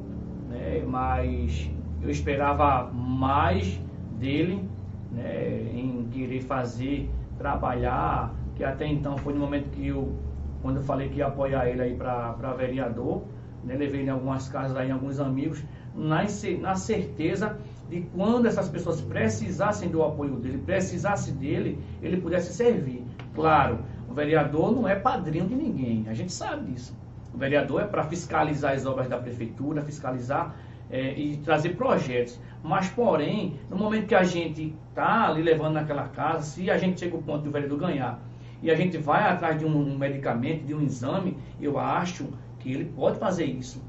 né, 0.49 0.83
mas 0.87 1.69
eu 2.01 2.09
esperava 2.09 2.91
mais 2.91 3.79
dele 4.19 4.67
né, 5.11 5.71
em 5.73 6.07
querer 6.11 6.41
fazer, 6.41 7.09
trabalhar, 7.37 8.33
que 8.55 8.63
até 8.63 8.87
então 8.87 9.17
foi 9.17 9.33
no 9.33 9.39
momento 9.39 9.69
que 9.69 9.87
eu, 9.87 10.15
quando 10.61 10.77
eu 10.77 10.83
falei 10.83 11.09
que 11.09 11.17
ia 11.17 11.27
apoiar 11.27 11.67
ele 11.69 11.81
aí 11.81 11.95
para 11.95 12.53
vereador, 12.57 13.23
né, 13.63 13.75
levei 13.75 14.03
em 14.03 14.09
algumas 14.09 14.47
casas 14.47 14.75
aí, 14.77 14.89
em 14.89 14.91
alguns 14.91 15.19
amigos, 15.19 15.63
na, 15.95 16.23
na 16.61 16.75
certeza 16.75 17.57
de 17.89 18.01
quando 18.15 18.45
essas 18.45 18.69
pessoas 18.69 19.01
precisassem 19.01 19.89
do 19.89 20.03
apoio 20.03 20.35
dele, 20.35 20.57
precisassem 20.59 21.33
dele, 21.35 21.79
ele 22.01 22.17
pudesse 22.17 22.53
servir. 22.53 23.03
Claro, 23.33 23.79
o 24.09 24.13
vereador 24.13 24.71
não 24.71 24.87
é 24.87 24.95
padrinho 24.95 25.47
de 25.47 25.55
ninguém, 25.55 26.05
a 26.07 26.13
gente 26.13 26.31
sabe 26.31 26.71
disso. 26.71 26.95
O 27.37 27.39
vereador 27.39 27.83
é 27.83 27.85
para 27.85 28.03
fiscalizar 28.03 28.73
as 28.73 28.83
obras 28.87 29.07
da 29.07 29.15
prefeitura, 29.15 29.83
fiscalizar 29.83 30.55
é, 30.89 31.13
e 31.13 31.37
trazer 31.37 31.75
projetos. 31.75 32.39
Mas, 32.63 32.89
porém, 32.89 33.59
no 33.69 33.77
momento 33.77 34.07
que 34.07 34.15
a 34.15 34.23
gente 34.23 34.75
está 34.89 35.27
ali 35.27 35.43
levando 35.43 35.73
naquela 35.73 36.07
casa, 36.07 36.41
se 36.41 36.71
a 36.71 36.79
gente 36.79 36.99
chega 36.99 37.15
ao 37.15 37.21
ponto 37.21 37.43
de 37.43 37.49
o 37.49 37.51
vereador 37.51 37.77
ganhar 37.77 38.19
e 38.59 38.71
a 38.71 38.75
gente 38.75 38.97
vai 38.97 39.21
atrás 39.21 39.59
de 39.59 39.65
um, 39.65 39.69
um 39.69 39.95
medicamento, 39.95 40.65
de 40.65 40.73
um 40.73 40.81
exame, 40.81 41.37
eu 41.61 41.77
acho 41.77 42.27
que 42.57 42.73
ele 42.73 42.85
pode 42.85 43.19
fazer 43.19 43.45
isso. 43.45 43.83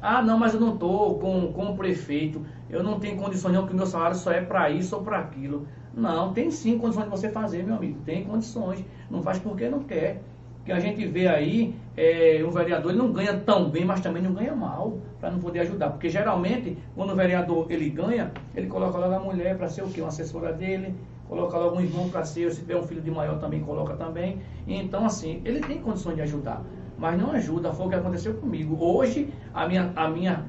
Ah, 0.00 0.22
não, 0.22 0.38
mas 0.38 0.54
eu 0.54 0.60
não 0.60 0.72
estou 0.72 1.18
com, 1.18 1.52
com 1.52 1.72
o 1.72 1.76
prefeito, 1.76 2.40
eu 2.70 2.82
não 2.82 2.98
tenho 2.98 3.18
condições 3.18 3.52
não, 3.52 3.66
que 3.66 3.74
o 3.74 3.76
meu 3.76 3.84
salário 3.84 4.16
só 4.16 4.32
é 4.32 4.40
para 4.40 4.70
isso 4.70 4.96
ou 4.96 5.02
para 5.02 5.18
aquilo. 5.18 5.68
Não, 5.92 6.32
tem 6.32 6.50
sim 6.50 6.78
condições 6.78 7.04
de 7.04 7.10
você 7.10 7.28
fazer, 7.28 7.64
meu 7.64 7.74
amigo, 7.76 8.00
tem 8.06 8.24
condições. 8.24 8.82
Não 9.10 9.22
faz 9.22 9.38
porque 9.38 9.68
não 9.68 9.80
quer. 9.80 10.22
Que 10.64 10.72
a 10.72 10.80
gente 10.80 11.06
vê 11.06 11.28
aí, 11.28 11.74
é, 11.96 12.42
o 12.46 12.50
vereador 12.50 12.90
ele 12.90 12.98
não 12.98 13.12
ganha 13.12 13.36
tão 13.38 13.68
bem, 13.68 13.84
mas 13.84 14.00
também 14.00 14.22
não 14.22 14.32
ganha 14.32 14.54
mal, 14.54 14.98
para 15.20 15.30
não 15.30 15.38
poder 15.38 15.60
ajudar. 15.60 15.90
Porque 15.90 16.08
geralmente, 16.08 16.78
quando 16.94 17.12
o 17.12 17.16
vereador 17.16 17.66
ele 17.70 17.90
ganha, 17.90 18.32
ele 18.54 18.66
coloca 18.66 18.96
logo 18.98 19.14
a 19.14 19.20
mulher 19.20 19.56
para 19.56 19.68
ser 19.68 19.82
o 19.82 19.88
quê? 19.88 20.00
Uma 20.00 20.08
assessora 20.08 20.52
dele, 20.52 20.94
coloca 21.28 21.56
logo 21.58 21.76
um 21.76 21.80
irmão 21.80 22.08
para 22.08 22.24
ser, 22.24 22.50
se 22.52 22.60
tiver 22.60 22.76
um 22.76 22.82
filho 22.82 23.02
de 23.02 23.10
maior 23.10 23.38
também 23.38 23.60
coloca 23.60 23.94
também. 23.94 24.40
Então, 24.66 25.04
assim, 25.04 25.42
ele 25.44 25.60
tem 25.60 25.78
condições 25.78 26.16
de 26.16 26.22
ajudar 26.22 26.62
mas 26.96 27.18
não 27.20 27.32
ajuda. 27.32 27.72
Foi 27.72 27.86
o 27.86 27.88
que 27.88 27.96
aconteceu 27.96 28.34
comigo. 28.34 28.76
Hoje, 28.80 29.28
a 29.52 29.66
minha, 29.66 29.92
a 29.96 30.08
minha 30.08 30.44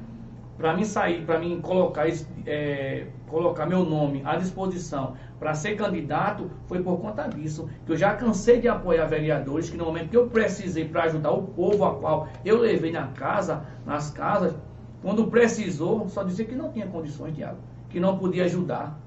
para 0.58 0.74
mim 0.74 0.86
sair, 0.86 1.26
para 1.26 1.40
mim 1.40 1.60
colocar, 1.62 2.08
é, 2.46 3.06
colocar 3.28 3.66
meu 3.66 3.84
nome 3.84 4.22
à 4.26 4.36
disposição 4.36 5.16
para 5.40 5.54
ser 5.54 5.76
candidato, 5.76 6.50
foi 6.68 6.82
por 6.82 7.00
conta 7.00 7.28
disso. 7.28 7.70
Que 7.86 7.92
eu 7.92 7.98
já 7.98 8.14
cansei 8.16 8.60
de 8.60 8.68
apoiar 8.68 9.06
vereadores 9.06 9.70
que 9.70 9.78
no 9.78 9.86
momento 9.86 10.10
que 10.10 10.18
eu 10.18 10.28
precisei 10.28 10.88
para 10.88 11.04
ajudar 11.04 11.32
o 11.32 11.44
povo 11.44 11.84
a 11.86 11.96
qual 11.96 12.28
eu 12.44 12.60
levei 12.60 12.92
na 12.92 13.08
casa, 13.08 13.66
nas 13.86 14.10
casas, 14.12 14.56
quando 15.02 15.28
precisou, 15.28 16.10
só 16.10 16.24
dizia 16.24 16.46
que 16.46 16.56
não 16.56 16.72
tinha 16.72 16.88
condições 16.88 17.36
de 17.36 17.44
água, 17.44 17.60
que 17.90 18.00
não 18.00 18.18
podia 18.18 18.46
ajudar. 18.46 19.00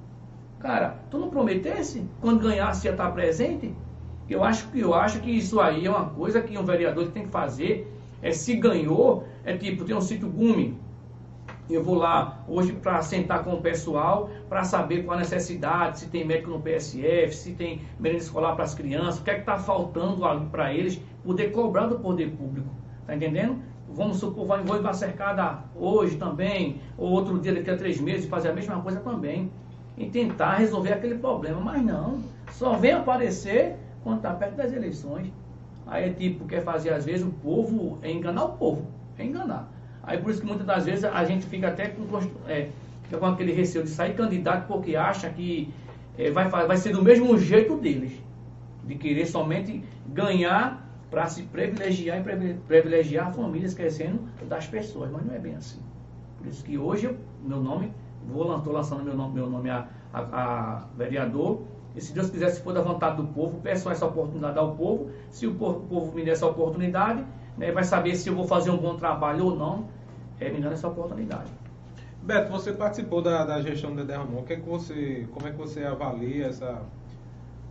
Cara, 0.61 0.97
tu 1.11 1.19
não 1.19 1.31
prometesse 1.31 2.05
quando 2.21 2.41
ganhasse 2.41 2.87
ia 2.87 2.93
estar 2.93 3.11
presente? 3.11 3.75
Eu 4.29 4.45
acho, 4.45 4.69
eu 4.75 4.93
acho 4.93 5.21
que 5.21 5.31
isso 5.31 5.59
aí 5.59 5.87
é 5.87 5.91
uma 5.91 6.11
coisa 6.11 6.41
que 6.41 6.59
um 6.59 6.65
vereador 6.65 7.09
tem 7.09 7.25
que 7.25 7.31
fazer. 7.31 7.93
É 8.21 8.33
se 8.33 8.55
ganhou, 8.57 9.25
é 9.45 9.57
tipo, 9.57 9.85
tem 9.85 9.97
um 9.97 10.01
sítio 10.01 10.29
gume. 10.29 10.77
Eu 11.71 11.83
vou 11.83 11.97
lá 11.97 12.43
hoje 12.49 12.73
para 12.73 13.03
sentar 13.03 13.45
com 13.45 13.53
o 13.53 13.61
pessoal 13.61 14.31
para 14.49 14.65
saber 14.65 15.03
qual 15.03 15.19
a 15.19 15.21
necessidade, 15.21 16.01
se 16.01 16.09
tem 16.09 16.25
médico 16.25 16.51
no 16.51 16.61
PSF, 16.61 17.35
se 17.35 17.53
tem 17.53 17.83
merenda 18.01 18.23
escolar 18.23 18.55
para 18.55 18.65
as 18.65 18.75
crianças, 18.75 19.21
o 19.21 19.23
que 19.23 19.31
é 19.31 19.35
que 19.35 19.41
está 19.41 19.59
faltando 19.59 20.17
para 20.51 20.73
eles 20.73 20.99
poder 21.23 21.51
cobrar 21.53 21.87
do 21.87 21.99
poder 21.99 22.31
público. 22.31 22.69
Está 23.03 23.15
entendendo? 23.15 23.59
Vamos 23.91 24.19
supor, 24.19 24.47
vai, 24.47 24.63
vou 24.63 24.95
cercada 24.95 25.59
hoje 25.77 26.17
também, 26.17 26.81
ou 26.97 27.11
outro 27.11 27.39
dia 27.39 27.55
daqui 27.55 27.71
a 27.71 27.77
três 27.77 28.01
meses, 28.01 28.27
fazer 28.29 28.49
a 28.49 28.55
mesma 28.55 28.81
coisa 28.81 29.01
também. 29.01 29.51
E 29.97 30.09
tentar 30.09 30.55
resolver 30.55 30.93
aquele 30.93 31.17
problema. 31.17 31.61
Mas 31.61 31.85
não, 31.85 32.23
só 32.53 32.75
vem 32.77 32.93
aparecer 32.93 33.77
quando 34.03 34.19
está 34.19 34.33
perto 34.33 34.57
das 34.57 34.73
eleições. 34.73 35.33
Aí 35.87 36.09
é 36.09 36.13
tipo, 36.13 36.47
quer 36.47 36.63
fazer 36.63 36.91
às 36.91 37.05
vezes 37.05 37.27
o 37.27 37.31
povo, 37.31 37.99
é 38.03 38.11
enganar 38.11 38.45
o 38.45 38.53
povo, 38.53 38.87
é 39.19 39.25
enganar. 39.25 39.69
Aí 40.09 40.17
por 40.17 40.31
isso 40.31 40.41
que 40.41 40.47
muitas 40.47 40.67
das 40.67 40.87
vezes 40.87 41.05
a 41.05 41.23
gente 41.23 41.45
fica 41.45 41.69
até 41.69 41.89
com, 41.89 42.03
é, 42.49 42.71
fica 43.03 43.19
com 43.19 43.27
aquele 43.27 43.53
receio 43.53 43.85
de 43.85 43.91
sair 43.91 44.15
candidato 44.15 44.67
porque 44.67 44.97
acha 44.97 45.29
que 45.29 45.73
é, 46.17 46.31
vai, 46.31 46.49
vai 46.49 46.77
ser 46.79 46.95
do 46.95 47.03
mesmo 47.03 47.37
jeito 47.37 47.77
deles. 47.77 48.13
De 48.85 48.95
querer 48.95 49.27
somente 49.27 49.85
ganhar 50.07 50.83
para 51.11 51.27
se 51.27 51.43
privilegiar 51.43 52.19
e 52.19 52.55
privilegiar 52.67 53.35
famílias 53.35 53.75
crescendo 53.75 54.21
das 54.49 54.67
pessoas. 54.67 55.11
Mas 55.11 55.27
não 55.27 55.35
é 55.35 55.39
bem 55.39 55.55
assim. 55.57 55.81
Por 56.39 56.47
isso 56.47 56.65
que 56.65 56.79
hoje, 56.79 57.15
meu 57.45 57.61
nome, 57.61 57.93
vou 58.27 58.57
estou 58.57 58.73
lançando 58.73 59.05
meu 59.05 59.15
nome, 59.15 59.35
meu 59.35 59.51
nome 59.51 59.69
a, 59.69 59.89
a, 60.11 60.21
a 60.21 60.85
vereador. 60.97 61.65
E 61.95 62.01
se 62.01 62.15
Deus 62.15 62.31
quiser, 62.31 62.49
se 62.49 62.63
for 62.63 62.73
da 62.73 62.81
vontade 62.81 63.17
do 63.17 63.25
povo, 63.25 63.61
peço 63.63 63.91
essa 63.91 64.07
oportunidade 64.07 64.59
ao 64.59 64.75
povo. 64.75 65.11
Se 65.29 65.47
o 65.47 65.55
povo, 65.55 65.81
o 65.81 65.83
povo 65.83 66.15
me 66.15 66.25
der 66.25 66.31
essa 66.31 66.47
oportunidade, 66.47 67.23
né, 67.59 67.71
vai 67.73 67.85
saber 67.85 68.15
se 68.15 68.31
eu 68.31 68.35
vou 68.35 68.47
fazer 68.47 68.71
um 68.71 68.79
bom 68.79 68.97
trabalho 68.97 69.45
ou 69.47 69.57
não, 69.57 69.98
é, 70.41 70.51
me 70.51 70.61
dando 70.61 70.73
essa 70.73 70.89
oportunidade. 70.89 71.51
Beto, 72.23 72.51
você 72.51 72.73
participou 72.73 73.23
da, 73.23 73.45
da 73.45 73.61
gestão 73.61 73.91
do 73.91 73.97
Dedé 73.97 74.17
Romão. 74.17 74.43
Que 74.43 74.55
é 74.55 74.57
que 74.57 74.69
você, 74.69 75.27
como 75.33 75.47
é 75.47 75.51
que 75.51 75.57
você 75.57 75.85
avalia 75.85 76.47
essa, 76.47 76.83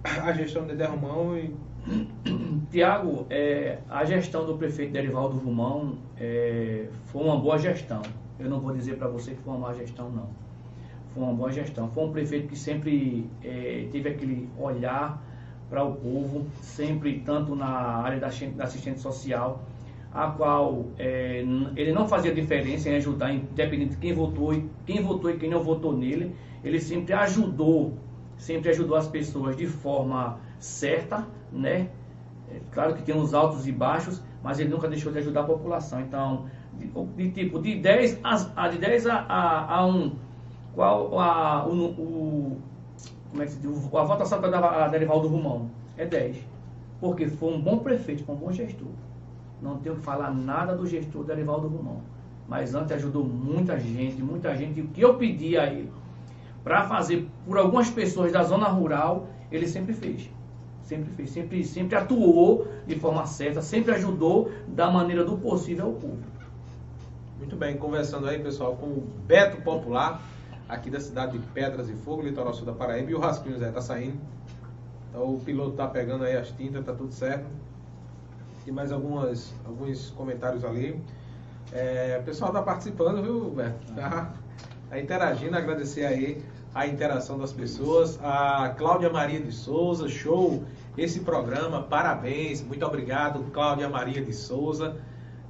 a 0.03 0.31
gestão 0.31 0.63
do 0.63 0.69
Dedé 0.69 0.85
Romão 0.85 1.37
e 1.37 1.53
Tiago, 2.71 3.25
é, 3.29 3.79
a 3.89 4.03
gestão 4.05 4.45
do 4.45 4.57
prefeito 4.57 4.91
Derivaldo 4.93 5.37
Romão 5.37 5.97
é, 6.17 6.87
foi 7.05 7.23
uma 7.23 7.37
boa 7.37 7.57
gestão. 7.57 8.01
Eu 8.39 8.49
não 8.49 8.59
vou 8.59 8.73
dizer 8.73 8.97
para 8.97 9.07
você 9.07 9.31
que 9.31 9.41
foi 9.41 9.53
uma 9.53 9.67
má 9.67 9.73
gestão, 9.73 10.09
não. 10.09 10.29
Foi 11.13 11.23
uma 11.23 11.33
boa 11.33 11.51
gestão. 11.51 11.89
Foi 11.89 12.03
um 12.03 12.11
prefeito 12.11 12.47
que 12.47 12.57
sempre 12.57 13.29
é, 13.43 13.87
teve 13.91 14.09
aquele 14.09 14.49
olhar 14.57 15.21
para 15.69 15.83
o 15.83 15.95
povo, 15.95 16.45
sempre 16.61 17.19
tanto 17.19 17.55
na 17.55 17.67
área 17.67 18.19
da, 18.19 18.29
da 18.55 18.63
assistente 18.63 18.99
social, 18.99 19.63
a 20.13 20.31
qual 20.31 20.85
é, 20.97 21.43
ele 21.75 21.91
não 21.91 22.07
fazia 22.07 22.33
diferença 22.33 22.89
em 22.89 22.95
ajudar, 22.95 23.33
independente 23.33 23.91
de 23.91 23.97
quem 23.97 24.13
votou 24.13 24.53
e 24.53 24.69
quem 24.85 25.01
votou 25.01 25.29
e 25.29 25.37
quem 25.37 25.49
não 25.49 25.61
votou 25.61 25.95
nele. 25.95 26.35
Ele 26.63 26.79
sempre 26.79 27.13
ajudou, 27.13 27.93
sempre 28.37 28.69
ajudou 28.69 28.97
as 28.97 29.07
pessoas 29.07 29.55
de 29.55 29.67
forma 29.67 30.39
certa, 30.59 31.27
né? 31.51 31.89
É, 32.49 32.59
claro 32.71 32.95
que 32.95 33.03
tem 33.03 33.15
uns 33.15 33.33
altos 33.33 33.67
e 33.67 33.71
baixos, 33.71 34.21
mas 34.41 34.59
ele 34.59 34.69
nunca 34.69 34.87
deixou 34.87 35.11
de 35.11 35.19
ajudar 35.19 35.41
a 35.41 35.45
população. 35.45 36.01
Então, 36.01 36.45
de, 36.73 36.87
de 37.15 37.31
tipo, 37.31 37.61
de 37.61 37.75
10 37.75 38.19
a, 38.23 38.67
de 38.69 38.77
10 38.77 39.07
a, 39.07 39.13
a, 39.13 39.75
a 39.75 39.85
1, 39.85 40.11
qual 40.73 41.19
a, 41.19 41.67
o, 41.67 41.85
o, 41.85 42.57
como 43.29 43.43
é 43.43 43.45
que 43.45 43.51
se 43.51 43.59
diz? 43.59 43.93
a 43.93 44.03
votação 44.03 44.39
para 44.39 44.87
derivar 44.87 45.19
do 45.19 45.27
Rumão 45.27 45.69
é 45.97 46.05
10. 46.05 46.37
Porque 46.99 47.27
foi 47.27 47.53
um 47.53 47.61
bom 47.61 47.79
prefeito, 47.79 48.23
foi 48.23 48.35
um 48.35 48.37
bom 48.37 48.51
gestor. 48.51 48.87
Não 49.61 49.77
tenho 49.77 49.95
que 49.95 50.01
falar 50.01 50.33
nada 50.33 50.75
do 50.75 50.85
gestor 50.85 51.23
Derivaldo 51.23 51.67
Rumão. 51.67 52.01
Mas 52.47 52.73
antes 52.75 52.91
ajudou 52.93 53.23
muita 53.25 53.79
gente, 53.79 54.21
muita 54.21 54.55
gente. 54.55 54.81
O 54.81 54.87
que 54.87 55.01
eu 55.01 55.15
pedi 55.15 55.57
a 55.57 55.65
ele 55.67 55.91
para 56.63 56.87
fazer 56.87 57.27
por 57.45 57.57
algumas 57.57 57.89
pessoas 57.89 58.31
da 58.31 58.43
zona 58.43 58.67
rural, 58.67 59.27
ele 59.51 59.67
sempre 59.67 59.93
fez 59.93 60.29
sempre 60.87 61.11
fez, 61.11 61.29
sempre, 61.29 61.63
sempre 61.65 61.97
atuou 61.97 62.65
de 62.87 62.97
forma 62.97 63.25
certa, 63.25 63.61
sempre 63.61 63.93
ajudou 63.93 64.49
da 64.67 64.89
maneira 64.89 65.23
do 65.23 65.37
possível 65.37 65.87
ao 65.87 65.93
povo. 65.93 66.19
Muito 67.37 67.55
bem, 67.55 67.77
conversando 67.77 68.27
aí, 68.27 68.39
pessoal, 68.39 68.75
com 68.77 68.85
o 68.85 69.07
Beto 69.27 69.61
Popular, 69.61 70.21
aqui 70.67 70.89
da 70.89 70.99
cidade 70.99 71.37
de 71.37 71.45
Pedras 71.47 71.89
e 71.89 71.93
Fogo, 71.93 72.21
litoral 72.21 72.53
sul 72.53 72.65
da 72.65 72.71
Paraíba, 72.71 73.11
e 73.11 73.15
o 73.15 73.19
Rascunho 73.19 73.59
Zé 73.59 73.69
tá 73.69 73.81
saindo. 73.81 74.17
Então 75.09 75.35
o 75.35 75.39
piloto 75.39 75.71
tá 75.71 75.87
pegando 75.87 76.23
aí 76.23 76.35
as 76.37 76.49
tintas, 76.51 76.83
tá 76.85 76.93
tudo 76.93 77.11
certo. 77.11 77.45
E 78.67 78.71
mais 78.71 78.91
algumas, 78.91 79.55
alguns 79.65 80.09
comentários 80.09 80.65
ali. 80.65 81.01
É, 81.71 82.17
o 82.21 82.25
pessoal 82.25 82.51
tá 82.51 82.61
participando, 82.61 83.23
viu, 83.23 83.49
Beto? 83.49 83.93
Tá, 83.93 84.33
tá 84.89 84.99
interagindo, 84.99 85.55
agradecer 85.55 86.05
aí 86.05 86.43
a 86.75 86.85
interação 86.85 87.39
das 87.39 87.53
pessoas. 87.53 88.19
A 88.21 88.75
Cláudia 88.77 89.09
Maria 89.09 89.39
de 89.39 89.53
Souza, 89.53 90.09
show 90.09 90.65
esse 90.97 91.21
programa, 91.21 91.81
parabéns, 91.81 92.61
muito 92.61 92.85
obrigado, 92.85 93.41
Cláudia 93.53 93.87
Maria 93.87 94.21
de 94.21 94.33
Souza. 94.33 94.97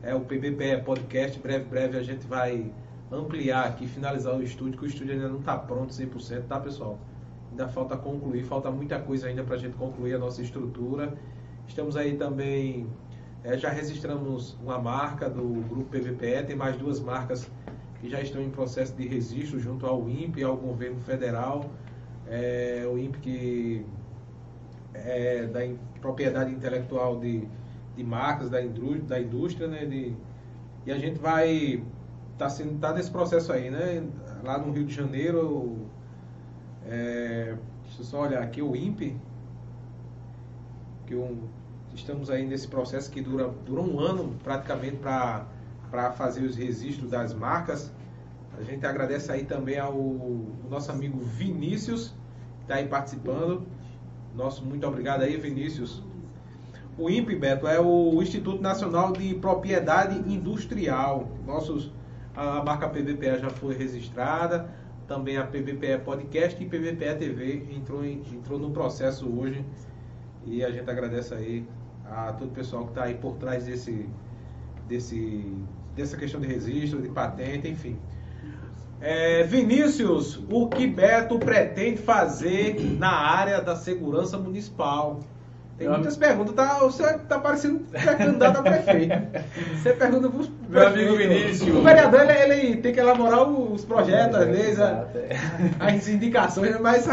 É 0.04 0.14
o 0.14 0.20
PBPE 0.20 0.84
Podcast, 0.86 1.40
breve, 1.40 1.66
breve 1.66 1.98
a 1.98 2.04
gente 2.04 2.28
vai 2.28 2.72
ampliar 3.12 3.66
aqui, 3.66 3.88
finalizar 3.88 4.36
o 4.36 4.44
estúdio, 4.44 4.78
que 4.78 4.86
o 4.86 4.88
estúdio 4.88 5.14
ainda 5.14 5.28
não 5.28 5.40
está 5.40 5.58
pronto 5.58 5.92
100%, 5.92 6.44
tá 6.44 6.60
pessoal? 6.60 7.00
Ainda 7.50 7.68
falta 7.68 7.98
concluir, 7.98 8.44
falta 8.44 8.70
muita 8.70 9.00
coisa 9.00 9.28
ainda 9.28 9.44
para 9.44 9.56
a 9.56 9.58
gente 9.58 9.76
concluir 9.76 10.14
a 10.14 10.20
nossa 10.20 10.40
estrutura. 10.40 11.14
Estamos 11.68 11.98
aí 11.98 12.16
também, 12.16 12.88
é, 13.48 13.58
já 13.58 13.70
registramos 13.70 14.58
uma 14.62 14.78
marca 14.78 15.30
do 15.30 15.42
grupo 15.70 15.86
PVPE, 15.86 16.44
tem 16.46 16.56
mais 16.56 16.76
duas 16.76 17.00
marcas 17.00 17.50
que 18.02 18.10
já 18.10 18.20
estão 18.20 18.42
em 18.42 18.50
processo 18.50 18.94
de 18.94 19.08
registro 19.08 19.58
junto 19.58 19.86
ao 19.86 20.10
INPE 20.10 20.42
e 20.42 20.44
ao 20.44 20.58
governo 20.58 21.00
federal. 21.00 21.72
É, 22.28 22.86
o 22.92 22.98
INPE 22.98 23.20
que 23.20 23.86
é 24.94 25.46
da 25.46 25.66
in, 25.66 25.80
propriedade 26.02 26.52
intelectual 26.52 27.22
de, 27.22 27.48
de 27.96 28.04
marcas 28.04 28.50
da 28.50 28.62
indústria, 28.62 29.04
da 29.04 29.22
indústria 29.22 29.68
né? 29.70 29.86
De, 29.86 30.14
e 30.86 30.92
a 30.92 30.98
gente 30.98 31.18
vai 31.18 31.82
tá 32.38 32.50
sendo 32.50 32.78
tá 32.80 32.92
nesse 32.94 33.10
processo 33.10 33.54
aí, 33.54 33.72
né? 33.72 34.06
Lá 34.44 34.58
no 34.58 34.74
Rio 34.74 34.84
de 34.84 34.94
Janeiro, 34.94 35.88
é, 36.86 37.56
deixa 37.84 38.02
eu 38.02 38.06
só 38.06 38.22
olhar 38.24 38.44
aqui 38.44 38.62
o 38.62 38.76
INPE, 38.76 39.16
que 41.06 41.16
um, 41.16 41.48
estamos 42.00 42.30
aí 42.30 42.46
nesse 42.46 42.68
processo 42.68 43.12
que 43.12 43.22
dura, 43.22 43.50
dura 43.66 43.82
um 43.82 44.00
ano 44.00 44.36
praticamente 44.44 44.98
para 44.98 45.46
para 45.90 46.12
fazer 46.12 46.44
os 46.44 46.56
registros 46.56 47.10
das 47.10 47.34
marcas. 47.34 47.92
A 48.58 48.64
gente 48.64 48.86
agradece 48.86 49.32
aí 49.32 49.46
também 49.46 49.80
ao, 49.80 49.94
ao 49.94 50.70
nosso 50.70 50.92
amigo 50.92 51.20
Vinícius, 51.20 52.10
que 52.58 52.64
está 52.64 52.76
aí 52.76 52.88
participando. 52.88 53.66
Nosso 54.36 54.66
muito 54.66 54.86
obrigado 54.86 55.22
aí, 55.22 55.38
Vinícius. 55.38 56.04
O 56.98 57.10
INPE, 57.10 57.36
Beto, 57.36 57.68
é 57.68 57.80
o 57.80 58.22
Instituto 58.22 58.62
Nacional 58.62 59.12
de 59.14 59.36
Propriedade 59.36 60.18
Industrial. 60.32 61.30
Nossos, 61.46 61.92
a 62.36 62.64
marca 62.64 62.90
PVPE 62.90 63.40
já 63.40 63.50
foi 63.52 63.76
registrada, 63.76 64.70
também 65.08 65.38
a 65.38 65.46
PVPE 65.46 66.00
Podcast 66.04 66.62
e 66.62 66.66
PVPE 66.66 67.16
TV 67.20 67.68
entrou, 67.72 68.04
em, 68.04 68.24
entrou 68.34 68.58
no 68.58 68.72
processo 68.72 69.30
hoje. 69.30 69.64
E 70.44 70.64
a 70.64 70.72
gente 70.72 70.90
agradece 70.90 71.36
aí 71.36 71.68
a 72.12 72.34
todo 72.34 72.50
o 72.50 72.54
pessoal 72.54 72.84
que 72.84 72.90
está 72.90 73.04
aí 73.04 73.16
por 73.16 73.36
trás 73.36 73.66
desse, 73.66 74.08
desse, 74.88 75.54
dessa 75.96 76.18
questão 76.18 76.40
de 76.40 76.48
registro, 76.48 77.02
de 77.02 77.10
patente, 77.10 77.68
enfim. 77.68 77.98
É, 79.00 79.44
Vinícius, 79.44 80.42
o 80.50 80.68
que 80.68 80.88
Beto 80.88 81.38
pretende 81.38 81.98
fazer 81.98 82.80
na 82.98 83.12
área 83.12 83.62
da 83.62 83.76
segurança 83.76 84.38
municipal? 84.38 85.20
Tem 85.78 85.88
muitas 85.88 86.18
perguntas, 86.18 86.56
tá, 86.56 86.80
você 86.80 87.20
tá 87.20 87.38
parecendo 87.38 87.82
candidato 88.18 88.58
a 88.58 88.64
prefeito. 88.64 89.14
Você 89.78 89.94
pergunta 89.94 90.28
para 90.28 90.48
Meu 90.70 90.88
amigo 90.88 91.16
Vinícius. 91.16 91.70
O 91.70 91.84
vereador, 91.84 92.22
ele, 92.22 92.54
ele, 92.54 92.78
tem 92.78 92.92
que 92.92 93.00
elaborar 93.00 93.48
os 93.48 93.86
projetos, 93.86 94.36
as 94.36 94.48
leis, 94.48 94.80
as 95.80 96.08
indicações, 96.08 96.80
mas 96.80 97.08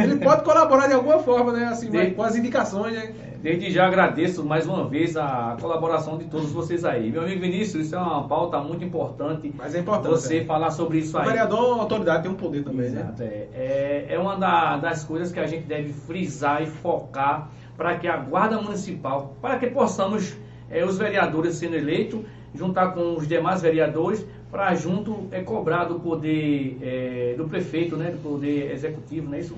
ele 0.00 0.16
pode 0.16 0.42
colaborar 0.42 0.88
de 0.88 0.94
alguma 0.94 1.20
forma, 1.20 1.52
né? 1.52 1.66
Assim, 1.66 1.88
com 2.12 2.22
as 2.24 2.34
indicações, 2.34 2.92
né? 2.92 3.12
Desde 3.46 3.70
já 3.70 3.86
agradeço 3.86 4.44
mais 4.44 4.66
uma 4.66 4.88
vez 4.88 5.16
a 5.16 5.56
colaboração 5.60 6.18
de 6.18 6.24
todos 6.24 6.50
vocês 6.50 6.84
aí. 6.84 7.12
Meu 7.12 7.22
amigo 7.22 7.40
Vinícius, 7.40 7.86
isso 7.86 7.94
é 7.94 7.98
uma 7.98 8.26
pauta 8.26 8.58
muito 8.58 8.84
importante. 8.84 9.54
Mas 9.56 9.72
é 9.72 9.78
importante. 9.78 10.10
Você 10.10 10.38
é. 10.38 10.44
falar 10.44 10.72
sobre 10.72 10.98
isso 10.98 11.16
o 11.16 11.20
aí. 11.20 11.26
O 11.26 11.28
vereador, 11.28 11.78
a 11.78 11.82
autoridade, 11.82 12.24
tem 12.24 12.32
um 12.32 12.34
poder 12.34 12.64
também, 12.64 12.90
né? 12.90 13.02
Exato, 13.02 13.22
né? 13.22 13.28
É, 13.54 14.06
é 14.08 14.18
uma 14.18 14.34
da, 14.34 14.78
das 14.78 15.04
coisas 15.04 15.30
que 15.30 15.38
a 15.38 15.46
gente 15.46 15.62
deve 15.62 15.92
frisar 15.92 16.60
e 16.60 16.66
focar 16.66 17.48
para 17.76 17.96
que 17.96 18.08
a 18.08 18.16
Guarda 18.16 18.60
Municipal, 18.60 19.36
para 19.40 19.60
que 19.60 19.68
possamos, 19.68 20.36
é, 20.68 20.84
os 20.84 20.98
vereadores 20.98 21.54
sendo 21.54 21.76
eleitos, 21.76 22.22
juntar 22.52 22.94
com 22.94 23.14
os 23.14 23.28
demais 23.28 23.62
vereadores, 23.62 24.26
para 24.50 24.74
junto 24.74 25.28
é 25.30 25.40
cobrar 25.40 25.84
do 25.84 26.00
poder 26.00 26.78
é, 26.82 27.34
do 27.38 27.44
prefeito, 27.44 27.96
né, 27.96 28.10
do 28.10 28.18
poder 28.18 28.72
executivo, 28.72 29.28
não 29.28 29.36
é 29.36 29.40
isso? 29.40 29.54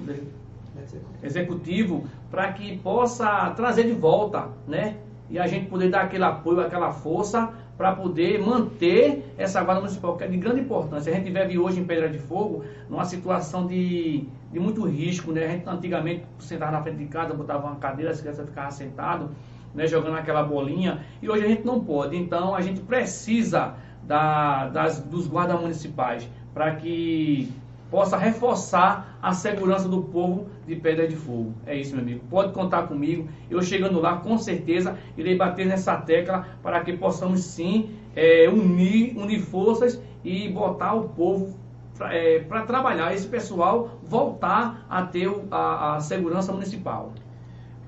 Executivo, 1.23 2.05
para 2.31 2.53
que 2.53 2.79
possa 2.79 3.51
trazer 3.51 3.85
de 3.85 3.93
volta, 3.93 4.49
né? 4.67 4.97
E 5.31 5.39
a 5.39 5.47
gente 5.47 5.67
poder 5.67 5.91
dar 5.91 6.03
aquele 6.03 6.25
apoio, 6.25 6.61
aquela 6.61 6.93
força 6.93 7.53
para 7.77 7.95
poder 7.95 8.41
manter 8.41 9.33
essa 9.39 9.63
guarda 9.63 9.81
municipal, 9.81 10.17
que 10.17 10.25
é 10.25 10.27
de 10.27 10.37
grande 10.37 10.61
importância. 10.63 11.13
A 11.13 11.15
gente 11.15 11.31
vive 11.31 11.59
hoje 11.59 11.81
em 11.81 11.85
Pedra 11.85 12.09
de 12.09 12.19
Fogo 12.19 12.65
numa 12.89 13.05
situação 13.05 13.67
de, 13.67 14.27
de 14.51 14.59
muito 14.59 14.85
risco, 14.85 15.31
né? 15.31 15.45
A 15.45 15.49
gente 15.49 15.69
antigamente 15.69 16.25
sentava 16.41 16.73
na 16.73 16.83
frente 16.83 16.99
de 16.99 17.07
casa, 17.07 17.35
botava 17.35 17.67
uma 17.67 17.77
cadeira, 17.77 18.11
as 18.11 18.21
crianças 18.21 18.49
ficavam 18.49 18.71
sentado, 18.73 19.31
né, 19.75 19.87
jogando 19.87 20.17
aquela 20.17 20.43
bolinha, 20.43 21.05
e 21.23 21.29
hoje 21.29 21.45
a 21.45 21.49
gente 21.49 21.65
não 21.65 21.81
pode. 21.81 22.17
Então 22.17 22.55
a 22.55 22.61
gente 22.61 22.81
precisa 22.81 23.75
da, 24.03 24.69
das, 24.69 25.01
dos 25.01 25.29
guardas 25.29 25.61
municipais 25.61 26.29
para 26.53 26.75
que 26.75 27.53
possa 27.91 28.17
reforçar 28.17 29.19
a 29.23 29.33
segurança 29.33 29.89
do 29.89 30.03
povo 30.03 30.47
de 30.67 30.77
Pedra 30.77 31.09
de 31.09 31.17
Fogo. 31.17 31.55
É 31.67 31.75
isso, 31.75 31.93
meu 31.95 32.03
amigo. 32.03 32.25
Pode 32.29 32.53
contar 32.53 32.83
comigo. 32.83 33.29
Eu 33.51 33.63
chegando 33.63 34.01
lá, 34.01 34.17
com 34.17 34.37
certeza, 34.37 34.99
irei 35.17 35.37
bater 35.37 35.67
nessa 35.67 35.97
tecla 35.97 36.47
para 36.63 36.81
que 36.81 36.93
possamos 36.93 37.41
sim 37.41 37.91
é, 38.15 38.49
unir, 38.49 39.17
unir 39.17 39.41
forças 39.41 40.01
e 40.25 40.49
botar 40.49 40.95
o 40.95 41.09
povo 41.09 41.57
para 41.97 42.15
é, 42.15 42.39
trabalhar, 42.67 43.13
esse 43.13 43.27
pessoal 43.27 43.99
voltar 44.05 44.87
a 44.89 45.03
ter 45.03 45.29
a, 45.51 45.97
a, 45.97 46.01
segurança 46.01 46.53
municipal. 46.53 47.13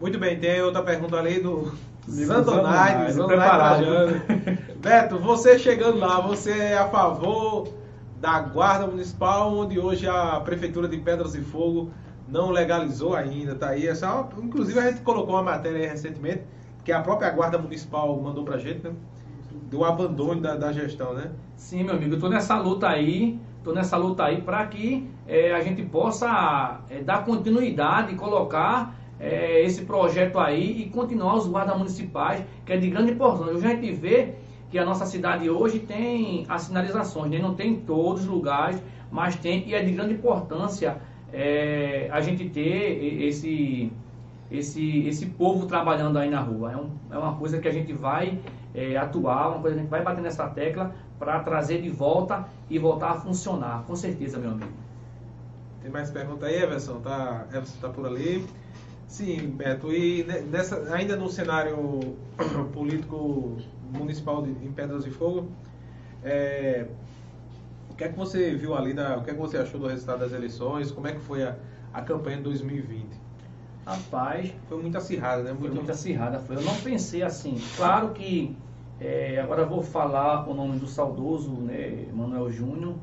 Muito 0.00 0.18
bem, 0.18 0.38
tem 0.38 0.60
outra 0.62 0.82
pergunta 0.82 1.16
ali 1.16 1.40
do 1.40 1.72
Zandonaide, 2.08 3.14
preparado. 3.24 3.86
Beto, 4.82 5.18
você 5.18 5.58
chegando 5.58 5.98
lá, 5.98 6.20
você 6.20 6.50
é 6.50 6.78
a 6.78 6.88
favor 6.88 7.68
da 8.20 8.38
Guarda 8.40 8.86
Municipal, 8.86 9.56
onde 9.56 9.78
hoje 9.78 10.06
a 10.06 10.38
Prefeitura 10.40 10.86
de 10.86 10.98
Pedras 10.98 11.34
e 11.34 11.40
Fogo 11.40 11.90
não 12.28 12.50
legalizou 12.50 13.16
ainda, 13.16 13.54
tá 13.54 13.70
aí. 13.70 13.86
Essa, 13.86 14.06
é 14.06 14.44
inclusive 14.44 14.78
a 14.78 14.90
gente 14.90 15.00
colocou 15.00 15.34
uma 15.34 15.42
matéria 15.42 15.78
aí 15.78 15.86
recentemente, 15.86 16.42
que 16.84 16.92
a 16.92 17.00
própria 17.00 17.30
Guarda 17.30 17.58
Municipal 17.58 18.20
mandou 18.20 18.44
pra 18.44 18.58
gente, 18.58 18.84
né? 18.84 18.92
Do 19.70 19.84
abandono 19.84 20.40
da, 20.40 20.54
da 20.54 20.70
gestão, 20.70 21.14
né? 21.14 21.30
Sim, 21.56 21.84
meu 21.84 21.94
amigo, 21.94 22.14
eu 22.14 22.20
tô 22.20 22.28
nessa 22.28 22.58
luta 22.58 22.88
aí, 22.88 23.40
tô 23.64 23.72
nessa 23.72 23.96
luta 23.96 24.24
aí 24.24 24.42
para 24.42 24.66
que 24.66 25.08
é, 25.26 25.54
a 25.54 25.60
gente 25.62 25.82
possa 25.82 26.80
é, 26.90 27.02
dar 27.02 27.24
continuidade 27.24 28.14
colocar 28.16 28.94
é, 29.18 29.64
esse 29.64 29.84
projeto 29.86 30.38
aí 30.38 30.82
e 30.82 30.90
continuar 30.90 31.36
os 31.36 31.46
guardas 31.46 31.76
municipais, 31.76 32.44
que 32.66 32.72
é 32.72 32.76
de 32.76 32.90
grande 32.90 33.12
importância. 33.12 33.54
A 33.54 33.74
gente 33.74 33.92
vê 33.92 34.34
que 34.70 34.78
a 34.78 34.84
nossa 34.84 35.04
cidade 35.04 35.50
hoje 35.50 35.80
tem 35.80 36.46
as 36.48 36.62
sinalizações, 36.62 37.30
né? 37.30 37.38
não 37.38 37.54
tem 37.54 37.72
em 37.72 37.80
todos 37.80 38.22
os 38.22 38.28
lugares, 38.28 38.80
mas 39.10 39.34
tem, 39.36 39.68
e 39.68 39.74
é 39.74 39.82
de 39.82 39.92
grande 39.92 40.14
importância 40.14 40.98
é, 41.32 42.08
a 42.12 42.20
gente 42.20 42.48
ter 42.48 43.24
esse, 43.24 43.92
esse, 44.50 45.06
esse 45.06 45.26
povo 45.26 45.66
trabalhando 45.66 46.18
aí 46.18 46.30
na 46.30 46.40
rua. 46.40 46.72
É, 46.72 46.76
um, 46.76 46.90
é 47.10 47.18
uma 47.18 47.34
coisa 47.36 47.58
que 47.58 47.66
a 47.66 47.72
gente 47.72 47.92
vai 47.92 48.38
é, 48.74 48.96
atuar, 48.96 49.48
uma 49.48 49.60
coisa 49.60 49.74
que 49.74 49.80
a 49.80 49.82
gente 49.82 49.90
vai 49.90 50.02
bater 50.02 50.22
nessa 50.22 50.48
tecla 50.48 50.94
para 51.18 51.40
trazer 51.40 51.82
de 51.82 51.88
volta 51.88 52.46
e 52.68 52.78
voltar 52.78 53.10
a 53.10 53.14
funcionar, 53.14 53.84
com 53.86 53.96
certeza, 53.96 54.38
meu 54.38 54.52
amigo. 54.52 54.70
Tem 55.82 55.90
mais 55.90 56.10
pergunta 56.10 56.46
aí, 56.46 56.62
Everson? 56.62 57.00
Tá, 57.00 57.46
Everson 57.48 57.78
tá 57.80 57.88
por 57.88 58.06
ali. 58.06 58.46
Sim, 59.08 59.54
Beto, 59.56 59.92
e 59.92 60.24
nessa, 60.50 60.94
ainda 60.94 61.16
no 61.16 61.28
cenário 61.28 62.16
político 62.72 63.56
municipal 63.90 64.42
de, 64.42 64.50
em 64.50 64.72
Pedras 64.72 65.04
de 65.04 65.10
Fogo. 65.10 65.48
É, 66.22 66.86
o 67.90 67.94
que 67.94 68.04
é 68.04 68.08
que 68.08 68.16
você 68.16 68.54
viu 68.54 68.74
ali, 68.74 68.94
da, 68.94 69.18
o 69.18 69.22
que 69.22 69.30
é 69.30 69.34
que 69.34 69.40
você 69.40 69.58
achou 69.58 69.80
do 69.80 69.86
resultado 69.86 70.20
das 70.20 70.32
eleições? 70.32 70.90
Como 70.90 71.06
é 71.06 71.12
que 71.12 71.20
foi 71.20 71.42
a, 71.42 71.56
a 71.92 72.02
campanha 72.02 72.38
de 72.38 72.44
2020? 72.44 73.06
Rapaz, 73.86 74.52
foi 74.68 74.80
muito 74.80 74.96
acirrada, 74.96 75.42
né? 75.42 75.50
Muito... 75.52 75.66
Foi 75.66 75.74
muito 75.74 75.90
acirrada, 75.90 76.38
foi. 76.38 76.56
Eu 76.56 76.62
não 76.62 76.74
pensei 76.76 77.22
assim. 77.22 77.58
Claro 77.76 78.10
que 78.10 78.56
é, 79.00 79.40
agora 79.40 79.64
vou 79.64 79.82
falar 79.82 80.46
o 80.48 80.52
nome 80.52 80.78
do 80.78 80.86
saudoso, 80.86 81.50
né, 81.52 82.06
Manuel 82.12 82.50
Júnior, 82.50 82.96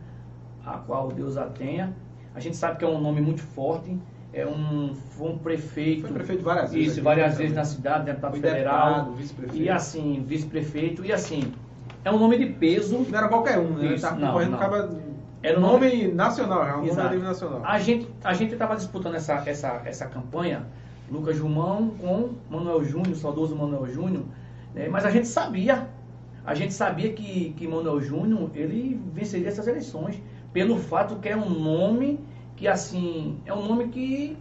a 0.63 0.77
qual 0.77 1.11
Deus 1.11 1.37
a 1.37 1.47
tenha. 1.47 1.95
A 2.35 2.39
gente 2.39 2.55
sabe 2.55 2.77
que 2.77 2.85
é 2.85 2.87
um 2.87 3.01
nome 3.01 3.19
muito 3.19 3.41
forte, 3.41 3.97
é 4.37 4.45
um, 4.45 4.93
foi 4.93 5.31
um 5.31 5.37
prefeito. 5.39 6.01
Foi 6.03 6.11
prefeito 6.13 6.43
várias 6.43 6.71
vezes. 6.71 6.93
Isso, 6.93 7.01
várias 7.01 7.37
vezes 7.37 7.55
na 7.55 7.65
cidade, 7.65 8.05
deputado 8.05 8.31
foi 8.31 8.41
federal. 8.41 9.13
Deputado, 9.15 9.55
e 9.55 9.67
assim, 9.67 10.23
vice-prefeito. 10.27 11.03
E 11.03 11.11
assim, 11.11 11.51
é 12.05 12.11
um 12.11 12.19
nome 12.19 12.37
de 12.37 12.45
peso. 12.45 12.99
Não 13.09 13.17
era 13.17 13.27
qualquer 13.27 13.57
um, 13.57 13.71
né? 13.71 13.95
Isso, 13.95 14.07
tá 14.07 14.15
não, 14.15 14.39
não. 14.39 14.55
Acaba... 14.55 14.89
Era 15.41 15.57
um 15.57 15.61
nome, 15.61 15.89
nome 15.89 16.13
nacional, 16.13 16.67
é 16.67 16.75
um 16.75 16.85
Exato. 16.85 17.15
nome 17.15 17.25
nacional. 17.25 17.61
A 17.63 17.79
gente 17.79 18.07
a 18.23 18.33
gente 18.33 18.53
estava 18.53 18.75
disputando 18.75 19.15
essa, 19.15 19.43
essa, 19.45 19.81
essa 19.85 20.05
campanha, 20.05 20.65
Lucas 21.09 21.37
Jumão 21.37 21.89
com 21.89 22.31
Manuel 22.49 22.83
Júnior, 22.83 23.15
saudoso 23.15 23.55
Manuel 23.55 23.87
Júnior, 23.87 24.23
né? 24.73 24.87
mas 24.89 25.05
a 25.05 25.11
gente 25.11 25.27
sabia, 25.27 25.87
a 26.45 26.53
gente 26.53 26.73
sabia 26.73 27.13
que, 27.13 27.53
que 27.55 27.67
Manuel 27.67 28.01
Júnior 28.01 28.49
ele 28.55 28.99
venceria 29.13 29.47
essas 29.47 29.67
eleições, 29.67 30.21
pelo 30.51 30.77
fato 30.77 31.15
que 31.17 31.29
é 31.29 31.37
um 31.37 31.49
nome 31.49 32.19
que 32.57 32.67
assim 32.67 33.37
é 33.45 33.53
um 33.53 33.65
nome 33.65 33.87
que 33.87 34.35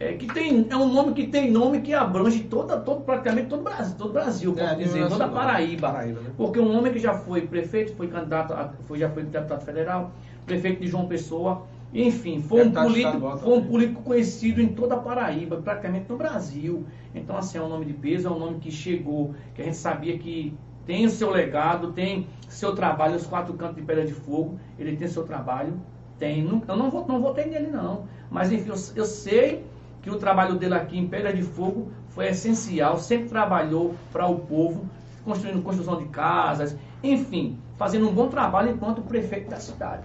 é, 0.00 0.14
que 0.14 0.26
tem 0.26 0.66
é 0.68 0.76
um 0.76 0.92
nome 0.92 1.12
que 1.12 1.26
tem 1.28 1.50
nome 1.50 1.82
que 1.82 1.92
abrange 1.92 2.44
toda 2.44 2.80
todo 2.80 3.02
praticamente 3.02 3.48
todo 3.48 3.60
o 3.60 3.64
Brasil 3.64 3.94
todo 3.96 4.10
o 4.10 4.12
Brasil 4.12 4.54
é, 4.58 4.74
dizer 4.74 5.08
toda 5.08 5.26
a 5.26 5.28
Paraíba, 5.28 5.92
Paraíba 5.92 6.20
né? 6.20 6.30
porque 6.36 6.58
um 6.58 6.76
homem 6.76 6.92
que 6.92 6.98
já 6.98 7.14
foi 7.14 7.42
prefeito 7.42 7.94
foi 7.94 8.08
candidato 8.08 8.54
a, 8.54 8.72
foi 8.88 8.98
já 8.98 9.08
foi 9.10 9.22
deputado 9.22 9.64
federal 9.64 10.10
prefeito 10.46 10.80
de 10.80 10.88
João 10.88 11.06
Pessoa 11.06 11.66
enfim 11.94 12.40
foi 12.40 12.66
um 12.66 12.72
político 12.72 13.36
foi 13.36 13.58
um 13.58 13.64
político 13.64 14.02
conhecido 14.02 14.62
em 14.62 14.68
toda 14.68 14.94
a 14.94 14.98
Paraíba 14.98 15.58
praticamente 15.58 16.06
no 16.08 16.16
Brasil. 16.16 16.86
Então 17.14 17.36
assim 17.36 17.58
é 17.58 17.62
um 17.62 17.68
nome 17.68 17.84
de 17.84 17.92
peso 17.92 18.28
é 18.28 18.30
um 18.30 18.38
nome 18.38 18.58
que 18.60 18.70
chegou 18.70 19.34
que 19.54 19.60
a 19.60 19.64
gente 19.66 19.76
sabia 19.76 20.18
que 20.18 20.56
tem 20.86 21.04
o 21.04 21.10
seu 21.10 21.30
legado 21.30 21.92
tem 21.92 22.26
seu 22.48 22.74
trabalho 22.74 23.14
os 23.14 23.26
quatro 23.26 23.52
cantos 23.54 23.76
de 23.76 23.82
pedra 23.82 24.06
de 24.06 24.14
fogo 24.14 24.58
ele 24.78 24.96
tem 24.96 25.06
seu 25.06 25.24
trabalho 25.24 25.78
tem. 26.22 26.62
Eu 26.68 26.76
não, 26.76 26.88
vou, 26.88 27.04
não 27.08 27.20
votei 27.20 27.46
nele, 27.46 27.66
não. 27.66 28.04
Mas, 28.30 28.52
enfim, 28.52 28.68
eu, 28.68 28.76
eu 28.94 29.04
sei 29.04 29.66
que 30.00 30.08
o 30.08 30.16
trabalho 30.16 30.54
dele 30.54 30.74
aqui 30.74 30.96
em 30.96 31.08
Pedra 31.08 31.32
de 31.32 31.42
Fogo 31.42 31.90
foi 32.10 32.28
essencial, 32.28 32.96
sempre 32.96 33.28
trabalhou 33.28 33.96
para 34.12 34.28
o 34.28 34.38
povo, 34.38 34.88
construindo 35.24 35.60
construção 35.62 35.98
de 35.98 36.04
casas, 36.06 36.76
enfim, 37.02 37.58
fazendo 37.76 38.08
um 38.08 38.14
bom 38.14 38.28
trabalho 38.28 38.70
enquanto 38.70 39.02
prefeito 39.02 39.50
da 39.50 39.56
cidade. 39.56 40.04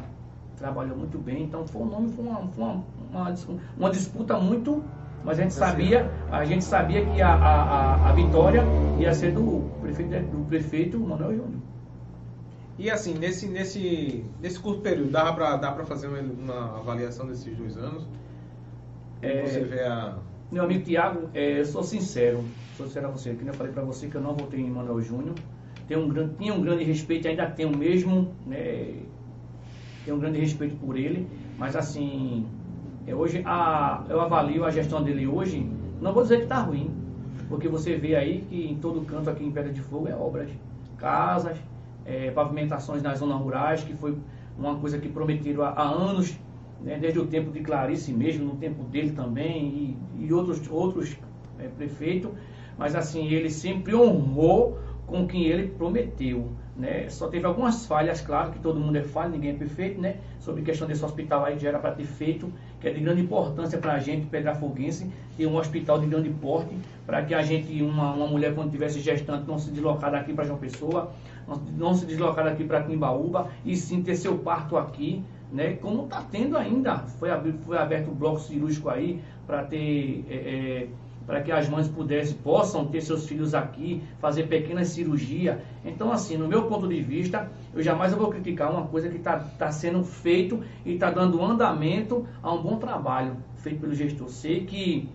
Trabalhou 0.57 0.97
muito 0.97 1.19
bem, 1.19 1.43
então 1.43 1.67
foi 1.67 1.83
um 1.83 1.85
nome, 1.85 2.09
foi 2.09 2.25
uma, 2.25 2.47
foi 2.47 2.63
uma, 2.63 2.83
uma, 3.11 3.35
uma 3.77 3.89
disputa 3.91 4.39
muito. 4.39 4.83
Mas 5.23 5.39
a 5.39 5.43
gente 5.43 5.53
sabia, 5.53 6.09
a 6.31 6.45
gente 6.45 6.63
sabia 6.63 7.05
que 7.05 7.21
a, 7.21 7.33
a, 7.33 8.09
a 8.09 8.11
vitória 8.13 8.63
ia 8.97 9.13
ser 9.13 9.33
do 9.33 9.69
prefeito, 9.81 10.31
do 10.31 10.45
prefeito 10.45 10.99
Manuel 10.99 11.35
Júnior. 11.35 11.66
E 12.77 12.91
assim, 12.91 13.15
nesse, 13.15 13.47
nesse, 13.47 14.23
nesse 14.39 14.59
curto 14.59 14.81
período, 14.81 15.09
dá 15.09 15.33
para 15.33 15.57
dá 15.57 15.73
fazer 15.85 16.07
uma, 16.07 16.19
uma, 16.19 16.77
avaliação 16.77 17.25
desses 17.25 17.57
dois 17.57 17.75
anos? 17.75 18.07
É, 19.21 19.45
você 19.45 19.63
vê 19.63 19.81
a... 19.81 20.15
Meu 20.51 20.63
amigo 20.63 20.85
Tiago, 20.85 21.27
é, 21.33 21.59
eu 21.59 21.65
sou 21.65 21.83
sincero, 21.83 22.45
sou 22.77 22.85
sincero 22.85 23.07
a 23.07 23.11
você, 23.11 23.33
que 23.33 23.45
eu 23.45 23.53
falei 23.53 23.73
para 23.73 23.83
você 23.83 24.07
que 24.07 24.15
eu 24.15 24.21
não 24.21 24.35
votei 24.35 24.59
em 24.59 24.69
Manuel 24.69 25.01
Júnior. 25.01 25.35
Tenho 25.87 26.01
um, 26.01 26.07
grande, 26.07 26.35
tinha 26.35 26.53
um 26.53 26.61
grande 26.61 26.83
respeito, 26.83 27.27
ainda 27.27 27.49
tenho 27.49 27.75
mesmo, 27.75 28.31
né, 28.45 28.93
tenho 30.05 30.15
um 30.15 30.19
grande 30.19 30.39
respeito 30.39 30.75
por 30.75 30.97
ele, 30.97 31.27
mas 31.57 31.75
assim, 31.75 32.45
é, 33.07 33.15
hoje 33.15 33.41
a, 33.45 34.05
eu 34.09 34.21
avalio 34.21 34.65
a 34.65 34.69
gestão 34.69 35.03
dele 35.03 35.25
hoje, 35.25 35.67
não 35.99 36.13
vou 36.13 36.23
dizer 36.23 36.37
que 36.37 36.43
está 36.43 36.59
ruim, 36.59 36.95
porque 37.49 37.67
você 37.67 37.95
vê 37.95 38.15
aí 38.15 38.41
que 38.49 38.69
em 38.69 38.75
todo 38.77 39.01
canto 39.05 39.29
aqui 39.29 39.43
em 39.43 39.51
Pedra 39.51 39.71
de 39.71 39.81
Fogo 39.81 40.07
é 40.07 40.15
obras, 40.15 40.49
casas, 40.97 41.57
é, 42.07 42.31
pavimentações 42.31 43.03
nas 43.03 43.19
zonas 43.19 43.39
rurais, 43.39 43.83
que 43.83 43.93
foi 43.93 44.17
uma 44.57 44.75
coisa 44.79 44.97
que 44.97 45.09
prometeram 45.09 45.63
há, 45.63 45.69
há 45.69 45.83
anos, 45.83 46.39
né, 46.81 46.97
desde 46.97 47.19
o 47.19 47.27
tempo 47.27 47.51
de 47.51 47.59
Clarice 47.59 48.13
mesmo, 48.13 48.45
no 48.45 48.55
tempo 48.55 48.83
dele 48.83 49.11
também, 49.11 49.97
e, 50.17 50.25
e 50.25 50.33
outros, 50.33 50.61
outros 50.69 51.17
é, 51.59 51.67
prefeitos, 51.67 52.31
mas 52.77 52.95
assim, 52.95 53.27
ele 53.27 53.49
sempre 53.49 53.93
honrou 53.93 54.79
com 55.05 55.27
quem 55.27 55.45
ele 55.45 55.67
prometeu. 55.67 56.51
Né? 56.75 57.09
Só 57.09 57.27
teve 57.27 57.45
algumas 57.45 57.87
falhas, 57.87 58.21
claro 58.21 58.51
que 58.51 58.59
todo 58.59 58.79
mundo 58.79 58.95
é 58.97 59.03
falho, 59.03 59.31
ninguém 59.31 59.51
é 59.51 59.53
perfeito, 59.53 59.99
né? 59.99 60.17
Sobre 60.39 60.61
questão 60.61 60.87
desse 60.87 61.03
hospital 61.03 61.43
aí 61.43 61.57
já 61.57 61.69
era 61.69 61.79
para 61.79 61.91
ter 61.91 62.05
feito, 62.05 62.53
que 62.79 62.87
é 62.87 62.91
de 62.91 62.99
grande 62.99 63.21
importância 63.21 63.77
para 63.77 63.93
a 63.93 63.99
gente, 63.99 64.27
Pedrafoguense, 64.27 65.11
ter 65.35 65.47
um 65.47 65.57
hospital 65.57 65.99
de 65.99 66.07
grande 66.07 66.29
porte, 66.29 66.75
para 67.05 67.23
que 67.23 67.33
a 67.33 67.41
gente, 67.41 67.81
uma, 67.81 68.13
uma 68.13 68.27
mulher 68.27 68.53
quando 68.53 68.71
tivesse 68.71 68.99
gestante, 68.99 69.47
não 69.47 69.57
se 69.57 69.71
deslocar 69.71 70.11
daqui 70.11 70.33
para 70.33 70.45
João 70.45 70.59
Pessoa, 70.59 71.11
não, 71.47 71.55
não 71.77 71.93
se 71.93 72.05
deslocar 72.05 72.45
daqui 72.45 72.63
para 72.63 72.83
Timbaúba, 72.83 73.49
e 73.65 73.75
sim 73.75 74.01
ter 74.01 74.15
seu 74.15 74.37
parto 74.37 74.77
aqui, 74.77 75.23
né? 75.51 75.73
Como 75.73 76.03
está 76.03 76.21
tendo 76.29 76.57
ainda. 76.57 76.99
Foi, 77.19 77.29
foi 77.65 77.77
aberto 77.77 78.09
o 78.09 78.15
bloco 78.15 78.39
cirúrgico 78.39 78.89
aí 78.89 79.21
para 79.45 79.63
ter. 79.63 80.25
É, 80.29 80.35
é, 80.35 80.87
para 81.27 81.41
que 81.41 81.51
as 81.51 81.67
mães 81.67 81.89
pudessem, 81.89 82.37
possam 82.37 82.85
ter 82.85 83.01
seus 83.01 83.27
filhos 83.27 83.53
aqui, 83.53 84.01
fazer 84.19 84.47
pequenas 84.47 84.87
cirurgias. 84.87 85.59
Então, 85.83 86.09
assim, 86.11 86.37
no 86.37 86.47
meu 86.47 86.63
ponto 86.63 86.87
de 86.87 87.01
vista, 87.01 87.51
eu 87.75 87.83
jamais 87.83 88.13
vou 88.13 88.29
criticar 88.29 88.71
uma 88.71 88.87
coisa 88.87 89.09
que 89.09 89.17
está 89.17 89.37
tá 89.37 89.69
sendo 89.69 90.03
feito 90.05 90.63
e 90.85 90.93
está 90.93 91.11
dando 91.11 91.43
andamento 91.43 92.25
a 92.41 92.53
um 92.53 92.63
bom 92.63 92.77
trabalho 92.77 93.35
feito 93.57 93.81
pelo 93.81 93.93
gestor. 93.93 94.29
Sei 94.29 94.65
que 94.65 95.09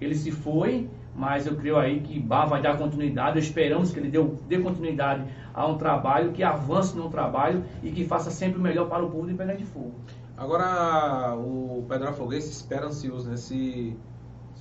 ele 0.00 0.14
se 0.14 0.30
foi, 0.30 0.88
mas 1.14 1.46
eu 1.46 1.54
creio 1.56 1.76
aí 1.76 2.00
que 2.00 2.18
Bar 2.18 2.46
vai 2.46 2.62
dar 2.62 2.78
continuidade, 2.78 3.38
esperamos 3.38 3.92
que 3.92 3.98
ele 3.98 4.08
dê, 4.08 4.22
dê 4.48 4.58
continuidade 4.58 5.24
a 5.52 5.66
um 5.66 5.76
trabalho, 5.76 6.32
que 6.32 6.42
avance 6.42 6.96
no 6.96 7.10
trabalho 7.10 7.64
e 7.82 7.90
que 7.90 8.04
faça 8.04 8.30
sempre 8.30 8.58
o 8.58 8.62
melhor 8.62 8.88
para 8.88 9.04
o 9.04 9.10
povo 9.10 9.26
de 9.26 9.34
Pedra 9.34 9.56
de 9.56 9.64
Fogo. 9.64 9.92
Agora, 10.36 11.34
o 11.36 11.84
Pedro 11.88 12.10
Afoguense 12.10 12.48
espera 12.50 12.86
ansioso, 12.86 13.28
né? 13.28 13.36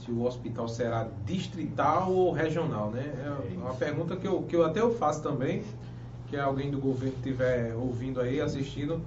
Se, 0.07 0.11
o 0.13 0.23
hospital 0.23 0.69
será 0.69 1.09
distrital 1.25 2.13
ou 2.13 2.31
regional, 2.31 2.91
né? 2.91 3.03
É 3.25 3.57
uma 3.57 3.73
pergunta 3.73 4.15
que 4.15 4.25
eu, 4.25 4.41
que 4.43 4.55
eu 4.55 4.65
até 4.65 4.79
eu 4.79 4.95
faço 4.95 5.21
também, 5.21 5.63
que 6.27 6.37
alguém 6.37 6.71
do 6.71 6.79
governo 6.79 7.15
estiver 7.17 7.75
ouvindo 7.75 8.21
aí, 8.21 8.39
assistindo, 8.39 9.01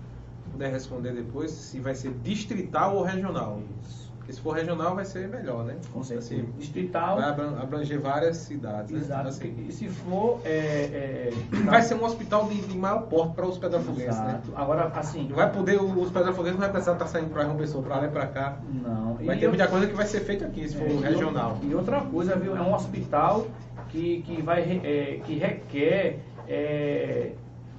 puder 0.52 0.70
responder 0.70 1.12
depois, 1.12 1.50
se 1.52 1.80
vai 1.80 1.94
ser 1.94 2.12
distrital 2.22 2.96
ou 2.96 3.02
regional. 3.02 3.62
Porque 3.62 4.09
se 4.32 4.40
for 4.40 4.52
regional 4.52 4.94
vai 4.94 5.04
ser 5.04 5.28
melhor, 5.28 5.64
né? 5.64 5.76
Com 5.92 6.02
certeza. 6.02 6.34
Assim, 6.34 6.48
distrital. 6.58 7.16
Vai 7.16 7.30
abranger 7.30 8.00
várias 8.00 8.36
cidades, 8.38 8.90
né? 8.90 8.98
Exato. 8.98 9.28
Assim, 9.28 9.66
e 9.68 9.72
se 9.72 9.88
for. 9.88 10.40
É, 10.44 10.50
é, 10.50 11.30
vai 11.64 11.82
ser 11.82 11.94
um 11.94 12.04
hospital 12.04 12.48
de, 12.48 12.60
de 12.60 12.78
maior 12.78 13.02
porte 13.02 13.34
para 13.34 13.46
os 13.46 13.58
pedafoguenses, 13.58 14.18
né? 14.20 14.40
Agora, 14.54 14.90
assim. 14.94 15.28
Não 15.28 15.36
vai 15.36 15.50
poder, 15.50 15.80
os 15.80 16.10
pedafoguenses 16.10 16.54
não 16.54 16.60
vai 16.60 16.70
precisar 16.70 16.92
estar 16.92 17.06
saindo 17.06 17.30
para 17.30 17.46
uma 17.46 17.54
pessoa 17.54 17.82
para 17.82 17.96
lá 17.96 18.06
e 18.06 18.10
para 18.10 18.26
cá. 18.26 18.58
Não. 18.68 19.14
Vai 19.14 19.36
e 19.36 19.38
ter 19.38 19.46
eu, 19.46 19.50
muita 19.50 19.66
coisa 19.66 19.86
que 19.86 19.94
vai 19.94 20.06
ser 20.06 20.20
feita 20.20 20.46
aqui, 20.46 20.68
se 20.68 20.76
for 20.76 20.86
é, 20.86 21.08
regional. 21.08 21.58
E 21.62 21.74
outra 21.74 22.00
coisa, 22.00 22.36
viu? 22.36 22.56
É 22.56 22.60
um 22.60 22.74
hospital 22.74 23.46
que, 23.88 24.22
que, 24.22 24.42
vai, 24.42 24.80
é, 24.84 25.20
que 25.24 25.38
requer. 25.38 26.20
É, 26.48 27.32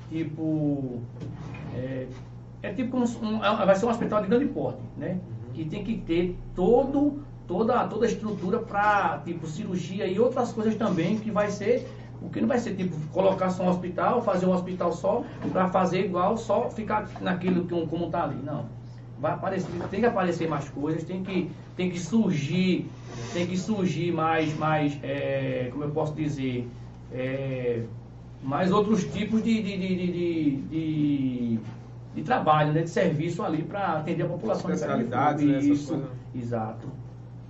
tipo. 0.10 1.02
É, 1.76 2.07
é 2.64 2.73
tipo 2.73 2.98
um, 2.98 3.03
um, 3.03 3.40
vai 3.40 3.76
ser 3.76 3.86
um 3.86 3.90
hospital 3.90 4.22
de 4.22 4.28
grande 4.28 4.45
porte, 4.45 4.82
né? 4.98 5.19
Que 5.64 5.70
tem 5.70 5.84
que 5.84 5.98
ter 5.98 6.36
todo, 6.56 7.24
toda, 7.48 7.88
toda 7.88 8.06
a 8.06 8.10
estrutura 8.10 8.60
para 8.60 9.20
tipo 9.24 9.46
cirurgia 9.48 10.08
e 10.08 10.20
outras 10.20 10.52
coisas 10.52 10.76
também 10.76 11.18
que 11.18 11.30
vai 11.30 11.50
ser 11.50 11.88
o 12.22 12.30
que 12.30 12.40
não 12.40 12.48
vai 12.48 12.60
ser 12.60 12.76
tipo 12.76 12.96
colocar 13.12 13.50
só 13.50 13.64
um 13.64 13.70
hospital, 13.70 14.22
fazer 14.22 14.46
um 14.46 14.54
hospital 14.54 14.92
só 14.92 15.24
para 15.52 15.68
fazer 15.70 16.06
igual, 16.06 16.38
só 16.38 16.70
ficar 16.70 17.10
naquilo 17.20 17.66
que 17.66 17.74
um, 17.74 17.88
como 17.88 18.06
está 18.06 18.24
ali. 18.24 18.38
Não. 18.44 18.66
Vai 19.20 19.34
aparecer, 19.34 19.70
tem 19.90 20.00
que 20.00 20.06
aparecer 20.06 20.48
mais 20.48 20.70
coisas, 20.70 21.04
tem 21.04 21.24
que, 21.24 21.50
tem 21.76 21.90
que 21.90 22.00
surgir, 22.00 22.88
tem 23.34 23.48
que 23.48 23.58
surgir 23.58 24.12
mais, 24.12 24.56
mais 24.58 24.98
é, 25.02 25.70
como 25.72 25.84
eu 25.84 25.90
posso 25.90 26.14
dizer, 26.14 26.68
é, 27.12 27.84
mais 28.44 28.72
outros 28.72 29.04
tipos 29.06 29.44
de, 29.44 29.62
de, 29.62 29.78
de, 29.78 29.96
de, 29.96 31.60
de 32.14 32.24
trabalho, 32.24 32.74
né, 32.74 32.82
de 32.84 32.90
serviço 32.90 33.44
ali 33.44 33.64
para 33.64 34.00
atender 34.00 34.24
a 34.24 34.28
população. 34.28 34.72
Especialidades, 34.72 35.46
né, 35.46 35.60
Isso, 35.60 36.04
exato. 36.36 36.88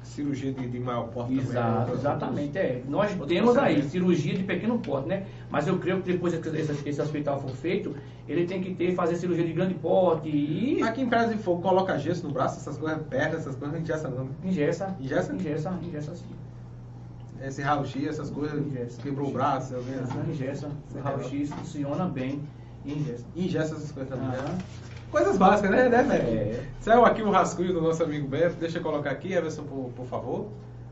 Cirurgia 0.03 0.51
de, 0.51 0.67
de 0.67 0.79
maior 0.79 1.07
porte 1.09 1.37
Exato, 1.37 1.85
também, 1.85 1.99
exatamente. 1.99 2.57
É. 2.57 2.81
Nós 2.87 3.15
temos 3.27 3.55
aí 3.57 3.81
cirurgia 3.83 4.33
de 4.33 4.43
pequeno 4.43 4.79
porte, 4.79 5.07
né? 5.07 5.25
Mas 5.49 5.67
eu 5.67 5.77
creio 5.77 6.01
que 6.01 6.11
depois 6.11 6.35
que 6.35 6.49
esse, 6.49 6.89
esse, 6.89 7.01
hospital 7.01 7.39
for 7.39 7.51
feito, 7.51 7.95
ele 8.27 8.45
tem 8.45 8.61
que 8.61 8.73
ter, 8.73 8.93
fazer 8.95 9.15
cirurgia 9.15 9.45
de 9.45 9.53
grande 9.53 9.75
porte 9.75 10.27
e... 10.27 10.81
Aqui 10.81 11.01
em 11.01 11.07
Praia 11.07 11.29
de 11.29 11.37
Fogo, 11.37 11.61
coloca 11.61 11.97
gesso 11.99 12.27
no 12.27 12.33
braço, 12.33 12.57
essas 12.57 12.77
coisas, 12.77 13.01
perna, 13.07 13.37
essas 13.37 13.55
coisas, 13.55 13.73
não 13.73 13.79
ingessa 13.79 14.09
não. 14.09 14.27
Ingessa. 14.43 14.95
Ingessa? 14.99 15.33
Ingessa, 15.33 15.79
ingessa 15.83 16.15
sim. 16.15 16.25
Esse 17.43 17.61
raio-x, 17.61 18.07
essas 18.07 18.29
coisas, 18.29 18.59
ingessa, 18.59 19.01
quebrou 19.01 19.29
ingessa. 19.29 19.37
o 19.37 19.41
braço, 19.41 19.75
assim. 19.75 20.31
Ingessa, 20.31 20.71
o 20.93 20.99
raio-x 20.99 21.49
funciona 21.51 22.05
bem. 22.05 22.41
Ingesta. 22.85 23.27
Ingesta 23.35 23.75
essas 23.75 23.91
coisas 23.91 24.09
também. 24.09 24.29
Né? 24.29 24.57
Coisas 25.11 25.37
básicas, 25.37 25.71
né, 25.71 25.89
né, 25.89 26.03
velho? 26.03 26.39
É. 26.39 26.65
Saiu 26.79 27.05
aqui 27.05 27.21
o 27.21 27.29
rascunho 27.29 27.73
do 27.73 27.81
nosso 27.81 28.01
amigo 28.01 28.27
Beto. 28.27 28.55
Deixa 28.55 28.79
eu 28.79 28.81
colocar 28.81 29.11
aqui, 29.11 29.33
Everson, 29.33 29.63
por, 29.63 29.91
por 29.95 30.05
favor. 30.05 30.47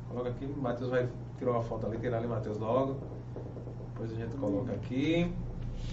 Coloca 0.09 0.29
aqui, 0.29 0.45
o 0.45 0.61
Matheus 0.61 0.89
vai 0.89 1.07
tirar 1.37 1.51
uma 1.51 1.63
foto 1.63 1.85
ali, 1.85 1.97
tirar 1.97 2.17
ali, 2.17 2.27
Matheus, 2.27 2.57
logo. 2.57 2.97
Depois 3.93 4.11
a 4.11 4.15
gente 4.15 4.35
coloca 4.35 4.73
aqui. 4.73 5.31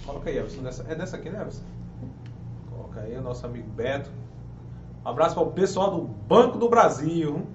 Coloca 0.05 0.29
aí, 0.29 0.37
Everson. 0.37 0.61
Nessa, 0.61 0.83
é 0.89 0.95
nessa 0.95 1.15
aqui, 1.15 1.29
né, 1.29 1.39
Everson? 1.39 1.63
Coloca 2.69 2.99
aí 2.99 3.17
o 3.17 3.21
nosso 3.21 3.45
amigo 3.45 3.69
Beto. 3.69 4.09
Um 5.05 5.09
abraço 5.09 5.35
para 5.35 5.43
o 5.43 5.51
pessoal 5.51 5.91
do 5.91 6.01
Banco 6.01 6.57
do 6.57 6.67
Brasil. 6.67 7.47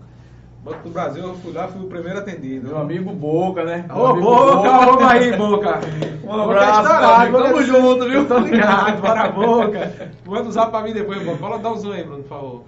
Banco 0.63 0.85
do 0.85 0.91
Brasil, 0.91 1.25
eu 1.25 1.35
fui 1.35 1.53
lá, 1.53 1.67
fui 1.67 1.83
o 1.83 1.89
primeiro 1.89 2.21
atendido. 2.21 2.69
Meu 2.69 2.79
amigo 2.79 3.13
Boca, 3.13 3.65
né? 3.65 3.85
Ô, 3.93 4.15
Boca, 4.15 4.71
vamos 4.71 5.03
aí, 5.03 5.37
Boca. 5.37 5.81
Um 6.23 6.41
abraço, 6.41 6.89
cara. 6.89 7.31
Tamo 7.31 7.63
junto, 7.63 8.09
viu? 8.09 8.27
Tô 8.27 8.39
ligado, 8.39 9.03
bora, 9.03 9.29
Boca. 9.29 9.93
Manda 10.25 10.49
usar 10.49 10.67
pra 10.67 10.81
mim 10.83 10.93
depois, 10.93 11.21
Boca. 11.23 11.37
Fala, 11.39 11.59
dá 11.59 11.73
um 11.73 11.77
zoom 11.77 11.93
aí, 11.93 12.05
Bruno, 12.05 12.23
por 12.23 12.29
favor. 12.29 12.65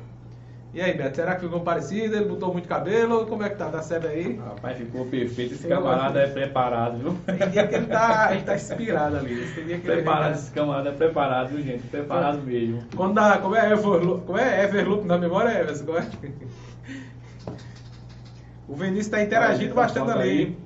E 0.74 0.80
aí, 0.80 0.92
Beto, 0.92 1.14
será 1.14 1.36
que 1.36 1.42
ficou 1.42 1.60
parecido? 1.60 2.16
Ele 2.16 2.24
botou 2.24 2.52
muito 2.52 2.66
cabelo? 2.66 3.26
Como 3.26 3.44
é 3.44 3.48
que 3.48 3.54
tá? 3.54 3.68
Tá 3.68 3.80
certo 3.80 4.08
aí? 4.08 4.40
Rapaz, 4.44 4.76
ficou 4.76 5.06
perfeito. 5.06 5.54
Esse 5.54 5.68
camarada 5.68 6.18
é 6.18 6.26
preparado, 6.26 6.98
viu? 6.98 7.16
Tem 7.24 7.48
dia 7.48 7.66
que 7.68 7.74
ele 7.76 7.86
tá, 7.86 8.30
ele 8.32 8.42
tá 8.42 8.56
inspirado 8.56 9.16
ali. 9.18 9.46
Tem 9.54 9.66
dia 9.66 9.78
que 9.78 9.86
preparado, 9.86 10.30
ele... 10.30 10.34
esse 10.34 10.50
camarada 10.50 10.88
é 10.88 10.92
preparado, 10.92 11.48
viu, 11.50 11.62
gente? 11.62 11.86
Preparado 11.86 12.42
mesmo. 12.42 12.82
Quando 12.96 13.14
dá, 13.14 13.38
como 13.38 13.54
é 13.54 13.70
Everloop, 13.70 14.26
como 14.26 14.36
é 14.36 14.64
Everloop 14.64 15.06
na 15.06 15.16
memória, 15.16 15.60
Everson? 15.60 15.86
Como 15.86 15.98
é? 15.98 16.06
O 18.68 18.74
Vinícius 18.74 19.06
está 19.06 19.22
interagindo 19.22 19.74
bastante 19.74 20.10
ali. 20.10 20.58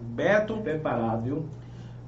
Beto. 0.00 0.58
Preparado, 0.58 1.22
viu? 1.22 1.48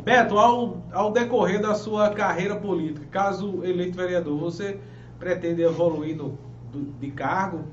Beto, 0.03 0.39
ao, 0.39 0.83
ao 0.93 1.13
decorrer 1.13 1.61
da 1.61 1.75
sua 1.75 2.11
carreira 2.11 2.55
política, 2.57 3.05
caso 3.11 3.65
eleito 3.65 3.97
vereador, 3.97 4.39
você 4.39 4.79
pretende 5.19 5.63
evoluir 5.63 6.17
no, 6.17 6.39
do, 6.71 6.93
de 7.01 7.11
cargo 7.11 7.65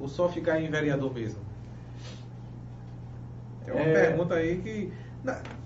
ou 0.00 0.08
só 0.08 0.28
ficar 0.28 0.60
em 0.60 0.70
vereador 0.70 1.12
mesmo? 1.12 1.40
É 3.66 3.72
uma 3.72 3.82
é... 3.82 3.92
pergunta 3.92 4.34
aí 4.36 4.56
que 4.58 4.92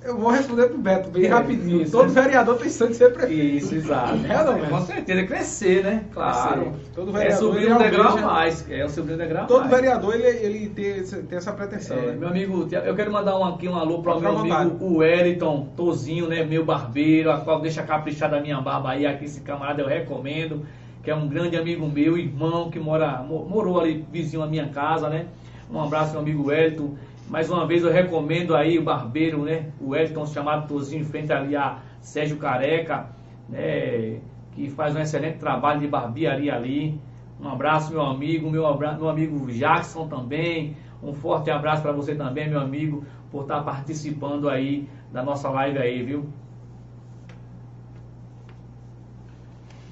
eu 0.02 0.16
vou 0.16 0.30
responder 0.30 0.68
pro 0.68 0.78
Beto 0.78 1.10
bem 1.10 1.26
é, 1.26 1.28
rapidinho. 1.28 1.82
Isso, 1.82 1.92
Todo 1.92 2.10
é. 2.10 2.22
vereador 2.22 2.56
tem 2.56 2.70
sonho 2.70 2.90
de 2.90 2.96
ser 2.96 3.12
prefeito. 3.12 3.64
Isso, 3.64 3.74
exato. 3.74 4.18
É, 4.26 4.68
com 4.68 4.80
certeza, 4.80 5.26
crescer, 5.26 5.84
né? 5.84 6.04
Claro. 6.12 6.62
Crescer. 6.62 6.78
Todo 6.94 7.12
vereador, 7.12 7.34
é 7.34 7.38
subir 7.38 7.72
um 7.72 7.78
degrau 7.78 8.18
a 8.18 8.20
mais. 8.22 8.70
É 8.70 8.84
o 8.84 8.88
subir 8.88 9.14
um 9.14 9.18
degrau 9.18 9.46
Todo 9.46 9.60
mais. 9.60 9.70
vereador, 9.72 10.14
ele, 10.14 10.26
ele 10.26 10.68
tem, 10.70 11.02
tem 11.02 11.36
essa 11.36 11.52
pretensão, 11.52 11.98
é, 11.98 12.06
né? 12.06 12.12
Meu 12.12 12.28
amigo, 12.28 12.68
eu 12.72 12.94
quero 12.94 13.12
mandar 13.12 13.38
um, 13.38 13.44
aqui 13.44 13.68
um 13.68 13.76
alô 13.76 14.02
para 14.02 14.16
o 14.16 14.20
meu 14.20 14.38
amigo, 14.38 14.82
o 14.82 14.98
Wellington 14.98 15.68
Tozinho, 15.76 16.26
né? 16.26 16.44
Meu 16.44 16.64
barbeiro, 16.64 17.30
a 17.30 17.38
qual 17.40 17.60
deixa 17.60 17.82
caprichar 17.82 18.30
da 18.30 18.40
minha 18.40 18.60
barba 18.60 18.90
aí. 18.90 19.06
Aqui 19.06 19.26
esse 19.26 19.40
camarada 19.40 19.82
eu 19.82 19.86
recomendo. 19.86 20.64
Que 21.02 21.10
é 21.10 21.14
um 21.14 21.28
grande 21.28 21.56
amigo 21.56 21.88
meu, 21.88 22.18
irmão, 22.18 22.70
que 22.70 22.78
mora, 22.78 23.22
morou 23.22 23.80
ali 23.80 24.04
vizinho 24.12 24.42
à 24.42 24.46
minha 24.46 24.68
casa, 24.68 25.08
né? 25.08 25.26
Um 25.70 25.80
abraço, 25.80 26.12
meu 26.12 26.20
amigo 26.20 26.48
Wellington. 26.48 26.94
Mais 27.30 27.48
uma 27.48 27.64
vez 27.64 27.84
eu 27.84 27.92
recomendo 27.92 28.56
aí 28.56 28.76
o 28.76 28.82
barbeiro, 28.82 29.44
né? 29.44 29.70
O 29.80 29.94
Elton 29.94 30.26
chamado 30.26 30.66
Tozinho, 30.66 31.02
em 31.02 31.04
frente 31.04 31.32
ali 31.32 31.54
a 31.54 31.78
Sérgio 32.00 32.36
Careca, 32.38 33.06
né? 33.48 34.18
Que 34.50 34.68
faz 34.68 34.96
um 34.96 34.98
excelente 34.98 35.38
trabalho 35.38 35.78
de 35.78 35.86
barbearia 35.86 36.52
ali. 36.52 37.00
Um 37.40 37.48
abraço, 37.48 37.92
meu 37.92 38.02
amigo, 38.02 38.50
meu, 38.50 38.66
abra... 38.66 38.94
meu 38.94 39.08
amigo 39.08 39.46
Jackson 39.46 40.08
também. 40.08 40.76
Um 41.00 41.14
forte 41.14 41.52
abraço 41.52 41.82
para 41.82 41.92
você 41.92 42.16
também, 42.16 42.50
meu 42.50 42.58
amigo, 42.58 43.04
por 43.30 43.42
estar 43.42 43.62
participando 43.62 44.48
aí 44.48 44.88
da 45.12 45.22
nossa 45.22 45.48
live 45.50 45.78
aí, 45.78 46.02
viu? 46.02 46.28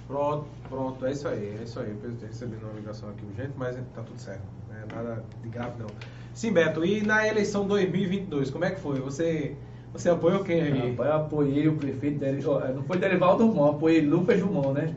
Pronto, 0.08 0.44
pronto, 0.68 1.06
é 1.06 1.12
isso 1.12 1.28
aí, 1.28 1.56
é 1.56 1.62
isso 1.62 1.78
aí. 1.78 1.96
Eu 2.02 2.16
recebi 2.20 2.56
uma 2.56 2.72
ligação 2.72 3.08
aqui 3.10 3.24
urgente, 3.24 3.52
mas 3.56 3.76
tá 3.94 4.02
tudo 4.02 4.18
certo. 4.18 4.42
Não 4.68 4.76
é 4.76 4.84
nada 4.92 5.24
de 5.40 5.48
grave 5.48 5.78
não. 5.78 6.17
Sim, 6.34 6.52
Beto, 6.52 6.84
e 6.84 7.02
na 7.02 7.26
eleição 7.26 7.66
2022, 7.66 8.50
como 8.50 8.64
é 8.64 8.70
que 8.70 8.80
foi? 8.80 9.00
Você, 9.00 9.56
você 9.92 10.10
apoiou 10.10 10.44
quem 10.44 10.62
aí? 10.62 10.94
eu 10.96 11.12
apoiei 11.12 11.68
o 11.68 11.76
prefeito, 11.76 12.24
não 12.74 12.82
foi 12.82 12.98
Derivaldo 12.98 13.46
Mão, 13.46 13.70
apoiei 13.70 14.00
Lucas 14.00 14.38
Gilmão, 14.38 14.72
né? 14.72 14.94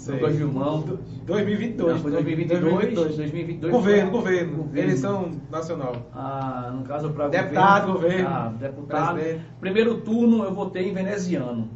Sei. 0.00 0.14
Lucas 0.14 0.36
Gilmão. 0.36 0.98
2022. 1.26 1.92
Não, 1.92 1.98
foi 2.00 2.10
2022, 2.10 2.60
2022, 2.60 3.16
2022 3.16 3.72
governo, 3.72 4.10
governo, 4.10 4.56
governo, 4.56 4.78
eleição 4.78 5.30
nacional. 5.50 5.92
Ah, 6.14 6.72
no 6.74 6.84
caso 6.84 7.10
para 7.10 7.28
Deputado, 7.28 7.92
governo. 7.92 8.28
Ah, 8.28 8.52
deputado. 8.58 9.14
Presidente. 9.14 9.44
Primeiro 9.60 10.00
turno 10.00 10.42
eu 10.42 10.54
votei 10.54 10.88
em 10.88 10.94
veneziano. 10.94 11.68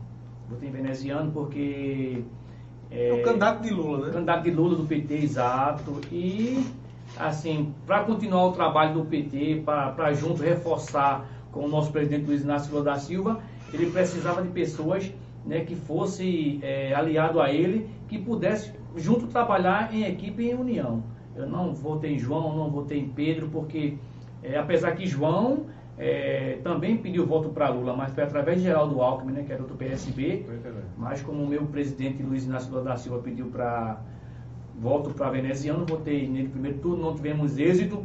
Votei 0.49 0.71
em 0.71 0.73
veneziano 0.73 1.31
porque... 1.33 2.23
É, 2.91 3.09
é 3.09 3.13
o 3.13 3.23
candidato 3.23 3.63
de 3.63 3.71
Lula, 3.71 4.07
né? 4.07 4.13
Candidato 4.13 4.43
de 4.43 4.51
Lula 4.51 4.77
do 4.77 4.85
PT, 4.85 5.15
exato. 5.15 6.01
E 6.11 6.65
assim, 7.19 7.73
para 7.87 8.05
continuar 8.05 8.47
o 8.47 8.53
trabalho 8.53 8.95
do 8.95 9.05
PT, 9.05 9.63
para 9.65 10.13
junto 10.13 10.43
reforçar 10.43 11.27
com 11.53 11.65
o 11.65 11.69
nosso 11.69 11.93
presidente 11.93 12.27
Luiz 12.27 12.43
Inácio 12.43 12.73
Lula 12.73 12.85
da 12.85 12.97
Silva, 12.97 13.41
ele 13.73 13.91
precisava 13.91 14.43
de 14.43 14.49
pessoas 14.49 15.13
né, 15.45 15.61
que 15.61 15.75
fosse 15.75 16.59
é, 16.63 16.95
aliado 16.95 17.41
a 17.41 17.53
ele, 17.53 17.89
que 18.09 18.19
pudesse 18.19 18.73
junto 18.97 19.27
trabalhar 19.27 19.95
em 19.95 20.05
equipe 20.05 20.43
e 20.43 20.51
em 20.51 20.55
união. 20.55 21.03
Eu 21.37 21.49
não 21.49 21.75
votei 21.75 22.15
em 22.15 22.19
João, 22.19 22.57
não 22.57 22.71
votei 22.71 22.99
em 22.99 23.09
Pedro, 23.09 23.49
porque 23.49 23.97
é, 24.43 24.57
apesar 24.57 24.93
que 24.93 25.07
João 25.07 25.67
é, 25.99 26.59
também 26.63 26.97
pediu 26.97 27.27
voto 27.27 27.49
para 27.49 27.69
Lula, 27.69 27.97
mas 27.97 28.13
foi 28.13 28.25
através 28.25 28.59
de 28.59 28.65
Geraldo 28.65 29.01
Alckmin, 29.01 29.33
né, 29.33 29.43
que 29.45 29.53
era 29.53 29.63
do 29.63 29.75
PSB, 29.75 30.45
mas 30.97 31.23
como 31.23 31.43
o 31.43 31.47
meu 31.47 31.67
presidente 31.67 32.23
Luiz 32.23 32.45
Inácio 32.45 32.71
Lula 32.71 32.85
da 32.85 32.97
Silva 32.97 33.19
pediu 33.19 33.47
para 33.47 34.01
volto 34.81 35.11
para 35.11 35.31
veneziano, 35.31 35.85
votei 35.87 36.29
nele 36.29 36.49
primeiro 36.49 36.79
turno, 36.79 37.03
não 37.03 37.15
tivemos 37.15 37.59
êxito 37.59 38.05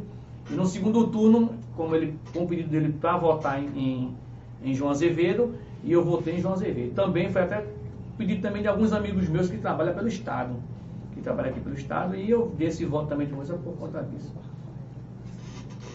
E 0.50 0.54
no 0.54 0.66
segundo 0.66 1.08
turno, 1.08 1.54
como 1.76 1.96
ele, 1.96 2.18
com 2.34 2.44
o 2.44 2.48
pedido 2.48 2.70
dele 2.70 2.94
para 3.00 3.18
votar 3.18 3.62
em, 3.62 3.68
em, 3.76 4.16
em, 4.64 4.74
João 4.74 4.92
Azevedo, 4.92 5.56
e 5.84 5.92
eu 5.92 6.04
votei 6.04 6.36
em 6.36 6.42
João 6.42 6.54
Azevedo. 6.54 6.94
Também 6.94 7.32
foi 7.32 7.42
até 7.42 7.66
pedido 8.18 8.42
também 8.42 8.62
de 8.62 8.68
alguns 8.68 8.92
amigos 8.92 9.28
meus 9.30 9.50
que 9.50 9.58
trabalham 9.58 9.94
pelo 9.94 10.08
Estado, 10.08 10.56
que 11.14 11.22
trabalham 11.22 11.52
aqui 11.52 11.60
pelo 11.60 11.76
Estado, 11.76 12.16
e 12.16 12.30
eu 12.30 12.54
dei 12.58 12.68
esse 12.68 12.86
voto 12.86 13.08
também 13.08 13.28
de 13.28 13.34
vocês 13.34 13.60
por 13.62 13.76
conta 13.78 14.02
disso. 14.04 14.34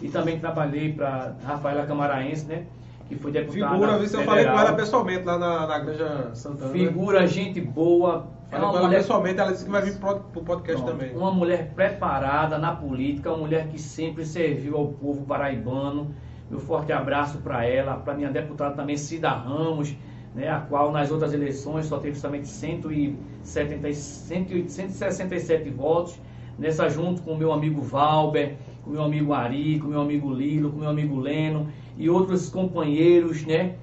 E 0.03 0.09
também 0.09 0.39
trabalhei 0.39 0.93
para 0.93 1.35
Rafaela 1.45 1.87
Camaraense, 1.87 2.47
né? 2.47 2.67
Que 3.09 3.17
foi 3.17 3.33
deputada. 3.33 3.73
Figura, 3.73 3.99
viu? 3.99 4.21
Eu 4.21 4.25
falei 4.25 4.45
com 4.45 4.59
ela 4.59 4.73
pessoalmente 4.73 5.25
lá 5.25 5.39
na, 5.39 5.67
na 5.67 5.79
Granja 5.79 6.35
Santana. 6.35 6.73
Figura, 6.73 7.27
gente 7.27 7.61
boa. 7.61 8.27
É 8.51 8.59
uma 8.59 8.81
mulher... 8.83 8.99
pessoalmente, 8.99 9.41
ela 9.41 9.53
disse 9.53 9.65
que 9.65 9.71
vai 9.71 9.83
vir 9.83 9.97
para 9.99 10.17
o 10.17 10.21
podcast 10.21 10.83
Pronto, 10.83 10.99
também. 10.99 11.17
Uma 11.17 11.33
mulher 11.33 11.73
preparada 11.75 12.59
na 12.59 12.75
política, 12.75 13.31
uma 13.31 13.39
mulher 13.39 13.69
que 13.69 13.81
sempre 13.81 14.25
serviu 14.25 14.77
ao 14.77 14.89
povo 14.89 15.25
paraibano. 15.25 16.15
Meu 16.51 16.61
forte 16.61 16.93
abraço 16.93 17.39
para 17.39 17.65
ela, 17.65 17.97
para 17.97 18.15
minha 18.15 18.31
deputada 18.31 18.75
também, 18.75 18.97
Cida 18.97 19.31
Ramos, 19.31 19.97
né, 20.35 20.49
a 20.49 20.61
qual 20.61 20.93
nas 20.93 21.11
outras 21.11 21.33
eleições 21.33 21.87
só 21.87 21.99
teve 21.99 22.17
somente 22.17 22.47
170, 22.49 23.93
167 23.93 25.71
votos. 25.71 26.21
Nessa 26.57 26.89
junto 26.89 27.23
com 27.23 27.33
o 27.33 27.37
meu 27.37 27.53
amigo 27.53 27.81
Valber, 27.81 28.55
com 28.85 28.91
o 28.91 28.93
meu 28.93 29.03
amigo 29.03 29.33
Ari, 29.33 29.81
com 29.81 29.89
o 29.89 29.91
meu 29.91 30.01
amigo 30.01 30.33
Lilo, 30.33 30.71
com 30.71 30.77
o 30.77 30.81
meu 30.81 30.91
amigo 30.91 31.19
Leno 31.19 31.67
e 31.97 32.09
outros 32.09 32.49
companheiros, 32.49 33.45
né? 33.45 33.75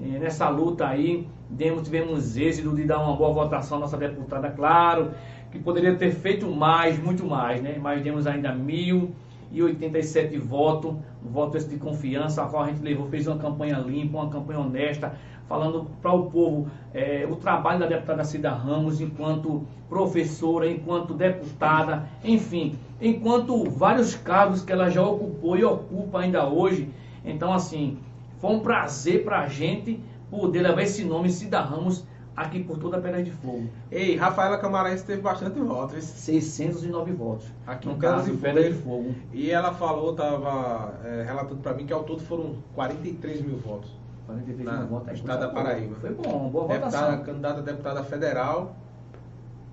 Eh, 0.00 0.18
nessa 0.18 0.48
luta 0.48 0.88
aí, 0.88 1.28
demos, 1.48 1.82
tivemos 1.82 2.36
êxito 2.36 2.74
de 2.74 2.84
dar 2.84 2.98
uma 2.98 3.16
boa 3.16 3.32
votação 3.32 3.78
à 3.78 3.80
nossa 3.80 3.96
deputada, 3.96 4.50
claro, 4.50 5.12
que 5.50 5.58
poderia 5.58 5.94
ter 5.94 6.10
feito 6.12 6.50
mais, 6.50 6.98
muito 6.98 7.24
mais, 7.24 7.62
né? 7.62 7.78
Mas 7.80 8.02
demos 8.02 8.26
ainda 8.26 8.52
1.087 8.52 10.38
votos, 10.38 10.96
votos 11.22 11.68
de 11.68 11.76
confiança, 11.76 12.42
a 12.42 12.46
qual 12.46 12.64
a 12.64 12.66
gente 12.66 12.82
levou, 12.82 13.08
fez 13.08 13.26
uma 13.26 13.38
campanha 13.38 13.78
limpa, 13.78 14.18
uma 14.18 14.30
campanha 14.30 14.60
honesta, 14.60 15.14
falando 15.48 15.86
para 16.02 16.12
o 16.12 16.30
povo 16.30 16.68
é, 16.92 17.26
o 17.30 17.36
trabalho 17.36 17.78
da 17.78 17.86
deputada 17.86 18.24
Cida 18.24 18.50
Ramos 18.50 19.00
enquanto 19.00 19.64
professora, 19.88 20.68
enquanto 20.68 21.14
deputada, 21.14 22.08
enfim, 22.24 22.76
enquanto 23.00 23.70
vários 23.70 24.16
cargos 24.16 24.62
que 24.62 24.72
ela 24.72 24.90
já 24.90 25.02
ocupou 25.02 25.56
e 25.56 25.64
ocupa 25.64 26.20
ainda 26.20 26.46
hoje. 26.46 26.90
Então, 27.24 27.52
assim, 27.52 27.98
foi 28.38 28.50
um 28.50 28.60
prazer 28.60 29.24
para 29.24 29.40
a 29.40 29.48
gente 29.48 30.00
poder 30.30 30.62
levar 30.62 30.82
esse 30.82 31.04
nome 31.04 31.30
Cida 31.30 31.60
Ramos 31.60 32.04
aqui 32.36 32.62
por 32.62 32.78
toda 32.78 32.98
a 32.98 33.00
Pedra 33.00 33.22
de 33.22 33.30
Fogo. 33.30 33.68
Ei, 33.90 34.16
Rafaela 34.16 34.58
Camaraense 34.58 35.04
teve 35.04 35.22
bastante 35.22 35.58
votos. 35.58 36.04
609 36.04 37.12
votos. 37.12 37.46
Aqui 37.66 37.88
no 37.88 37.96
caso 37.96 38.30
de 38.30 38.36
Pedra 38.36 38.62
de 38.62 38.74
Fogo. 38.74 39.14
E 39.32 39.50
ela 39.50 39.72
falou, 39.72 40.10
estava 40.10 40.94
é, 41.04 41.22
relatando 41.22 41.60
para 41.62 41.74
mim 41.74 41.86
que 41.86 41.92
ao 41.92 42.04
todo 42.04 42.20
foram 42.20 42.56
43 42.74 43.40
mil 43.40 43.56
votos. 43.56 43.90
43 44.26 44.64
na, 44.68 44.78
mil 44.80 44.88
votos. 44.88 45.08
No 45.08 45.14
estado 45.14 45.40
da 45.40 45.48
Paraíba. 45.48 45.96
Foi 45.96 46.10
bom, 46.12 46.50
boa 46.50 46.68
deputada, 46.68 46.96
votação. 46.96 47.24
Candidata 47.24 47.60
a 47.60 47.62
deputada 47.62 48.04
federal. 48.04 48.76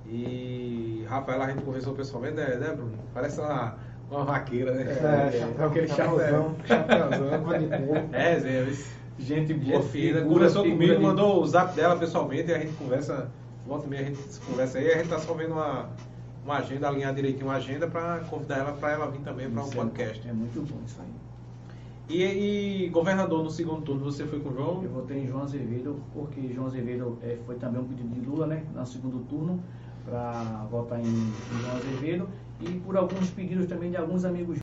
E 0.06 1.06
Rafaela 1.10 1.46
a 1.46 1.50
gente 1.50 1.64
conversou 1.64 1.94
pessoalmente, 1.94 2.36
né, 2.36 2.56
né 2.56 2.74
Bruno? 2.74 2.94
Parece 3.14 3.40
uma, 3.40 3.76
uma 4.10 4.24
vaqueira, 4.24 4.74
né? 4.74 4.84
É, 4.84 5.28
é, 5.28 5.40
chapéu, 5.40 5.68
aquele 5.68 5.88
chapéuzão, 5.88 6.56
chapéuzão, 6.66 8.10
é, 8.12 8.40
Zé, 8.40 8.66
gente 9.20 9.54
boa, 9.54 9.82
fina. 9.84 10.22
Conversou 10.22 10.64
comigo, 10.64 11.02
mandou 11.02 11.42
o 11.42 11.48
zap 11.48 11.76
dela 11.76 11.96
pessoalmente 11.96 12.50
e 12.50 12.54
a 12.54 12.60
gente 12.60 12.74
conversa, 12.74 13.30
volta 13.66 13.86
e 13.86 13.90
meia 13.90 14.04
a 14.04 14.06
gente 14.06 14.20
conversa 14.46 14.78
aí, 14.78 14.92
a 14.92 14.98
gente 14.98 15.10
tá 15.10 15.20
só 15.20 15.34
vendo 15.34 15.54
uma, 15.54 15.90
uma 16.44 16.58
agenda, 16.58 16.88
alinhar 16.88 17.14
direitinho 17.14 17.46
uma 17.46 17.56
agenda 17.56 17.88
para 17.88 18.20
convidar 18.30 18.58
ela 18.58 18.74
para 18.74 18.92
ela 18.92 19.12
vir 19.12 19.22
também 19.22 19.50
para 19.50 19.64
um 19.64 19.68
é 19.68 19.76
podcast. 19.76 20.28
É 20.28 20.34
muito 20.34 20.62
bom 20.62 20.80
isso 20.86 21.00
aí. 21.00 21.24
E, 22.10 22.22
e, 22.86 22.90
governador 22.90 23.44
no 23.44 23.50
segundo 23.50 23.82
turno, 23.82 24.04
você 24.04 24.26
foi 24.26 24.40
com 24.42 24.50
o 24.50 24.54
João? 24.54 24.84
Eu 24.84 24.90
votei 24.90 25.20
em 25.20 25.28
João 25.28 25.44
Azevedo, 25.44 26.02
porque 26.14 26.52
João 26.54 26.68
Azevedo 26.68 27.18
é, 27.24 27.38
foi 27.46 27.56
também 27.56 27.82
um 27.82 27.86
pedido 27.86 28.10
de 28.10 28.20
Lula, 28.20 28.46
né? 28.46 28.64
No 28.76 28.86
segundo 28.86 29.26
turno, 29.30 29.64
para 30.06 30.68
votar 30.70 31.00
em, 31.00 31.04
em 31.04 31.62
João 31.62 31.78
Azevedo. 31.78 32.30
E 32.60 32.70
por 32.80 32.98
alguns 32.98 33.30
pedidos 33.30 33.68
também 33.68 33.90
de 33.90 33.98
alguns 33.98 34.26
amigos 34.26 34.52